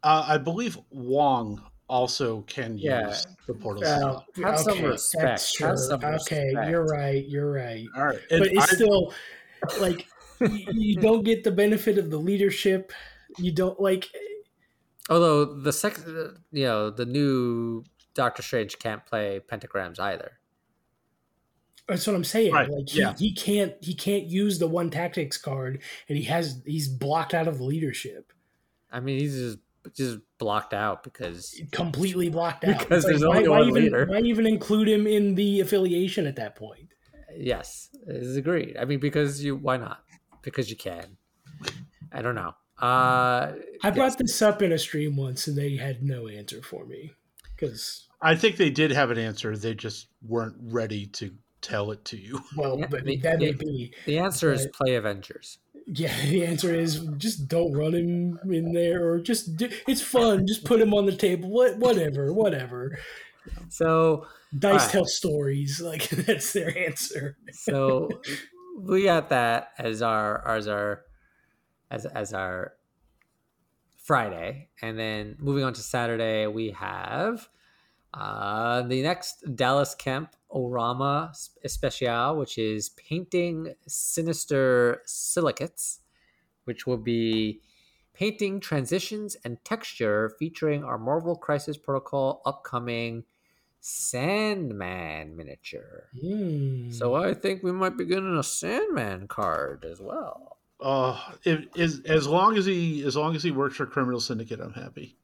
Uh, 0.03 0.23
I 0.27 0.37
believe 0.37 0.77
Wong 0.91 1.63
also 1.89 2.41
can 2.43 2.77
Yeah. 2.77 3.07
use 3.07 3.25
the 3.47 3.55
portal. 3.55 3.83
Uh, 3.83 3.97
slot. 3.97 4.25
Have 4.43 4.59
some 4.59 4.83
respect. 4.83 5.23
that's 5.23 5.57
Have 5.57 5.79
some 5.79 5.95
okay, 6.03 6.45
respect. 6.45 6.69
you're 6.69 6.85
right. 6.85 7.25
You're 7.27 7.51
right. 7.51 7.87
All 7.97 8.05
right, 8.05 8.19
but 8.29 8.37
And 8.43 8.45
it's 8.55 8.71
I- 8.71 8.75
still 8.75 9.13
like 9.79 10.05
you, 10.39 10.67
you 10.71 10.95
don't 10.97 11.23
get 11.23 11.43
the 11.43 11.51
benefit 11.51 11.97
of 11.97 12.11
the 12.11 12.17
leadership. 12.19 12.91
You 13.39 13.51
don't 13.51 13.79
like. 13.79 14.11
although 15.09 15.43
the 15.45 15.73
second 15.73 16.37
you 16.51 16.65
know 16.65 16.91
the 16.91 17.05
new 17.07 17.83
Doctor 18.13 18.43
Strange 18.43 18.77
can't 18.77 19.03
play 19.07 19.39
pentagrams 19.39 19.99
either. 19.99 20.33
That's 21.91 22.07
what 22.07 22.15
I'm 22.15 22.23
saying. 22.23 22.53
Right, 22.53 22.69
Like 22.69 22.87
he, 22.87 22.99
yeah. 22.99 23.13
he 23.17 23.33
can't 23.33 23.73
he 23.81 23.93
can't 23.93 24.23
use 24.23 24.59
the 24.59 24.67
one 24.67 24.89
tactics 24.89 25.37
card, 25.37 25.81
and 26.07 26.17
he 26.17 26.23
has 26.23 26.61
he's 26.65 26.87
blocked 26.87 27.33
out 27.33 27.49
of 27.49 27.57
the 27.57 27.65
leadership. 27.65 28.31
I 28.89 29.01
mean, 29.01 29.19
he's 29.19 29.35
just 29.35 29.57
just 29.93 30.19
blocked 30.37 30.73
out 30.73 31.03
because 31.03 31.59
completely 31.71 32.29
blocked 32.29 32.63
out. 32.63 32.79
Because 32.79 33.03
It's 33.03 33.19
there's 33.19 33.25
why, 33.25 33.37
only 33.37 33.49
why 33.49 33.59
one 33.59 33.69
even, 33.69 33.83
leader. 33.83 34.05
Why 34.05 34.19
even 34.19 34.47
include 34.47 34.87
him 34.87 35.05
in 35.05 35.35
the 35.35 35.59
affiliation 35.59 36.25
at 36.27 36.37
that 36.37 36.55
point? 36.55 36.87
yes, 37.35 37.89
is 38.07 38.37
agreed. 38.37 38.77
I 38.77 38.85
mean, 38.85 38.99
because 38.99 39.43
you 39.43 39.57
why 39.57 39.75
not? 39.75 40.03
Because 40.43 40.69
you 40.69 40.77
can. 40.77 41.17
I 42.13 42.21
don't 42.21 42.35
know. 42.35 42.53
Uh, 42.79 43.53
I 43.83 43.91
brought 43.91 44.17
this 44.17 44.41
up 44.41 44.61
in 44.61 44.71
a 44.71 44.79
stream 44.79 45.17
once, 45.17 45.45
and 45.47 45.57
they 45.57 45.75
had 45.75 46.01
no 46.03 46.27
answer 46.27 46.61
for 46.61 46.85
me 46.85 47.11
because, 47.55 48.07
I 48.21 48.35
think 48.35 48.57
they 48.57 48.69
did 48.69 48.91
have 48.91 49.11
an 49.11 49.17
answer. 49.19 49.55
They 49.55 49.75
just 49.75 50.07
weren't 50.27 50.55
ready 50.59 51.05
to 51.07 51.31
tell 51.61 51.91
it 51.91 52.03
to 52.05 52.17
you. 52.17 52.41
well, 52.57 52.79
Yeah, 52.79 52.87
but 52.87 53.05
the- 53.05 53.17
that 53.17 53.39
may 53.39 53.53
be. 53.53 53.93
the 54.05 54.19
answer 54.19 54.51
is 54.51 54.67
play 54.73 54.95
Avengers. 54.95 55.59
Yeah, 55.87 56.13
the 56.29 56.45
answer 56.45 56.73
is 56.73 56.99
just 57.17 57.47
don't 57.47 57.73
run 57.73 57.93
him 57.93 58.39
in 58.51 58.73
there, 58.73 59.05
or 59.07 59.19
just 59.19 59.57
do, 59.57 59.69
it's 59.87 60.01
fun. 60.01 60.45
Just 60.47 60.63
put 60.65 60.79
him 60.81 60.93
on 60.93 61.05
the 61.05 61.15
table. 61.15 61.49
What, 61.49 61.77
whatever, 61.77 62.31
whatever. 62.33 62.99
So 63.69 64.27
Dice 64.57 64.73
Alright. 64.81 64.91
tell 64.91 65.05
stories. 65.05 65.81
Like 65.85 66.07
that's 66.09 66.53
their 66.53 66.77
answer. 66.77 67.37
so 67.51 68.09
we 68.79 69.03
got 69.05 69.29
that 69.29 69.71
as 69.77 70.01
our 70.01 70.47
as 70.47 70.67
our 70.67 71.01
as 71.89 72.05
as 72.05 72.33
our 72.33 72.73
Friday, 74.03 74.69
and 74.81 74.97
then 74.97 75.35
moving 75.39 75.63
on 75.63 75.73
to 75.73 75.81
Saturday, 75.81 76.47
we 76.47 76.71
have 76.71 77.47
uh, 78.13 78.81
the 78.83 79.01
next 79.01 79.43
Dallas 79.55 79.95
Kemp 79.95 80.35
Orama 80.51 81.31
Especial, 81.63 82.35
which 82.37 82.57
is 82.57 82.89
painting 82.89 83.73
sinister 83.87 85.01
silicates, 85.05 85.99
which 86.65 86.85
will 86.85 86.97
be 86.97 87.61
painting 88.13 88.59
transitions 88.59 89.37
and 89.45 89.63
texture 89.63 90.33
featuring 90.37 90.83
our 90.83 90.97
Marvel 90.97 91.35
Crisis 91.35 91.77
Protocol 91.77 92.41
upcoming 92.45 93.23
Sandman 93.79 95.35
miniature. 95.35 96.09
Hmm. 96.19 96.91
So 96.91 97.15
I 97.15 97.33
think 97.33 97.63
we 97.63 97.71
might 97.71 97.97
be 97.97 98.05
getting 98.05 98.37
a 98.37 98.43
Sandman 98.43 99.27
card 99.27 99.85
as 99.85 99.99
well. 100.01 100.57
Uh, 100.79 101.19
if, 101.45 101.65
is, 101.75 102.01
as 102.05 102.27
long 102.27 102.57
as 102.57 102.65
he 102.65 103.03
as 103.05 103.15
long 103.15 103.35
as 103.35 103.43
he 103.43 103.51
works 103.51 103.77
for 103.77 103.85
Criminal 103.85 104.19
Syndicate, 104.19 104.59
I'm 104.59 104.73
happy 104.73 105.15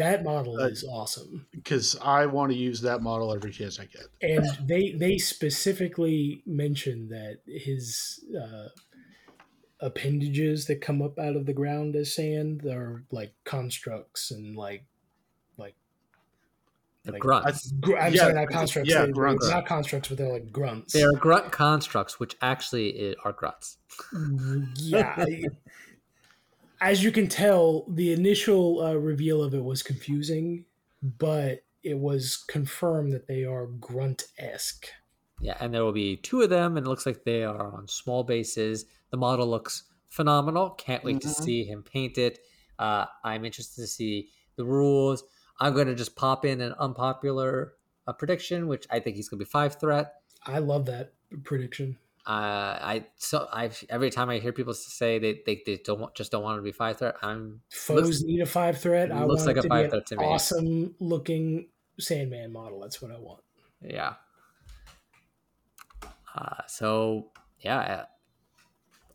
that 0.00 0.24
model 0.24 0.60
Uh, 0.60 0.66
is 0.66 0.84
awesome. 0.84 1.46
because 1.52 1.96
I 2.02 2.26
want 2.26 2.50
to 2.52 2.58
use 2.58 2.80
that 2.82 3.00
model 3.02 3.32
every 3.32 3.52
chance 3.52 3.78
I 3.80 3.84
get. 3.86 4.06
and 4.20 4.44
they 4.68 4.92
they 4.92 5.16
specifically 5.18 6.42
mentioned 6.46 7.10
that 7.10 7.38
his 7.46 8.24
uh, 8.38 8.68
appendages 9.80 10.66
that 10.66 10.80
come 10.80 11.00
up 11.00 11.18
out 11.18 11.36
of 11.36 11.46
the 11.46 11.52
ground 11.54 11.96
as 11.96 12.14
sand 12.14 12.64
are 12.66 13.04
like 13.10 13.32
constructs 13.44 14.30
and 14.30 14.56
like 14.56 14.84
like 15.56 15.74
The 17.04 17.12
Like, 17.12 17.20
grunts. 17.22 17.72
gr- 17.80 17.96
I'm 17.96 18.12
Yeah, 18.12 18.20
sorry, 18.22 18.34
not 18.34 18.48
constructs. 18.50 18.90
yeah, 18.90 19.04
they're, 19.04 19.12
grunts. 19.12 19.48
Not 19.48 19.64
constructs, 19.66 20.08
but 20.08 20.18
they're 20.18 20.32
like 20.32 20.52
grunts. 20.52 20.92
they 20.92 21.02
are 21.02 21.12
grunt 21.12 21.50
constructs, 21.50 22.20
which 22.20 22.36
actually 22.42 23.14
are 23.24 23.32
grunts. 23.32 23.78
yeah. 24.76 25.24
I- 26.80 26.90
As 26.90 27.02
you 27.04 27.12
can 27.12 27.28
tell, 27.28 27.84
the 27.88 28.12
initial 28.12 28.80
uh, 28.82 28.94
reveal 28.94 29.42
of 29.42 29.54
it 29.54 29.64
was 29.64 29.82
confusing, 29.82 30.64
but 31.02 31.64
it 31.82 31.98
was 31.98 32.36
confirmed 32.48 33.12
that 33.12 33.26
they 33.26 33.44
are 33.44 33.66
grunt 33.66 34.24
esque. 34.38 34.86
Yeah, 35.40 35.56
and 35.60 35.72
there 35.72 35.84
will 35.84 35.92
be 35.92 36.16
two 36.18 36.42
of 36.42 36.50
them, 36.50 36.76
and 36.76 36.86
it 36.86 36.88
looks 36.88 37.06
like 37.06 37.24
they 37.24 37.44
are 37.44 37.72
on 37.74 37.88
small 37.88 38.24
bases. 38.24 38.84
The 39.10 39.16
model 39.16 39.46
looks 39.48 39.84
phenomenal. 40.10 40.70
Can't 40.70 41.02
wait 41.04 41.20
to 41.22 41.28
Mhm. 41.28 41.42
see 41.42 41.64
him 41.64 41.82
paint 41.82 42.18
it. 42.18 42.38
Uh, 42.78 43.06
I'm 43.24 43.44
interested 43.44 43.80
to 43.82 43.86
see 43.86 44.30
the 44.56 44.64
rules. 44.64 45.24
I'm 45.58 45.72
going 45.74 45.86
to 45.86 45.94
just 45.94 46.16
pop 46.16 46.44
in 46.44 46.60
an 46.60 46.72
unpopular 46.78 47.74
uh, 48.06 48.12
prediction, 48.14 48.66
which 48.66 48.86
I 48.90 48.98
think 49.00 49.16
he's 49.16 49.28
going 49.28 49.38
to 49.38 49.44
be 49.44 49.48
five 49.50 49.78
threat. 49.78 50.14
I 50.44 50.58
love 50.58 50.86
that 50.86 51.12
prediction. 51.44 51.98
Uh, 52.26 52.76
I 52.82 53.06
so 53.16 53.48
I 53.50 53.70
every 53.88 54.10
time 54.10 54.28
I 54.28 54.38
hear 54.38 54.52
people 54.52 54.74
say 54.74 55.18
they 55.18 55.40
they, 55.46 55.62
they 55.64 55.76
don't 55.82 56.00
want, 56.00 56.14
just 56.14 56.30
don't 56.30 56.42
want 56.42 56.58
to 56.58 56.62
be 56.62 56.70
five 56.72 56.98
threat. 56.98 57.16
I'm 57.22 57.62
Foes 57.70 58.02
Looks- 58.04 58.22
need 58.22 58.40
a 58.40 58.46
five 58.46 58.78
threat. 58.78 59.10
I 59.10 59.24
looks 59.24 59.46
want 59.46 59.56
like 59.56 59.64
a 59.64 59.68
five 59.68 59.90
threat 59.90 60.06
to 60.06 60.16
me. 60.16 60.24
awesome 60.24 60.94
looking 61.00 61.68
Sandman 61.98 62.52
model. 62.52 62.80
That's 62.80 63.00
what 63.00 63.10
I 63.10 63.18
want. 63.18 63.42
yeah. 63.82 64.14
Uh, 66.34 66.62
so 66.68 67.30
yeah, 67.60 68.04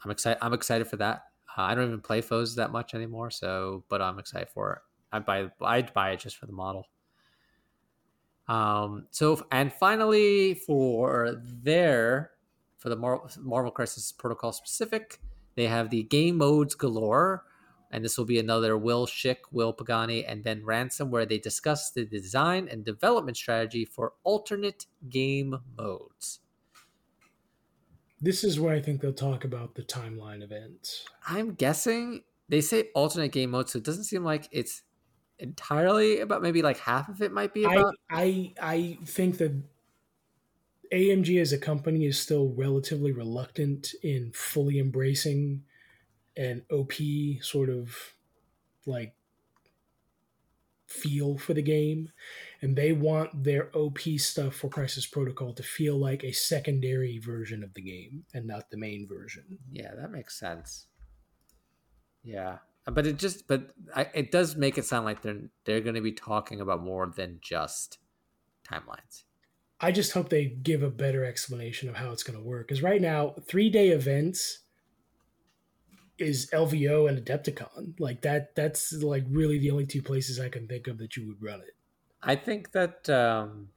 I'm 0.03 0.11
excited. 0.11 0.43
I'm 0.43 0.53
excited 0.53 0.87
for 0.87 0.97
that. 0.97 1.23
Uh, 1.57 1.61
I 1.61 1.75
don't 1.75 1.87
even 1.87 2.01
play 2.01 2.21
foes 2.21 2.55
that 2.55 2.71
much 2.71 2.93
anymore, 2.93 3.31
so 3.31 3.83
but 3.87 4.01
I'm 4.01 4.19
excited 4.19 4.49
for 4.49 4.73
it. 4.73 4.79
I 5.11 5.19
buy 5.19 5.49
I'd 5.61 5.93
buy 5.93 6.11
it 6.11 6.19
just 6.19 6.37
for 6.37 6.45
the 6.47 6.51
model. 6.53 6.87
Um. 8.47 9.07
So 9.11 9.45
and 9.51 9.71
finally 9.71 10.55
for 10.55 11.35
their 11.41 12.31
for 12.85 12.89
the 12.89 12.95
Marvel, 12.95 13.27
Marvel 13.41 13.71
Crisis 13.71 14.11
Protocol 14.11 14.51
specific, 14.51 15.19
they 15.55 15.65
have 15.65 15.89
the 15.89 16.03
game 16.03 16.37
modes 16.37 16.75
galore, 16.75 17.43
and 17.89 18.05
this 18.05 18.15
will 18.15 18.25
be 18.25 18.37
another 18.37 18.77
Will 18.77 19.07
Shick, 19.07 19.41
Will 19.51 19.73
Pagani, 19.73 20.23
and 20.23 20.43
Ben 20.43 20.63
Ransom, 20.63 21.09
where 21.09 21.25
they 21.25 21.39
discuss 21.39 21.89
the 21.89 22.05
design 22.05 22.67
and 22.69 22.85
development 22.85 23.37
strategy 23.37 23.85
for 23.85 24.13
alternate 24.23 24.85
game 25.09 25.61
modes. 25.75 26.41
This 28.21 28.43
is 28.43 28.59
where 28.59 28.75
I 28.75 28.81
think 28.83 29.01
they'll 29.01 29.13
talk 29.13 29.43
about 29.43 29.73
the 29.73 29.81
timeline 29.81 30.43
events. 30.43 31.05
I'm 31.27 31.55
guessing 31.55 32.21
they 32.49 32.61
say 32.61 32.89
alternate 32.93 33.31
game 33.31 33.49
mode, 33.49 33.67
so 33.67 33.79
it 33.79 33.83
doesn't 33.83 34.03
seem 34.03 34.23
like 34.23 34.47
it's 34.51 34.83
entirely 35.39 36.19
about. 36.19 36.43
Maybe 36.43 36.61
like 36.61 36.77
half 36.77 37.09
of 37.09 37.23
it 37.23 37.31
might 37.31 37.51
be 37.51 37.63
about. 37.63 37.95
I 38.11 38.53
I, 38.61 38.97
I 38.97 38.97
think 39.05 39.39
that 39.39 39.59
AMG 40.91 41.39
as 41.41 41.53
a 41.53 41.57
company 41.57 42.05
is 42.05 42.19
still 42.19 42.53
relatively 42.55 43.11
reluctant 43.11 43.93
in 44.03 44.31
fully 44.33 44.79
embracing 44.79 45.63
an 46.37 46.63
OP 46.71 46.93
sort 47.41 47.69
of 47.69 47.95
like 48.85 49.15
feel 50.87 51.37
for 51.37 51.53
the 51.53 51.61
game. 51.61 52.11
And 52.61 52.75
they 52.75 52.91
want 52.93 53.43
their 53.43 53.69
op 53.75 53.99
stuff 54.17 54.55
for 54.55 54.69
crisis 54.69 55.05
protocol 55.05 55.53
to 55.53 55.63
feel 55.63 55.97
like 55.97 56.23
a 56.23 56.31
secondary 56.31 57.19
version 57.19 57.63
of 57.63 57.73
the 57.73 57.81
game 57.81 58.25
and 58.33 58.47
not 58.47 58.69
the 58.69 58.77
main 58.77 59.07
version. 59.07 59.59
Yeah 59.71 59.93
that 59.95 60.11
makes 60.11 60.39
sense. 60.39 60.87
Yeah. 62.23 62.57
Uh, 62.87 62.91
but 62.91 63.05
it 63.05 63.17
just 63.17 63.47
but 63.47 63.71
I, 63.95 64.07
it 64.13 64.31
does 64.31 64.55
make 64.55 64.77
it 64.77 64.85
sound 64.85 65.05
like 65.05 65.21
they're 65.21 65.49
they're 65.65 65.81
going 65.81 65.95
to 65.95 66.01
be 66.01 66.11
talking 66.11 66.61
about 66.61 66.83
more 66.83 67.11
than 67.15 67.39
just 67.41 67.99
timelines 68.67 69.24
i 69.79 69.91
just 69.91 70.13
hope 70.13 70.29
they 70.29 70.45
give 70.45 70.83
a 70.83 70.89
better 70.89 71.23
explanation 71.23 71.89
of 71.89 71.95
how 71.95 72.11
it's 72.11 72.23
going 72.23 72.37
to 72.37 72.43
work 72.43 72.67
because 72.67 72.81
right 72.81 73.01
now 73.01 73.35
three 73.47 73.69
day 73.69 73.89
events 73.89 74.59
is 76.17 76.49
LVO 76.53 77.09
and 77.09 77.23
Adepticon. 77.23 77.99
Like 77.99 78.21
that 78.21 78.55
that's 78.55 78.93
like 78.93 79.25
really 79.29 79.59
the 79.59 79.71
only 79.71 79.85
two 79.85 80.01
places 80.01 80.39
I 80.39 80.49
can 80.49 80.67
think 80.67 80.87
of 80.87 80.97
that 80.99 81.15
you 81.15 81.27
would 81.27 81.41
run 81.41 81.59
it. 81.59 81.75
I 82.21 82.35
think 82.35 82.71
that 82.71 83.09
um 83.09 83.69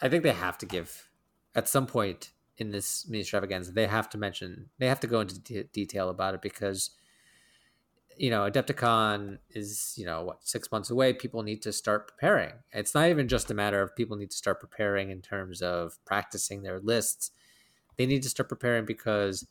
I 0.00 0.08
think 0.08 0.22
they 0.22 0.32
have 0.32 0.58
to 0.58 0.66
give 0.66 1.08
at 1.54 1.68
some 1.68 1.86
point 1.86 2.30
in 2.56 2.70
this 2.70 3.06
Ministravaganza 3.10 3.74
they 3.74 3.86
have 3.86 4.08
to 4.10 4.18
mention 4.18 4.70
they 4.78 4.86
have 4.86 5.00
to 5.00 5.06
go 5.06 5.20
into 5.20 5.38
de- 5.40 5.64
detail 5.64 6.08
about 6.08 6.34
it 6.34 6.42
because 6.42 6.90
you 8.18 8.30
know 8.30 8.50
adepticon 8.50 9.38
is 9.50 9.94
you 9.96 10.04
know 10.04 10.22
what 10.22 10.38
six 10.46 10.70
months 10.72 10.90
away 10.90 11.12
people 11.12 11.42
need 11.42 11.62
to 11.62 11.72
start 11.72 12.08
preparing 12.08 12.52
it's 12.72 12.94
not 12.94 13.08
even 13.08 13.28
just 13.28 13.50
a 13.50 13.54
matter 13.54 13.80
of 13.80 13.94
people 13.94 14.16
need 14.16 14.30
to 14.30 14.36
start 14.36 14.60
preparing 14.60 15.10
in 15.10 15.20
terms 15.22 15.62
of 15.62 15.98
practicing 16.04 16.62
their 16.62 16.80
lists 16.80 17.30
they 17.98 18.06
need 18.06 18.22
to 18.22 18.28
start 18.30 18.48
preparing 18.48 18.84
because 18.84 19.46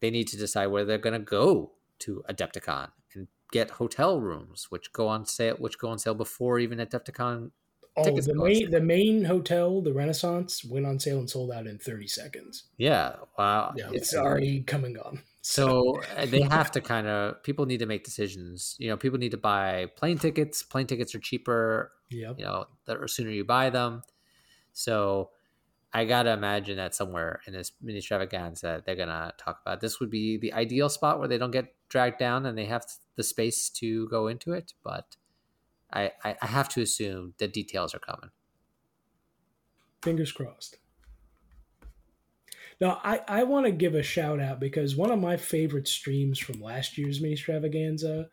they 0.00 0.10
need 0.10 0.26
to 0.28 0.36
decide 0.36 0.66
where 0.66 0.84
they're 0.84 0.98
going 0.98 1.18
to 1.18 1.24
go 1.24 1.70
to 2.00 2.24
Adepticon 2.28 2.90
and 3.14 3.28
get 3.52 3.70
hotel 3.70 4.20
rooms, 4.20 4.66
which 4.70 4.92
go 4.92 5.06
on 5.06 5.24
sale, 5.24 5.56
which 5.58 5.78
go 5.78 5.88
on 5.88 5.98
sale 5.98 6.14
before 6.14 6.58
even 6.58 6.78
Adepticon. 6.78 7.52
Oh, 7.94 8.20
the 8.20 8.34
main 8.34 8.70
the 8.70 8.80
main 8.80 9.24
hotel, 9.24 9.82
the 9.82 9.92
Renaissance, 9.92 10.64
went 10.64 10.86
on 10.86 10.98
sale 10.98 11.18
and 11.18 11.28
sold 11.28 11.52
out 11.52 11.66
in 11.66 11.78
thirty 11.78 12.08
seconds. 12.08 12.64
Yeah, 12.78 13.16
wow, 13.38 13.74
yeah, 13.76 13.90
it's 13.92 14.14
already 14.14 14.62
come 14.62 14.84
and 14.84 14.96
gone. 14.96 15.22
So 15.42 16.00
uh, 16.16 16.26
they 16.26 16.42
have 16.42 16.70
to 16.72 16.80
kind 16.80 17.08
of 17.08 17.42
people 17.42 17.66
need 17.66 17.78
to 17.78 17.86
make 17.86 18.04
decisions. 18.04 18.76
You 18.78 18.88
know, 18.88 18.96
people 18.96 19.18
need 19.18 19.32
to 19.32 19.36
buy 19.36 19.86
plane 19.96 20.18
tickets. 20.18 20.62
Plane 20.62 20.86
tickets 20.86 21.14
are 21.14 21.18
cheaper. 21.18 21.92
Yeah, 22.10 22.34
you 22.38 22.44
know, 22.44 22.66
the 22.84 23.08
sooner 23.08 23.30
you 23.30 23.44
buy 23.44 23.70
them. 23.70 24.02
So 24.72 25.30
I 25.92 26.04
gotta 26.04 26.32
imagine 26.32 26.76
that 26.76 26.94
somewhere 26.94 27.40
in 27.46 27.54
this 27.54 27.72
Ministravaganza 27.84 28.84
they're 28.84 28.96
gonna 28.96 29.34
talk 29.38 29.60
about 29.62 29.80
this 29.80 30.00
would 30.00 30.10
be 30.10 30.38
the 30.38 30.52
ideal 30.52 30.88
spot 30.88 31.18
where 31.18 31.28
they 31.28 31.38
don't 31.38 31.50
get 31.50 31.74
dragged 31.88 32.18
down 32.18 32.46
and 32.46 32.56
they 32.56 32.66
have 32.66 32.86
the 33.16 33.24
space 33.24 33.68
to 33.70 34.08
go 34.08 34.28
into 34.28 34.52
it. 34.52 34.74
But 34.84 35.16
I 35.92 36.12
I, 36.24 36.36
I 36.42 36.46
have 36.46 36.68
to 36.70 36.82
assume 36.82 37.34
the 37.38 37.48
details 37.48 37.94
are 37.94 38.00
coming. 38.00 38.30
Fingers 40.02 40.32
crossed. 40.32 40.78
Now 42.82 43.00
I 43.04 43.20
I 43.28 43.44
want 43.44 43.64
to 43.66 43.70
give 43.70 43.94
a 43.94 44.02
shout 44.02 44.40
out 44.40 44.58
because 44.58 44.96
one 44.96 45.12
of 45.12 45.20
my 45.20 45.36
favorite 45.36 45.86
streams 45.86 46.40
from 46.40 46.60
last 46.60 46.98
year's 46.98 47.20
Ministravaganza 47.20 48.26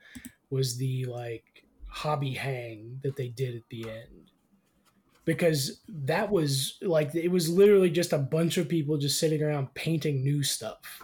was 0.50 0.76
the 0.76 1.06
like 1.06 1.66
hobby 1.86 2.34
hang 2.34 3.00
that 3.04 3.16
they 3.16 3.28
did 3.28 3.56
at 3.56 3.70
the 3.70 3.88
end 3.88 4.32
because 5.24 5.82
that 5.88 6.32
was 6.32 6.80
like 6.82 7.14
it 7.14 7.28
was 7.28 7.48
literally 7.48 7.92
just 7.92 8.12
a 8.12 8.18
bunch 8.18 8.58
of 8.58 8.68
people 8.68 8.98
just 8.98 9.20
sitting 9.20 9.44
around 9.44 9.72
painting 9.76 10.24
new 10.24 10.42
stuff. 10.42 11.04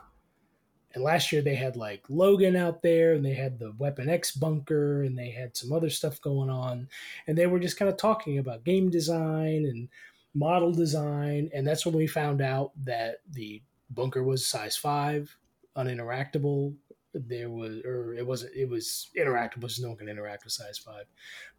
And 0.96 1.04
last 1.04 1.32
year 1.32 1.44
they 1.44 1.54
had 1.54 1.76
like 1.76 2.04
Logan 2.10 2.56
out 2.56 2.82
there 2.82 3.14
and 3.14 3.24
they 3.24 3.36
had 3.36 3.60
the 3.60 3.76
Weapon 3.78 4.10
X 4.10 4.32
bunker 4.32 5.04
and 5.04 5.16
they 5.16 5.30
had 5.30 5.56
some 5.56 5.72
other 5.72 5.92
stuff 5.92 6.20
going 6.20 6.50
on 6.50 6.88
and 7.28 7.38
they 7.38 7.46
were 7.46 7.60
just 7.60 7.78
kind 7.78 7.90
of 7.92 7.98
talking 7.98 8.40
about 8.40 8.64
game 8.64 8.90
design 8.90 9.66
and 9.66 9.88
model 10.36 10.72
design 10.72 11.50
and 11.54 11.66
that's 11.66 11.86
when 11.86 11.96
we 11.96 12.06
found 12.06 12.42
out 12.42 12.72
that 12.84 13.18
the 13.32 13.62
bunker 13.90 14.24
was 14.24 14.46
size 14.46 14.76
5 14.76 15.36
uninteractable 15.78 16.76
there 17.14 17.50
was 17.50 17.78
or 17.86 18.14
it 18.14 18.28
wasn't 18.28 18.54
it 18.56 18.70
was 18.70 19.10
interactable 19.18 19.72
so 19.72 19.82
no 19.84 19.90
one 19.90 19.98
can 19.98 20.10
interact 20.10 20.44
with 20.44 20.54
size 20.54 20.78
5 20.78 21.06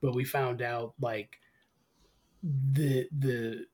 but 0.03 0.15
we 0.15 0.25
found 0.25 0.61
out 0.61 0.93
like 1.01 1.39
the 2.43 3.09
the 3.19 3.67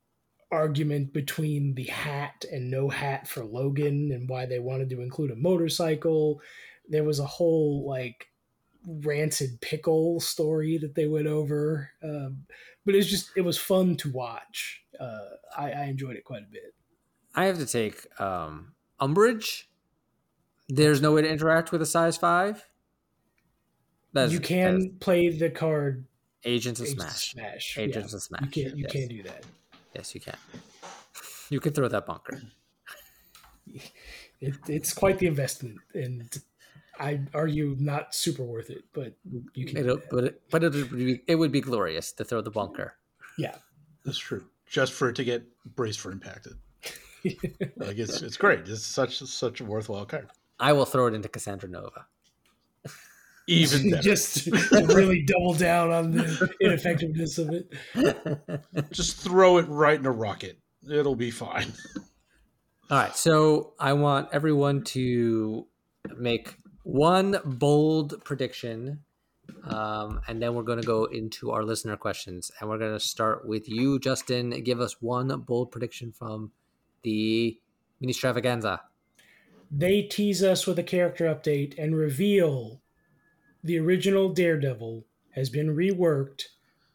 argument 0.52 1.12
between 1.14 1.74
the 1.74 1.84
hat 1.84 2.44
and 2.52 2.70
no 2.70 2.88
hat 2.88 3.26
for 3.26 3.42
Logan 3.44 4.12
and 4.12 4.28
why 4.28 4.44
they 4.44 4.58
wanted 4.58 4.90
to 4.90 5.00
include 5.00 5.30
a 5.30 5.36
motorcycle. 5.36 6.40
There 6.88 7.04
was 7.04 7.18
a 7.18 7.26
whole 7.26 7.88
like 7.88 8.28
rancid 8.86 9.60
pickle 9.60 10.20
story 10.20 10.78
that 10.78 10.94
they 10.94 11.06
went 11.06 11.26
over, 11.26 11.90
um, 12.02 12.44
but 12.84 12.94
it's 12.94 13.08
just 13.08 13.30
it 13.36 13.42
was 13.42 13.58
fun 13.58 13.96
to 13.98 14.10
watch. 14.10 14.82
Uh, 14.98 15.36
I, 15.56 15.70
I, 15.70 15.84
enjoyed 15.84 16.16
it 16.16 16.24
quite 16.24 16.42
a 16.42 16.50
bit. 16.50 16.74
I 17.34 17.46
have 17.46 17.58
to 17.58 17.66
take 17.66 18.06
um, 18.20 18.74
umbrage. 19.00 19.68
There's 20.68 21.00
no 21.00 21.12
way 21.12 21.22
to 21.22 21.28
interact 21.28 21.72
with 21.72 21.82
a 21.82 21.86
size 21.86 22.16
five. 22.16 22.68
That's, 24.12 24.32
you 24.32 24.40
can 24.40 24.96
play 25.00 25.30
the 25.30 25.50
card 25.50 26.04
Agents 26.44 26.80
of 26.80 26.88
Smash. 26.88 27.32
Smash. 27.32 27.78
Agents 27.78 28.12
yeah. 28.12 28.16
of 28.16 28.22
Smash. 28.22 28.42
You 28.42 28.48
can't. 28.48 28.76
You 28.76 28.84
yes. 28.84 28.92
can't 28.92 29.10
do 29.10 29.22
that. 29.22 29.44
Yes, 29.94 30.14
you 30.14 30.20
can. 30.20 30.36
You 31.50 31.60
can 31.60 31.72
throw 31.72 31.88
that 31.88 32.06
bunker. 32.06 32.42
It, 34.44 34.56
it's 34.66 34.92
quite 34.92 35.20
the 35.20 35.28
investment, 35.28 35.78
and 35.94 36.28
I 36.98 37.20
argue 37.34 37.76
not 37.78 38.14
super 38.14 38.42
worth 38.42 38.70
it, 38.70 38.84
but 38.92 39.14
you 39.54 39.66
can. 39.66 39.78
It'll, 39.78 40.00
but 40.10 40.24
it, 40.24 40.42
but 40.50 40.62
it 40.64 40.74
would, 40.74 40.90
be, 40.90 41.20
it 41.26 41.36
would 41.36 41.52
be 41.52 41.60
glorious 41.60 42.12
to 42.12 42.24
throw 42.24 42.40
the 42.40 42.50
bunker. 42.50 42.94
Yeah, 43.38 43.54
that's 44.04 44.18
true. 44.18 44.44
Just 44.66 44.92
for 44.92 45.08
it 45.08 45.16
to 45.16 45.24
get 45.24 45.44
braced 45.74 46.00
for 46.00 46.12
impacted. 46.12 46.54
like 47.24 47.98
it's 47.98 48.20
it's 48.22 48.36
great. 48.36 48.68
It's 48.68 48.84
such 48.84 49.18
such 49.18 49.60
a 49.60 49.64
worthwhile 49.64 50.06
card. 50.06 50.28
I 50.60 50.72
will 50.72 50.86
throw 50.86 51.06
it 51.06 51.14
into 51.14 51.28
Cassandra 51.28 51.68
Nova 51.68 52.06
even 53.46 53.90
better. 53.90 54.02
just 54.02 54.44
to 54.44 54.86
really 54.88 55.22
double 55.22 55.54
down 55.54 55.90
on 55.90 56.12
the 56.12 56.54
ineffectiveness 56.60 57.38
of 57.38 57.50
it. 57.50 57.72
Just 58.92 59.18
throw 59.18 59.58
it 59.58 59.66
right 59.68 59.98
in 59.98 60.06
a 60.06 60.12
rocket. 60.12 60.58
It'll 60.88 61.16
be 61.16 61.30
fine. 61.30 61.72
All 62.90 62.98
right. 62.98 63.16
So 63.16 63.74
I 63.78 63.92
want 63.94 64.28
everyone 64.32 64.82
to 64.84 65.66
make 66.16 66.56
one 66.82 67.38
bold 67.44 68.24
prediction. 68.24 69.00
Um, 69.64 70.20
and 70.28 70.40
then 70.40 70.54
we're 70.54 70.62
going 70.62 70.80
to 70.80 70.86
go 70.86 71.04
into 71.04 71.50
our 71.50 71.64
listener 71.64 71.96
questions. 71.96 72.50
And 72.58 72.68
we're 72.68 72.78
going 72.78 72.92
to 72.92 73.00
start 73.00 73.46
with 73.46 73.68
you, 73.68 73.98
Justin. 73.98 74.50
Give 74.62 74.80
us 74.80 75.00
one 75.00 75.28
bold 75.40 75.70
prediction 75.70 76.12
from 76.12 76.52
the 77.02 77.58
Ministravaganza. 78.02 78.80
They 79.70 80.02
tease 80.02 80.42
us 80.42 80.66
with 80.66 80.78
a 80.78 80.82
character 80.82 81.24
update 81.24 81.74
and 81.78 81.96
reveal 81.96 82.82
the 83.64 83.78
original 83.78 84.28
Daredevil 84.28 85.06
has 85.30 85.48
been 85.48 85.74
reworked 85.74 86.44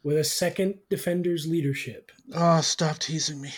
with 0.03 0.17
a 0.17 0.23
second 0.23 0.75
Defender's 0.89 1.47
leadership. 1.47 2.11
Oh, 2.33 2.61
stop 2.61 2.99
teasing 2.99 3.41
me. 3.41 3.51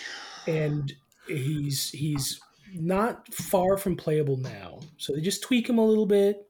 And 0.48 0.94
he's 1.28 1.90
he's 1.90 2.40
not 2.74 3.34
far 3.34 3.78
from 3.78 3.96
playable 3.96 4.38
now. 4.38 4.80
So 4.98 5.14
they 5.14 5.22
just 5.22 5.44
tweak 5.44 5.70
him 5.70 5.78
a 5.78 5.86
little 5.86 6.06
bit, 6.06 6.48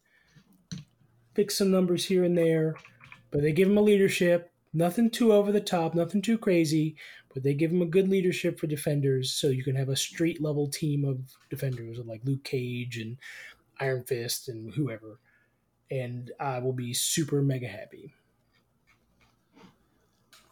fix 1.33 1.57
some 1.57 1.71
numbers 1.71 2.05
here 2.05 2.23
and 2.23 2.37
there, 2.37 2.75
but 3.31 3.41
they 3.41 3.51
give 3.51 3.69
him 3.69 3.77
a 3.77 3.81
leadership. 3.81 4.51
Nothing 4.71 5.09
too 5.09 5.33
over 5.33 5.51
the 5.51 5.61
top, 5.61 5.95
nothing 5.95 6.21
too 6.21 6.37
crazy, 6.37 6.95
but 7.33 7.41
they 7.41 7.55
give 7.55 7.71
him 7.71 7.81
a 7.81 7.87
good 7.87 8.07
leadership 8.07 8.59
for 8.59 8.67
defenders, 8.67 9.31
so 9.31 9.47
you 9.47 9.63
can 9.63 9.75
have 9.75 9.89
a 9.89 9.95
street 9.95 10.41
level 10.41 10.67
team 10.67 11.05
of 11.05 11.19
defenders 11.49 11.97
like 12.05 12.21
Luke 12.23 12.43
Cage 12.43 12.97
and 12.97 13.17
Iron 13.79 14.03
Fist 14.03 14.47
and 14.47 14.71
whoever, 14.73 15.19
and 15.89 16.31
I 16.39 16.59
will 16.59 16.73
be 16.73 16.93
super 16.93 17.41
mega 17.41 17.67
happy. 17.67 18.13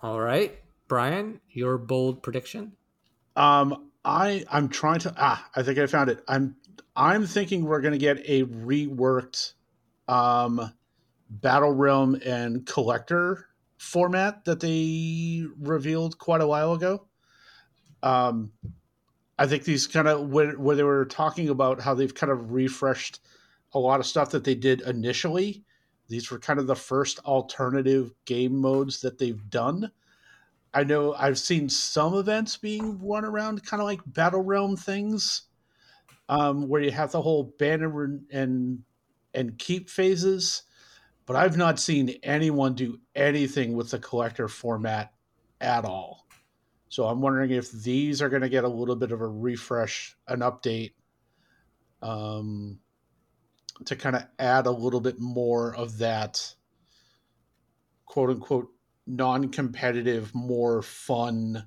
All 0.01 0.19
right, 0.19 0.57
Brian, 0.87 1.39
your 1.51 1.77
bold 1.77 2.23
prediction. 2.23 2.71
Um, 3.35 3.91
I 4.07 4.45
I'm 4.49 4.69
trying 4.69 4.99
to 4.99 5.13
ah 5.17 5.49
I 5.55 5.63
think 5.63 5.77
I 5.77 5.85
found 5.85 6.09
it. 6.09 6.23
I'm 6.27 6.55
I'm 6.95 7.27
thinking 7.27 7.65
we're 7.65 7.81
gonna 7.81 7.97
get 7.97 8.17
a 8.25 8.45
reworked 8.45 9.53
um 10.07 10.73
battle 11.29 11.73
realm 11.73 12.15
and 12.25 12.65
collector 12.65 13.47
format 13.77 14.45
that 14.45 14.61
they 14.61 15.45
revealed 15.59 16.17
quite 16.17 16.41
a 16.41 16.47
while 16.47 16.73
ago. 16.73 17.05
Um, 18.01 18.53
I 19.37 19.45
think 19.45 19.65
these 19.65 19.87
kind 19.87 20.07
of 20.07 20.29
where, 20.29 20.53
where 20.53 20.75
they 20.77 20.83
were 20.83 21.05
talking 21.05 21.49
about 21.49 21.81
how 21.81 21.93
they've 21.93 22.13
kind 22.13 22.31
of 22.31 22.53
refreshed 22.53 23.19
a 23.73 23.79
lot 23.79 23.99
of 23.99 24.05
stuff 24.05 24.31
that 24.31 24.45
they 24.45 24.55
did 24.55 24.81
initially. 24.81 25.63
These 26.07 26.31
were 26.31 26.39
kind 26.39 26.59
of 26.59 26.67
the 26.67 26.75
first 26.75 27.19
alternative 27.19 28.13
game 28.25 28.55
modes 28.55 29.01
that 29.01 29.17
they've 29.19 29.49
done. 29.49 29.91
I 30.73 30.83
know 30.83 31.13
I've 31.13 31.39
seen 31.39 31.69
some 31.69 32.15
events 32.15 32.57
being 32.57 32.99
run 32.99 33.25
around 33.25 33.65
kind 33.65 33.81
of 33.81 33.85
like 33.85 34.01
battle 34.05 34.43
realm 34.43 34.75
things, 34.75 35.43
um, 36.29 36.67
where 36.67 36.81
you 36.81 36.91
have 36.91 37.11
the 37.11 37.21
whole 37.21 37.55
banner 37.57 38.19
and 38.31 38.83
and 39.33 39.57
keep 39.57 39.89
phases, 39.89 40.63
but 41.25 41.35
I've 41.35 41.57
not 41.57 41.79
seen 41.79 42.17
anyone 42.23 42.73
do 42.73 42.99
anything 43.15 43.75
with 43.75 43.91
the 43.91 43.99
collector 43.99 44.47
format 44.47 45.13
at 45.61 45.85
all. 45.85 46.27
So 46.89 47.05
I'm 47.05 47.21
wondering 47.21 47.51
if 47.51 47.71
these 47.71 48.21
are 48.21 48.29
going 48.29 48.41
to 48.41 48.49
get 48.49 48.63
a 48.63 48.69
little 48.69 48.95
bit 48.95 49.11
of 49.11 49.21
a 49.21 49.27
refresh, 49.27 50.15
an 50.27 50.39
update, 50.39 50.93
um, 52.01 52.79
to 53.85 53.95
kind 53.95 54.15
of 54.15 54.23
add 54.39 54.65
a 54.65 54.71
little 54.71 55.01
bit 55.01 55.19
more 55.19 55.75
of 55.75 55.97
that 55.99 56.55
quote 58.05 58.29
unquote 58.29 58.69
non 59.07 59.49
competitive, 59.49 60.33
more 60.35 60.81
fun, 60.81 61.65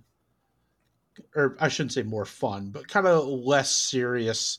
or 1.35 1.57
I 1.59 1.69
shouldn't 1.69 1.93
say 1.93 2.03
more 2.03 2.25
fun, 2.27 2.71
but 2.71 2.87
kind 2.87 3.07
of 3.07 3.27
less 3.27 3.71
serious 3.71 4.59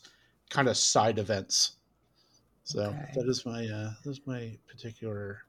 kind 0.50 0.68
of 0.68 0.76
side 0.76 1.20
events. 1.20 1.78
So 2.64 2.84
okay. 2.84 3.12
that 3.16 3.28
is 3.28 3.46
my 3.46 3.66
uh, 3.66 3.92
that 4.04 4.10
is 4.10 4.22
my 4.26 4.58
particular 4.68 5.40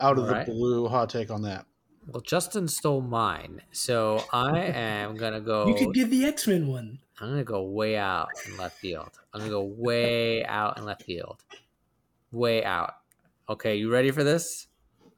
out 0.00 0.18
of 0.18 0.24
All 0.24 0.26
the 0.26 0.32
right. 0.32 0.46
blue 0.46 0.88
hot 0.88 1.10
take 1.10 1.30
on 1.30 1.42
that. 1.42 1.66
Well, 2.06 2.22
Justin 2.22 2.66
stole 2.66 3.02
mine, 3.02 3.60
so 3.72 4.24
I 4.32 4.58
am 4.74 5.16
gonna 5.16 5.40
go. 5.40 5.68
You 5.68 5.74
could 5.74 5.94
give 5.94 6.10
the 6.10 6.24
X 6.24 6.46
Men 6.46 6.66
one. 6.66 6.98
I'm 7.20 7.28
gonna 7.28 7.44
go 7.44 7.62
way 7.64 7.96
out 7.96 8.28
in 8.46 8.56
left 8.56 8.78
field. 8.78 9.20
I'm 9.32 9.40
gonna 9.40 9.50
go 9.50 9.64
way 9.64 10.44
out 10.44 10.78
in 10.78 10.84
left 10.84 11.02
field, 11.02 11.44
way 12.32 12.64
out. 12.64 12.94
Okay, 13.48 13.76
you 13.76 13.92
ready 13.92 14.10
for 14.10 14.24
this? 14.24 14.68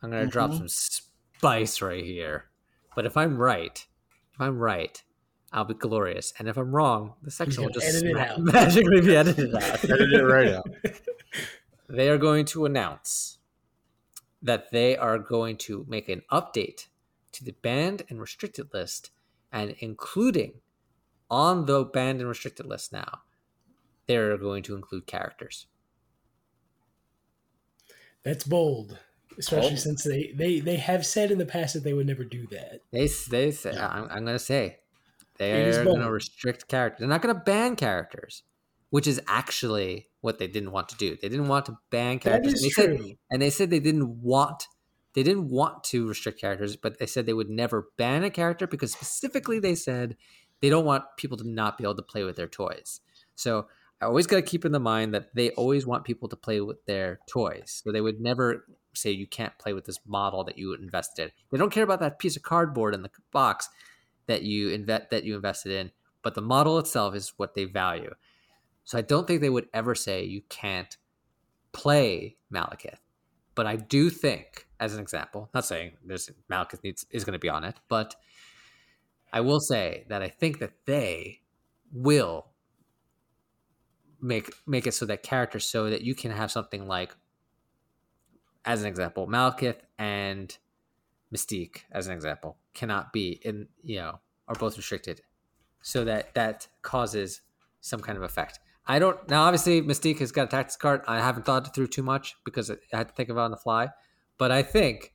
I'm 0.03 0.11
gonna 0.11 0.23
mm-hmm. 0.23 0.31
drop 0.31 0.53
some 0.53 0.69
spice 0.69 1.81
right 1.81 2.05
here. 2.05 2.47
But 2.95 3.07
if 3.07 3.17
I'm 3.17 3.39
right, 3.39 3.87
if 4.35 4.41
I'm 4.41 4.59
right, 4.59 5.03
I'll 5.53 5.65
be 5.65 5.75
glorious. 5.75 6.33
And 6.39 6.49
if 6.49 6.57
I'm 6.57 6.75
wrong, 6.75 7.15
the 7.23 7.31
section 7.31 7.65
will 7.65 7.71
just 7.75 8.05
magically 8.39 9.01
be 9.01 9.17
edited 9.17 9.55
out. 9.55 9.85
edit 9.85 10.13
it 10.13 10.23
right 10.23 10.49
out. 10.49 10.67
They 11.89 12.09
are 12.09 12.19
going 12.19 12.47
to 12.47 12.65
announce 12.65 13.39
that 14.43 14.71
they 14.73 14.97
are 14.97 15.19
going 15.19 15.57
to 15.57 15.87
make 15.89 16.09
an 16.09 16.23
update 16.31 16.87
to 17.33 17.45
the 17.45 17.53
banned 17.63 18.03
and 18.09 18.21
restricted 18.21 18.73
list, 18.73 19.11
and 19.53 19.75
including 19.79 20.55
on 21.31 21.67
the 21.67 21.85
banned 21.85 22.21
and 22.21 22.29
restricted 22.29 22.67
list 22.67 22.93
now, 22.93 23.21
they're 24.07 24.37
going 24.37 24.63
to 24.65 24.75
include 24.75 25.07
characters. 25.07 25.67
That's 28.23 28.45
bold, 28.45 28.99
especially 29.39 29.75
oh. 29.75 29.77
since 29.77 30.05
they, 30.05 30.33
they 30.35 30.61
they 30.61 30.77
have 30.77 31.05
said 31.05 31.31
in 31.31 31.39
the 31.39 31.47
past 31.47 31.75
that 31.75 31.85
they 31.85 31.93
would 31.93 32.07
never 32.07 32.25
do 32.25 32.47
that. 32.51 32.81
They 32.91 33.09
they 33.31 33.51
say 33.51 33.77
I'm, 33.77 34.05
I'm 34.05 34.25
going 34.25 34.37
to 34.37 34.39
say 34.39 34.79
they're 35.39 35.85
going 35.85 36.01
to 36.01 36.11
restrict 36.11 36.69
characters. 36.69 37.01
They're 37.01 37.09
not 37.09 37.23
going 37.23 37.35
to 37.35 37.41
ban 37.41 37.77
characters, 37.77 38.43
which 38.91 39.07
is 39.07 39.21
actually 39.27 40.09
what 40.21 40.39
they 40.39 40.47
didn't 40.47 40.73
want 40.73 40.89
to 40.91 40.97
do. 40.97 41.17
They 41.21 41.29
didn't 41.29 41.49
want 41.49 41.67
to 41.67 41.79
ban 41.91 42.19
characters. 42.19 42.53
That 42.53 42.57
is 42.57 42.63
they 42.63 42.85
true. 42.85 42.99
Said, 42.99 43.17
and 43.31 43.43
they 43.43 43.51
said 43.51 43.71
they 43.71 43.81
didn't 43.81 44.23
want 44.23 44.69
they 45.15 45.23
didn't 45.23 45.51
want 45.51 45.85
to 45.85 46.09
restrict 46.09 46.41
characters, 46.41 46.77
but 46.77 46.99
they 46.99 47.07
said 47.07 47.27
they 47.27 47.33
would 47.33 47.51
never 47.51 47.89
ban 47.97 48.25
a 48.25 48.31
character 48.31 48.67
because 48.67 48.93
specifically 48.93 49.59
they 49.59 49.75
said 49.75 50.17
they 50.61 50.71
don't 50.71 50.87
want 50.87 51.05
people 51.17 51.37
to 51.37 51.49
not 51.49 51.77
be 51.77 51.85
able 51.85 51.97
to 51.97 52.03
play 52.03 52.25
with 52.25 52.37
their 52.37 52.49
toys. 52.49 53.01
So 53.35 53.67
I 54.03 54.07
always 54.07 54.27
got 54.27 54.37
to 54.37 54.43
keep 54.43 54.65
in 54.65 54.73
the 54.73 54.81
mind 54.81 55.15
that 55.15 55.33
they 55.33 55.51
always 55.51 55.87
want 55.87 56.05
people 56.05 56.29
to 56.29 56.35
play 56.35 56.61
with 56.61 56.85
their 56.87 57.21
toys. 57.29 57.83
So 57.85 57.93
they 57.93 58.01
would 58.01 58.21
never 58.21 58.67
say 58.95 59.13
you 59.13 59.29
can't 59.29 59.57
play 59.59 59.75
with 59.75 59.85
this 59.85 60.01
model 60.05 60.43
that 60.45 60.59
you 60.59 60.75
invested. 60.75 61.33
They 61.53 61.59
don't 61.59 61.71
care 61.71 61.85
about 61.85 62.01
that 62.01 62.19
piece 62.19 62.37
of 62.37 62.43
cardboard 62.43 62.95
in 62.95 63.03
the 63.03 63.11
box 63.31 63.69
that 64.27 64.43
you 64.43 64.71
invest 64.71 65.11
that 65.11 65.23
you 65.23 65.37
invested 65.37 65.73
in, 65.73 65.93
but 66.23 66.35
the 66.35 66.41
model 66.41 66.81
itself 66.81 67.15
is 67.15 67.33
what 67.37 67.55
they 67.55 67.65
value. 67.65 68.13
So 68.85 68.99
I 68.99 69.03
don't 69.03 69.25
think 69.27 69.41
they 69.41 69.51
would 69.51 69.69
ever 69.73 69.95
say 69.95 70.25
you 70.25 70.43
can't 70.49 70.97
play 71.71 72.37
Malekith. 72.53 72.99
But 73.55 73.67
I 73.67 73.77
do 73.77 74.11
think, 74.11 74.67
as 74.81 74.95
an 74.95 75.01
example, 75.01 75.49
not 75.55 75.65
saying 75.65 75.93
this 76.05 76.29
Malekith 76.51 76.83
needs 76.83 77.07
is 77.11 77.25
going 77.25 77.35
to 77.35 77.39
be 77.39 77.49
on 77.49 77.63
it, 77.63 77.77
but 77.89 78.17
I 79.33 79.43
will 79.43 79.61
say 79.61 80.07
that 80.09 80.23
I 80.23 80.29
think 80.29 80.59
that 80.59 80.73
they 80.87 81.41
will 81.93 82.52
make 84.23 84.51
make 84.67 84.87
it 84.87 84.93
so 84.93 85.05
that 85.07 85.23
characters 85.23 85.67
so 85.67 85.91
that 85.91 86.03
you 86.03 86.15
can 86.15 86.31
have 86.31 86.51
something 86.51 86.87
like 86.87 87.15
as 88.65 88.81
an 88.81 88.87
example, 88.87 89.27
Malekith 89.27 89.81
and 89.99 90.57
Mystique, 91.35 91.81
as 91.91 92.07
an 92.07 92.15
example, 92.15 92.57
cannot 92.75 93.13
be 93.13 93.41
in 93.45 93.69
you 93.83 93.97
know 93.97 94.21
are 94.49 94.55
both 94.55 94.77
restricted, 94.77 95.21
so 95.83 96.05
that 96.05 96.35
that 96.35 96.69
causes 96.83 97.43
some 97.81 98.01
kind 98.01 98.17
of 98.17 98.23
effect. 98.25 98.61
I 98.87 98.99
don't 98.99 99.29
now. 99.29 99.43
Obviously, 99.43 99.83
Mystique 99.83 100.19
has 100.21 100.33
got 100.33 100.45
a 100.45 100.51
tactics 100.51 100.77
card. 100.77 101.03
I 101.07 101.21
haven't 101.21 101.45
thought 101.45 101.75
through 101.75 101.89
too 101.89 102.03
much 102.03 102.37
because 102.45 102.71
I 102.71 102.77
had 102.93 103.09
to 103.09 103.15
think 103.15 103.29
about 103.29 103.45
on 103.45 103.51
the 103.51 103.57
fly. 103.57 103.91
But 104.39 104.51
I 104.51 104.63
think 104.63 105.15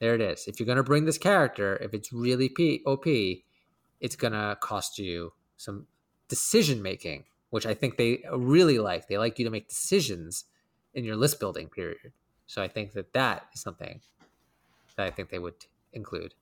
there 0.00 0.14
it 0.14 0.20
is. 0.20 0.46
If 0.46 0.60
you're 0.60 0.66
going 0.66 0.76
to 0.76 0.82
bring 0.82 1.04
this 1.04 1.18
character, 1.18 1.76
if 1.76 1.94
it's 1.94 2.12
really 2.12 2.48
P- 2.48 2.82
OP, 2.86 3.06
it's 4.00 4.16
going 4.16 4.32
to 4.32 4.56
cost 4.60 4.98
you 4.98 5.32
some 5.56 5.86
decision 6.28 6.82
making, 6.82 7.24
which 7.50 7.66
I 7.66 7.74
think 7.74 7.96
they 7.96 8.24
really 8.32 8.78
like. 8.78 9.08
They 9.08 9.18
like 9.18 9.38
you 9.38 9.44
to 9.44 9.50
make 9.50 9.68
decisions 9.68 10.44
in 10.94 11.04
your 11.04 11.16
list 11.16 11.40
building 11.40 11.68
period. 11.68 12.12
So 12.46 12.62
I 12.62 12.68
think 12.68 12.92
that 12.92 13.12
that 13.12 13.46
is 13.54 13.60
something 13.60 14.00
that 14.96 15.06
I 15.06 15.10
think 15.10 15.30
they 15.30 15.38
would 15.38 15.54
include. 15.92 16.34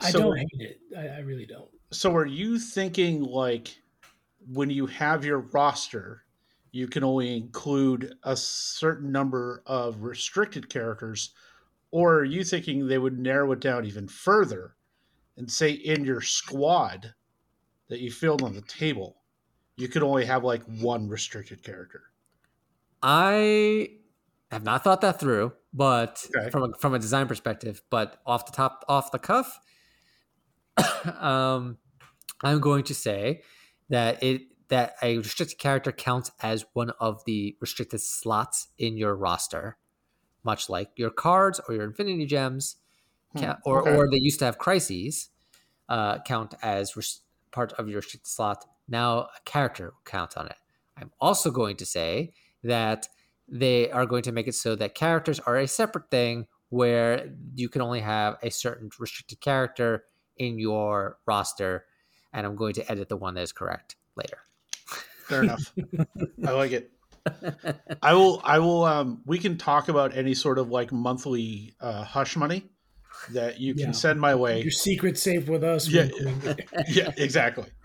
I 0.00 0.10
so, 0.10 0.20
don't 0.20 0.38
hate 0.38 0.48
it. 0.52 0.80
I, 0.96 1.08
I 1.08 1.18
really 1.20 1.46
don't. 1.46 1.68
So 1.90 2.14
are 2.14 2.26
you 2.26 2.58
thinking 2.58 3.22
like 3.22 3.76
when 4.52 4.70
you 4.70 4.86
have 4.86 5.24
your 5.24 5.38
roster, 5.38 6.24
you 6.70 6.86
can 6.86 7.02
only 7.02 7.36
include 7.36 8.14
a 8.22 8.36
certain 8.36 9.10
number 9.10 9.62
of 9.66 10.02
restricted 10.02 10.68
characters, 10.68 11.30
or 11.90 12.18
are 12.18 12.24
you 12.24 12.44
thinking 12.44 12.86
they 12.86 12.98
would 12.98 13.18
narrow 13.18 13.52
it 13.52 13.60
down 13.60 13.84
even 13.84 14.06
further 14.06 14.74
and 15.36 15.50
say 15.50 15.70
in 15.70 16.04
your 16.04 16.20
squad 16.20 17.14
that 17.88 18.00
you 18.00 18.10
filled 18.10 18.42
on 18.42 18.54
the 18.54 18.62
table, 18.62 19.16
you 19.78 19.88
could 19.88 20.02
only 20.02 20.26
have 20.26 20.44
like 20.44 20.62
one 20.64 21.08
restricted 21.08 21.62
character? 21.62 22.02
I 23.02 23.90
have 24.50 24.64
not 24.64 24.82
thought 24.82 25.00
that 25.02 25.20
through, 25.20 25.52
but 25.72 26.26
okay. 26.36 26.50
from 26.50 26.64
a, 26.64 26.78
from 26.78 26.94
a 26.94 26.98
design 26.98 27.28
perspective, 27.28 27.82
but 27.88 28.20
off 28.26 28.44
the 28.46 28.52
top, 28.52 28.84
off 28.88 29.12
the 29.12 29.18
cuff, 29.18 29.60
um, 31.20 31.78
I'm 32.42 32.60
going 32.60 32.84
to 32.84 32.94
say 32.94 33.42
that 33.88 34.22
it 34.22 34.42
that 34.68 34.96
a 35.02 35.16
restricted 35.18 35.58
character 35.58 35.92
counts 35.92 36.30
as 36.42 36.66
one 36.74 36.90
of 37.00 37.24
the 37.24 37.56
restricted 37.60 38.00
slots 38.00 38.68
in 38.76 38.98
your 38.98 39.14
roster, 39.14 39.78
much 40.44 40.68
like 40.68 40.90
your 40.96 41.10
cards 41.10 41.60
or 41.68 41.74
your 41.74 41.84
Infinity 41.84 42.26
Gems, 42.26 42.76
hmm, 43.34 43.44
or 43.64 43.82
okay. 43.82 43.96
or 43.96 44.10
they 44.10 44.18
used 44.18 44.40
to 44.40 44.44
have 44.44 44.58
crises 44.58 45.30
uh, 45.88 46.18
count 46.22 46.54
as 46.62 46.96
res- 46.96 47.20
part 47.50 47.72
of 47.74 47.88
your 47.88 47.98
restricted 47.98 48.26
slot. 48.26 48.64
Now 48.88 49.18
a 49.20 49.40
character 49.44 49.84
will 49.86 50.02
count 50.04 50.36
on 50.36 50.46
it. 50.46 50.56
I'm 50.96 51.12
also 51.20 51.50
going 51.50 51.76
to 51.76 51.86
say 51.86 52.32
that 52.64 53.08
they 53.46 53.90
are 53.90 54.06
going 54.06 54.22
to 54.22 54.32
make 54.32 54.48
it 54.48 54.54
so 54.54 54.74
that 54.76 54.94
characters 54.94 55.40
are 55.40 55.56
a 55.56 55.68
separate 55.68 56.10
thing 56.10 56.46
where 56.70 57.30
you 57.54 57.68
can 57.68 57.80
only 57.82 58.00
have 58.00 58.36
a 58.42 58.50
certain 58.50 58.90
restricted 58.98 59.40
character 59.40 60.04
in 60.36 60.58
your 60.58 61.18
roster 61.26 61.86
and 62.32 62.46
I'm 62.46 62.56
going 62.56 62.74
to 62.74 62.90
edit 62.90 63.08
the 63.08 63.16
one 63.16 63.34
that 63.34 63.42
is 63.42 63.52
correct 63.52 63.96
later. 64.16 64.38
Fair 65.26 65.42
enough. 65.44 65.72
I 66.46 66.50
like 66.52 66.72
it. 66.72 66.92
I 68.02 68.14
will. 68.14 68.40
I 68.42 68.58
will. 68.58 68.84
Um, 68.84 69.20
we 69.26 69.38
can 69.38 69.58
talk 69.58 69.88
about 69.88 70.16
any 70.16 70.32
sort 70.32 70.58
of 70.58 70.70
like 70.70 70.92
monthly 70.92 71.74
uh, 71.80 72.04
hush 72.04 72.36
money 72.36 72.70
that 73.30 73.60
you 73.60 73.74
can 73.74 73.86
Yeah. 73.86 73.92
send 73.92 74.20
my 74.20 74.34
way. 74.34 74.62
Your 74.62 74.70
secret 74.70 75.18
safe 75.18 75.48
with 75.48 75.64
us. 75.64 75.88
Yeah. 75.88 76.08
wink, 76.20 76.44
wink. 76.44 76.68
yeah, 76.88 77.10
exactly. 77.16 77.66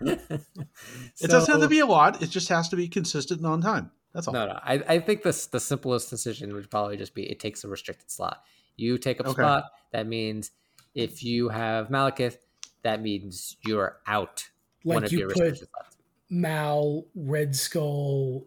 It 1.20 1.30
doesn't 1.30 1.52
have 1.52 1.62
to 1.62 1.68
be 1.68 1.78
a 1.80 1.86
lot. 1.86 2.22
It 2.22 2.30
just 2.30 2.48
has 2.48 2.68
to 2.70 2.76
be 2.76 2.88
consistent 2.88 3.40
and 3.40 3.46
on 3.46 3.60
time. 3.60 3.90
That's 4.12 4.26
all. 4.28 4.34
No, 4.34 4.46
no. 4.46 4.58
I, 4.62 4.74
I 4.88 4.98
think 5.00 5.22
this 5.22 5.46
the 5.46 5.60
simplest 5.60 6.10
decision 6.10 6.52
would 6.54 6.70
probably 6.70 6.96
just 6.96 7.14
be 7.14 7.24
it 7.30 7.38
takes 7.40 7.64
a 7.64 7.68
restricted 7.68 8.10
slot. 8.10 8.42
You 8.76 8.98
take 8.98 9.20
up 9.20 9.26
Okay. 9.26 9.42
spot. 9.42 9.64
That 9.92 10.06
means 10.06 10.50
if 10.94 11.22
you 11.22 11.48
have 11.48 11.88
Malekith, 11.88 12.36
that 12.82 13.00
means 13.00 13.56
you're 13.64 13.98
out 14.06 14.48
one 14.82 14.96
Like 14.96 15.04
of 15.06 15.12
you 15.12 15.18
your 15.20 15.28
put 15.28 15.40
restricted 15.40 15.68
slots. 15.70 15.96
Mal, 16.30 17.04
Red 17.14 17.54
Skull, 17.54 18.44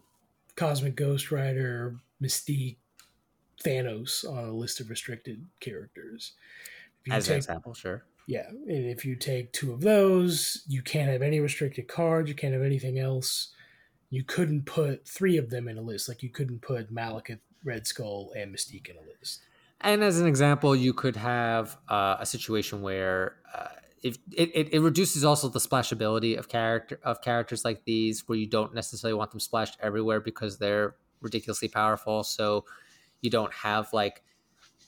Cosmic 0.56 0.96
Ghost 0.96 1.32
Rider, 1.32 1.96
Mystique, 2.22 2.78
Thanos 3.64 4.30
on 4.30 4.44
a 4.46 4.52
list 4.52 4.80
of 4.80 4.90
restricted 4.90 5.46
characters. 5.60 6.34
As 7.12 7.30
an 7.30 7.38
example, 7.38 7.74
sure. 7.74 8.04
yeah, 8.28 8.48
if 8.66 9.06
you 9.06 9.16
take 9.16 9.54
two 9.54 9.72
of 9.74 9.82
those, 9.82 10.64
you 10.68 10.82
can't 10.82 11.10
have 11.10 11.22
any 11.22 11.40
restricted 11.40 11.88
cards. 11.88 12.30
You 12.30 12.36
can't 12.36 12.54
have 12.54 12.64
anything 12.64 13.00
else. 13.00 13.50
You 14.10 14.24
couldn't 14.24 14.66
put 14.66 15.08
three 15.08 15.38
of 15.38 15.50
them 15.50 15.68
in 15.68 15.78
a 15.78 15.82
list. 15.82 16.08
Like 16.08 16.24
you 16.24 16.30
couldn't 16.30 16.62
put 16.62 16.94
Malekith, 16.94 17.40
Red 17.64 17.88
Skull, 17.88 18.32
and 18.36 18.54
Mystique 18.54 18.90
in 18.90 18.96
a 18.98 19.02
list. 19.20 19.42
And 19.82 20.04
as 20.04 20.20
an 20.20 20.28
example, 20.28 20.76
you 20.76 20.94
could 20.94 21.16
have 21.16 21.78
uh, 21.88 22.18
a 22.20 22.26
situation 22.26 22.82
where 22.82 23.36
uh, 23.54 23.68
if 24.02 24.18
it, 24.32 24.52
it, 24.56 24.74
it 24.74 24.80
reduces 24.80 25.24
also 25.24 25.50
the 25.50 25.60
splashability 25.60 26.38
of 26.38 26.48
character 26.48 27.00
of 27.04 27.22
characters 27.22 27.64
like 27.64 27.84
these, 27.86 28.28
where 28.28 28.38
you 28.38 28.48
don't 28.48 28.74
necessarily 28.74 29.16
want 29.16 29.32
them 29.32 29.40
splashed 29.40 29.78
everywhere 29.82 30.20
because 30.20 30.58
they're 30.58 30.96
ridiculously 31.22 31.68
powerful. 31.68 32.24
So 32.24 32.66
you 33.22 33.30
don't 33.30 33.54
have 33.54 33.94
like 33.94 34.24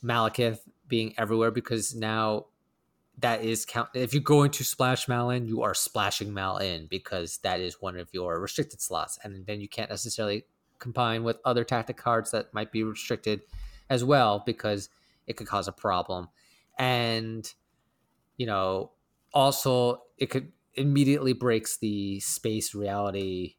Malekith 0.04 0.60
being 0.90 1.14
everywhere 1.16 1.50
because 1.50 1.94
now 1.94 2.46
that 3.18 3.42
is 3.42 3.64
count. 3.64 3.90
If 3.94 4.12
you're 4.12 4.22
going 4.22 4.50
to 4.52 4.64
splash 4.64 5.08
Mal 5.08 5.30
in, 5.30 5.46
you 5.46 5.62
are 5.62 5.74
splashing 5.74 6.34
Mal 6.34 6.58
in 6.58 6.86
because 6.86 7.38
that 7.38 7.60
is 7.60 7.80
one 7.80 7.96
of 7.96 8.08
your 8.12 8.40
restricted 8.40 8.80
slots, 8.80 9.18
and 9.22 9.46
then 9.46 9.60
you 9.60 9.68
can't 9.68 9.90
necessarily 9.90 10.44
combine 10.78 11.22
with 11.22 11.38
other 11.44 11.64
tactic 11.64 11.96
cards 11.96 12.30
that 12.30 12.52
might 12.52 12.72
be 12.72 12.82
restricted 12.82 13.42
as 13.88 14.02
well 14.02 14.42
because 14.44 14.88
it 15.26 15.36
could 15.36 15.46
cause 15.46 15.68
a 15.68 15.72
problem. 15.72 16.28
And 16.78 17.50
you 18.36 18.46
know, 18.46 18.92
also 19.34 20.02
it 20.18 20.26
could 20.26 20.52
immediately 20.74 21.32
breaks 21.32 21.76
the 21.76 22.20
space 22.20 22.74
reality 22.74 23.56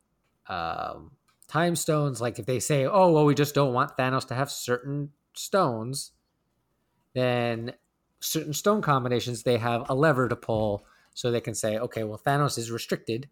um, 0.48 1.12
time 1.48 1.76
stones. 1.76 2.20
Like 2.20 2.40
if 2.40 2.46
they 2.46 2.60
say, 2.60 2.86
"Oh, 2.86 3.12
well, 3.12 3.26
we 3.26 3.36
just 3.36 3.54
don't 3.54 3.74
want 3.74 3.96
Thanos 3.98 4.28
to 4.28 4.34
have 4.34 4.50
certain 4.52 5.12
stones," 5.34 6.12
then 7.14 7.74
certain 8.20 8.54
stone 8.54 8.82
combinations 8.82 9.44
they 9.44 9.58
have 9.58 9.90
a 9.90 9.96
lever 9.96 10.28
to 10.30 10.36
pull, 10.36 10.86
so 11.14 11.30
they 11.32 11.42
can 11.42 11.56
say, 11.56 11.78
"Okay, 11.78 12.04
well, 12.04 12.20
Thanos 12.24 12.58
is 12.58 12.72
restricted, 12.72 13.30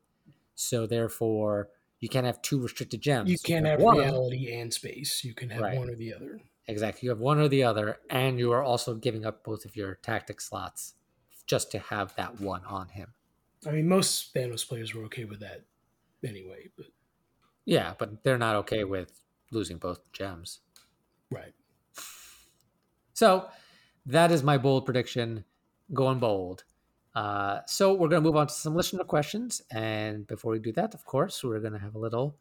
so 0.56 0.86
therefore." 0.88 1.70
You 2.02 2.08
can't 2.08 2.26
have 2.26 2.42
two 2.42 2.62
restricted 2.62 3.02
gems. 3.02 3.30
You 3.30 3.38
can't 3.44 3.66
have 3.66 3.82
One- 3.82 3.98
reality 3.98 4.54
and 4.54 4.74
space. 4.74 5.22
You 5.26 5.34
can 5.34 5.50
have 5.50 5.62
Right. 5.62 5.78
one 5.78 5.90
or 5.90 5.96
the 5.96 6.14
other. 6.14 6.40
Exactly. 6.66 7.06
You 7.08 7.10
have 7.10 7.20
one 7.20 7.40
or 7.40 7.50
the 7.50 7.64
other, 7.64 8.00
and 8.10 8.40
you 8.40 8.54
are 8.54 8.64
also 8.64 8.96
giving 8.96 9.26
up 9.26 9.44
both 9.44 9.66
of 9.66 9.76
your 9.76 9.96
tactic 9.96 10.40
slots 10.40 10.96
just 11.46 11.72
to 11.72 11.80
have 11.80 12.16
that 12.16 12.40
one 12.40 12.64
on 12.64 12.88
him. 12.88 13.14
I 13.66 13.72
mean, 13.72 13.90
most 13.90 14.34
Thanos 14.34 14.66
players 14.66 14.94
were 14.94 15.04
okay 15.06 15.26
with 15.26 15.42
that 15.42 15.66
anyway. 16.24 16.70
But 16.78 16.86
Yeah, 17.66 17.96
but 18.00 18.24
they're 18.24 18.38
not 18.38 18.56
okay 18.58 18.86
with 18.86 19.20
losing 19.52 19.78
both 19.78 20.10
gems. 20.14 20.60
right. 21.30 21.54
So 23.14 23.50
that 24.06 24.32
is 24.32 24.44
my 24.44 24.58
bold 24.58 24.86
prediction, 24.86 25.44
going 25.94 26.20
bold. 26.20 26.64
Uh, 27.16 27.60
so 27.66 27.94
we're 27.94 28.08
going 28.08 28.22
to 28.22 28.28
move 28.28 28.38
on 28.38 28.48
to 28.48 28.54
some 28.54 28.76
listener 28.76 29.04
questions. 29.04 29.62
And 29.72 30.28
before 30.28 30.52
we 30.52 30.60
do 30.60 30.72
that, 30.74 30.94
of 30.94 31.06
course, 31.06 31.44
we're 31.44 31.60
going 31.60 31.74
to 31.74 31.80
have 31.80 31.96
a 31.96 32.00
little 32.00 32.36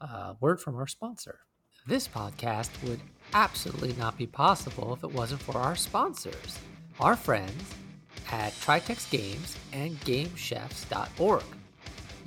uh, 0.00 0.34
word 0.40 0.60
from 0.60 0.76
our 0.76 0.86
sponsor. 0.86 1.40
This 1.86 2.08
podcast 2.08 2.70
would 2.86 3.00
absolutely 3.32 3.94
not 3.94 4.18
be 4.18 4.26
possible 4.26 4.92
if 4.92 5.04
it 5.04 5.12
wasn't 5.12 5.42
for 5.42 5.56
our 5.56 5.76
sponsors, 5.76 6.58
our 7.00 7.16
friends 7.16 7.74
at 8.30 8.52
Tritex 8.54 9.10
Games 9.10 9.56
and 9.72 9.98
GameChefs.org. 10.00 11.57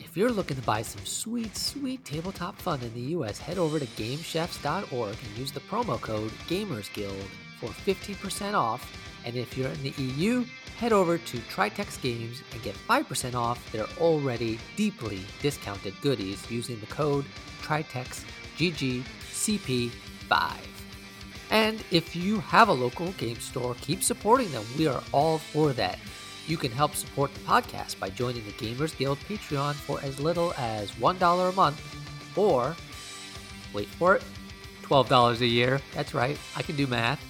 If 0.04 0.18
you're 0.18 0.32
looking 0.32 0.58
to 0.58 0.64
buy 0.64 0.82
some 0.82 1.06
sweet, 1.06 1.56
sweet 1.56 2.04
tabletop 2.04 2.58
fun 2.58 2.82
in 2.82 2.92
the 2.94 3.14
US, 3.16 3.38
head 3.38 3.60
over 3.60 3.80
to 3.80 3.86
GameChefs.org 3.86 5.16
and 5.26 5.38
use 5.38 5.52
the 5.52 5.60
promo 5.62 6.02
code 6.02 6.32
GamersGuild 6.50 7.28
for 7.60 7.68
50% 7.68 8.56
off. 8.56 8.92
And 9.24 9.36
if 9.36 9.56
you're 9.56 9.70
in 9.70 9.84
the 9.84 9.94
EU, 10.02 10.44
head 10.78 10.92
over 10.92 11.20
to 11.20 11.38
Tritex 11.38 12.02
Games 12.02 12.42
and 12.52 12.64
get 12.64 12.74
5% 12.76 13.36
off 13.36 13.72
their 13.72 13.86
already 14.00 14.58
deeply 14.76 15.22
discounted 15.42 15.94
goodies 16.02 16.50
using 16.50 16.80
the 16.80 16.88
code 16.88 17.26
TritexGGCP5. 17.62 20.58
And 21.52 21.84
if 21.92 22.16
you 22.16 22.40
have 22.40 22.70
a 22.70 22.74
local 22.74 23.12
game 23.14 23.40
store, 23.40 23.76
keep 23.82 24.02
supporting 24.02 24.52
them. 24.52 24.66
We 24.78 24.88
are 24.88 25.04
all 25.12 25.38
for 25.38 25.74
that. 25.74 26.00
You 26.52 26.58
can 26.58 26.70
help 26.74 26.96
support 26.96 27.34
the 27.34 27.40
podcast 27.40 27.98
by 27.98 28.10
joining 28.10 28.44
the 28.44 28.52
Gamers 28.52 28.98
Guild 28.98 29.18
Patreon 29.20 29.74
for 29.74 30.02
as 30.02 30.20
little 30.20 30.54
as 30.58 30.92
$1 30.92 31.50
a 31.50 31.56
month 31.56 32.38
or, 32.38 32.76
wait 33.74 33.88
for 33.88 34.18
it, 34.18 34.24
$12 34.84 35.40
a 35.40 35.46
year. 35.46 35.80
That's 35.94 36.14
right, 36.14 36.38
I 36.58 36.62
can 36.62 36.76
do 36.76 36.88
math. 36.88 37.24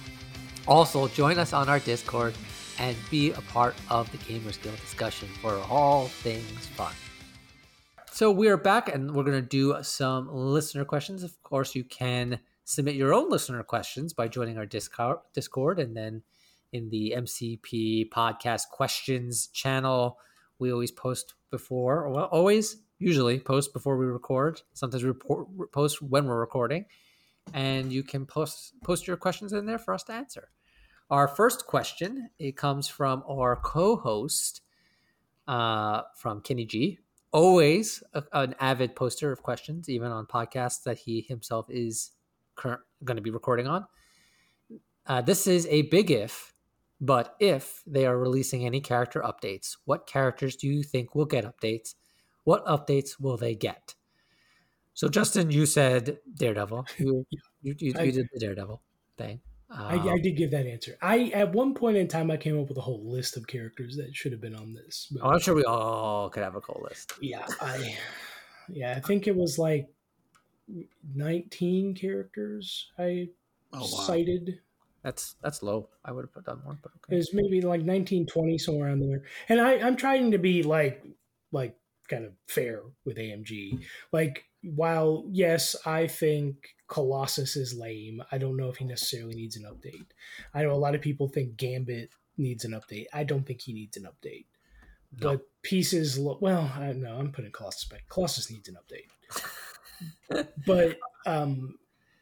Also, 0.66 1.06
join 1.06 1.38
us 1.38 1.52
on 1.52 1.68
our 1.68 1.78
Discord 1.78 2.34
and 2.80 2.96
be 3.12 3.30
a 3.30 3.40
part 3.42 3.76
of 3.90 4.10
the 4.10 4.18
Gamers 4.18 4.60
Guild 4.60 4.80
discussion 4.80 5.28
for 5.40 5.56
all 5.70 6.08
things 6.08 6.66
fun. 6.66 6.92
So 8.10 8.28
we 8.32 8.48
are 8.48 8.56
back 8.56 8.92
and 8.92 9.14
we're 9.14 9.22
going 9.22 9.40
to 9.40 9.48
do 9.48 9.76
some 9.82 10.34
listener 10.34 10.84
questions. 10.84 11.22
Of 11.22 11.40
course, 11.44 11.76
you 11.76 11.84
can 11.84 12.40
submit 12.64 12.96
your 12.96 13.14
own 13.14 13.30
listener 13.30 13.62
questions 13.62 14.12
by 14.12 14.26
joining 14.26 14.58
our 14.58 14.66
Discord, 14.66 15.18
Discord 15.32 15.78
and 15.78 15.96
then 15.96 16.24
in 16.72 16.88
the 16.88 17.14
MCP 17.16 18.08
podcast 18.10 18.68
questions 18.70 19.48
channel, 19.48 20.18
we 20.58 20.72
always 20.72 20.90
post 20.90 21.34
before, 21.50 22.08
well, 22.10 22.24
always, 22.26 22.76
usually 22.98 23.38
post 23.38 23.72
before 23.72 23.96
we 23.96 24.06
record. 24.06 24.62
Sometimes 24.72 25.02
we 25.02 25.08
report, 25.08 25.72
post 25.72 26.00
when 26.00 26.26
we're 26.26 26.38
recording, 26.38 26.86
and 27.52 27.92
you 27.92 28.02
can 28.02 28.26
post 28.26 28.74
post 28.82 29.06
your 29.06 29.16
questions 29.16 29.52
in 29.52 29.66
there 29.66 29.78
for 29.78 29.92
us 29.92 30.04
to 30.04 30.12
answer. 30.12 30.50
Our 31.10 31.28
first 31.28 31.66
question 31.66 32.30
it 32.38 32.56
comes 32.56 32.88
from 32.88 33.22
our 33.28 33.56
co-host 33.56 34.62
uh, 35.46 36.02
from 36.16 36.40
Kenny 36.40 36.64
G. 36.64 36.98
Always 37.32 38.02
a, 38.14 38.22
an 38.32 38.54
avid 38.60 38.94
poster 38.94 39.32
of 39.32 39.42
questions, 39.42 39.88
even 39.88 40.10
on 40.10 40.26
podcasts 40.26 40.84
that 40.84 40.98
he 40.98 41.22
himself 41.22 41.66
is 41.68 42.12
going 42.56 43.16
to 43.16 43.22
be 43.22 43.30
recording 43.30 43.66
on. 43.66 43.86
Uh, 45.06 45.20
this 45.20 45.46
is 45.46 45.66
a 45.66 45.82
big 45.82 46.10
if, 46.10 46.51
but 47.02 47.34
if 47.40 47.82
they 47.84 48.06
are 48.06 48.16
releasing 48.16 48.64
any 48.64 48.80
character 48.80 49.20
updates, 49.20 49.76
what 49.84 50.06
characters 50.06 50.54
do 50.56 50.68
you 50.68 50.84
think 50.84 51.14
will 51.14 51.26
get 51.26 51.44
updates? 51.44 51.94
What 52.44 52.64
updates 52.64 53.20
will 53.20 53.36
they 53.36 53.56
get? 53.56 53.94
So, 54.94 55.08
Justin, 55.08 55.50
you 55.50 55.66
said 55.66 56.18
Daredevil. 56.34 56.86
You 56.98 57.26
you, 57.62 57.74
you, 57.78 57.92
I- 57.96 58.02
you 58.04 58.12
did 58.12 58.26
the 58.32 58.38
Daredevil 58.40 58.80
thing. 59.18 59.40
I, 59.70 59.94
Um, 59.94 60.08
I 60.08 60.18
did 60.18 60.36
give 60.36 60.50
that 60.50 60.66
answer. 60.66 60.98
I 61.00 61.30
at 61.34 61.52
one 61.52 61.74
point 61.74 61.96
in 61.96 62.06
time 62.06 62.30
I 62.30 62.36
came 62.36 62.60
up 62.60 62.68
with 62.68 62.76
a 62.76 62.82
whole 62.82 63.10
list 63.10 63.36
of 63.38 63.46
characters 63.46 63.96
that 63.96 64.14
should 64.14 64.30
have 64.32 64.40
been 64.40 64.54
on 64.54 64.74
this. 64.74 65.08
But 65.10 65.22
oh, 65.24 65.30
I'm 65.30 65.40
sure 65.40 65.54
we 65.54 65.64
all 65.64 66.28
could 66.28 66.42
have 66.42 66.56
a 66.56 66.60
cool 66.60 66.84
list. 66.88 67.14
yeah, 67.22 67.46
I 67.60 67.96
yeah, 68.68 68.94
I 68.96 69.00
think 69.00 69.26
it 69.26 69.34
was 69.34 69.58
like 69.58 69.88
19 71.14 71.94
characters 71.94 72.90
I 72.98 73.30
Oh, 73.72 73.80
wow. 73.80 73.86
cited. 73.86 74.60
That's 75.02 75.34
that's 75.42 75.62
low. 75.62 75.88
I 76.04 76.12
would 76.12 76.22
have 76.22 76.32
put 76.32 76.44
done 76.44 76.60
more, 76.64 76.78
but 76.80 76.92
okay. 77.04 77.16
was 77.16 77.34
maybe 77.34 77.60
like 77.60 77.80
1920 77.80 78.58
somewhere 78.58 78.88
around 78.88 79.00
there. 79.00 79.22
And 79.48 79.60
I 79.60 79.78
I'm 79.78 79.96
trying 79.96 80.30
to 80.30 80.38
be 80.38 80.62
like 80.62 81.04
like 81.50 81.76
kind 82.08 82.24
of 82.24 82.32
fair 82.46 82.82
with 83.04 83.16
AMG. 83.16 83.84
Like 84.12 84.44
while 84.62 85.24
yes, 85.28 85.74
I 85.84 86.06
think 86.06 86.74
Colossus 86.86 87.56
is 87.56 87.74
lame. 87.74 88.22
I 88.30 88.38
don't 88.38 88.56
know 88.56 88.68
if 88.68 88.76
he 88.76 88.84
necessarily 88.84 89.34
needs 89.34 89.56
an 89.56 89.64
update. 89.64 90.06
I 90.54 90.62
know 90.62 90.72
a 90.72 90.74
lot 90.74 90.94
of 90.94 91.00
people 91.00 91.28
think 91.28 91.56
Gambit 91.56 92.10
needs 92.38 92.64
an 92.64 92.72
update. 92.72 93.06
I 93.12 93.24
don't 93.24 93.44
think 93.44 93.60
he 93.62 93.72
needs 93.72 93.96
an 93.96 94.04
update. 94.04 94.44
No. 95.20 95.30
But 95.30 95.40
pieces, 95.62 96.18
lo- 96.18 96.38
well, 96.40 96.70
I 96.76 96.92
know 96.92 97.16
I'm 97.16 97.32
putting 97.32 97.50
Colossus 97.50 97.84
back. 97.84 98.04
Colossus 98.08 98.50
needs 98.50 98.68
an 98.68 98.76
update. 98.76 100.46
but 100.66 100.98
um, 101.26 101.76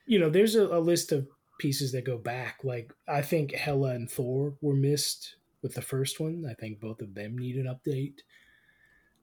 you 0.06 0.18
know, 0.18 0.30
there's 0.30 0.56
a, 0.56 0.64
a 0.66 0.80
list 0.80 1.12
of 1.12 1.28
pieces 1.60 1.92
that 1.92 2.04
go 2.04 2.18
back. 2.18 2.58
Like 2.64 2.92
I 3.06 3.22
think 3.22 3.52
Hela 3.52 3.90
and 3.90 4.10
Thor 4.10 4.54
were 4.60 4.74
missed 4.74 5.36
with 5.62 5.74
the 5.74 5.82
first 5.82 6.18
one. 6.18 6.44
I 6.50 6.54
think 6.54 6.80
both 6.80 7.00
of 7.00 7.14
them 7.14 7.38
need 7.38 7.56
an 7.56 7.66
update. 7.66 8.20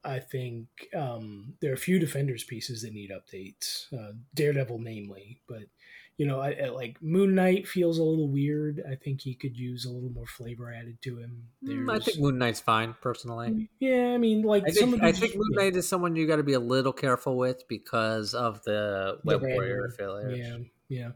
I 0.06 0.20
think 0.20 0.68
um, 0.96 1.56
there 1.60 1.72
are 1.72 1.76
a 1.76 1.78
few 1.78 2.00
defenders 2.00 2.44
pieces 2.44 2.84
that 2.84 2.94
need 2.94 3.12
updates. 3.12 3.92
Uh, 3.92 4.14
Daredevil, 4.36 4.80
namely, 4.80 5.42
but 5.50 5.64
you 6.18 6.26
know, 6.26 6.40
I, 6.40 6.56
I, 6.64 6.70
like 6.70 6.98
Moon 7.02 7.36
Knight 7.36 7.68
feels 7.68 8.00
a 8.00 8.04
little 8.04 8.30
weird. 8.30 8.82
I 8.90 8.96
think 8.96 9.22
he 9.22 9.36
could 9.36 9.58
use 9.58 9.86
a 9.86 9.92
little 9.92 10.10
more 10.10 10.26
flavor 10.26 10.74
added 10.74 11.00
to 11.04 11.18
him. 11.18 11.44
Mm, 11.64 11.94
I 11.94 12.00
think 12.00 12.20
Moon 12.20 12.38
Knight's 12.38 12.60
fine 12.60 12.96
personally. 13.02 13.70
Yeah, 13.80 14.14
I 14.14 14.18
mean, 14.18 14.44
like 14.44 14.64
I 14.66 14.72
think, 14.72 15.04
I 15.04 15.12
think 15.12 15.36
Moon 15.36 15.52
Knight 15.52 15.76
is 15.76 15.88
someone 15.88 16.16
you 16.16 16.26
got 16.26 16.38
to 16.38 16.44
be 16.44 16.54
a 16.54 16.60
little 16.60 16.94
careful 16.94 17.38
with 17.38 17.68
because 17.68 18.34
of 18.34 18.64
the 18.64 19.20
Web 19.24 19.42
the 19.42 19.48
Warrior 19.48 19.86
affiliate. 19.86 20.38
Yeah, 20.38 20.58
yeah. 20.90 21.10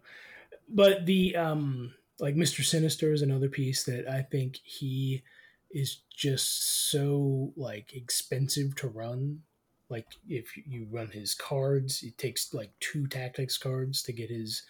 But 0.74 1.06
the 1.06 1.36
um, 1.36 1.94
like 2.20 2.36
Mister 2.36 2.64
Sinister 2.64 3.14
is 3.14 3.22
another 3.22 3.50
piece 3.50 3.84
that 3.84 4.08
I 4.08 4.22
think 4.22 4.60
he 4.64 5.24
is 5.72 6.02
just 6.16 6.90
so 6.92 7.54
like 7.56 7.94
expensive 7.94 8.76
to 8.76 8.88
run 8.88 9.42
like 9.90 10.06
if 10.28 10.58
you 10.68 10.86
run 10.92 11.08
his 11.08 11.34
cards 11.34 12.04
it 12.04 12.18
takes 12.18 12.54
like 12.54 12.72
two 12.82 13.08
tactics 13.08 13.58
cards 13.58 14.04
to 14.04 14.14
get 14.14 14.30
his 14.30 14.64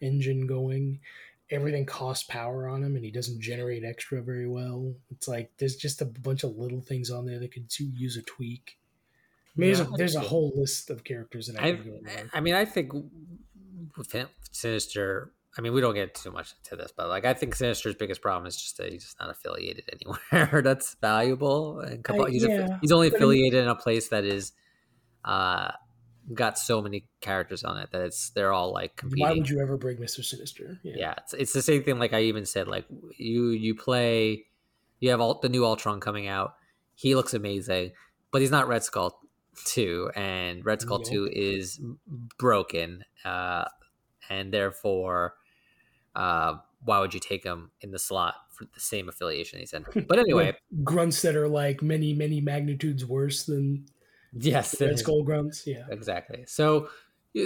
engine 0.00 0.46
going. 0.46 1.00
Everything 1.48 1.86
costs 1.86 2.24
power 2.24 2.68
on 2.68 2.82
him, 2.82 2.96
and 2.96 3.04
he 3.04 3.10
doesn't 3.12 3.40
generate 3.40 3.84
extra 3.84 4.20
very 4.20 4.48
well. 4.48 4.94
It's 5.10 5.28
like 5.28 5.52
there's 5.58 5.76
just 5.76 6.02
a 6.02 6.04
bunch 6.04 6.42
of 6.42 6.56
little 6.56 6.80
things 6.80 7.08
on 7.08 7.24
there 7.24 7.38
that 7.38 7.52
could 7.52 7.70
use 7.78 8.16
a 8.16 8.22
tweak. 8.22 8.78
I 9.56 9.60
mean, 9.60 9.70
yeah, 9.70 9.76
there's, 9.76 9.88
a, 9.88 9.92
there's 9.96 10.16
a 10.16 10.20
whole 10.20 10.52
list 10.56 10.90
of 10.90 11.04
characters 11.04 11.46
that 11.46 11.62
I, 11.62 11.68
I, 11.68 12.24
I 12.34 12.40
mean, 12.40 12.54
I 12.54 12.64
think 12.64 12.92
Sinister, 14.50 15.30
I 15.58 15.62
mean, 15.62 15.72
we 15.72 15.80
don't 15.80 15.94
get 15.94 16.14
too 16.14 16.30
much 16.30 16.54
into 16.58 16.76
this, 16.76 16.92
but 16.94 17.08
like, 17.08 17.24
I 17.24 17.32
think 17.32 17.54
Sinister's 17.54 17.94
biggest 17.94 18.20
problem 18.20 18.46
is 18.46 18.56
just 18.56 18.76
that 18.76 18.92
he's 18.92 19.04
just 19.04 19.18
not 19.18 19.30
affiliated 19.30 19.84
anywhere 20.32 20.62
that's 20.62 20.96
valuable. 21.00 21.80
And 21.80 22.04
he's, 22.28 22.44
yeah, 22.44 22.78
he's 22.80 22.92
only 22.92 23.08
affiliated 23.08 23.62
in 23.62 23.68
a 23.68 23.74
place 23.74 24.08
that 24.08 24.24
is 24.24 24.52
uh, 25.24 25.72
got 26.34 26.58
so 26.58 26.82
many 26.82 27.08
characters 27.20 27.64
on 27.64 27.78
it 27.78 27.90
that 27.92 28.02
it's 28.02 28.30
they're 28.30 28.52
all 28.52 28.72
like 28.72 28.96
competing. 28.96 29.24
Why 29.24 29.32
would 29.32 29.48
you 29.48 29.60
ever 29.60 29.76
bring 29.76 30.00
Mister 30.00 30.22
Sinister? 30.22 30.78
Yeah, 30.82 30.94
yeah 30.96 31.14
it's, 31.18 31.34
it's 31.34 31.52
the 31.52 31.62
same 31.62 31.82
thing. 31.82 31.98
Like 31.98 32.12
I 32.12 32.22
even 32.22 32.46
said, 32.46 32.68
like 32.68 32.86
you 33.16 33.50
you 33.50 33.74
play, 33.74 34.46
you 35.00 35.10
have 35.10 35.20
all 35.20 35.38
the 35.40 35.48
new 35.48 35.64
Ultron 35.64 36.00
coming 36.00 36.26
out. 36.26 36.54
He 36.94 37.14
looks 37.14 37.34
amazing, 37.34 37.92
but 38.30 38.40
he's 38.40 38.50
not 38.50 38.68
Red 38.68 38.82
Skull 38.82 39.20
two, 39.64 40.10
and 40.14 40.64
Red 40.64 40.80
Skull 40.80 41.00
two 41.00 41.28
is 41.30 41.80
broken, 42.38 43.04
uh, 43.24 43.66
and 44.28 44.52
therefore, 44.52 45.34
uh, 46.16 46.56
why 46.84 46.98
would 47.00 47.14
you 47.14 47.20
take 47.20 47.44
him 47.44 47.70
in 47.80 47.92
the 47.92 47.98
slot 47.98 48.34
for 48.50 48.64
the 48.64 48.80
same 48.80 49.08
affiliation 49.08 49.60
he's 49.60 49.72
in? 49.72 49.86
But 50.08 50.18
anyway, 50.18 50.54
grunts 50.84 51.22
that 51.22 51.36
are 51.36 51.48
like 51.48 51.82
many 51.82 52.12
many 52.14 52.40
magnitudes 52.40 53.04
worse 53.04 53.44
than 53.44 53.86
Yes, 54.32 54.80
Red 54.80 54.98
Skull 54.98 55.22
grunts. 55.22 55.66
Yeah, 55.66 55.86
exactly. 55.90 56.44
So, 56.46 56.90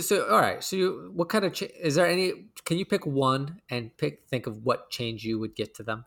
so 0.01 0.29
all 0.29 0.41
right. 0.41 0.63
So, 0.63 0.77
you, 0.77 1.11
what 1.15 1.29
kind 1.29 1.45
of 1.45 1.53
ch- 1.53 1.63
is 1.63 1.95
there 1.95 2.07
any? 2.07 2.51
Can 2.65 2.79
you 2.79 2.87
pick 2.87 3.07
one 3.07 3.61
and 3.71 3.97
pick 3.97 4.27
think 4.29 4.47
of 4.47 4.65
what 4.65 4.91
change 4.91 5.25
you 5.25 5.39
would 5.39 5.55
get 5.55 5.75
to 5.77 5.83
them? 5.83 6.07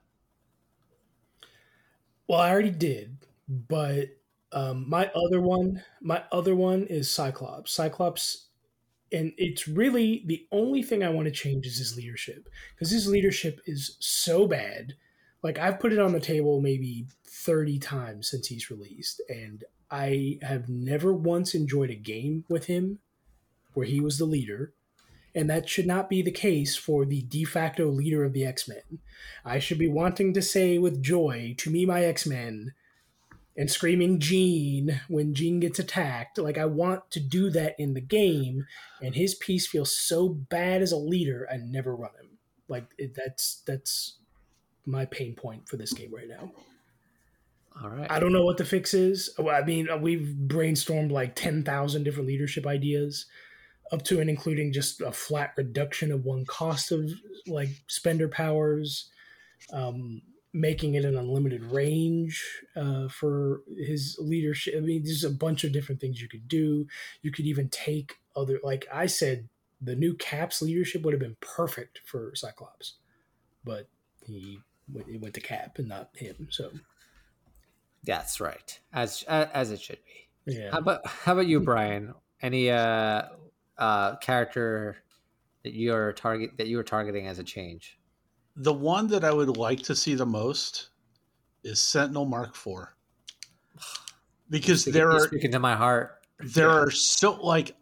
Well, 2.27 2.40
I 2.40 2.52
already 2.52 2.72
did, 2.72 3.26
but 3.48 4.10
um, 4.52 4.90
my 4.90 5.11
other 5.14 5.41
one, 5.41 5.84
my 6.02 6.23
other 6.31 6.56
one 6.56 6.84
is 6.84 7.11
Cyclops. 7.11 7.72
Cyclops, 7.72 8.48
and 9.14 9.31
it's 9.38 9.68
really 9.68 10.23
the 10.26 10.45
only 10.52 10.81
thing 10.81 11.03
I 11.03 11.10
want 11.10 11.26
to 11.26 11.31
change 11.31 11.65
is 11.65 11.77
his 11.77 11.95
leadership 11.95 12.49
because 12.73 12.91
his 12.91 13.07
leadership 13.07 13.61
is 13.65 13.95
so 13.99 14.48
bad. 14.48 14.95
Like 15.44 15.60
I've 15.60 15.80
put 15.80 15.94
it 15.94 15.99
on 15.99 16.11
the 16.11 16.19
table 16.19 16.61
maybe 16.61 17.06
thirty 17.26 17.77
times 17.77 18.30
since 18.30 18.48
he's 18.48 18.72
released, 18.72 19.22
and 19.30 19.64
I 19.91 20.40
have 20.41 20.68
never 20.68 21.14
once 21.14 21.53
enjoyed 21.53 21.91
a 21.91 21.95
game 21.95 22.45
with 22.49 22.65
him 22.65 22.99
where 23.73 23.85
he 23.85 23.99
was 23.99 24.18
the 24.18 24.26
leader. 24.26 24.73
And 25.35 25.49
that 25.49 25.68
should 25.68 25.88
not 25.88 26.10
be 26.10 26.22
the 26.22 26.31
case 26.31 26.76
for 26.76 27.06
the 27.06 27.23
de 27.23 27.44
facto 27.44 27.88
leader 27.90 28.23
of 28.23 28.34
the 28.34 28.45
X 28.45 28.68
Men. 28.68 28.99
I 29.44 29.60
should 29.60 29.80
be 29.80 29.88
wanting 29.88 30.34
to 30.34 30.41
say 30.41 30.77
with 30.77 31.02
joy, 31.02 31.56
to 31.57 31.72
me, 31.72 31.85
my 31.85 32.03
X 32.03 32.27
Men, 32.27 32.73
and 33.55 33.69
screaming 33.69 34.19
Jean 34.19 35.01
when 35.07 35.34
Jean 35.34 35.59
gets 35.59 35.80
attacked. 35.80 36.38
Like, 36.38 36.57
I 36.57 36.65
want 36.65 37.11
to 37.11 37.19
do 37.19 37.49
that 37.51 37.75
in 37.77 37.93
the 37.93 38.01
game. 38.01 38.65
And 39.01 39.15
his 39.15 39.35
piece 39.35 39.67
feels 39.67 39.95
so 39.95 40.30
bad 40.30 40.81
as 40.81 40.91
a 40.91 40.97
leader, 40.97 41.47
I 41.51 41.57
never 41.57 41.95
run 41.95 42.11
him. 42.19 42.38
Like, 42.67 42.85
it, 42.97 43.13
that's, 43.15 43.61
that's 43.67 44.17
my 44.85 45.05
pain 45.05 45.35
point 45.35 45.69
for 45.69 45.77
this 45.77 45.93
game 45.93 46.13
right 46.13 46.27
now. 46.27 46.51
All 47.81 47.89
right. 47.89 48.09
I 48.09 48.19
don't 48.19 48.34
know 48.34 48.45
what 48.45 48.57
the 48.57 48.65
fix 48.65 48.93
is. 48.93 49.31
I 49.39 49.63
mean, 49.63 49.88
we've 50.01 50.35
brainstormed 50.47 51.11
like 51.11 51.35
10,000 51.35 52.03
different 52.03 52.27
leadership 52.27 52.67
ideas 52.67 53.25
up 53.91 54.03
to 54.03 54.19
and 54.19 54.30
including 54.30 54.73
just 54.73 55.01
a 55.01 55.11
flat 55.11 55.53
reduction 55.57 56.11
of 56.11 56.25
one 56.25 56.45
cost 56.45 56.91
of 56.91 57.11
like 57.47 57.69
spender 57.88 58.27
powers, 58.27 59.09
um, 59.71 60.21
making 60.53 60.93
it 60.93 61.03
an 61.03 61.17
unlimited 61.17 61.63
range 61.63 62.61
uh, 62.75 63.07
for 63.07 63.61
his 63.75 64.17
leadership. 64.19 64.75
I 64.77 64.81
mean, 64.81 65.03
there's 65.03 65.23
a 65.23 65.31
bunch 65.31 65.63
of 65.63 65.73
different 65.73 65.99
things 65.99 66.21
you 66.21 66.30
could 66.30 66.47
do. 66.47 66.88
You 67.23 67.31
could 67.31 67.45
even 67.45 67.69
take 67.69 68.17
other, 68.35 68.59
like 68.63 68.88
I 68.93 69.07
said, 69.07 69.49
the 69.81 69.95
new 69.95 70.13
Caps 70.13 70.61
leadership 70.61 71.01
would 71.03 71.13
have 71.13 71.19
been 71.19 71.38
perfect 71.41 72.01
for 72.05 72.34
Cyclops, 72.35 72.93
but 73.65 73.89
he 74.25 74.59
it 74.95 75.21
went 75.21 75.34
to 75.34 75.41
Cap 75.41 75.80
and 75.80 75.89
not 75.89 76.09
him. 76.15 76.47
So 76.51 76.71
that's 78.03 78.39
right, 78.39 78.80
as 78.93 79.23
as 79.27 79.71
it 79.71 79.81
should 79.81 79.99
be. 80.05 80.53
Yeah. 80.53 80.71
How 80.71 80.80
about 80.80 81.05
how 81.07 81.34
about 81.34 81.47
you, 81.47 81.59
Brian? 81.59 82.13
Any 82.41 82.69
uh, 82.69 83.23
uh, 83.77 84.15
character 84.17 84.97
that 85.63 85.73
you're 85.73 86.13
target 86.13 86.51
that 86.57 86.67
you 86.67 86.77
were 86.77 86.84
targeting 86.84 87.27
as 87.27 87.39
a 87.39 87.43
change? 87.43 87.97
The 88.55 88.73
one 88.73 89.07
that 89.07 89.23
I 89.23 89.31
would 89.31 89.57
like 89.57 89.81
to 89.84 89.95
see 89.95 90.15
the 90.15 90.25
most 90.25 90.89
is 91.63 91.81
Sentinel 91.81 92.25
Mark 92.25 92.55
IV, 92.55 92.88
because 94.49 94.81
speaking, 94.81 94.99
there 94.99 95.11
are 95.11 95.19
speaking 95.21 95.51
to 95.51 95.59
my 95.59 95.75
heart. 95.75 96.19
There 96.39 96.67
yeah. 96.67 96.75
are 96.75 96.91
so 96.91 97.35
like 97.41 97.73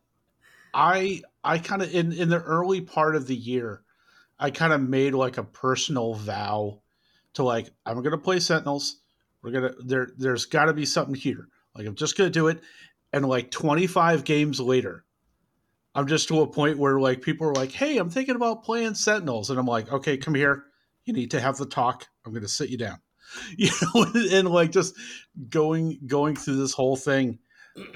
I 0.74 1.24
I 1.44 1.58
kind 1.58 1.82
of 1.82 1.96
in 1.96 2.12
in 2.12 2.30
the 2.30 2.42
early 2.42 2.82
part 2.82 3.16
of 3.16 3.26
the 3.26 3.36
year, 3.36 3.82
I 4.38 4.52
kind 4.52 4.72
of 4.72 4.82
made 4.82 5.14
like 5.14 5.38
a 5.40 5.44
personal 5.44 6.14
vow 6.14 6.80
to 7.34 7.44
like 7.44 7.72
I'm 7.86 7.96
going 7.96 8.12
to 8.12 8.20
play 8.20 8.40
Sentinels 8.40 9.02
we're 9.42 9.52
gonna 9.52 9.74
there. 9.84 10.10
There's 10.18 10.46
got 10.46 10.66
to 10.66 10.74
be 10.74 10.86
something 10.86 11.16
here. 11.16 11.48
Like 11.76 11.88
I'm 11.88 11.96
just 11.96 12.18
gonna 12.18 12.30
do 12.30 12.48
it, 12.48 12.62
and 13.14 13.28
like 13.28 13.52
25 13.52 14.24
games 14.24 14.60
later, 14.60 15.04
I'm 15.94 16.08
just 16.08 16.28
to 16.30 16.42
a 16.42 16.48
point 16.48 16.78
where 16.78 17.00
like 17.00 17.22
people 17.22 17.48
are 17.48 17.54
like, 17.54 17.72
"Hey, 17.72 17.98
I'm 17.98 18.10
thinking 18.10 18.36
about 18.36 18.64
playing 18.64 18.96
Sentinels," 18.96 19.50
and 19.50 19.60
I'm 19.60 19.66
like, 19.66 19.92
"Okay, 19.92 20.18
come 20.18 20.36
here. 20.36 20.66
You 21.06 21.14
need 21.14 21.32
to 21.32 21.42
have 21.42 21.58
the 21.58 21.66
talk. 21.66 22.08
I'm 22.26 22.34
gonna 22.34 22.48
sit 22.48 22.70
you 22.70 22.78
down." 22.78 23.00
You 23.58 23.70
know, 23.82 24.06
and 24.14 24.50
like 24.50 24.72
just 24.72 24.94
going 25.50 26.00
going 26.06 26.36
through 26.36 26.58
this 26.58 26.74
whole 26.74 26.98
thing, 26.98 27.40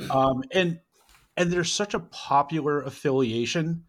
um, 0.10 0.44
and 0.52 0.80
and 1.36 1.52
there's 1.52 1.72
such 1.72 1.94
a 1.94 2.00
popular 2.00 2.82
affiliation. 2.82 3.84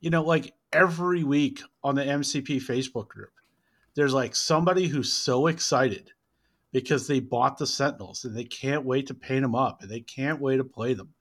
You 0.00 0.08
know, 0.08 0.22
like 0.22 0.54
every 0.72 1.22
week 1.22 1.60
on 1.82 1.96
the 1.96 2.04
MCP 2.04 2.62
Facebook 2.62 3.08
group, 3.08 3.32
there's 3.94 4.14
like 4.14 4.34
somebody 4.34 4.86
who's 4.86 5.12
so 5.12 5.48
excited 5.48 6.12
because 6.72 7.06
they 7.06 7.20
bought 7.20 7.58
the 7.58 7.66
Sentinels 7.66 8.24
and 8.24 8.36
they 8.36 8.44
can't 8.44 8.84
wait 8.84 9.06
to 9.06 9.14
paint 9.14 9.42
them 9.42 9.54
up 9.54 9.82
and 9.82 9.90
they 9.90 10.00
can't 10.00 10.40
wait 10.40 10.58
to 10.58 10.64
play 10.64 10.94
them 10.94 11.14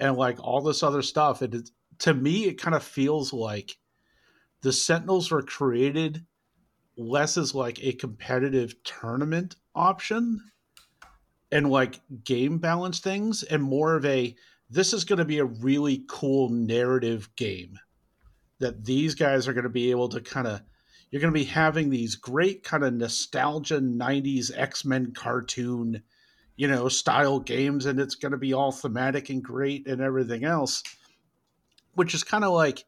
and 0.00 0.16
like 0.16 0.42
all 0.42 0.62
this 0.62 0.82
other 0.82 1.02
stuff. 1.02 1.42
And 1.42 1.54
it, 1.54 1.70
to 2.00 2.14
me, 2.14 2.46
it 2.46 2.54
kind 2.60 2.74
of 2.74 2.82
feels 2.82 3.32
like 3.32 3.76
the 4.62 4.72
Sentinels 4.72 5.30
were 5.30 5.42
created 5.42 6.24
less 6.96 7.36
as 7.36 7.54
like 7.54 7.82
a 7.82 7.92
competitive 7.92 8.74
tournament 8.82 9.56
option 9.74 10.40
and 11.52 11.70
like 11.70 12.00
game 12.24 12.58
balance 12.58 12.98
things 12.98 13.42
and 13.42 13.62
more 13.62 13.94
of 13.94 14.04
a 14.04 14.34
this 14.68 14.92
is 14.92 15.04
going 15.04 15.18
to 15.18 15.24
be 15.24 15.38
a 15.38 15.44
really 15.44 16.04
cool 16.08 16.48
narrative 16.50 17.28
game 17.36 17.78
that 18.58 18.84
these 18.84 19.14
guys 19.14 19.48
are 19.48 19.52
going 19.52 19.64
to 19.64 19.70
be 19.70 19.90
able 19.90 20.08
to 20.08 20.20
kind 20.20 20.46
of 20.46 20.60
you're 21.10 21.22
going 21.22 21.32
to 21.32 21.40
be 21.40 21.44
having 21.44 21.90
these 21.90 22.14
great 22.16 22.62
kind 22.62 22.84
of 22.84 22.92
nostalgia 22.92 23.80
90s 23.80 24.50
x-men 24.54 25.12
cartoon 25.12 26.02
you 26.60 26.68
know 26.68 26.90
style 26.90 27.40
games 27.40 27.86
and 27.86 27.98
it's 27.98 28.16
going 28.16 28.32
to 28.32 28.38
be 28.38 28.52
all 28.52 28.70
thematic 28.70 29.30
and 29.30 29.42
great 29.42 29.86
and 29.86 30.02
everything 30.02 30.44
else 30.44 30.82
which 31.94 32.14
is 32.14 32.22
kind 32.22 32.44
of 32.44 32.52
like 32.52 32.84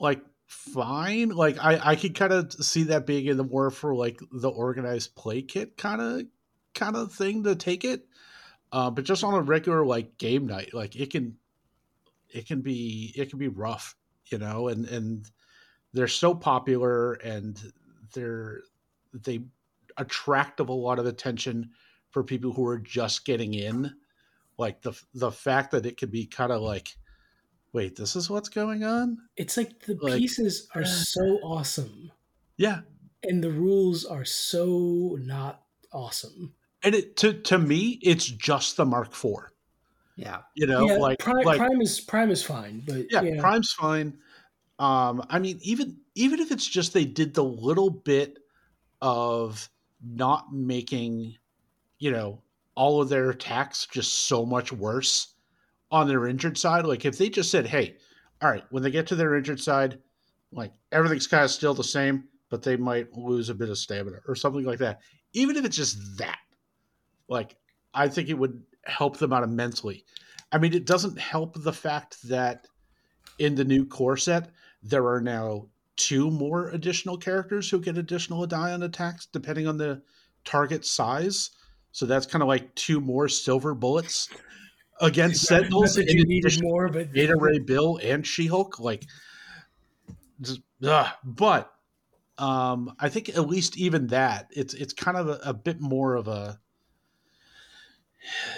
like 0.00 0.20
fine. 0.48 1.28
Like 1.28 1.56
i 1.64 1.92
i 1.92 1.94
could 1.94 2.16
kind 2.16 2.32
of 2.32 2.52
see 2.52 2.82
that 2.84 3.06
being 3.06 3.26
in 3.26 3.36
the 3.36 3.44
more 3.44 3.70
for 3.70 3.94
like 3.94 4.18
the 4.32 4.48
organized 4.48 5.14
play 5.14 5.40
kit 5.40 5.76
kind 5.76 6.00
of 6.00 6.22
kind 6.74 6.96
of 6.96 7.12
thing 7.12 7.44
to 7.44 7.54
take 7.54 7.84
it. 7.84 8.06
Uh, 8.72 8.90
but 8.90 9.04
just 9.04 9.22
on 9.22 9.34
a 9.34 9.40
regular 9.40 9.86
like 9.86 10.18
game 10.18 10.46
night 10.48 10.74
like 10.74 10.96
it 10.96 11.12
can 11.12 11.36
it 12.28 12.48
can 12.48 12.60
be 12.60 13.12
it 13.14 13.30
can 13.30 13.38
be 13.38 13.46
rough 13.46 13.94
you 14.32 14.38
know 14.38 14.66
and 14.66 14.84
and 14.86 15.30
they're 15.92 16.08
so 16.08 16.34
popular 16.34 17.12
and 17.12 17.72
they're 18.14 18.62
they 19.14 19.38
attract 19.96 20.58
a 20.58 20.64
lot 20.64 20.98
of 20.98 21.06
attention 21.06 21.70
for 22.10 22.22
people 22.24 22.52
who 22.52 22.66
are 22.66 22.78
just 22.78 23.24
getting 23.24 23.54
in 23.54 23.94
like 24.56 24.82
the 24.82 24.92
the 25.14 25.30
fact 25.30 25.70
that 25.72 25.86
it 25.86 25.96
could 25.96 26.10
be 26.10 26.26
kind 26.26 26.52
of 26.52 26.60
like 26.62 26.96
wait, 27.72 27.94
this 27.96 28.16
is 28.16 28.30
what's 28.30 28.48
going 28.48 28.82
on? 28.82 29.18
It's 29.36 29.56
like 29.56 29.80
the 29.80 29.94
Like- 30.00 30.18
pieces 30.18 30.68
are 30.74 30.84
so 30.86 31.38
awesome, 31.42 32.10
Yeah. 32.56 32.80
and 33.22 33.44
the 33.44 33.50
rules 33.52 34.04
are 34.06 34.24
so 34.24 35.18
not 35.20 35.64
awesome. 35.92 36.54
And 36.82 36.94
it 36.94 37.16
to 37.18 37.34
to 37.34 37.58
me, 37.58 37.98
it's 38.02 38.24
just 38.26 38.76
the 38.76 38.86
Mark 38.86 39.08
IV. 39.12 39.50
Yeah. 40.16 40.42
You 40.54 40.66
know, 40.66 40.86
yeah, 40.86 40.96
like 40.96 41.18
Prime, 41.20 41.44
like 41.44 41.58
Prime 41.58 41.80
is 41.80 42.00
Prime 42.00 42.30
is 42.30 42.42
fine, 42.42 42.82
but 42.86 43.06
yeah, 43.10 43.22
yeah, 43.22 43.40
Prime's 43.40 43.72
fine. 43.72 44.18
Um, 44.78 45.24
I 45.28 45.38
mean, 45.38 45.58
even 45.62 45.98
even 46.14 46.40
if 46.40 46.50
it's 46.50 46.66
just 46.66 46.92
they 46.92 47.04
did 47.04 47.34
the 47.34 47.44
little 47.44 47.90
bit 47.90 48.38
of 49.00 49.68
not 50.02 50.52
making, 50.52 51.36
you 51.98 52.10
know, 52.10 52.42
all 52.74 53.00
of 53.02 53.08
their 53.08 53.30
attacks 53.30 53.86
just 53.86 54.26
so 54.26 54.46
much 54.46 54.72
worse 54.72 55.34
on 55.90 56.06
their 56.06 56.26
injured 56.26 56.58
side. 56.58 56.86
Like 56.86 57.04
if 57.04 57.18
they 57.18 57.28
just 57.28 57.50
said, 57.50 57.66
"Hey, 57.66 57.96
all 58.40 58.50
right," 58.50 58.64
when 58.70 58.82
they 58.82 58.90
get 58.90 59.06
to 59.08 59.16
their 59.16 59.36
injured 59.36 59.60
side, 59.60 59.98
like 60.52 60.72
everything's 60.92 61.26
kind 61.26 61.44
of 61.44 61.50
still 61.50 61.74
the 61.74 61.84
same, 61.84 62.24
but 62.50 62.62
they 62.62 62.76
might 62.76 63.12
lose 63.12 63.48
a 63.48 63.54
bit 63.54 63.68
of 63.68 63.78
stamina 63.78 64.18
or 64.26 64.34
something 64.34 64.64
like 64.64 64.78
that. 64.78 65.00
Even 65.32 65.56
if 65.56 65.64
it's 65.64 65.76
just 65.76 66.18
that, 66.18 66.38
like 67.28 67.56
I 67.94 68.08
think 68.08 68.28
it 68.28 68.38
would 68.38 68.62
help 68.84 69.18
them 69.18 69.32
out 69.32 69.42
immensely. 69.42 70.04
I 70.52 70.58
mean, 70.58 70.72
it 70.72 70.86
doesn't 70.86 71.18
help 71.18 71.62
the 71.62 71.72
fact 71.72 72.22
that 72.28 72.66
in 73.38 73.54
the 73.54 73.64
new 73.64 73.84
core 73.84 74.16
set 74.16 74.50
there 74.82 75.06
are 75.08 75.20
now 75.20 75.66
two 75.96 76.30
more 76.30 76.68
additional 76.68 77.18
characters 77.18 77.68
who 77.68 77.80
get 77.80 77.98
additional 77.98 78.46
die 78.46 78.72
on 78.72 78.82
attacks 78.82 79.26
depending 79.26 79.66
on 79.66 79.76
the 79.76 80.00
target 80.44 80.84
size. 80.84 81.50
So 81.98 82.06
that's 82.06 82.26
kind 82.26 82.42
of 82.42 82.48
like 82.48 82.72
two 82.76 83.00
more 83.00 83.28
silver 83.28 83.74
bullets 83.74 84.28
against 85.00 85.46
Sentinels 85.46 85.96
that 85.96 86.08
you 86.08 86.24
needed 86.24 86.46
addition 86.46 86.68
more, 86.68 86.88
but 86.88 87.12
Beta 87.12 87.34
Ray 87.34 87.58
Bill 87.58 87.98
and 88.00 88.24
She 88.24 88.46
Hulk. 88.46 88.78
Like, 88.78 89.04
just, 90.40 90.60
ugh. 90.84 91.08
but 91.24 91.72
um, 92.38 92.94
I 93.00 93.08
think 93.08 93.30
at 93.30 93.48
least 93.48 93.76
even 93.76 94.06
that 94.06 94.46
it's 94.52 94.74
it's 94.74 94.92
kind 94.92 95.16
of 95.16 95.26
a, 95.26 95.40
a 95.42 95.52
bit 95.52 95.80
more 95.80 96.14
of 96.14 96.28
a 96.28 96.60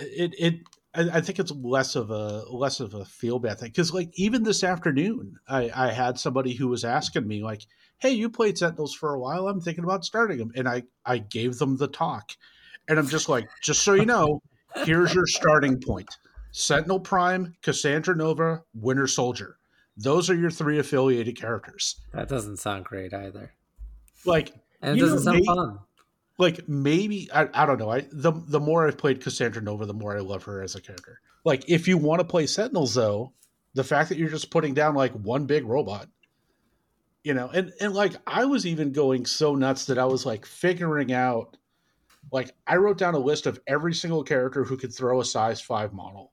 it 0.02 0.34
it. 0.38 0.54
I 0.94 1.08
I 1.16 1.20
think 1.22 1.38
it's 1.38 1.50
less 1.50 1.96
of 1.96 2.10
a 2.10 2.44
less 2.50 2.80
of 2.80 2.92
a 2.92 3.06
feel 3.06 3.38
bad 3.38 3.58
thing 3.58 3.70
because 3.70 3.94
like 3.94 4.10
even 4.16 4.42
this 4.42 4.62
afternoon 4.62 5.36
I, 5.48 5.70
I 5.74 5.92
had 5.92 6.18
somebody 6.18 6.52
who 6.52 6.68
was 6.68 6.84
asking 6.84 7.26
me 7.26 7.42
like 7.42 7.62
hey 7.96 8.10
you 8.10 8.28
played 8.28 8.58
sentinels 8.58 8.94
for 8.94 9.14
a 9.14 9.18
while 9.18 9.48
i'm 9.48 9.60
thinking 9.62 9.84
about 9.84 10.04
starting 10.04 10.38
them 10.38 10.52
and 10.54 10.68
i 10.68 10.82
i 11.06 11.18
gave 11.18 11.58
them 11.58 11.76
the 11.76 11.88
talk 11.88 12.32
and 12.90 12.98
i'm 12.98 13.08
just 13.08 13.28
like 13.30 13.48
just 13.62 13.82
so 13.82 13.94
you 13.94 14.04
know 14.04 14.42
here's 14.84 15.14
your 15.14 15.26
starting 15.26 15.80
point 15.80 16.08
sentinel 16.52 17.00
prime 17.00 17.54
cassandra 17.62 18.14
nova 18.14 18.62
winter 18.74 19.06
soldier 19.06 19.56
those 19.96 20.28
are 20.28 20.34
your 20.34 20.50
three 20.50 20.78
affiliated 20.78 21.36
characters 21.38 21.96
That 22.12 22.28
doesn't 22.28 22.58
sound 22.58 22.84
great 22.84 23.12
either. 23.14 23.52
like 24.26 24.52
And 24.82 24.96
it 24.98 25.00
doesn't 25.00 25.24
know, 25.24 25.32
sound 25.32 25.40
they- 25.42 25.46
fun. 25.46 25.78
like 26.38 26.68
maybe 26.68 27.28
I, 27.34 27.48
I 27.54 27.66
don't 27.66 27.78
know. 27.78 27.90
I 27.90 28.06
the 28.12 28.32
the 28.46 28.60
more 28.60 28.86
I've 28.86 28.96
played 28.98 29.20
Cassandra 29.22 29.60
Nova, 29.62 29.84
the 29.86 29.92
more 29.94 30.16
I 30.16 30.20
love 30.20 30.42
her 30.44 30.62
as 30.62 30.74
a 30.74 30.80
character. 30.80 31.20
Like 31.44 31.68
if 31.68 31.86
you 31.86 31.98
want 31.98 32.20
to 32.20 32.24
play 32.24 32.46
Sentinels 32.46 32.94
though, 32.94 33.32
the 33.74 33.84
fact 33.84 34.08
that 34.08 34.16
you're 34.16 34.30
just 34.30 34.50
putting 34.50 34.72
down 34.72 34.94
like 34.94 35.12
one 35.12 35.44
big 35.44 35.66
robot, 35.66 36.06
you 37.24 37.34
know, 37.34 37.48
and 37.52 37.72
and 37.80 37.92
like 37.92 38.14
I 38.26 38.46
was 38.46 38.64
even 38.66 38.92
going 38.92 39.26
so 39.26 39.54
nuts 39.54 39.84
that 39.86 39.98
I 39.98 40.06
was 40.06 40.24
like 40.24 40.46
figuring 40.46 41.12
out 41.12 41.56
like 42.32 42.54
I 42.66 42.76
wrote 42.76 42.98
down 42.98 43.14
a 43.14 43.18
list 43.18 43.46
of 43.46 43.60
every 43.66 43.94
single 43.94 44.22
character 44.22 44.64
who 44.64 44.76
could 44.76 44.94
throw 44.94 45.20
a 45.20 45.24
size 45.24 45.60
5 45.60 45.92
model. 45.92 46.32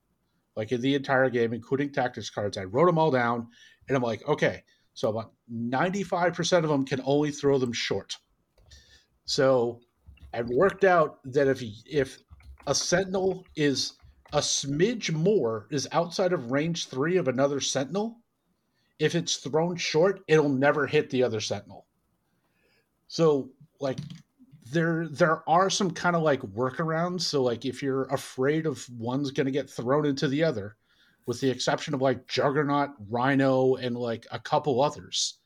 Like 0.56 0.72
in 0.72 0.82
the 0.82 0.96
entire 0.96 1.30
game 1.30 1.54
including 1.54 1.92
tactics 1.92 2.30
cards. 2.30 2.58
I 2.58 2.64
wrote 2.64 2.88
them 2.88 2.98
all 2.98 3.12
down 3.12 3.48
and 3.88 3.96
I'm 3.96 4.04
like, 4.04 4.28
okay, 4.28 4.64
so 4.94 5.10
about 5.10 5.34
95% 5.52 6.64
of 6.64 6.70
them 6.70 6.86
can 6.86 7.02
only 7.06 7.32
throw 7.32 7.58
them 7.58 7.72
short. 7.72 8.16
So 9.26 9.82
I've 10.34 10.50
worked 10.50 10.84
out 10.84 11.20
that 11.26 11.48
if 11.48 11.62
if 11.86 12.20
a 12.66 12.74
sentinel 12.76 13.46
is 13.56 13.94
a 14.34 14.40
smidge 14.40 15.14
more 15.14 15.68
is 15.72 15.88
outside 15.92 16.34
of 16.34 16.52
range 16.52 16.88
three 16.88 17.18
of 17.18 17.28
another 17.28 17.60
sentinel, 17.62 18.20
if 19.00 19.16
it's 19.16 19.38
thrown 19.38 19.78
short, 19.78 20.22
it'll 20.28 20.50
never 20.50 20.88
hit 20.88 21.10
the 21.10 21.24
other 21.24 21.40
sentinel. 21.40 21.86
So 23.08 23.52
like 23.80 24.00
there 24.72 25.08
there 25.08 25.48
are 25.50 25.70
some 25.70 25.92
kind 25.92 26.16
of 26.16 26.24
like 26.24 26.42
workarounds. 26.42 27.22
So 27.22 27.44
like 27.44 27.66
if 27.66 27.82
you're 27.82 28.06
afraid 28.06 28.66
of 28.66 28.88
one's 28.98 29.32
gonna 29.32 29.52
get 29.52 29.70
thrown 29.70 30.06
into 30.06 30.28
the 30.28 30.44
other, 30.44 30.76
with 31.26 31.42
the 31.42 31.50
exception 31.50 31.94
of 31.94 32.02
like 32.02 32.28
Juggernaut, 32.28 32.92
Rhino, 33.10 33.76
and 33.76 33.96
like 33.96 34.26
a 34.32 34.40
couple 34.40 34.82
others, 34.82 35.40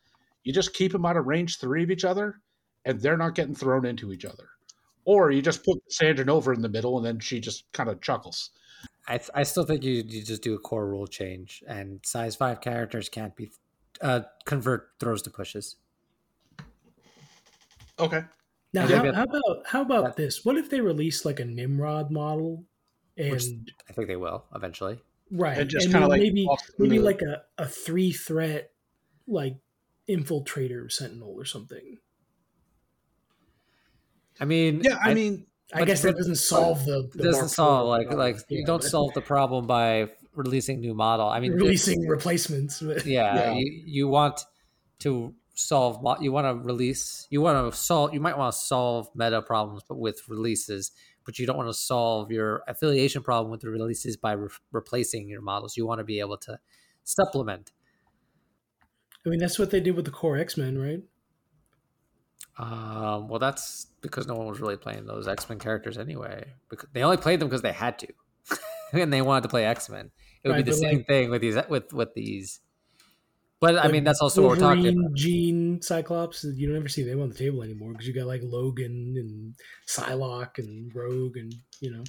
you 0.44 0.52
just 0.52 0.74
keep 0.74 0.92
them 0.92 1.06
out 1.06 1.16
of 1.16 1.26
range 1.26 1.58
three 1.58 1.82
of 1.82 1.90
each 1.90 2.04
other, 2.04 2.40
and 2.84 3.00
they're 3.00 3.16
not 3.16 3.34
getting 3.34 3.54
thrown 3.54 3.84
into 3.84 4.12
each 4.12 4.24
other. 4.24 4.48
Or 5.04 5.30
you 5.30 5.42
just 5.42 5.64
put 5.64 5.82
Sandra 5.88 6.32
over 6.32 6.52
in 6.52 6.62
the 6.62 6.68
middle, 6.68 6.96
and 6.96 7.04
then 7.04 7.18
she 7.18 7.40
just 7.40 7.64
kind 7.72 7.90
of 7.90 8.00
chuckles. 8.00 8.50
I, 9.08 9.20
I 9.34 9.42
still 9.42 9.64
think 9.64 9.82
you, 9.82 10.04
you 10.06 10.22
just 10.22 10.42
do 10.42 10.54
a 10.54 10.58
core 10.58 10.86
rule 10.86 11.08
change, 11.08 11.62
and 11.66 12.00
size 12.04 12.36
five 12.36 12.60
characters 12.60 13.08
can't 13.08 13.34
be 13.34 13.50
uh, 14.00 14.20
convert 14.44 14.90
throws 15.00 15.22
to 15.22 15.30
pushes. 15.30 15.76
Okay. 17.98 18.22
Now 18.72 18.86
how, 18.86 19.12
how 19.12 19.22
about 19.24 19.42
how 19.66 19.82
about 19.82 20.04
that- 20.04 20.16
this? 20.16 20.44
What 20.44 20.56
if 20.56 20.70
they 20.70 20.80
release 20.80 21.24
like 21.24 21.40
a 21.40 21.44
Nimrod 21.44 22.10
model, 22.10 22.64
and 23.16 23.32
Which- 23.32 23.44
I 23.88 23.92
think 23.92 24.08
they 24.08 24.16
will 24.16 24.44
eventually. 24.54 24.98
right, 25.30 25.58
And 25.58 25.68
just 25.70 25.90
kinda, 25.90 26.06
like, 26.08 26.20
maybe 26.20 26.46
maybe 26.78 26.98
the- 26.98 27.04
like 27.04 27.22
a, 27.22 27.42
a 27.58 27.66
three 27.66 28.12
threat 28.12 28.72
like 29.26 29.56
infiltrator 30.08 30.90
sentinel 30.90 31.32
or 31.36 31.44
something. 31.44 31.98
I 34.40 34.44
mean, 34.44 34.80
Yeah, 34.82 34.98
I, 35.00 35.14
mean, 35.14 35.46
I 35.72 35.84
guess 35.84 36.02
that 36.02 36.16
doesn't 36.16 36.36
solve 36.36 36.84
the, 36.84 37.08
the 37.14 37.22
doesn't 37.22 37.48
solve 37.50 37.84
IV 37.84 37.88
like 37.88 38.06
problem. 38.08 38.18
like 38.36 38.44
you 38.48 38.64
don't 38.64 38.82
but 38.82 38.88
solve 38.90 39.14
the 39.14 39.20
problem 39.20 39.66
by 39.66 40.08
releasing 40.34 40.80
new 40.80 40.94
model. 40.94 41.28
I 41.28 41.40
mean, 41.40 41.52
releasing 41.62 42.06
replacements. 42.08 42.80
but- 42.80 43.06
yeah, 43.06 43.34
Yeah. 43.52 43.52
You, 43.54 43.82
you 43.86 44.08
want 44.08 44.40
to 45.00 45.34
solve 45.62 45.98
you 46.20 46.32
want 46.32 46.46
to 46.46 46.54
release 46.66 47.26
you 47.30 47.40
want 47.40 47.72
to 47.72 47.76
solve 47.78 48.12
you 48.12 48.20
might 48.20 48.36
want 48.36 48.52
to 48.52 48.58
solve 48.58 49.08
meta 49.14 49.40
problems 49.42 49.82
but 49.88 49.98
with 49.98 50.20
releases 50.28 50.92
but 51.24 51.38
you 51.38 51.46
don't 51.46 51.56
want 51.56 51.68
to 51.68 51.74
solve 51.74 52.30
your 52.32 52.62
affiliation 52.66 53.22
problem 53.22 53.50
with 53.50 53.60
the 53.60 53.68
releases 53.70 54.16
by 54.16 54.32
re- 54.32 54.48
replacing 54.72 55.28
your 55.28 55.40
models. 55.40 55.76
You 55.76 55.86
want 55.86 56.00
to 56.00 56.04
be 56.04 56.18
able 56.18 56.36
to 56.38 56.58
supplement. 57.04 57.70
I 59.24 59.28
mean, 59.28 59.38
that's 59.38 59.56
what 59.56 59.70
they 59.70 59.78
did 59.78 59.94
with 59.94 60.04
the 60.04 60.10
core 60.10 60.36
X 60.36 60.56
Men, 60.56 60.76
right? 60.76 61.00
um, 62.58 63.28
well 63.28 63.38
that's 63.38 63.86
because 64.00 64.26
no 64.26 64.34
one 64.34 64.46
was 64.46 64.60
really 64.60 64.76
playing 64.76 65.06
those 65.06 65.26
x-men 65.26 65.58
characters 65.58 65.96
anyway 65.96 66.44
because 66.68 66.88
they 66.92 67.02
only 67.02 67.16
played 67.16 67.40
them 67.40 67.48
because 67.48 67.62
they 67.62 67.72
had 67.72 67.98
to. 68.00 68.08
And 68.94 69.10
they 69.10 69.22
wanted 69.22 69.44
to 69.44 69.48
play 69.48 69.64
x-men. 69.64 70.10
It 70.44 70.48
would 70.48 70.56
Right, 70.56 70.64
be 70.66 70.70
the 70.70 70.76
same 70.76 70.96
like- 70.98 71.06
thing 71.06 71.30
with 71.30 71.40
these 71.40 71.56
with 71.70 71.92
with 71.94 72.12
these 72.14 72.60
but 73.62 73.78
i 73.78 73.88
mean 73.88 74.04
that's 74.04 74.20
also 74.20 74.42
what 74.42 74.50
we're 74.50 74.56
talking 74.56 74.82
Wolverine, 74.82 75.06
about 75.06 75.16
Jean, 75.16 75.80
Cyclops. 75.80 76.44
You 76.44 76.68
don't 76.68 76.76
ever 76.76 76.88
see 76.88 77.02
them 77.02 77.22
on 77.22 77.30
the 77.30 77.34
table 77.34 77.62
anymore 77.62 77.92
because 77.92 78.06
you 78.06 78.12
got 78.12 78.26
like 78.26 78.42
Logan 78.44 79.14
and 79.16 79.54
Psylocke 79.88 80.58
and 80.58 80.94
Rogue 80.94 81.38
and 81.38 81.54
you 81.80 81.90
know. 81.92 82.04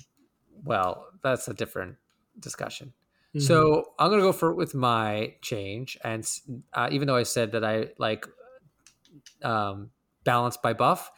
well 0.65 1.07
that's 1.23 1.47
a 1.47 1.53
different 1.53 1.95
discussion 2.39 2.91
Mhm. 3.35 3.41
So 3.41 3.93
I'm 3.97 4.09
gonna 4.11 4.21
go 4.21 4.31
for 4.31 4.53
with 4.53 4.75
my 4.75 5.35
change, 5.41 5.97
and 6.03 6.27
uh, 6.73 6.89
even 6.91 7.07
though 7.07 7.15
I 7.15 7.23
said 7.23 7.51
that 7.53 7.63
I 7.63 7.89
like 7.97 8.27
um, 9.43 9.89
balanced 10.23 10.61
by 10.61 10.73
buff, 10.73 11.11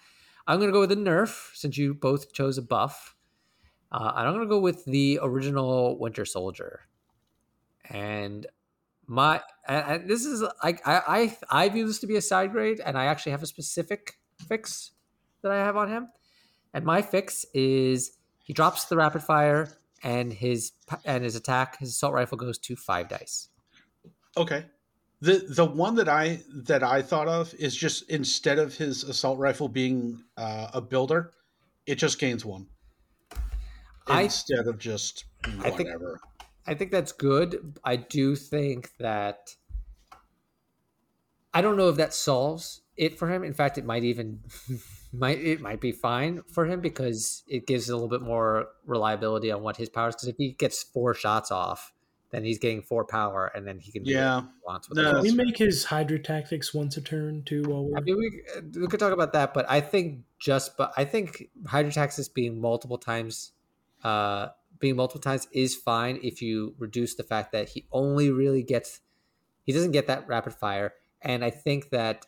I'm 0.48 0.60
gonna 0.60 0.72
go 0.72 0.80
with 0.80 0.92
a 0.92 0.96
nerf 0.96 1.56
since 1.56 1.78
you 1.78 1.94
both 1.94 2.32
chose 2.32 2.58
a 2.58 2.62
buff, 2.62 3.16
uh, 3.92 4.14
and 4.16 4.28
I'm 4.28 4.34
gonna 4.34 4.46
go 4.46 4.60
with 4.60 4.86
the 4.86 5.20
original 5.22 6.00
Winter 6.00 6.26
Soldier. 6.26 6.88
And 7.90 8.48
my 9.08 9.42
and, 9.68 10.10
this 10.10 10.26
is 10.26 10.44
like 10.64 10.86
I, 10.88 11.02
I 11.50 11.64
I 11.66 11.70
view 11.70 11.88
this 11.88 12.00
to 12.00 12.08
be 12.08 12.16
a 12.16 12.22
side 12.22 12.52
grade, 12.52 12.80
and 12.84 12.98
I 12.98 13.06
actually 13.06 13.32
have 13.34 13.44
a 13.44 13.48
specific 13.48 14.16
fix 14.48 14.92
that 15.42 15.52
I 15.52 15.58
have 15.58 15.78
on 15.78 15.90
him, 15.90 16.10
and 16.74 16.86
my 16.86 17.02
fix 17.02 17.46
is 17.54 18.18
he 18.44 18.54
drops 18.54 18.86
the 18.86 18.96
rapid 18.98 19.24
fire 19.24 19.70
and 20.04 20.32
his 20.34 20.72
and 21.06 21.24
his 21.24 21.36
attack, 21.36 21.80
his 21.80 21.90
assault 21.90 22.14
rifle 22.14 22.38
goes 22.38 22.58
to 22.60 22.76
five 22.76 23.10
dice. 23.10 23.50
okay. 24.38 24.66
The 25.22 25.46
the 25.50 25.66
one 25.66 25.96
that 25.96 26.10
I 26.10 26.42
that 26.66 26.84
I 26.84 27.02
thought 27.02 27.28
of 27.30 27.54
is 27.56 27.76
just 27.76 28.10
instead 28.10 28.60
of 28.60 28.76
his 28.76 29.04
assault 29.06 29.40
rifle 29.40 29.70
being 29.70 30.24
uh, 30.38 30.68
a 30.74 30.82
builder, 30.82 31.32
it 31.88 31.96
just 31.96 32.20
gains 32.20 32.44
one 32.46 32.68
I- 34.08 34.24
instead 34.24 34.68
of 34.68 34.78
just 34.78 35.26
I 35.64 35.70
think- 35.72 35.90
whatever. 35.90 36.20
I 36.68 36.74
think 36.74 36.92
that's 36.92 37.12
good. 37.12 37.80
I 37.84 37.96
do 37.96 38.36
think 38.36 38.98
that 38.98 39.56
I 41.54 41.62
don't 41.62 41.78
know 41.78 41.90
if 41.90 41.96
that 41.98 42.14
solves 42.14 42.82
it 42.98 43.18
for 43.18 43.30
him. 43.32 43.44
In 43.44 43.54
fact, 43.54 43.78
it 43.78 43.86
might 43.86 44.04
even 44.04 44.44
might 45.14 45.40
it 45.40 45.62
might 45.62 45.80
be 45.82 45.92
fine 45.92 46.42
for 46.44 46.66
him 46.66 46.82
because 46.82 47.44
it 47.48 47.66
gives 47.68 47.90
a 47.90 47.94
little 47.96 48.10
bit 48.10 48.22
more 48.22 48.70
reliability 48.86 49.52
on 49.52 49.62
what 49.62 49.78
his 49.78 49.90
powers. 49.90 50.16
Because 50.16 50.28
if 50.30 50.38
he 50.38 50.52
gets 50.54 50.84
four 50.84 51.14
shots 51.14 51.52
off, 51.52 51.94
then 52.32 52.44
he's 52.44 52.60
getting 52.60 52.82
four 52.82 53.06
power, 53.06 53.48
and 53.56 53.66
then 53.68 53.80
he 53.80 53.92
can 53.92 54.04
do 54.04 54.12
Yeah. 54.12 54.36
what 54.36 54.44
he 54.44 54.60
wants 54.66 54.90
with 54.90 54.98
No, 54.98 55.04
the 55.04 55.06
Can 55.06 55.16
that's 55.18 55.22
we 55.22 55.32
make 55.32 55.58
his 55.58 55.86
Hydra 55.86 56.20
tactics 56.20 56.74
once 56.74 56.98
a 56.98 57.02
turn 57.02 57.44
too? 57.44 57.68
While 57.70 57.86
we're 57.86 57.98
I 57.98 58.02
mean, 58.02 58.18
we, 58.18 58.82
we 58.82 58.88
could 58.88 59.00
talk 59.00 59.14
about 59.14 59.34
that, 59.34 59.54
but 59.54 59.70
I 59.70 59.80
think 59.82 60.26
just, 60.40 60.76
but 60.78 60.94
I 60.98 61.06
think 61.06 61.50
Hydra 61.66 61.92
tactics 61.92 62.28
being 62.28 62.60
multiple 62.60 62.98
times, 62.98 63.54
uh, 64.04 64.50
being 64.80 64.96
multiple 64.96 65.22
times 65.22 65.48
is 65.52 65.76
fine 65.76 66.20
if 66.24 66.42
you 66.42 66.76
reduce 66.78 67.16
the 67.16 67.24
fact 67.24 67.52
that 67.52 67.70
he 67.70 67.88
only 67.92 68.32
really 68.32 68.64
gets, 68.64 69.02
he 69.64 69.72
doesn't 69.72 69.92
get 69.92 70.08
that 70.08 70.28
rapid 70.28 70.54
fire, 70.54 70.94
and 71.22 71.44
I 71.44 71.50
think 71.50 71.90
that 71.90 72.26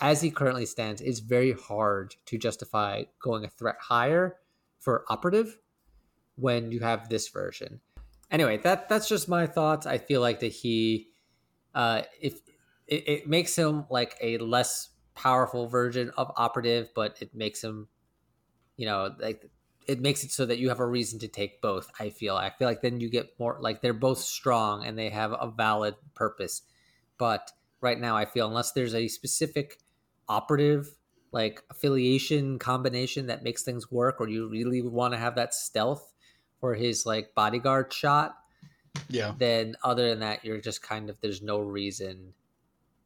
as 0.00 0.20
he 0.20 0.30
currently 0.30 0.66
stands, 0.66 1.00
it's 1.00 1.20
very 1.20 1.52
hard 1.52 2.16
to 2.26 2.38
justify 2.38 3.04
going 3.20 3.44
a 3.44 3.48
threat 3.48 3.76
higher 3.80 4.36
for 4.78 5.04
operative 5.08 5.58
when 6.36 6.70
you 6.70 6.80
have 6.80 7.08
this 7.08 7.28
version. 7.28 7.80
Anyway, 8.30 8.58
that 8.58 8.88
that's 8.88 9.08
just 9.08 9.28
my 9.28 9.46
thoughts. 9.46 9.86
I 9.86 9.98
feel 9.98 10.20
like 10.20 10.40
that 10.40 10.52
he, 10.52 11.08
uh, 11.74 12.02
if 12.20 12.34
it, 12.86 13.08
it 13.08 13.28
makes 13.28 13.56
him 13.56 13.86
like 13.88 14.16
a 14.20 14.38
less 14.38 14.90
powerful 15.14 15.66
version 15.66 16.10
of 16.16 16.30
operative, 16.36 16.90
but 16.94 17.16
it 17.20 17.34
makes 17.34 17.62
him, 17.64 17.88
you 18.76 18.84
know, 18.84 19.14
like 19.18 19.48
it 19.86 20.00
makes 20.00 20.24
it 20.24 20.32
so 20.32 20.46
that 20.46 20.58
you 20.58 20.68
have 20.68 20.80
a 20.80 20.86
reason 20.86 21.18
to 21.20 21.28
take 21.28 21.60
both. 21.60 21.90
I 21.98 22.10
feel. 22.10 22.36
I 22.36 22.50
feel 22.50 22.68
like 22.68 22.82
then 22.82 23.00
you 23.00 23.08
get 23.08 23.38
more 23.38 23.58
like 23.60 23.82
they're 23.82 23.92
both 23.92 24.18
strong 24.18 24.84
and 24.84 24.98
they 24.98 25.10
have 25.10 25.32
a 25.32 25.52
valid 25.54 25.94
purpose. 26.14 26.62
But 27.18 27.52
right 27.80 27.98
now, 27.98 28.16
I 28.16 28.24
feel 28.24 28.48
unless 28.48 28.72
there's 28.72 28.94
a 28.94 29.08
specific 29.08 29.78
operative 30.28 30.88
like 31.32 31.62
affiliation 31.70 32.58
combination 32.58 33.26
that 33.26 33.42
makes 33.42 33.62
things 33.62 33.90
work, 33.90 34.20
or 34.20 34.28
you 34.28 34.48
really 34.48 34.82
want 34.82 35.12
to 35.14 35.18
have 35.18 35.34
that 35.36 35.54
stealth 35.54 36.12
for 36.60 36.74
his 36.74 37.04
like 37.04 37.34
bodyguard 37.34 37.92
shot, 37.92 38.36
yeah. 39.08 39.34
then 39.38 39.76
other 39.84 40.08
than 40.08 40.20
that, 40.20 40.44
you're 40.44 40.60
just 40.60 40.82
kind 40.82 41.10
of 41.10 41.20
there's 41.20 41.42
no 41.42 41.58
reason 41.58 42.32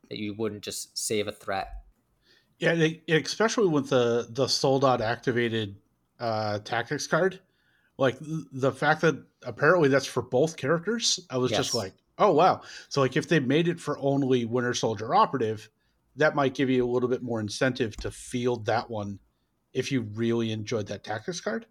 that 0.08 0.18
you 0.18 0.34
wouldn't 0.34 0.62
just 0.62 0.96
save 0.96 1.28
a 1.28 1.32
threat. 1.32 1.72
Yeah, 2.58 2.74
they, 2.74 3.02
especially 3.08 3.68
with 3.68 3.88
the 3.88 4.28
the 4.30 4.46
sold 4.46 4.84
out 4.84 5.00
activated 5.00 5.76
uh, 6.20 6.58
tactics 6.60 7.06
card, 7.06 7.40
like 7.98 8.18
th- 8.18 8.44
the 8.52 8.70
fact 8.70 9.00
that 9.00 9.22
apparently 9.42 9.88
that's 9.88 10.06
for 10.06 10.22
both 10.22 10.56
characters. 10.56 11.18
I 11.30 11.38
was 11.38 11.50
just 11.50 11.74
like, 11.74 11.94
oh 12.18 12.32
wow. 12.32 12.62
So 12.88 13.00
like 13.00 13.16
if 13.16 13.28
they 13.28 13.40
made 13.40 13.66
it 13.66 13.80
for 13.80 13.98
only 13.98 14.44
Winter 14.44 14.74
Soldier 14.74 15.14
Operative, 15.14 15.68
that 16.16 16.34
might 16.34 16.54
give 16.54 16.70
you 16.70 16.84
a 16.84 16.90
little 16.90 17.08
bit 17.08 17.22
more 17.22 17.40
incentive 17.40 17.96
to 17.98 18.10
field 18.10 18.66
that 18.66 18.88
one 18.88 19.18
if 19.72 19.90
you 19.90 20.02
really 20.02 20.52
enjoyed 20.52 20.86
that 20.88 21.02
tactics 21.04 21.40
card. 21.40 21.66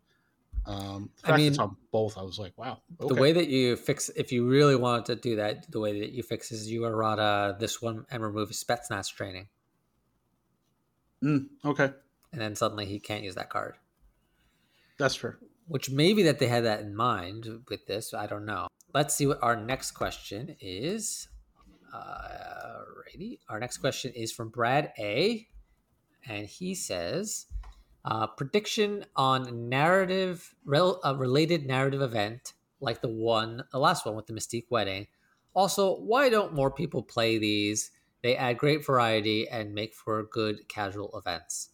Um, 0.65 1.09
I 1.23 1.37
mean, 1.37 1.57
on 1.59 1.75
both, 1.91 2.17
I 2.17 2.21
was 2.21 2.37
like, 2.37 2.53
wow. 2.57 2.81
The 2.99 3.15
way 3.15 3.31
that 3.31 3.47
you 3.47 3.75
fix, 3.75 4.09
if 4.09 4.31
you 4.31 4.47
really 4.47 4.75
wanted 4.75 5.05
to 5.05 5.15
do 5.15 5.35
that, 5.37 5.71
the 5.71 5.79
way 5.79 5.99
that 6.01 6.11
you 6.11 6.21
fix 6.21 6.51
is 6.51 6.69
you 6.69 6.85
errata 6.85 7.55
this 7.59 7.81
one 7.81 8.05
and 8.11 8.21
remove 8.21 8.49
Spetsnaz 8.49 9.11
training, 9.11 9.47
Mm, 11.23 11.47
okay, 11.65 11.91
and 12.31 12.41
then 12.41 12.55
suddenly 12.55 12.85
he 12.85 12.99
can't 12.99 13.23
use 13.23 13.35
that 13.35 13.49
card. 13.49 13.75
That's 14.99 15.15
fair. 15.15 15.39
Which 15.67 15.89
maybe 15.89 16.23
that 16.23 16.39
they 16.39 16.47
had 16.47 16.65
that 16.65 16.81
in 16.81 16.95
mind 16.95 17.47
with 17.69 17.87
this. 17.87 18.13
I 18.13 18.27
don't 18.27 18.45
know. 18.45 18.67
Let's 18.93 19.15
see 19.15 19.27
what 19.27 19.39
our 19.41 19.55
next 19.55 19.91
question 19.91 20.55
is. 20.59 21.27
Uh, 21.93 22.81
righty. 23.05 23.39
Our 23.49 23.59
next 23.59 23.77
question 23.77 24.11
is 24.13 24.31
from 24.31 24.49
Brad 24.49 24.91
A. 24.99 25.47
And 26.27 26.45
he 26.45 26.75
says, 26.75 27.45
uh, 28.05 28.27
prediction 28.27 29.05
on 29.15 29.69
narrative, 29.69 30.53
rel, 30.65 30.99
a 31.03 31.15
related 31.15 31.65
narrative 31.65 32.01
event 32.01 32.53
like 32.81 33.01
the 33.01 33.09
one, 33.09 33.63
the 33.71 33.79
last 33.79 34.05
one 34.05 34.15
with 34.15 34.27
the 34.27 34.33
Mystique 34.33 34.67
wedding. 34.69 35.07
Also, 35.53 35.95
why 35.95 36.29
don't 36.29 36.53
more 36.53 36.71
people 36.71 37.03
play 37.03 37.37
these? 37.37 37.91
They 38.21 38.35
add 38.35 38.57
great 38.57 38.85
variety 38.85 39.47
and 39.47 39.73
make 39.73 39.93
for 39.93 40.23
good 40.23 40.67
casual 40.67 41.17
events. 41.17 41.69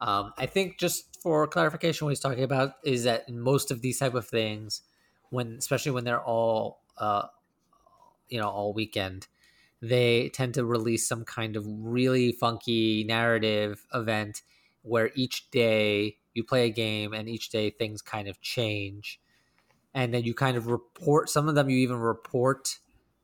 Um, 0.00 0.32
I 0.38 0.46
think 0.46 0.78
just 0.78 1.20
for 1.22 1.46
clarification, 1.46 2.04
what 2.04 2.10
he's 2.10 2.20
talking 2.20 2.44
about 2.44 2.74
is 2.84 3.04
that 3.04 3.28
most 3.28 3.70
of 3.70 3.82
these 3.82 3.98
type 3.98 4.14
of 4.14 4.26
things, 4.26 4.82
when 5.30 5.56
especially 5.58 5.92
when 5.92 6.04
they're 6.04 6.22
all, 6.22 6.80
uh, 6.96 7.26
you 8.28 8.40
know, 8.40 8.48
all 8.48 8.72
weekend, 8.72 9.26
they 9.82 10.28
tend 10.30 10.54
to 10.54 10.64
release 10.64 11.08
some 11.08 11.24
kind 11.24 11.56
of 11.56 11.64
really 11.66 12.32
funky 12.32 13.04
narrative 13.04 13.86
event 13.94 14.42
where 14.82 15.10
each 15.14 15.50
day 15.50 16.16
you 16.34 16.44
play 16.44 16.66
a 16.66 16.70
game 16.70 17.12
and 17.12 17.28
each 17.28 17.50
day 17.50 17.70
things 17.70 18.00
kind 18.00 18.28
of 18.28 18.40
change, 18.40 19.20
and 19.94 20.14
then 20.14 20.22
you 20.24 20.34
kind 20.34 20.56
of 20.56 20.68
report. 20.68 21.28
Some 21.28 21.48
of 21.48 21.54
them 21.54 21.68
you 21.68 21.78
even 21.78 21.96
report 21.98 22.78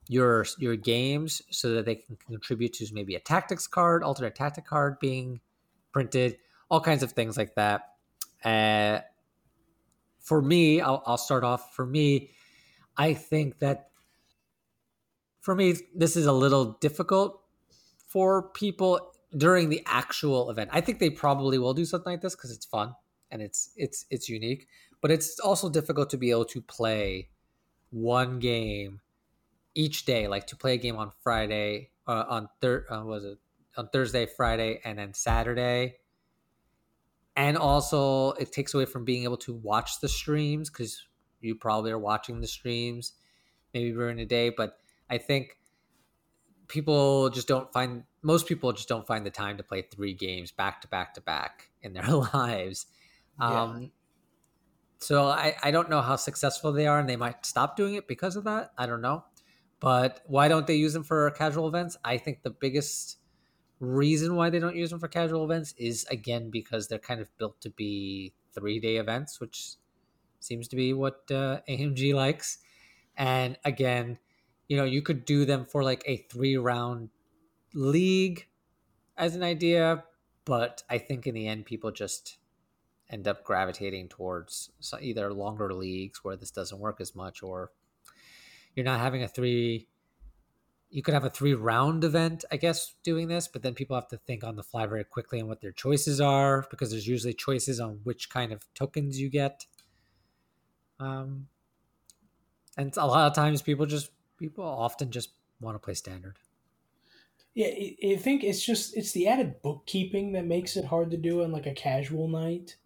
your 0.09 0.45
your 0.59 0.77
games 0.77 1.41
so 1.51 1.75
that 1.75 1.87
they 1.87 1.95
can 1.95 2.17
contribute 2.17 2.73
to 2.75 2.87
maybe 2.93 3.15
a 3.15 3.21
tactics 3.21 3.67
card, 3.67 4.03
alternate 4.03 4.35
tactic 4.35 4.67
card 4.67 4.99
being 4.99 5.41
printed 5.93 6.37
all 6.75 6.81
kinds 6.81 7.05
of 7.05 7.13
things 7.13 7.37
like 7.37 7.55
that. 7.55 7.95
Uh, 8.45 8.99
for 10.19 10.43
me, 10.43 10.81
I'll, 10.81 11.05
I'll 11.07 11.17
start 11.17 11.45
off. 11.45 11.73
For 11.77 11.87
me, 11.87 12.31
I 12.97 13.15
think 13.15 13.61
that 13.61 13.91
for 15.41 15.55
me, 15.55 15.77
this 15.95 16.17
is 16.17 16.27
a 16.27 16.33
little 16.33 16.73
difficult 16.81 17.41
for 18.09 18.51
people 18.51 19.13
during 19.37 19.69
the 19.69 19.83
actual 19.87 20.51
event. 20.51 20.71
I 20.73 20.81
think 20.81 20.99
they 20.99 21.11
probably 21.11 21.59
will 21.59 21.75
do 21.75 21.85
something 21.85 22.13
like 22.13 22.23
this 22.23 22.35
because 22.35 22.51
it's 22.51 22.67
fun 22.67 22.95
and 23.31 23.41
it's 23.41 23.71
it's 23.77 24.05
it's 24.11 24.29
unique. 24.29 24.67
But 25.01 25.13
it's 25.13 25.39
also 25.39 25.69
difficult 25.69 26.11
to 26.11 26.17
be 26.17 26.31
able 26.33 26.47
to 26.47 26.61
play 26.61 27.29
one 27.91 28.41
game 28.41 29.01
each 29.77 30.07
day, 30.07 30.27
like 30.27 30.49
to 30.49 30.57
play 30.57 30.75
a 30.75 30.79
game 30.79 30.97
on 30.97 31.13
Friday, 31.23 31.91
uh, 32.09 32.25
on 32.29 32.49
third, 32.61 32.87
uh, 32.91 33.03
was 33.05 33.25
it 33.25 33.39
on 33.77 33.89
Thursday, 33.93 34.27
Friday, 34.27 34.81
and 34.85 34.99
then 34.99 35.15
Saturday 35.15 35.99
and 37.37 37.57
also 37.57 38.33
it 38.33 38.53
takes 38.53 38.75
away 38.75 38.85
from 38.85 39.05
being 39.05 39.25
able 39.25 39.37
to 39.37 39.55
watch 39.55 40.01
the 40.01 40.09
streams 40.09 40.71
because 40.71 41.07
you 41.41 41.55
probably 41.55 41.91
are 41.91 41.99
watching 41.99 42.41
the 42.41 42.47
streams 42.47 43.15
maybe 43.73 43.93
during 43.93 44.17
the 44.17 44.27
day. 44.27 44.51
But 44.51 44.79
i 45.11 45.19
think 45.19 45.59
people 46.69 47.29
just 47.31 47.47
don't 47.47 47.71
find 47.73 48.05
most 48.23 48.47
people 48.47 48.73
just 48.73 48.89
don't 48.89 49.07
find 49.07 49.27
the 49.27 49.31
time 49.31 49.57
to 49.59 49.63
play 49.63 49.83
three 49.83 50.15
games 50.15 50.51
back 50.51 50.81
to 50.81 50.89
back 50.89 51.15
to 51.15 51.21
back 51.21 51.71
in 51.83 51.93
their 51.93 52.07
lives. 52.35 52.87
Yeah. 53.41 53.63
um 53.63 53.93
so 54.99 55.27
I, 55.27 55.55
I 55.63 55.71
don't 55.71 55.91
know 55.91 56.01
how 56.01 56.17
successful 56.17 56.73
they 56.73 56.87
are 56.87 56.99
and 56.99 57.07
they 57.07 57.17
might 57.17 57.45
stop 57.45 57.77
doing 57.77 57.95
it 57.95 58.09
because 58.09 58.37
of 58.37 58.45
that. 58.45 58.73
I 58.79 58.87
don't 58.87 59.03
know. 59.03 59.25
But 59.79 60.23
why 60.27 60.49
don't 60.49 60.67
they 60.67 60.77
use 60.77 60.95
them 60.95 61.05
for 61.05 61.31
casual 61.33 61.69
events? 61.69 61.99
I 62.03 62.17
think 62.17 62.43
the 62.43 62.49
biggest 62.49 63.19
reason 63.81 64.37
why 64.37 64.51
they 64.51 64.59
don't 64.59 64.77
use 64.77 64.91
them 64.91 65.01
for 65.01 65.09
casual 65.09 65.45
events 65.45 65.75
is 65.77 66.07
again 66.11 66.51
because 66.51 66.89
they're 66.89 66.99
kind 66.99 67.21
of 67.21 67.37
built 67.39 67.61
to 67.61 67.71
be 67.71 68.33
three 68.55 68.81
day 68.81 68.97
events, 68.97 69.41
which 69.41 69.77
seems 70.41 70.69
to 70.69 70.77
be 70.77 70.93
what 70.93 71.23
uh, 71.31 71.61
AMG 71.69 72.15
likes. 72.25 72.59
And 73.17 73.59
again, 73.65 74.19
you 74.69 74.77
know, 74.77 74.85
you 74.85 75.03
could 75.03 75.25
do 75.25 75.45
them 75.45 75.67
for 75.67 75.83
like 75.83 76.03
a 76.07 76.17
three 76.17 76.57
round 76.57 77.11
league 77.75 78.47
as 79.17 79.35
an 79.35 79.43
idea, 79.43 80.05
but 80.45 80.83
I 80.89 80.99
think 80.99 81.27
in 81.27 81.35
the 81.35 81.47
end, 81.47 81.67
people 81.67 81.91
just 81.91 82.39
end 83.11 83.29
up 83.29 83.45
gravitating 83.45 84.09
towards 84.09 84.71
either 85.01 85.33
longer 85.33 85.73
leagues 85.73 86.25
where 86.25 86.37
this 86.37 86.51
doesn't 86.51 86.81
work 86.81 87.01
as 87.01 87.15
much, 87.15 87.43
or 87.43 87.71
you're 88.75 88.85
not 88.85 89.01
having 89.01 89.23
a 89.23 89.29
three 89.29 89.89
you 90.91 91.03
could 91.03 91.15
have 91.15 91.25
a 91.25 91.31
three 91.31 91.55
round 91.55 92.05
event, 92.05 92.45
I 92.53 92.57
guess, 92.57 92.95
doing 93.03 93.29
this, 93.29 93.49
but 93.49 93.63
then 93.63 93.75
people 93.75 93.97
have 93.97 94.09
to 94.09 94.17
think 94.17 94.45
on 94.45 94.57
the 94.57 94.63
fly 94.63 94.87
very 94.87 95.05
quickly 95.05 95.41
on 95.41 95.49
what 95.49 95.61
their 95.61 95.73
choices 95.73 96.21
are 96.21 96.67
because 96.71 96.91
there's 96.91 97.09
usually 97.09 97.35
choices 97.35 97.81
on 97.81 98.01
which 98.05 98.31
kind 98.31 98.53
of 98.53 98.65
tokens 98.75 99.21
you 99.21 99.29
get. 99.29 99.67
Um, 101.01 101.49
and 102.77 102.97
a 102.97 103.07
lot 103.07 103.27
of 103.27 103.35
times 103.35 103.63
people 103.63 103.87
just 103.87 104.11
people 104.39 104.65
often 104.65 105.11
just 105.11 105.31
want 105.61 105.75
to 105.75 105.81
play 105.81 105.95
standard. 105.95 106.39
Yeah, 107.55 107.69
I 107.69 107.97
I 108.13 108.17
think 108.17 108.45
it's 108.45 108.65
just 108.65 108.97
it's 108.97 109.13
the 109.13 109.29
added 109.29 109.63
bookkeeping 109.63 110.33
that 110.33 110.45
makes 110.45 110.77
it 110.77 110.85
hard 110.85 111.11
to 111.11 111.17
do 111.17 111.43
on 111.43 111.53
like 111.53 111.67
a 111.67 111.75
casual 111.75 112.29
night. 112.29 112.77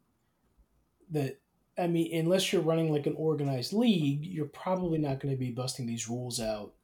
That 1.10 1.40
I 1.78 1.86
mean, 1.86 2.14
unless 2.14 2.52
you're 2.52 2.62
running 2.62 2.92
like 2.92 3.06
an 3.06 3.14
organized 3.16 3.72
league, 3.72 4.24
you're 4.24 4.46
probably 4.46 4.98
not 4.98 5.20
going 5.20 5.34
to 5.34 5.38
be 5.38 5.50
busting 5.50 5.86
these 5.86 6.08
rules 6.08 6.40
out 6.40 6.74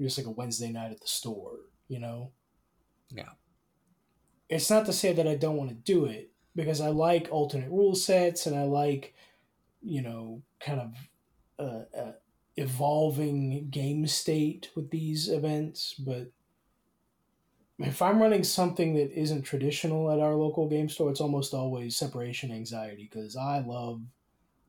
just 0.00 0.18
like 0.18 0.26
a 0.26 0.30
Wednesday 0.30 0.70
night 0.70 0.92
at 0.92 1.00
the 1.00 1.06
store, 1.06 1.56
you 1.88 1.98
know. 1.98 2.32
Yeah. 3.10 3.30
It's 4.48 4.70
not 4.70 4.86
to 4.86 4.92
say 4.92 5.12
that 5.12 5.28
I 5.28 5.34
don't 5.34 5.56
want 5.56 5.70
to 5.70 5.74
do 5.74 6.06
it 6.06 6.30
because 6.54 6.80
I 6.80 6.88
like 6.88 7.28
alternate 7.30 7.70
rule 7.70 7.94
sets 7.94 8.46
and 8.46 8.56
I 8.56 8.62
like, 8.62 9.14
you 9.82 10.02
know, 10.02 10.42
kind 10.60 10.80
of 10.80 10.94
uh, 11.58 11.98
uh, 11.98 12.12
evolving 12.56 13.68
game 13.70 14.06
state 14.06 14.70
with 14.74 14.90
these 14.90 15.28
events, 15.28 15.94
but 15.94 16.32
if 17.78 18.02
I'm 18.02 18.20
running 18.20 18.42
something 18.42 18.94
that 18.94 19.12
isn't 19.12 19.42
traditional 19.42 20.10
at 20.10 20.18
our 20.18 20.34
local 20.34 20.68
game 20.68 20.88
store, 20.88 21.10
it's 21.10 21.20
almost 21.20 21.54
always 21.54 21.96
separation 21.96 22.50
anxiety 22.50 23.08
because 23.10 23.36
I 23.36 23.60
love 23.60 24.02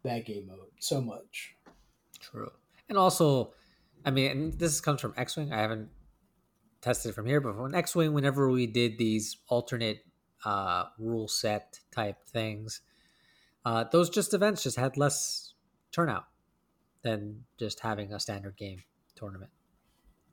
that 0.03 0.25
game 0.25 0.47
mode 0.47 0.69
so 0.79 1.01
much. 1.01 1.55
True. 2.19 2.51
And 2.87 2.97
also, 2.97 3.53
I 4.05 4.11
mean, 4.11 4.31
and 4.31 4.53
this 4.53 4.81
comes 4.81 5.01
from 5.01 5.13
X 5.17 5.35
Wing. 5.37 5.51
I 5.53 5.59
haven't 5.61 5.89
tested 6.81 7.09
it 7.09 7.13
from 7.13 7.25
here, 7.25 7.41
but 7.41 7.55
from 7.55 7.75
X 7.75 7.95
Wing, 7.95 8.13
whenever 8.13 8.49
we 8.49 8.65
did 8.67 8.97
these 8.97 9.37
alternate 9.47 10.05
uh, 10.45 10.85
rule 10.97 11.27
set 11.27 11.79
type 11.91 12.17
things, 12.25 12.81
uh, 13.65 13.83
those 13.91 14.09
just 14.09 14.33
events 14.33 14.63
just 14.63 14.77
had 14.77 14.97
less 14.97 15.53
turnout 15.91 16.25
than 17.01 17.43
just 17.57 17.81
having 17.81 18.13
a 18.13 18.19
standard 18.19 18.55
game 18.57 18.83
tournament. 19.15 19.51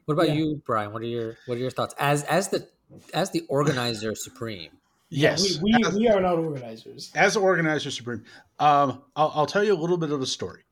What 0.05 0.15
about 0.15 0.29
Yeah. 0.29 0.35
you, 0.35 0.63
Brian? 0.65 0.93
What 0.93 1.03
are 1.03 1.07
your 1.07 1.37
what 1.47 1.57
are 1.57 1.61
your 1.61 1.71
thoughts 1.71 1.95
as 1.99 2.23
as 2.25 2.49
the 2.49 2.69
as 3.13 3.31
the 3.33 3.43
organizer 3.49 4.15
supreme? 4.15 4.71
Yes, 5.09 5.61
we, 5.61 5.73
we, 5.73 5.85
as, 5.87 5.95
we 5.95 6.09
are 6.09 6.21
not 6.21 6.37
organizers. 6.39 7.13
as 7.15 7.37
organizer 7.37 7.93
supreme, 7.93 8.25
um, 8.59 9.03
I'll, 9.15 9.31
I'll 9.37 9.47
tell 9.47 9.63
you 9.63 9.73
a 9.73 9.79
little 9.79 9.99
bit 9.99 10.11
of 10.11 10.21
a 10.21 10.27
story. 10.27 10.63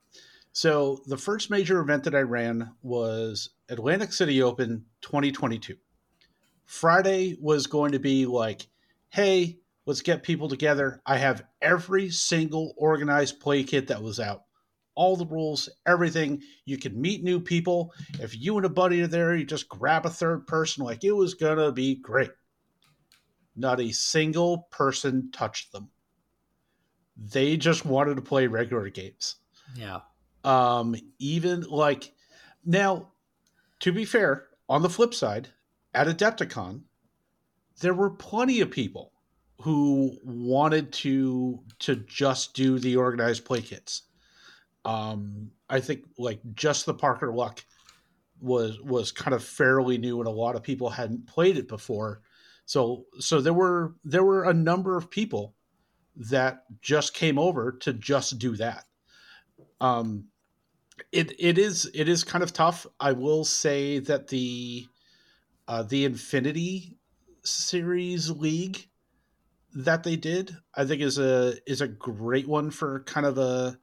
So 0.55 1.03
the 1.07 1.17
first 1.17 1.51
major 1.51 1.81
event 1.81 2.05
that 2.05 2.15
I 2.15 2.21
ran 2.21 2.71
was 2.81 3.51
Atlantic 3.69 4.13
City 4.13 4.41
Open 4.41 4.85
2022. 5.01 5.75
Friday 6.65 7.37
was 7.41 7.67
going 7.67 7.91
to 7.91 7.99
be 7.99 8.25
like, 8.25 8.69
hey, 9.09 9.59
let's 9.85 10.01
get 10.01 10.23
people 10.23 10.47
together. 10.47 11.03
I 11.05 11.17
have 11.17 11.45
every 11.61 12.09
single 12.09 12.73
organized 12.77 13.41
play 13.41 13.65
kit 13.65 13.89
that 13.89 14.01
was 14.01 14.21
out, 14.21 14.45
all 14.95 15.17
the 15.17 15.27
rules, 15.27 15.69
everything. 15.87 16.41
You 16.67 16.79
can 16.79 17.01
meet 17.01 17.25
new 17.25 17.41
people. 17.41 17.93
If 18.21 18.41
you 18.41 18.57
and 18.57 18.65
a 18.65 18.69
buddy 18.69 19.03
are 19.03 19.09
there, 19.09 19.35
you 19.35 19.45
just 19.45 19.69
grab 19.69 20.07
a 20.07 20.11
third 20.11 20.47
person. 20.47 20.85
Like 20.85 21.03
it 21.03 21.11
was 21.11 21.35
gonna 21.35 21.73
be 21.73 21.97
great. 21.97 22.31
Not 23.57 23.81
a 23.81 23.91
single 23.91 24.69
person 24.71 25.33
touched 25.33 25.73
them. 25.73 25.91
They 27.17 27.57
just 27.57 27.85
wanted 27.85 28.15
to 28.15 28.23
play 28.23 28.47
regular 28.47 28.89
games 28.89 29.35
Yeah, 29.77 30.01
um 30.45 30.95
even 31.19 31.63
like 31.63 32.13
now 32.65 33.09
to 33.81 33.93
be 33.93 34.05
fair 34.05 34.47
on 34.69 34.83
the 34.83 34.91
flip 34.91 35.15
side 35.15 35.49
at 35.95 36.07
adepticon 36.07 36.83
there 37.81 37.95
were 37.95 38.11
plenty 38.11 38.61
of 38.61 38.71
people 38.71 39.13
who 39.61 40.17
wanted 40.25 40.93
to 40.93 41.61
to 41.79 41.97
just 41.97 42.55
do 42.55 42.79
the 42.79 42.97
organized 42.97 43.45
play 43.45 43.63
kits. 43.63 44.03
Um 44.85 45.51
i 45.71 45.81
think 45.81 46.05
like 46.19 46.41
just 46.55 46.85
the 46.85 46.95
parker 46.95 47.33
luck 47.33 47.65
was 48.41 48.81
was 48.83 49.13
kind 49.13 49.35
of 49.35 49.43
fairly 49.43 49.97
new 49.97 50.19
and 50.19 50.29
a 50.29 50.33
lot 50.33 50.57
of 50.57 50.63
people 50.63 50.91
hadn't 50.91 51.27
played 51.27 51.57
it 51.57 51.69
before. 51.69 52.21
So 52.67 53.07
so 53.19 53.41
there 53.41 53.55
were 53.55 53.95
there 54.05 54.25
were 54.25 54.45
a 54.45 54.55
number 54.55 54.97
of 54.97 55.11
people 55.11 55.55
that 56.17 56.65
just 56.81 57.15
came 57.15 57.39
over 57.39 57.73
to 57.73 57.93
just 57.93 58.39
do 58.39 58.57
that. 58.57 58.85
Um 59.81 60.27
it 61.13 61.33
it 61.39 61.59
is 61.59 61.91
it 61.95 62.09
is 62.09 62.25
kind 62.25 62.45
of 62.45 62.53
tough. 62.53 62.87
I 63.01 63.13
will 63.13 63.45
say 63.45 63.99
that 64.01 64.29
the 64.29 64.87
uh, 65.67 65.83
the 65.83 66.05
Infinity 66.05 66.99
Series 67.43 68.31
League 68.31 68.89
that 69.75 70.05
they 70.05 70.17
did, 70.17 70.57
I 70.75 70.85
think 70.85 71.03
is 71.03 71.19
a 71.19 71.55
is 71.67 71.81
a 71.81 71.89
great 71.89 72.47
one 72.47 72.71
for 72.71 73.01
kind 73.05 73.27
of 73.27 73.39
a 73.39 73.79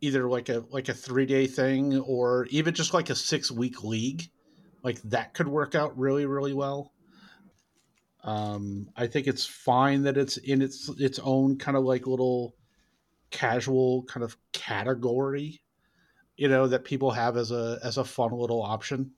either 0.00 0.28
like 0.28 0.48
a 0.48 0.64
like 0.70 0.88
a 0.88 0.94
three 0.94 1.26
day 1.26 1.46
thing 1.46 1.98
or 1.98 2.46
even 2.50 2.74
just 2.74 2.94
like 2.94 3.10
a 3.10 3.14
six 3.14 3.50
week 3.50 3.84
league. 3.84 4.30
Like 4.82 5.00
that 5.02 5.34
could 5.34 5.48
work 5.48 5.74
out 5.74 5.98
really 5.98 6.26
really 6.26 6.54
well. 6.54 6.92
Um, 8.24 8.88
I 8.96 9.06
think 9.06 9.26
it's 9.26 9.46
fine 9.46 10.02
that 10.02 10.16
it's 10.16 10.36
in 10.36 10.62
its 10.62 10.90
its 10.98 11.18
own 11.20 11.58
kind 11.58 11.76
of 11.76 11.84
like 11.84 12.06
little 12.06 12.56
casual 13.30 14.02
kind 14.04 14.24
of 14.24 14.36
category 14.52 15.60
you 16.38 16.48
know 16.48 16.68
that 16.68 16.84
people 16.84 17.10
have 17.10 17.36
as 17.36 17.50
a 17.50 17.78
as 17.82 17.98
a 17.98 18.04
fun 18.04 18.32
little 18.32 18.62
option. 18.62 19.10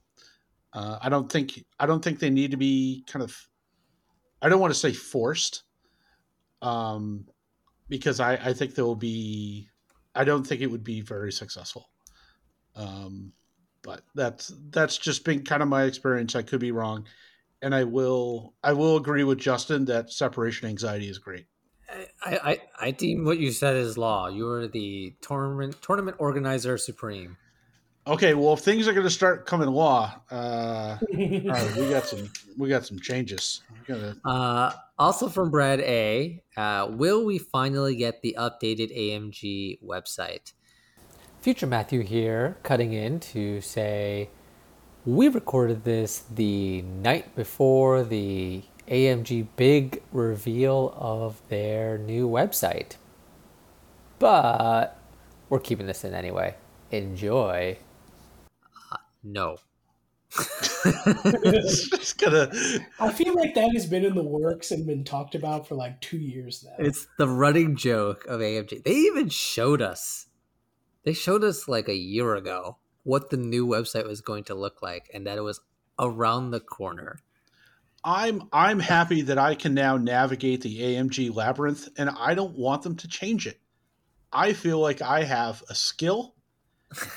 Uh, 0.72 0.98
I 1.00 1.08
don't 1.08 1.30
think 1.30 1.64
I 1.78 1.86
don't 1.86 2.02
think 2.02 2.18
they 2.18 2.30
need 2.30 2.50
to 2.50 2.56
be 2.56 3.04
kind 3.06 3.22
of 3.22 3.36
I 4.42 4.48
don't 4.48 4.60
want 4.60 4.72
to 4.72 4.78
say 4.78 4.92
forced, 4.92 5.64
um, 6.62 7.26
because 7.88 8.18
I 8.18 8.34
I 8.36 8.52
think 8.54 8.74
there 8.74 8.86
will 8.86 8.96
be 8.96 9.68
I 10.14 10.24
don't 10.24 10.44
think 10.44 10.62
it 10.62 10.70
would 10.70 10.82
be 10.82 11.02
very 11.02 11.30
successful. 11.30 11.90
Um, 12.74 13.32
but 13.82 14.02
that's 14.14 14.52
that's 14.70 14.96
just 14.96 15.24
been 15.24 15.44
kind 15.44 15.62
of 15.62 15.68
my 15.68 15.84
experience. 15.84 16.34
I 16.34 16.42
could 16.42 16.60
be 16.60 16.72
wrong, 16.72 17.04
and 17.60 17.74
I 17.74 17.84
will 17.84 18.54
I 18.64 18.72
will 18.72 18.96
agree 18.96 19.24
with 19.24 19.38
Justin 19.38 19.84
that 19.86 20.10
separation 20.10 20.68
anxiety 20.68 21.08
is 21.08 21.18
great. 21.18 21.46
I, 22.24 22.38
I 22.44 22.58
I 22.80 22.90
deem 22.90 23.24
what 23.24 23.38
you 23.38 23.50
said 23.52 23.76
is 23.76 23.98
law. 23.98 24.28
You 24.28 24.48
are 24.48 24.68
the 24.68 25.14
tournament 25.20 25.80
tournament 25.82 26.16
organizer 26.18 26.78
supreme. 26.78 27.36
Okay, 28.06 28.32
well, 28.34 28.54
if 28.54 28.60
things 28.60 28.88
are 28.88 28.92
going 28.92 29.04
to 29.04 29.10
start 29.10 29.44
coming 29.46 29.68
law, 29.68 30.12
uh, 30.30 30.34
all 31.12 31.18
right, 31.18 31.76
we 31.76 31.88
got 31.90 32.06
some 32.06 32.30
we 32.56 32.68
got 32.68 32.86
some 32.86 32.98
changes. 32.98 33.62
Gotta, 33.86 34.16
Uh, 34.24 34.72
also 34.98 35.28
from 35.28 35.50
Brad 35.50 35.80
A, 35.80 36.42
uh, 36.56 36.88
will 36.90 37.24
we 37.24 37.38
finally 37.38 37.94
get 37.94 38.22
the 38.22 38.36
updated 38.38 38.96
AMG 38.96 39.82
website? 39.82 40.52
Future 41.40 41.66
Matthew 41.66 42.00
here, 42.02 42.58
cutting 42.62 42.92
in 42.92 43.20
to 43.20 43.60
say 43.60 44.30
we 45.06 45.28
recorded 45.28 45.84
this 45.84 46.24
the 46.30 46.82
night 46.82 47.34
before 47.34 48.02
the 48.02 48.62
AMG 48.90 49.46
big 49.56 50.02
reveal 50.12 50.92
of 50.96 51.40
their 51.48 51.96
new 51.96 52.28
website. 52.28 52.96
But 54.18 54.98
we're 55.48 55.60
keeping 55.60 55.86
this 55.86 56.04
in 56.04 56.12
anyway. 56.12 56.56
Enjoy. 56.90 57.78
Uh, 58.92 58.96
no. 59.22 59.58
it's 60.84 61.88
just 61.90 62.18
gonna. 62.18 62.50
I 62.98 63.12
feel 63.12 63.34
like 63.34 63.54
that 63.54 63.72
has 63.72 63.86
been 63.86 64.04
in 64.04 64.14
the 64.14 64.22
works 64.22 64.70
and 64.70 64.86
been 64.86 65.04
talked 65.04 65.34
about 65.34 65.66
for 65.66 65.74
like 65.74 66.00
two 66.00 66.18
years 66.18 66.64
now. 66.64 66.84
It's 66.84 67.06
the 67.18 67.28
running 67.28 67.76
joke 67.76 68.24
of 68.26 68.40
AMG. 68.40 68.84
They 68.84 68.94
even 68.94 69.28
showed 69.28 69.82
us. 69.82 70.26
They 71.04 71.12
showed 71.12 71.42
us 71.42 71.66
like 71.66 71.88
a 71.88 71.94
year 71.94 72.34
ago 72.34 72.78
what 73.02 73.30
the 73.30 73.36
new 73.36 73.66
website 73.66 74.06
was 74.06 74.20
going 74.20 74.44
to 74.44 74.54
look 74.54 74.82
like 74.82 75.10
and 75.14 75.26
that 75.26 75.38
it 75.38 75.42
was 75.42 75.60
around 75.98 76.50
the 76.50 76.60
corner. 76.60 77.20
I'm 78.02 78.42
I'm 78.52 78.78
happy 78.78 79.22
that 79.22 79.38
I 79.38 79.54
can 79.54 79.74
now 79.74 79.96
navigate 79.96 80.62
the 80.62 80.80
AMG 80.80 81.34
labyrinth, 81.34 81.88
and 81.98 82.08
I 82.10 82.34
don't 82.34 82.56
want 82.56 82.82
them 82.82 82.96
to 82.96 83.08
change 83.08 83.46
it. 83.46 83.58
I 84.32 84.52
feel 84.52 84.78
like 84.78 85.02
I 85.02 85.22
have 85.24 85.62
a 85.68 85.74
skill, 85.74 86.34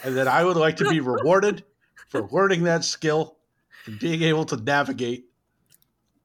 and 0.04 0.18
that 0.18 0.28
I 0.28 0.44
would 0.44 0.58
like 0.58 0.78
to 0.78 0.90
be 0.90 1.00
rewarded 1.16 1.64
for 2.10 2.28
learning 2.32 2.64
that 2.64 2.84
skill 2.84 3.38
and 3.86 3.98
being 4.00 4.24
able 4.24 4.46
to 4.46 4.58
navigate 4.58 5.26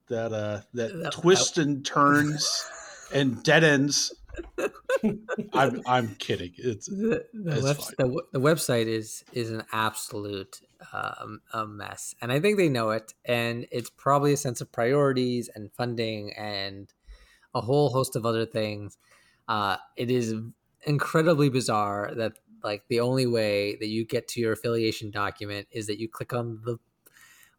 that 0.08 0.32
uh, 0.32 0.60
that 0.74 0.92
That- 1.02 1.12
twists 1.12 1.58
and 1.58 1.84
turns 1.84 2.68
and 3.12 3.42
dead 3.42 3.62
ends. 3.64 4.12
I'm 5.52 5.82
I'm 5.86 6.14
kidding. 6.16 6.52
It's 6.56 6.86
The, 6.86 7.24
the, 7.32 7.60
web, 7.62 7.76
the, 7.98 8.22
the 8.32 8.40
website 8.40 8.86
is 8.86 9.24
is 9.32 9.50
an 9.50 9.64
absolute 9.72 10.60
um, 10.92 11.40
a 11.52 11.66
mess, 11.66 12.14
and 12.20 12.32
I 12.32 12.40
think 12.40 12.56
they 12.56 12.68
know 12.68 12.90
it. 12.90 13.14
And 13.24 13.66
it's 13.70 13.90
probably 13.90 14.32
a 14.32 14.36
sense 14.36 14.60
of 14.60 14.72
priorities 14.72 15.48
and 15.54 15.72
funding 15.72 16.32
and 16.34 16.92
a 17.54 17.60
whole 17.60 17.90
host 17.90 18.16
of 18.16 18.24
other 18.24 18.46
things. 18.46 18.96
Uh, 19.48 19.76
it 19.96 20.10
is 20.10 20.34
incredibly 20.86 21.48
bizarre 21.48 22.12
that 22.16 22.38
like 22.62 22.84
the 22.88 23.00
only 23.00 23.26
way 23.26 23.76
that 23.76 23.86
you 23.86 24.04
get 24.04 24.28
to 24.28 24.40
your 24.40 24.52
affiliation 24.52 25.10
document 25.10 25.66
is 25.70 25.86
that 25.86 25.98
you 25.98 26.08
click 26.08 26.32
on 26.32 26.60
the 26.64 26.78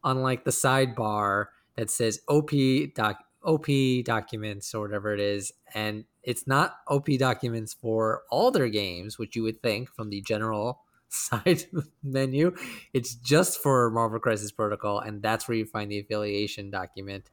on 0.02 0.22
like 0.22 0.44
the 0.44 0.50
sidebar 0.50 1.46
that 1.76 1.90
says 1.90 2.20
OP 2.28 2.50
doc 2.94 3.18
OP 3.42 3.66
documents 4.04 4.74
or 4.74 4.82
whatever 4.82 5.14
it 5.14 5.20
is, 5.20 5.52
and 5.74 6.04
it's 6.22 6.46
not 6.46 6.76
OP 6.88 7.06
documents 7.18 7.72
for 7.72 8.22
all 8.30 8.50
their 8.50 8.68
games, 8.68 9.18
which 9.18 9.34
you 9.34 9.42
would 9.42 9.62
think 9.62 9.88
from 9.88 10.10
the 10.10 10.20
general 10.20 10.82
side 11.12 11.64
menu. 12.02 12.54
It's 12.92 13.14
just 13.14 13.60
for 13.60 13.90
Marvel 13.90 14.20
Crisis 14.20 14.52
Protocol, 14.52 15.00
and 15.00 15.22
that's 15.22 15.48
where 15.48 15.56
you 15.56 15.66
find 15.66 15.90
the 15.90 15.98
affiliation 15.98 16.70
document. 16.70 17.30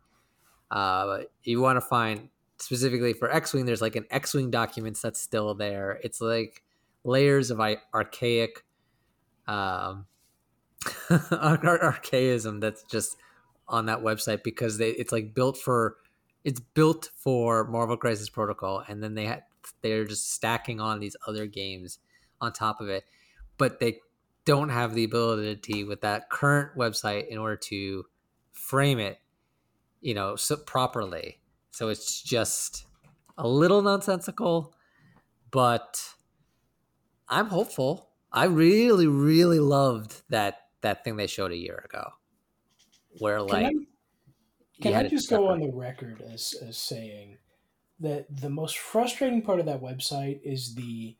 Uh, 0.69 1.19
you 1.43 1.61
want 1.61 1.77
to 1.77 1.81
find 1.81 2.29
specifically 2.57 3.13
for 3.13 3.31
X-wing. 3.31 3.65
There's 3.65 3.81
like 3.81 3.95
an 3.95 4.05
X-wing 4.09 4.51
documents 4.51 5.01
that's 5.01 5.21
still 5.21 5.53
there. 5.53 5.99
It's 6.03 6.19
like 6.19 6.63
layers 7.03 7.51
of 7.51 7.61
archaic, 7.93 8.65
um, 9.47 10.07
ar- 11.31 11.83
archaism 11.83 12.59
that's 12.59 12.83
just 12.83 13.15
on 13.67 13.85
that 13.85 13.99
website 13.99 14.43
because 14.43 14.77
they 14.77 14.89
it's 14.91 15.11
like 15.11 15.33
built 15.33 15.57
for 15.57 15.97
it's 16.43 16.59
built 16.59 17.11
for 17.15 17.65
Marvel 17.65 17.97
Crisis 17.97 18.29
Protocol, 18.29 18.83
and 18.87 19.03
then 19.03 19.13
they 19.13 19.39
they're 19.81 20.05
just 20.05 20.31
stacking 20.31 20.79
on 20.79 20.99
these 20.99 21.15
other 21.27 21.45
games 21.45 21.99
on 22.41 22.53
top 22.53 22.81
of 22.81 22.89
it, 22.89 23.03
but 23.57 23.79
they 23.79 23.99
don't 24.45 24.69
have 24.69 24.93
the 24.93 25.03
ability 25.03 25.83
with 25.83 26.01
that 26.01 26.29
current 26.29 26.77
website 26.77 27.27
in 27.27 27.37
order 27.37 27.57
to 27.57 28.05
frame 28.53 28.99
it, 28.99 29.19
you 30.01 30.13
know, 30.13 30.35
so 30.35 30.55
properly. 30.55 31.39
So 31.71 31.89
it's 31.89 32.21
just 32.21 32.85
a 33.37 33.47
little 33.47 33.81
nonsensical, 33.81 34.73
but 35.51 36.13
I'm 37.27 37.47
hopeful. 37.47 38.09
I 38.31 38.45
really, 38.45 39.07
really 39.07 39.59
loved 39.59 40.21
that 40.29 40.61
that 40.81 41.03
thing 41.03 41.17
they 41.17 41.27
showed 41.27 41.51
a 41.51 41.57
year 41.57 41.83
ago, 41.85 42.11
where 43.19 43.39
Can 43.39 43.47
like 43.47 43.65
I, 43.65 43.71
can 44.81 44.93
I 44.93 45.07
just 45.07 45.29
go 45.29 45.47
on 45.47 45.59
the 45.59 45.71
record 45.71 46.23
as, 46.31 46.53
as 46.65 46.77
saying 46.77 47.37
that 47.99 48.27
the 48.29 48.49
most 48.49 48.77
frustrating 48.77 49.41
part 49.41 49.59
of 49.59 49.65
that 49.65 49.81
website 49.81 50.39
is 50.43 50.75
the 50.75 51.17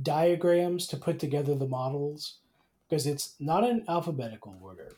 diagrams 0.00 0.86
to 0.88 0.96
put 0.96 1.18
together 1.18 1.54
the 1.54 1.66
models 1.66 2.38
because 2.88 3.06
it's 3.06 3.34
not 3.40 3.64
in 3.64 3.84
alphabetical 3.88 4.56
order 4.62 4.96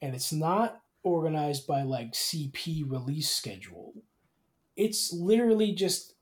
and 0.00 0.14
it's 0.14 0.32
not 0.32 0.82
organized 1.02 1.66
by 1.66 1.82
like 1.82 2.12
CP 2.12 2.88
release 2.88 3.30
schedule. 3.30 3.94
It's 4.76 5.12
literally 5.12 5.72
just 5.72 6.14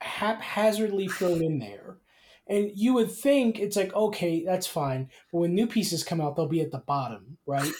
haphazardly 0.00 1.08
thrown 1.08 1.42
in 1.42 1.58
there. 1.58 1.98
And 2.48 2.72
you 2.74 2.94
would 2.94 3.10
think 3.10 3.60
it's 3.60 3.76
like, 3.76 3.94
okay, 3.94 4.44
that's 4.44 4.66
fine. 4.66 5.08
But 5.30 5.38
when 5.38 5.54
new 5.54 5.66
pieces 5.66 6.02
come 6.02 6.20
out, 6.20 6.34
they'll 6.34 6.48
be 6.48 6.60
at 6.60 6.72
the 6.72 6.78
bottom, 6.78 7.38
right? 7.46 7.72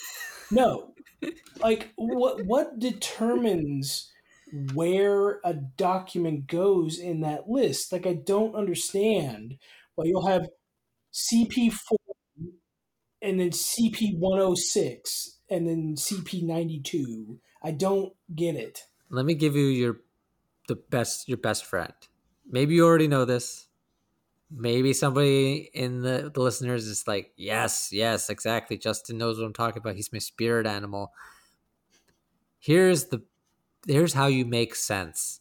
No. 0.50 0.88
Like 1.60 1.92
what 1.94 2.44
what 2.46 2.80
determines 2.80 4.10
where 4.74 5.40
a 5.44 5.54
document 5.54 6.46
goes 6.46 6.98
in 6.98 7.20
that 7.22 7.48
list? 7.48 7.92
Like 7.92 8.06
I 8.06 8.14
don't 8.14 8.54
understand 8.54 9.56
why 9.94 10.04
you'll 10.06 10.26
have 10.26 10.48
CP4 11.12 11.96
and 13.22 13.40
then 13.40 13.50
CP106 13.50 15.36
and 15.50 15.68
then 15.68 15.94
CP92. 15.96 17.38
I 17.62 17.70
don't 17.70 18.12
get 18.34 18.56
it. 18.56 18.80
Let 19.08 19.24
me 19.24 19.34
give 19.34 19.54
you 19.56 19.66
your 19.66 20.00
the 20.68 20.76
best 20.76 21.28
your 21.28 21.38
best 21.38 21.64
friend. 21.64 21.92
Maybe 22.50 22.74
you 22.74 22.84
already 22.84 23.08
know 23.08 23.24
this. 23.24 23.68
Maybe 24.50 24.92
somebody 24.92 25.70
in 25.72 26.02
the, 26.02 26.30
the 26.32 26.42
listeners 26.42 26.86
is 26.86 27.06
like, 27.06 27.32
yes, 27.36 27.88
yes, 27.90 28.28
exactly. 28.28 28.76
Justin 28.76 29.16
knows 29.16 29.38
what 29.38 29.46
I'm 29.46 29.54
talking 29.54 29.80
about. 29.80 29.96
He's 29.96 30.12
my 30.12 30.18
spirit 30.18 30.66
animal. 30.66 31.12
Here's 32.58 33.06
the 33.06 33.22
here's 33.86 34.14
how 34.14 34.26
you 34.26 34.44
make 34.44 34.74
sense 34.74 35.40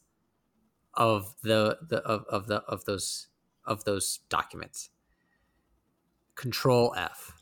of 0.94 1.36
the 1.42 1.78
the 1.88 1.98
of, 1.98 2.26
of 2.30 2.48
the 2.48 2.58
of 2.64 2.86
those 2.86 3.28
of 3.66 3.84
those 3.86 4.20
documents. 4.30 4.90
Control 6.36 6.94
F. 6.98 7.34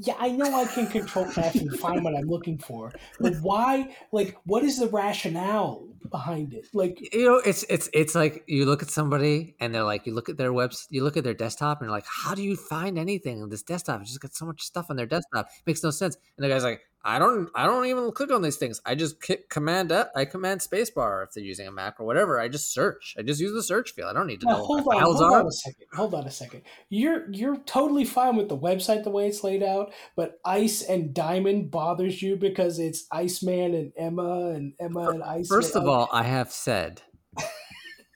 Yeah, 0.00 0.14
I 0.18 0.30
know 0.30 0.54
I 0.54 0.64
can 0.64 0.86
control 0.86 1.26
F 1.36 1.56
and 1.56 1.76
find 1.78 2.04
what 2.04 2.14
I'm 2.14 2.28
looking 2.28 2.56
for, 2.56 2.92
but 3.18 3.34
why? 3.42 3.96
Like, 4.12 4.36
what 4.44 4.62
is 4.62 4.78
the 4.78 4.86
rationale 4.86 5.88
behind 6.08 6.54
it? 6.54 6.68
Like, 6.72 7.12
you 7.12 7.24
know 7.24 7.42
it's 7.44 7.64
it's 7.68 7.90
it's 7.92 8.14
like 8.14 8.44
you 8.46 8.64
look 8.64 8.80
at 8.80 8.90
somebody 8.90 9.56
and 9.58 9.74
they're 9.74 9.82
like 9.82 10.06
you 10.06 10.14
look 10.14 10.28
at 10.28 10.36
their 10.36 10.52
webs 10.52 10.86
you 10.90 11.02
look 11.02 11.16
at 11.16 11.24
their 11.24 11.34
desktop 11.34 11.80
and 11.80 11.86
you're 11.86 11.96
like 11.96 12.06
how 12.06 12.34
do 12.34 12.42
you 12.42 12.54
find 12.56 12.96
anything 12.96 13.42
on 13.42 13.50
this 13.50 13.62
desktop 13.62 14.00
it's 14.00 14.10
just 14.10 14.20
got 14.20 14.34
so 14.34 14.46
much 14.46 14.62
stuff 14.62 14.86
on 14.88 14.96
their 14.96 15.06
desktop 15.06 15.48
makes 15.66 15.82
no 15.82 15.90
sense 15.90 16.16
and 16.36 16.44
the 16.44 16.48
guy's 16.48 16.64
like 16.64 16.80
i 17.04 17.18
don't 17.18 17.48
i 17.54 17.66
don't 17.66 17.86
even 17.86 18.10
click 18.12 18.30
on 18.30 18.42
these 18.42 18.56
things 18.56 18.80
i 18.84 18.94
just 18.94 19.24
hit 19.24 19.48
command 19.48 19.92
up. 19.92 20.12
I 20.16 20.24
command 20.24 20.60
spacebar 20.60 21.24
if 21.24 21.32
they're 21.32 21.44
using 21.44 21.66
a 21.66 21.72
mac 21.72 22.00
or 22.00 22.06
whatever 22.06 22.40
i 22.40 22.48
just 22.48 22.72
search 22.72 23.14
i 23.18 23.22
just 23.22 23.40
use 23.40 23.52
the 23.52 23.62
search 23.62 23.92
field 23.92 24.10
i 24.10 24.12
don't 24.12 24.26
need 24.26 24.40
to 24.40 24.46
now 24.46 24.58
know 24.58 24.64
hold 24.64 24.86
on, 24.88 25.00
hold 25.00 25.22
are 25.22 25.40
on 25.40 25.46
a 25.46 25.52
second. 25.52 25.86
Hold 25.94 26.14
on 26.14 26.26
a 26.26 26.30
second. 26.30 26.62
You're 26.88 27.30
you're 27.30 27.56
totally 27.58 28.04
fine 28.04 28.36
with 28.36 28.48
the 28.48 28.56
website 28.56 29.04
the 29.04 29.10
way 29.10 29.26
it's 29.26 29.42
laid 29.42 29.62
out, 29.62 29.92
but 30.16 30.38
Ice 30.44 30.82
and 30.82 31.14
Diamond 31.14 31.70
bothers 31.70 32.22
you 32.22 32.36
because 32.36 32.78
it's 32.78 33.06
Iceman 33.10 33.74
and 33.74 33.92
Emma 33.96 34.50
and 34.50 34.74
Emma 34.78 35.10
and 35.10 35.22
Ice. 35.22 35.48
first 35.48 35.76
of 35.76 35.86
all 35.86 36.08
i 36.12 36.22
have 36.22 36.50
said 36.50 37.02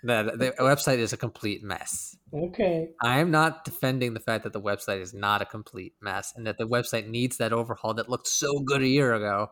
that 0.05 0.39
the 0.39 0.55
website 0.59 0.99
is 0.99 1.13
a 1.13 1.17
complete 1.17 1.63
mess 1.63 2.12
okay. 2.33 2.91
I 3.01 3.19
am 3.19 3.31
not 3.31 3.65
defending 3.65 4.15
the 4.15 4.21
fact 4.21 4.45
that 4.45 4.53
the 4.53 4.61
website 4.61 5.01
is 5.01 5.15
not 5.15 5.43
a 5.43 5.47
complete 5.47 5.95
mess 6.01 6.33
and 6.37 6.47
that 6.47 6.59
the 6.59 6.67
website 6.67 7.09
needs 7.09 7.37
that 7.39 7.53
overhaul 7.53 7.95
that 7.95 8.09
looked 8.09 8.29
so 8.29 8.61
good 8.61 8.83
a 8.83 8.89
year 8.89 9.15
ago. 9.15 9.51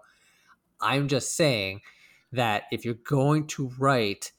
I'm 0.81 1.09
just 1.09 1.37
saying 1.37 1.81
that 2.33 2.65
if 2.73 2.85
you're 2.85 2.95
going 2.95 3.47
to 3.49 3.71
write 3.79 4.33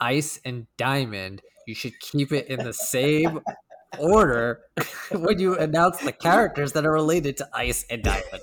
ice 0.00 0.40
and 0.44 0.66
diamond, 0.76 1.42
you 1.66 1.74
should 1.74 1.98
keep 2.00 2.32
it 2.32 2.48
in 2.48 2.64
the 2.64 2.72
same 2.72 3.40
order 3.98 4.60
when 5.12 5.38
you 5.38 5.56
announce 5.56 5.98
the 5.98 6.12
characters 6.12 6.72
that 6.72 6.86
are 6.86 6.92
related 6.92 7.36
to 7.38 7.48
ice 7.52 7.84
and 7.90 8.02
diamond. 8.02 8.42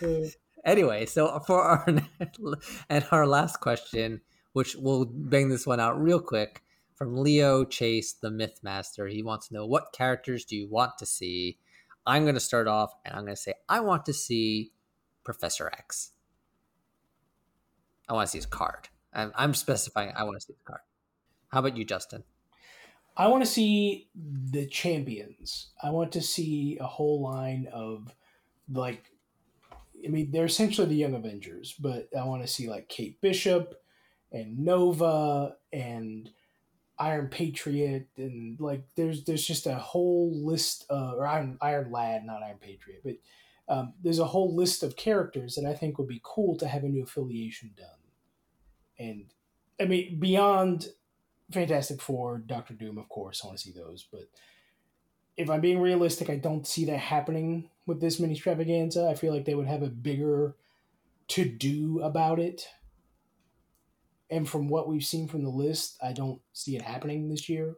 Anyway, 0.66 1.06
so 1.06 1.38
for 1.46 1.62
our 1.62 1.86
and 2.90 3.06
our 3.12 3.26
last 3.26 3.60
question, 3.60 4.20
which 4.52 4.74
we'll 4.74 5.04
bang 5.04 5.48
this 5.48 5.64
one 5.64 5.78
out 5.78 6.02
real 6.02 6.20
quick 6.20 6.60
from 6.96 7.18
Leo 7.18 7.64
Chase, 7.64 8.14
the 8.14 8.30
Myth 8.30 8.60
Master. 8.62 9.06
He 9.06 9.22
wants 9.22 9.48
to 9.48 9.54
know 9.54 9.66
what 9.66 9.92
characters 9.92 10.44
do 10.44 10.56
you 10.56 10.68
want 10.68 10.98
to 10.98 11.06
see? 11.06 11.58
I'm 12.06 12.24
going 12.24 12.34
to 12.34 12.40
start 12.40 12.66
off 12.66 12.92
and 13.04 13.14
I'm 13.14 13.22
going 13.22 13.36
to 13.36 13.40
say 13.40 13.54
I 13.68 13.80
want 13.80 14.06
to 14.06 14.12
see 14.12 14.72
Professor 15.24 15.68
X. 15.68 16.12
I 18.08 18.14
want 18.14 18.26
to 18.26 18.30
see 18.32 18.38
his 18.38 18.46
card. 18.46 18.88
I'm, 19.12 19.32
I'm 19.34 19.54
specifying 19.54 20.12
I 20.16 20.24
want 20.24 20.36
to 20.36 20.46
see 20.46 20.54
the 20.54 20.64
card. 20.64 20.80
How 21.48 21.60
about 21.60 21.76
you, 21.76 21.84
Justin? 21.84 22.24
I 23.16 23.28
want 23.28 23.44
to 23.44 23.50
see 23.50 24.08
the 24.14 24.66
champions. 24.66 25.68
I 25.82 25.90
want 25.90 26.12
to 26.12 26.20
see 26.20 26.78
a 26.80 26.86
whole 26.86 27.22
line 27.22 27.68
of 27.72 28.14
like 28.72 29.10
I 30.04 30.08
mean, 30.08 30.30
they're 30.30 30.44
essentially 30.44 30.86
the 30.86 30.94
Young 30.94 31.14
Avengers, 31.14 31.74
but 31.78 32.08
I 32.16 32.24
want 32.24 32.42
to 32.42 32.48
see 32.48 32.68
like 32.68 32.88
Kate 32.88 33.20
Bishop 33.20 33.74
and 34.30 34.58
Nova 34.58 35.56
and 35.72 36.30
Iron 36.98 37.28
Patriot 37.28 38.08
and 38.16 38.58
like 38.60 38.82
there's 38.94 39.24
there's 39.24 39.46
just 39.46 39.66
a 39.66 39.74
whole 39.74 40.32
list 40.34 40.86
of 40.88 41.14
or 41.14 41.26
Iron 41.26 41.58
Iron 41.60 41.90
Lad, 41.90 42.24
not 42.24 42.42
Iron 42.42 42.58
Patriot, 42.60 43.02
but 43.04 43.16
um, 43.68 43.94
there's 44.02 44.18
a 44.18 44.24
whole 44.24 44.54
list 44.54 44.82
of 44.82 44.96
characters 44.96 45.56
that 45.56 45.66
I 45.66 45.74
think 45.74 45.98
would 45.98 46.08
be 46.08 46.20
cool 46.22 46.56
to 46.58 46.68
have 46.68 46.84
a 46.84 46.88
new 46.88 47.02
affiliation 47.02 47.72
done. 47.76 47.86
And 48.98 49.26
I 49.80 49.84
mean, 49.84 50.18
beyond 50.18 50.88
Fantastic 51.52 52.00
Four, 52.00 52.38
Doctor 52.38 52.74
Doom, 52.74 52.96
of 52.98 53.08
course, 53.08 53.42
I 53.42 53.48
want 53.48 53.58
to 53.58 53.64
see 53.64 53.72
those. 53.72 54.06
But 54.10 54.28
if 55.36 55.50
I'm 55.50 55.60
being 55.60 55.80
realistic, 55.80 56.30
I 56.30 56.36
don't 56.36 56.66
see 56.66 56.84
that 56.86 56.98
happening 56.98 57.68
with 57.86 58.00
this 58.00 58.20
Ministravaganza. 58.20 59.10
I 59.10 59.14
feel 59.14 59.34
like 59.34 59.44
they 59.44 59.54
would 59.54 59.66
have 59.66 59.82
a 59.82 59.88
bigger 59.88 60.56
to 61.28 61.44
do 61.44 62.00
about 62.02 62.38
it. 62.38 62.68
And 64.30 64.48
from 64.48 64.68
what 64.68 64.88
we've 64.88 65.04
seen 65.04 65.28
from 65.28 65.44
the 65.44 65.50
list, 65.50 65.96
I 66.02 66.12
don't 66.12 66.40
see 66.52 66.76
it 66.76 66.82
happening 66.82 67.28
this 67.28 67.48
year. 67.48 67.76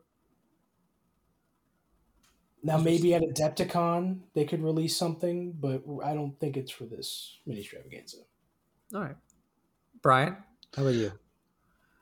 Now, 2.62 2.78
maybe 2.78 3.14
at 3.14 3.22
Adepticon 3.22 4.20
they 4.34 4.44
could 4.44 4.62
release 4.62 4.96
something, 4.96 5.52
but 5.58 5.82
I 6.04 6.14
don't 6.14 6.38
think 6.40 6.56
it's 6.56 6.72
for 6.72 6.84
this 6.84 7.38
Ministravaganza. 7.46 8.16
All 8.94 9.02
right. 9.02 9.16
Brian, 10.02 10.36
how 10.74 10.82
about 10.82 10.94
you? 10.94 11.12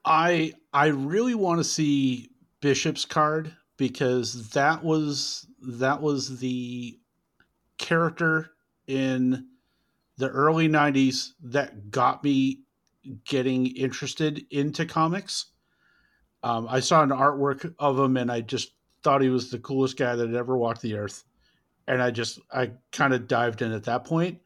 I 0.04 0.52
I 0.72 0.86
really 0.86 1.34
want 1.34 1.58
to 1.58 1.64
see 1.64 2.30
Bishop's 2.60 3.04
card 3.04 3.54
because 3.76 4.50
that 4.50 4.82
was 4.82 5.46
that 5.60 6.00
was 6.00 6.38
the 6.38 6.98
character 7.78 8.52
in 8.86 9.46
the 10.16 10.28
early 10.28 10.68
90s 10.68 11.32
that 11.42 11.90
got 11.90 12.24
me 12.24 12.60
getting 13.24 13.66
interested 13.76 14.44
into 14.50 14.86
comics. 14.86 15.46
Um, 16.42 16.66
I 16.68 16.80
saw 16.80 17.02
an 17.02 17.10
artwork 17.10 17.74
of 17.78 17.98
him 17.98 18.16
and 18.16 18.30
I 18.30 18.40
just 18.40 18.72
thought 19.02 19.22
he 19.22 19.28
was 19.28 19.50
the 19.50 19.58
coolest 19.58 19.96
guy 19.96 20.14
that 20.14 20.26
had 20.26 20.36
ever 20.36 20.56
walked 20.56 20.82
the 20.82 20.96
earth. 20.96 21.24
And 21.88 22.02
I 22.02 22.10
just, 22.10 22.40
I 22.52 22.72
kind 22.92 23.14
of 23.14 23.28
dived 23.28 23.62
in 23.62 23.72
at 23.72 23.84
that 23.84 24.04
point. 24.04 24.40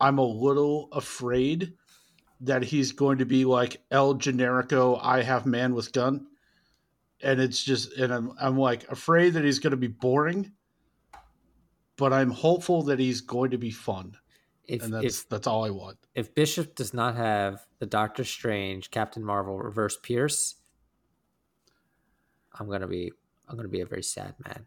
I'm 0.00 0.18
a 0.18 0.24
little 0.24 0.88
afraid 0.92 1.74
that 2.40 2.62
he's 2.62 2.92
going 2.92 3.18
to 3.18 3.24
be 3.24 3.44
like 3.44 3.82
El 3.90 4.14
Generico, 4.16 4.98
I 5.02 5.22
have 5.22 5.46
man 5.46 5.74
with 5.74 5.92
gun. 5.92 6.26
And 7.22 7.40
it's 7.40 7.62
just, 7.62 7.96
and 7.96 8.12
I'm, 8.12 8.32
I'm 8.40 8.58
like 8.58 8.90
afraid 8.90 9.30
that 9.30 9.44
he's 9.44 9.60
going 9.60 9.70
to 9.70 9.78
be 9.78 9.86
boring, 9.86 10.52
but 11.96 12.12
I'm 12.12 12.30
hopeful 12.30 12.82
that 12.82 12.98
he's 12.98 13.22
going 13.22 13.52
to 13.52 13.58
be 13.58 13.70
fun. 13.70 14.16
If, 14.66 14.82
And 14.82 14.94
that's, 14.94 15.04
if 15.04 15.28
that's 15.28 15.46
all 15.46 15.64
I 15.64 15.70
want. 15.70 15.98
if 16.14 16.34
Bishop 16.34 16.74
does 16.74 16.94
not 16.94 17.16
have 17.16 17.66
the 17.78 17.86
Doctor 17.86 18.24
Strange, 18.24 18.90
Captain 18.90 19.22
Marvel, 19.22 19.58
Reverse 19.58 19.98
Pierce, 20.02 20.54
I'm 22.58 22.70
gonna 22.70 22.86
be 22.86 23.12
I'm 23.48 23.56
gonna 23.56 23.68
be 23.68 23.80
a 23.80 23.86
very 23.86 24.02
sad 24.02 24.34
man. 24.44 24.66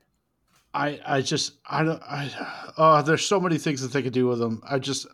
I 0.73 0.99
I 1.05 1.21
just 1.21 1.53
I 1.65 1.83
don't 1.83 2.01
I 2.03 2.31
oh 2.77 3.01
there's 3.01 3.25
so 3.25 3.39
many 3.39 3.57
things 3.57 3.81
that 3.81 3.91
they 3.91 4.03
could 4.03 4.13
do 4.13 4.27
with 4.27 4.41
him. 4.41 4.61
I 4.67 4.79
just 4.79 5.07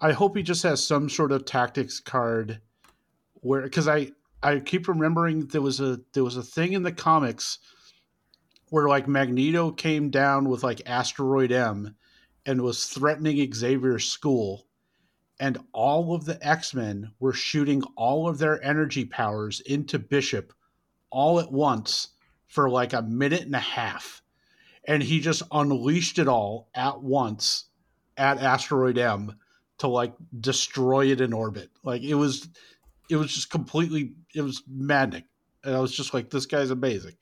I 0.00 0.12
hope 0.12 0.36
he 0.36 0.42
just 0.42 0.62
has 0.64 0.84
some 0.84 1.08
sort 1.08 1.32
of 1.32 1.44
tactics 1.44 2.00
card 2.00 2.60
where 3.34 3.62
because 3.62 3.88
I 3.88 4.10
I 4.42 4.58
keep 4.58 4.88
remembering 4.88 5.46
there 5.46 5.62
was 5.62 5.80
a 5.80 6.00
there 6.12 6.24
was 6.24 6.36
a 6.36 6.42
thing 6.42 6.72
in 6.72 6.82
the 6.82 6.92
comics 6.92 7.58
where 8.70 8.88
like 8.88 9.08
Magneto 9.08 9.70
came 9.70 10.10
down 10.10 10.48
with 10.48 10.62
like 10.62 10.82
asteroid 10.86 11.52
M 11.52 11.96
and 12.46 12.62
was 12.62 12.86
threatening 12.86 13.52
Xavier's 13.52 14.08
school 14.08 14.66
and 15.38 15.58
all 15.72 16.14
of 16.14 16.26
the 16.26 16.46
X-Men 16.46 17.12
were 17.18 17.32
shooting 17.32 17.82
all 17.96 18.28
of 18.28 18.38
their 18.38 18.62
energy 18.62 19.04
powers 19.04 19.60
into 19.60 19.98
Bishop 19.98 20.52
all 21.10 21.40
at 21.40 21.50
once 21.50 22.08
for 22.46 22.68
like 22.68 22.92
a 22.92 23.02
minute 23.02 23.42
and 23.42 23.54
a 23.54 23.60
half 23.60 24.22
and 24.84 25.02
he 25.02 25.20
just 25.20 25.42
unleashed 25.52 26.18
it 26.18 26.28
all 26.28 26.68
at 26.74 27.02
once 27.02 27.66
at 28.16 28.38
Asteroid 28.38 28.98
M 28.98 29.36
to 29.78 29.88
like 29.88 30.14
destroy 30.40 31.06
it 31.06 31.20
in 31.20 31.32
orbit. 31.32 31.70
Like 31.82 32.02
it 32.02 32.14
was, 32.14 32.48
it 33.08 33.16
was 33.16 33.32
just 33.34 33.50
completely, 33.50 34.14
it 34.34 34.42
was 34.42 34.62
maddening, 34.68 35.24
and 35.64 35.74
I 35.74 35.80
was 35.80 35.94
just 35.94 36.14
like, 36.14 36.30
this 36.30 36.46
guy's 36.46 36.70
amazing. 36.70 37.16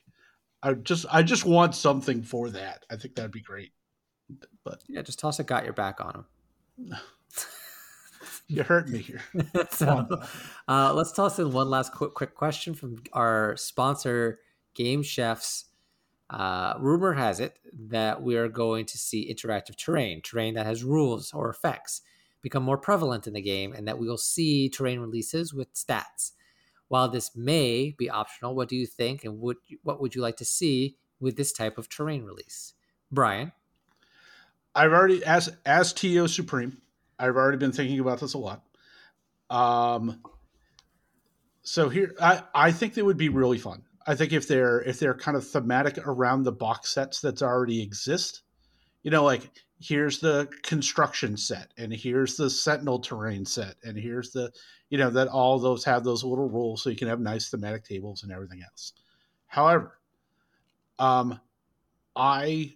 I 0.63 0.73
just, 0.75 1.07
I 1.11 1.23
just 1.23 1.45
want 1.45 1.75
something 1.75 2.23
for 2.23 2.51
that. 2.51 2.85
I 2.91 2.97
think 2.97 3.15
that'd 3.15 3.31
be 3.31 3.41
great. 3.41 3.73
But 4.69 4.85
yeah, 4.87 5.01
just 5.01 5.19
toss 5.19 5.39
a 5.39 5.45
got 5.45 5.65
your 5.65 5.73
back 5.73 5.99
on 5.99 6.25
him. 6.77 6.95
you 8.49 8.63
hurt 8.63 8.89
me 8.91 8.99
here. 8.99 9.23
so, 9.71 10.07
uh, 10.69 10.93
let's 10.93 11.13
toss 11.13 11.39
in 11.39 11.53
one 11.53 11.71
last 11.71 11.95
quick, 11.95 12.13
quick 12.13 12.35
question 12.35 12.75
from 12.75 13.03
our 13.15 13.57
sponsor, 13.57 14.41
Game 14.75 15.03
Chefs. 15.03 15.65
Uh, 16.29 16.75
rumor 16.79 17.15
has 17.15 17.41
it 17.41 17.59
that 17.73 18.21
we 18.21 18.37
are 18.37 18.49
going 18.49 18.85
to 18.85 18.99
see 18.99 19.35
interactive 19.35 19.75
terrain, 19.77 20.21
terrain 20.21 20.53
that 20.53 20.67
has 20.67 20.85
rules 20.85 21.33
or 21.33 21.49
effects, 21.49 22.03
become 22.43 22.63
more 22.63 22.77
prevalent 22.77 23.27
in 23.27 23.33
the 23.33 23.41
game, 23.41 23.73
and 23.73 23.89
that 23.89 23.99
we 23.99 24.07
will 24.07 24.19
see 24.19 24.69
terrain 24.69 25.01
releases 25.01 25.55
with 25.55 25.73
stats. 25.73 26.33
While 26.89 27.09
this 27.09 27.35
may 27.35 27.95
be 27.97 28.11
optional, 28.11 28.55
what 28.55 28.69
do 28.69 28.77
you 28.77 28.87
think, 28.87 29.25
and 29.25 29.41
would 29.41 29.57
what 29.83 29.99
would 30.03 30.15
you 30.15 30.21
like 30.21 30.37
to 30.37 30.45
see 30.45 30.99
with 31.21 31.37
this 31.37 31.53
type 31.53 31.79
of 31.79 31.89
terrain 31.89 32.25
release, 32.25 32.75
Brian? 33.11 33.53
I've 34.75 34.93
already 34.93 35.25
as 35.25 35.51
as 35.67 35.93
TO 35.93 36.29
Supreme. 36.29 36.79
I've 37.19 37.37
already 37.37 37.59
been 37.59 37.73
thinking 37.73 37.99
about 38.01 38.21
this 38.21 38.35
a 38.35 38.39
lot. 38.39 38.63
Um, 39.51 40.21
so 41.63 41.89
here, 41.89 42.15
I 42.21 42.43
I 42.55 42.73
think 42.73 42.95
they 42.95 43.03
would 43.03 43.17
be 43.17 43.29
really 43.29 43.59
fun. 43.59 43.83
I 44.07 44.15
think 44.15 44.33
if 44.33 44.49
they're 44.49 44.81
if 44.83 44.99
they're 44.99 45.15
kind 45.15 45.37
of 45.37 45.47
thematic 45.47 45.99
around 45.99 46.45
the 46.45 46.53
box 46.53 46.91
sets 46.91 47.21
that 47.21 47.43
already 47.43 47.83
exist, 47.83 48.43
you 49.03 49.11
know, 49.11 49.25
like 49.25 49.51
here's 49.81 50.19
the 50.21 50.49
construction 50.63 51.37
set, 51.37 51.73
and 51.77 51.93
here's 51.93 52.37
the 52.37 52.51
Sentinel 52.51 53.01
terrain 53.01 53.45
set, 53.45 53.77
and 53.85 53.97
here's 53.97 54.31
the, 54.31 54.51
you 54.91 54.99
know, 54.99 55.11
that 55.11 55.29
all 55.29 55.59
those 55.59 55.85
have 55.85 56.05
those 56.05 56.25
little 56.25 56.49
rules 56.49 56.83
so 56.83 56.91
you 56.91 56.97
can 56.97 57.09
have 57.09 57.21
nice 57.21 57.51
thematic 57.51 57.85
tables 57.85 58.23
and 58.23 58.33
everything 58.33 58.63
else. 58.63 58.93
However, 59.47 59.99
um, 60.99 61.39
I 62.17 62.75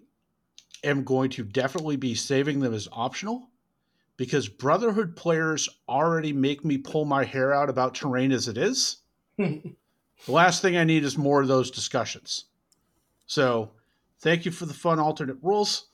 am 0.84 1.04
going 1.04 1.30
to 1.30 1.44
definitely 1.44 1.96
be 1.96 2.14
saving 2.14 2.60
them 2.60 2.74
as 2.74 2.88
optional 2.92 3.48
because 4.16 4.48
Brotherhood 4.48 5.16
players 5.16 5.68
already 5.88 6.32
make 6.32 6.64
me 6.64 6.78
pull 6.78 7.04
my 7.04 7.24
hair 7.24 7.52
out 7.52 7.70
about 7.70 7.94
terrain 7.94 8.32
as 8.32 8.48
it 8.48 8.58
is. 8.58 8.98
The 10.26 10.32
last 10.32 10.62
thing 10.62 10.76
I 10.76 10.84
need 10.84 11.04
is 11.04 11.18
more 11.18 11.42
of 11.42 11.48
those 11.48 11.70
discussions. 11.70 12.44
So, 13.26 13.72
thank 14.20 14.44
you 14.44 14.52
for 14.52 14.66
the 14.66 14.74
fun 14.74 15.00
alternate 15.00 15.38
rules. 15.42 15.86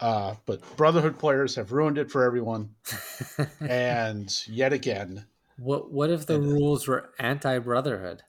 Uh, 0.00 0.34
but 0.46 0.60
Brotherhood 0.76 1.18
players 1.18 1.56
have 1.56 1.72
ruined 1.72 1.98
it 1.98 2.10
for 2.10 2.22
everyone. 2.22 2.74
and 3.60 4.32
yet 4.46 4.72
again, 4.72 5.26
what 5.58 5.90
what 5.90 6.10
if 6.10 6.26
the 6.26 6.36
and, 6.36 6.52
rules 6.52 6.86
were 6.86 7.10
anti-Brotherhood, 7.18 8.22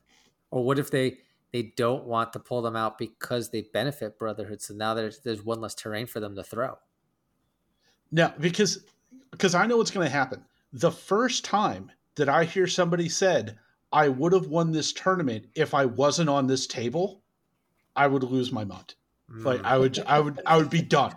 or 0.49 0.63
what 0.63 0.79
if 0.79 0.89
they 0.89 1.19
they 1.51 1.73
don't 1.75 2.05
want 2.05 2.33
to 2.33 2.39
pull 2.39 2.61
them 2.61 2.75
out 2.75 2.97
because 2.97 3.49
they 3.49 3.61
benefit 3.61 4.17
Brotherhood? 4.17 4.61
So 4.61 4.73
now 4.73 4.93
there's 4.93 5.19
there's 5.19 5.43
one 5.43 5.61
less 5.61 5.75
terrain 5.75 6.07
for 6.07 6.19
them 6.19 6.35
to 6.35 6.43
throw. 6.43 6.77
No, 8.11 8.33
because 8.39 8.85
because 9.31 9.55
I 9.55 9.65
know 9.65 9.77
what's 9.77 9.91
going 9.91 10.05
to 10.05 10.11
happen. 10.11 10.43
The 10.73 10.91
first 10.91 11.43
time 11.43 11.91
that 12.15 12.29
I 12.29 12.43
hear 12.43 12.67
somebody 12.67 13.09
said, 13.09 13.57
I 13.91 14.07
would 14.07 14.33
have 14.33 14.47
won 14.47 14.71
this 14.71 14.93
tournament 14.93 15.47
if 15.55 15.73
I 15.73 15.85
wasn't 15.85 16.29
on 16.29 16.47
this 16.47 16.67
table, 16.67 17.23
I 17.95 18.07
would 18.07 18.23
lose 18.23 18.51
my 18.51 18.63
mind. 18.63 18.95
Mm. 19.31 19.45
Like 19.45 19.63
I 19.63 19.77
would, 19.77 19.99
I 19.99 20.19
would, 20.19 20.39
I 20.45 20.57
would 20.57 20.69
be 20.69 20.81
done. 20.81 21.13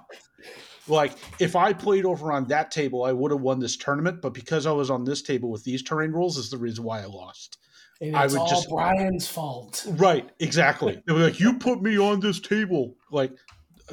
Like 0.86 1.12
if 1.40 1.56
I 1.56 1.72
played 1.72 2.04
over 2.04 2.32
on 2.32 2.46
that 2.48 2.70
table, 2.70 3.04
I 3.04 3.12
would 3.12 3.30
have 3.30 3.40
won 3.40 3.58
this 3.58 3.76
tournament. 3.76 4.20
But 4.20 4.34
because 4.34 4.66
I 4.66 4.72
was 4.72 4.90
on 4.90 5.04
this 5.04 5.22
table 5.22 5.50
with 5.50 5.64
these 5.64 5.82
terrain 5.82 6.12
rules, 6.12 6.36
is 6.36 6.50
the 6.50 6.58
reason 6.58 6.84
why 6.84 7.02
I 7.02 7.06
lost. 7.06 7.58
And 8.06 8.16
I 8.16 8.26
would 8.26 8.38
all 8.38 8.48
just 8.48 8.68
Brian's 8.68 9.26
fault. 9.26 9.86
Right, 9.90 10.28
exactly. 10.38 11.02
They 11.06 11.12
were 11.12 11.20
like, 11.20 11.40
"You 11.40 11.58
put 11.58 11.82
me 11.82 11.98
on 11.98 12.20
this 12.20 12.40
table." 12.40 12.96
Like, 13.10 13.32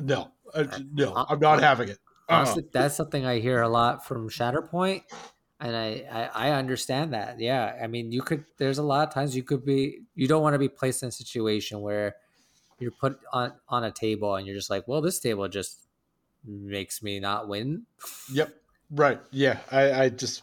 no, 0.01 0.31
uh, 0.53 0.65
no, 0.93 1.13
I'm 1.15 1.39
not 1.39 1.61
having 1.61 1.89
it. 1.89 1.99
Uh-huh. 2.29 2.61
that's 2.71 2.95
something 2.95 3.25
I 3.25 3.39
hear 3.39 3.61
a 3.61 3.67
lot 3.67 4.05
from 4.05 4.29
Shatterpoint 4.29 5.03
and 5.61 5.75
I, 5.75 6.05
I, 6.11 6.47
I 6.47 6.51
understand 6.51 7.13
that. 7.13 7.39
Yeah, 7.39 7.77
I 7.81 7.88
mean, 7.88 8.11
you 8.11 8.23
could. 8.23 8.45
There's 8.57 8.79
a 8.79 8.83
lot 8.83 9.07
of 9.07 9.13
times 9.13 9.35
you 9.35 9.43
could 9.43 9.63
be. 9.63 10.01
You 10.15 10.27
don't 10.27 10.41
want 10.41 10.55
to 10.55 10.59
be 10.59 10.67
placed 10.67 11.03
in 11.03 11.09
a 11.09 11.11
situation 11.11 11.81
where 11.81 12.15
you're 12.79 12.91
put 12.91 13.19
on 13.31 13.53
on 13.69 13.83
a 13.83 13.91
table 13.91 14.35
and 14.35 14.47
you're 14.47 14.55
just 14.55 14.71
like, 14.71 14.88
well, 14.88 15.01
this 15.01 15.19
table 15.19 15.47
just 15.47 15.88
makes 16.43 17.03
me 17.03 17.19
not 17.19 17.47
win. 17.47 17.85
Yep. 18.33 18.55
Right. 18.89 19.21
Yeah. 19.29 19.59
I, 19.71 20.03
I 20.03 20.09
just 20.09 20.41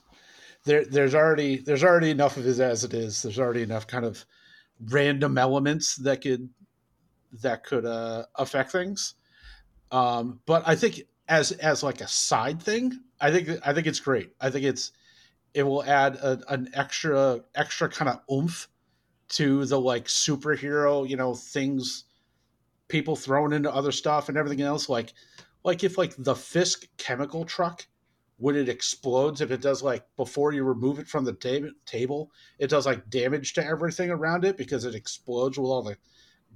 there. 0.69 0.85
There's 0.85 1.15
already 1.15 1.57
there's 1.57 1.83
already 1.83 2.11
enough 2.11 2.37
of 2.37 2.47
it 2.47 2.61
as 2.61 2.85
it 2.85 2.95
is. 2.95 3.23
There's 3.23 3.39
already 3.39 3.63
enough 3.63 3.87
kind 3.87 4.05
of 4.05 4.25
random 4.85 5.37
elements 5.39 5.97
that 5.97 6.21
could 6.23 6.49
that 7.43 7.65
could 7.65 7.85
uh, 7.85 8.27
affect 8.37 8.71
things. 8.71 9.15
Um, 9.91 10.41
but 10.47 10.63
I 10.67 10.77
think 10.77 11.03
as 11.27 11.53
as 11.53 11.83
like 11.83 12.01
a 12.01 12.07
side 12.07 12.63
thing, 12.63 13.01
I 13.21 13.33
think 13.33 13.49
I 13.65 13.73
think 13.73 13.87
it's 13.87 14.01
great. 14.01 14.31
I 14.41 14.51
think 14.51 14.65
it's 14.65 14.93
it 15.55 15.63
will 15.63 15.83
add 15.85 16.17
a, 16.17 16.41
an 16.49 16.69
extra 16.75 17.41
extra 17.55 17.89
kind 17.89 18.11
of 18.11 18.21
oomph 18.33 18.69
to 19.31 19.65
the 19.65 19.81
like 19.81 20.05
superhero 20.05 21.09
you 21.09 21.17
know 21.17 21.35
things 21.35 22.05
people 22.89 23.17
thrown 23.17 23.53
into 23.53 23.73
other 23.73 23.93
stuff 23.93 24.29
and 24.29 24.39
everything 24.39 24.63
else 24.63 24.89
like 24.89 25.13
like 25.65 25.85
if 25.85 25.99
like 25.99 26.15
the 26.19 26.35
fisk 26.35 26.87
chemical 26.97 27.45
truck 27.45 27.87
when 28.39 28.57
it 28.57 28.69
explodes 28.69 29.41
if 29.41 29.51
it 29.51 29.61
does 29.61 29.83
like 29.83 30.05
before 30.17 30.53
you 30.53 30.65
remove 30.65 30.99
it 30.99 31.09
from 31.09 31.25
the 31.25 31.33
tab- 31.33 31.71
table 31.87 32.31
it 32.59 32.71
does 32.71 32.87
like 32.87 33.11
damage 33.11 33.53
to 33.53 33.65
everything 33.65 34.11
around 34.11 34.45
it 34.45 34.57
because 34.57 34.85
it 34.85 34.95
explodes 34.95 35.59
with 35.59 35.69
all 35.69 35.83
the 35.83 35.97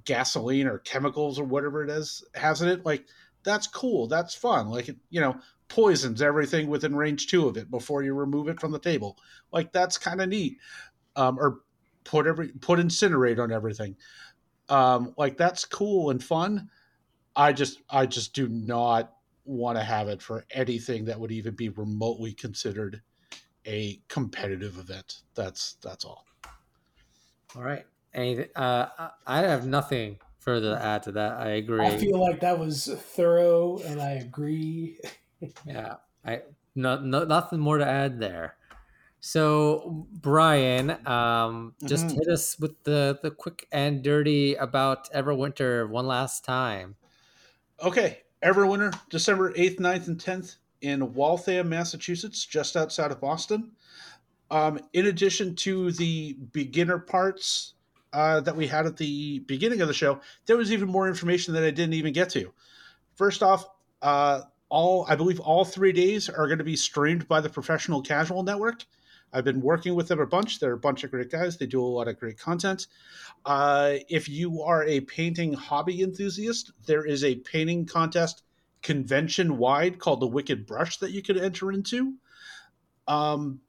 gasoline 0.05 0.67
or 0.67 0.79
chemicals 0.79 1.39
or 1.39 1.43
whatever 1.43 1.83
it 1.83 1.89
is 1.89 2.23
has 2.35 2.61
in 2.61 2.69
it 2.69 2.85
like 2.85 3.05
that's 3.43 3.67
cool 3.67 4.07
that's 4.07 4.33
fun 4.35 4.69
like 4.69 4.89
it, 4.89 4.97
you 5.09 5.21
know 5.21 5.35
poisons 5.73 6.21
everything 6.21 6.67
within 6.67 6.95
range 6.95 7.25
two 7.25 7.47
of 7.47 7.57
it 7.57 7.71
before 7.71 8.03
you 8.03 8.13
remove 8.13 8.47
it 8.47 8.59
from 8.59 8.71
the 8.71 8.79
table. 8.79 9.17
Like 9.51 9.71
that's 9.73 9.97
kind 9.97 10.21
of 10.21 10.29
neat. 10.29 10.59
Um, 11.15 11.39
or 11.39 11.61
put 12.03 12.27
every 12.27 12.49
put 12.49 12.79
incinerate 12.79 13.39
on 13.39 13.51
everything. 13.51 13.95
Um, 14.69 15.15
like 15.17 15.35
that's 15.35 15.65
cool 15.65 16.11
and 16.11 16.23
fun. 16.23 16.69
I 17.35 17.53
just 17.53 17.81
I 17.89 18.05
just 18.05 18.35
do 18.35 18.47
not 18.47 19.13
want 19.45 19.77
to 19.77 19.83
have 19.83 20.07
it 20.07 20.21
for 20.21 20.45
anything 20.51 21.05
that 21.05 21.19
would 21.19 21.31
even 21.31 21.55
be 21.55 21.69
remotely 21.69 22.33
considered 22.33 23.01
a 23.65 23.99
competitive 24.07 24.77
event. 24.77 25.21
That's 25.35 25.77
that's 25.81 26.05
all. 26.05 26.25
All 27.55 27.63
right. 27.63 27.85
Anything? 28.13 28.49
Uh, 28.55 29.09
I 29.25 29.39
have 29.39 29.65
nothing 29.65 30.19
further 30.39 30.75
to 30.75 30.83
add 30.83 31.03
to 31.03 31.11
that. 31.13 31.33
I 31.33 31.51
agree. 31.51 31.85
I 31.85 31.97
feel 31.97 32.19
like 32.19 32.41
that 32.41 32.59
was 32.59 32.87
thorough, 32.87 33.79
and 33.85 34.01
I 34.01 34.11
agree. 34.11 34.99
yeah, 35.65 35.95
I 36.25 36.41
no, 36.75 36.99
no 36.99 37.23
nothing 37.23 37.59
more 37.59 37.77
to 37.77 37.87
add 37.87 38.19
there. 38.19 38.55
So 39.19 40.05
Brian, 40.11 40.91
um, 41.07 41.75
just 41.85 42.07
mm-hmm. 42.07 42.17
hit 42.17 42.27
us 42.27 42.59
with 42.59 42.83
the 42.83 43.19
the 43.23 43.31
quick 43.31 43.67
and 43.71 44.03
dirty 44.03 44.55
about 44.55 45.09
Everwinter 45.11 45.87
one 45.89 46.07
last 46.07 46.43
time. 46.43 46.95
Okay, 47.81 48.19
Everwinter, 48.43 48.93
December 49.09 49.53
eighth, 49.55 49.79
9th, 49.79 50.07
and 50.07 50.19
tenth 50.19 50.55
in 50.81 51.13
Waltham, 51.13 51.69
Massachusetts, 51.69 52.45
just 52.45 52.75
outside 52.75 53.11
of 53.11 53.21
Boston. 53.21 53.71
Um, 54.51 54.79
in 54.91 55.07
addition 55.07 55.55
to 55.57 55.91
the 55.93 56.33
beginner 56.51 56.99
parts 56.99 57.73
uh, 58.11 58.41
that 58.41 58.55
we 58.55 58.67
had 58.67 58.85
at 58.85 58.97
the 58.97 59.39
beginning 59.39 59.81
of 59.81 59.87
the 59.87 59.93
show, 59.93 60.19
there 60.45 60.57
was 60.57 60.71
even 60.71 60.89
more 60.89 61.07
information 61.07 61.53
that 61.53 61.63
I 61.63 61.71
didn't 61.71 61.93
even 61.93 62.13
get 62.13 62.29
to. 62.31 62.53
First 63.15 63.41
off, 63.41 63.65
uh, 64.01 64.41
all 64.69 65.05
I 65.07 65.15
believe 65.15 65.39
all 65.39 65.63
three 65.63 65.91
days 65.91 66.29
are 66.29 66.47
going 66.47 66.57
to 66.57 66.63
be 66.63 66.75
streamed 66.75 67.27
by 67.27 67.41
the 67.41 67.49
Professional 67.49 68.01
Casual 68.01 68.43
Network. 68.43 68.83
I've 69.33 69.43
been 69.43 69.61
working 69.61 69.95
with 69.95 70.07
them 70.07 70.19
a 70.19 70.27
bunch. 70.27 70.59
They're 70.59 70.73
a 70.73 70.77
bunch 70.77 71.03
of 71.03 71.11
great 71.11 71.31
guys. 71.31 71.57
They 71.57 71.65
do 71.65 71.81
a 71.81 71.85
lot 71.85 72.07
of 72.07 72.19
great 72.19 72.37
content. 72.37 72.87
Uh, 73.45 73.95
if 74.07 74.29
you 74.29 74.61
are 74.61 74.83
a 74.83 75.01
painting 75.01 75.53
hobby 75.53 76.03
enthusiast, 76.03 76.71
there 76.85 77.03
is 77.05 77.23
a 77.23 77.35
painting 77.37 77.85
contest 77.85 78.43
convention 78.83 79.57
wide 79.57 79.97
called 79.97 80.19
the 80.19 80.27
Wicked 80.27 80.67
Brush 80.67 80.97
that 80.97 81.11
you 81.11 81.23
could 81.23 81.37
enter 81.37 81.71
into. 81.71 82.13
Um, 83.07 83.61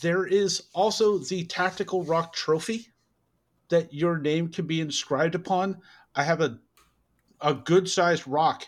there 0.00 0.26
is 0.26 0.62
also 0.72 1.18
the 1.18 1.44
Tactical 1.44 2.04
Rock 2.04 2.32
Trophy 2.32 2.88
that 3.68 3.92
your 3.92 4.18
name 4.18 4.48
can 4.48 4.66
be 4.66 4.80
inscribed 4.80 5.34
upon. 5.34 5.78
I 6.14 6.24
have 6.24 6.40
a 6.40 6.58
a 7.42 7.54
good 7.54 7.88
sized 7.88 8.26
rock 8.26 8.64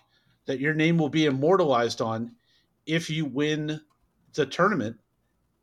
that 0.47 0.61
your 0.61 0.75
name 0.75 0.99
will 0.99 1.09
be 1.09 1.27
immortalized 1.27 2.01
on 2.01 2.33
if 2.87 3.09
you 3.09 3.25
win 3.25 3.81
the 4.35 4.45
tournament 4.45 4.97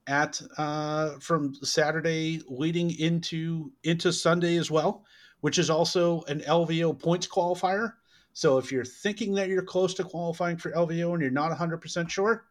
at 0.08 0.42
uh, 0.58 1.12
from 1.20 1.54
Saturday 1.56 2.42
leading 2.48 2.98
into 3.00 3.72
into 3.84 4.12
Sunday 4.12 4.58
as 4.58 4.72
well, 4.72 5.06
which 5.42 5.58
is 5.58 5.70
also 5.70 6.24
an 6.24 6.42
LVO 6.42 6.98
points 6.98 7.28
qualifier. 7.28 7.94
So 8.34 8.58
if 8.58 8.72
you're 8.72 8.86
thinking 8.86 9.36
that 9.36 9.50
you're 9.50 9.62
close 9.62 9.94
to 9.96 10.04
qualifying 10.04 10.58
for 10.58 10.72
LVO 10.72 11.14
and 11.14 11.22
you're 11.22 11.32
not 11.32 11.52
100% 11.52 12.10
sure, 12.10 12.46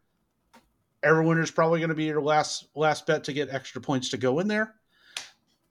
Everwinter 1.02 1.42
is 1.42 1.50
probably 1.50 1.80
going 1.80 1.88
to 1.88 1.94
be 1.94 2.04
your 2.04 2.20
last 2.20 2.66
last 2.74 3.06
bet 3.06 3.24
to 3.24 3.32
get 3.32 3.48
extra 3.50 3.80
points 3.80 4.10
to 4.10 4.16
go 4.16 4.38
in 4.40 4.48
there. 4.48 4.74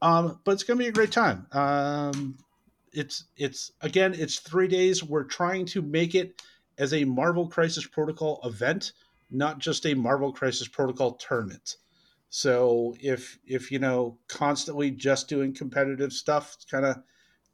Um, 0.01 0.39
but 0.43 0.51
it's 0.53 0.63
going 0.63 0.77
to 0.77 0.83
be 0.83 0.89
a 0.89 0.93
great 0.93 1.11
time. 1.11 1.45
Um, 1.51 2.37
it's 2.93 3.25
it's 3.37 3.71
again, 3.81 4.15
it's 4.17 4.39
three 4.39 4.67
days. 4.67 5.03
We're 5.03 5.25
trying 5.25 5.65
to 5.67 5.81
make 5.81 6.15
it 6.15 6.41
as 6.77 6.93
a 6.93 7.03
Marvel 7.05 7.47
Crisis 7.47 7.85
Protocol 7.85 8.39
event, 8.43 8.93
not 9.31 9.59
just 9.59 9.85
a 9.85 9.93
Marvel 9.93 10.31
Crisis 10.31 10.67
Protocol 10.67 11.13
tournament. 11.13 11.75
So 12.29 12.95
if 12.99 13.39
if 13.45 13.71
you 13.71 13.79
know 13.79 14.17
constantly 14.27 14.91
just 14.91 15.27
doing 15.27 15.53
competitive 15.53 16.13
stuff, 16.13 16.57
kind 16.69 16.85
of 16.85 16.97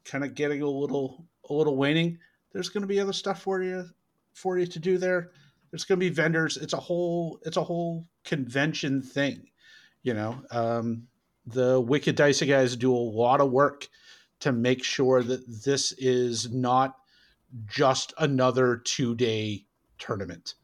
kind 0.04 0.24
of 0.24 0.36
getting 0.36 0.62
a 0.62 0.70
little 0.70 1.26
a 1.50 1.54
little 1.54 1.78
waning, 1.78 2.20
there's 2.52 2.70
going 2.70 2.82
to 2.82 2.88
be 2.88 3.00
other 3.00 3.14
stuff 3.14 3.42
for 3.42 3.64
you 3.64 3.86
for 4.34 4.58
you 4.58 4.68
to 4.68 4.80
do 4.80 4.98
there. 4.98 5.32
There's 5.72 5.86
going 5.86 6.00
to 6.00 6.06
be 6.06 6.14
vendors. 6.14 6.58
It's 6.58 6.74
a 6.74 6.78
whole 6.78 7.40
it's 7.44 7.58
a 7.58 7.64
whole 7.64 8.06
convention 8.24 9.02
thing, 9.02 9.48
you 10.04 10.14
know. 10.14 10.42
Um, 10.52 11.08
the 11.46 11.80
Wicked 11.80 12.16
Dicey 12.16 12.46
guys 12.46 12.76
do 12.76 12.94
a 12.94 12.98
lot 12.98 13.40
of 13.40 13.52
work 13.52 13.88
to 14.42 14.52
make 14.52 14.84
sure 14.84 15.24
that 15.24 15.64
this 15.64 15.92
is 15.94 16.52
not 16.52 16.98
just 17.68 18.14
another 18.18 18.78
two 18.78 19.16
day 19.16 19.66
tournament. 19.98 20.56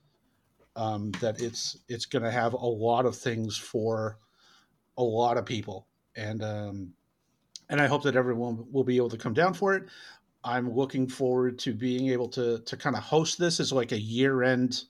Um, 0.76 1.12
that 1.20 1.42
it's 1.42 1.78
it's 1.90 2.06
going 2.06 2.24
to 2.24 2.32
have 2.32 2.54
a 2.54 2.58
lot 2.58 3.06
of 3.06 3.16
things 3.16 3.58
for 3.58 4.18
a 4.98 5.04
lot 5.04 5.38
of 5.38 5.46
people, 5.46 5.88
and 6.16 6.44
um, 6.44 6.94
and 7.70 7.82
I 7.82 7.88
hope 7.88 8.04
that 8.04 8.16
everyone 8.16 8.66
will 8.72 8.84
be 8.84 8.98
able 8.98 9.10
to 9.10 9.18
come 9.18 9.34
down 9.34 9.54
for 9.54 9.76
it. 9.76 9.84
I'm 10.44 10.74
looking 10.74 11.08
forward 11.08 11.60
to 11.60 11.74
being 11.74 12.10
able 12.10 12.30
to 12.30 12.60
to 12.60 12.78
kind 12.78 12.96
of 12.96 13.04
host 13.04 13.38
this 13.38 13.60
as 13.60 13.74
like 13.74 13.92
a 13.92 14.00
year 14.00 14.44
end, 14.44 14.84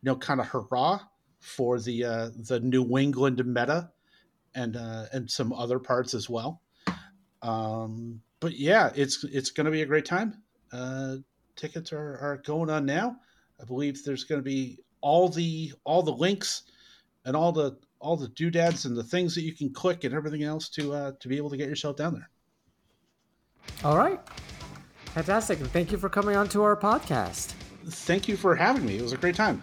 you 0.00 0.06
know, 0.06 0.16
kind 0.16 0.40
of 0.40 0.46
hurrah 0.46 1.00
for 1.40 1.78
the 1.78 2.04
uh, 2.04 2.30
the 2.48 2.60
New 2.60 2.98
England 2.98 3.44
meta 3.44 3.90
and 4.54 4.76
uh, 4.76 5.04
and 5.12 5.30
some 5.30 5.52
other 5.52 5.78
parts 5.78 6.14
as 6.14 6.28
well. 6.28 6.62
Um, 7.42 8.20
but 8.40 8.58
yeah, 8.58 8.90
it's 8.94 9.24
it's 9.24 9.50
going 9.50 9.66
to 9.66 9.70
be 9.70 9.82
a 9.82 9.86
great 9.86 10.04
time. 10.04 10.42
Uh, 10.72 11.16
tickets 11.56 11.92
are, 11.92 12.18
are 12.18 12.42
going 12.44 12.70
on 12.70 12.84
now. 12.86 13.16
I 13.60 13.64
believe 13.64 14.04
there's 14.04 14.24
going 14.24 14.40
to 14.40 14.44
be 14.44 14.78
all 15.00 15.28
the 15.28 15.72
all 15.84 16.02
the 16.02 16.12
links 16.12 16.62
and 17.24 17.36
all 17.36 17.52
the 17.52 17.76
all 18.00 18.16
the 18.16 18.28
doodads 18.28 18.84
and 18.84 18.96
the 18.96 19.02
things 19.02 19.34
that 19.34 19.42
you 19.42 19.52
can 19.52 19.72
click 19.72 20.04
and 20.04 20.14
everything 20.14 20.42
else 20.42 20.68
to 20.70 20.92
uh, 20.92 21.12
to 21.20 21.28
be 21.28 21.36
able 21.36 21.50
to 21.50 21.56
get 21.56 21.68
yourself 21.68 21.96
down 21.96 22.14
there. 22.14 22.30
All 23.84 23.96
right, 23.96 24.20
fantastic! 25.14 25.60
and 25.60 25.70
Thank 25.70 25.92
you 25.92 25.98
for 25.98 26.08
coming 26.08 26.36
on 26.36 26.48
to 26.50 26.62
our 26.62 26.76
podcast. 26.76 27.52
Thank 27.86 28.28
you 28.28 28.36
for 28.36 28.54
having 28.54 28.84
me. 28.84 28.96
It 28.96 29.02
was 29.02 29.12
a 29.12 29.16
great 29.16 29.34
time. 29.34 29.62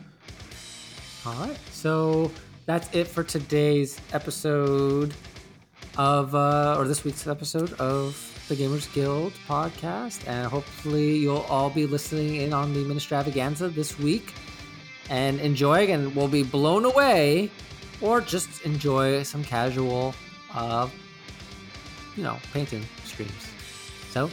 All 1.26 1.34
right, 1.36 1.57
so 1.72 2.32
that's 2.66 2.94
it 2.94 3.07
for 3.07 3.24
today's 3.24 3.99
episode 4.14 5.14
of 5.98 6.36
uh, 6.36 6.76
or 6.78 6.88
this 6.88 7.03
week's 7.03 7.26
episode 7.26 7.74
of 7.74 8.32
the 8.48 8.56
Gamers 8.56 8.94
Guild 8.94 9.34
podcast, 9.48 10.28
and 10.28 10.45
hopefully 10.45 11.18
you'll 11.18 11.45
all 11.49 11.70
be 11.70 11.88
listening 11.88 12.36
in 12.36 12.53
on 12.53 12.74
the 12.74 12.82
Ministravaganza 12.82 13.74
this 13.74 13.98
week 13.98 14.34
and 15.10 15.40
enjoying, 15.40 15.91
and 15.91 16.15
will 16.15 16.27
be 16.27 16.44
blown 16.44 16.86
away, 16.86 17.52
or 18.02 18.22
just 18.22 18.61
enjoy 18.61 19.23
some 19.23 19.44
casual, 19.44 20.14
uh, 20.53 20.88
you 22.15 22.23
know, 22.23 22.38
painting 22.53 22.84
streams. 23.03 23.52
So, 24.11 24.30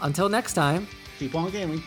until 0.00 0.28
next 0.28 0.54
time, 0.54 0.86
keep 1.18 1.34
on 1.34 1.50
gaming. 1.50 1.82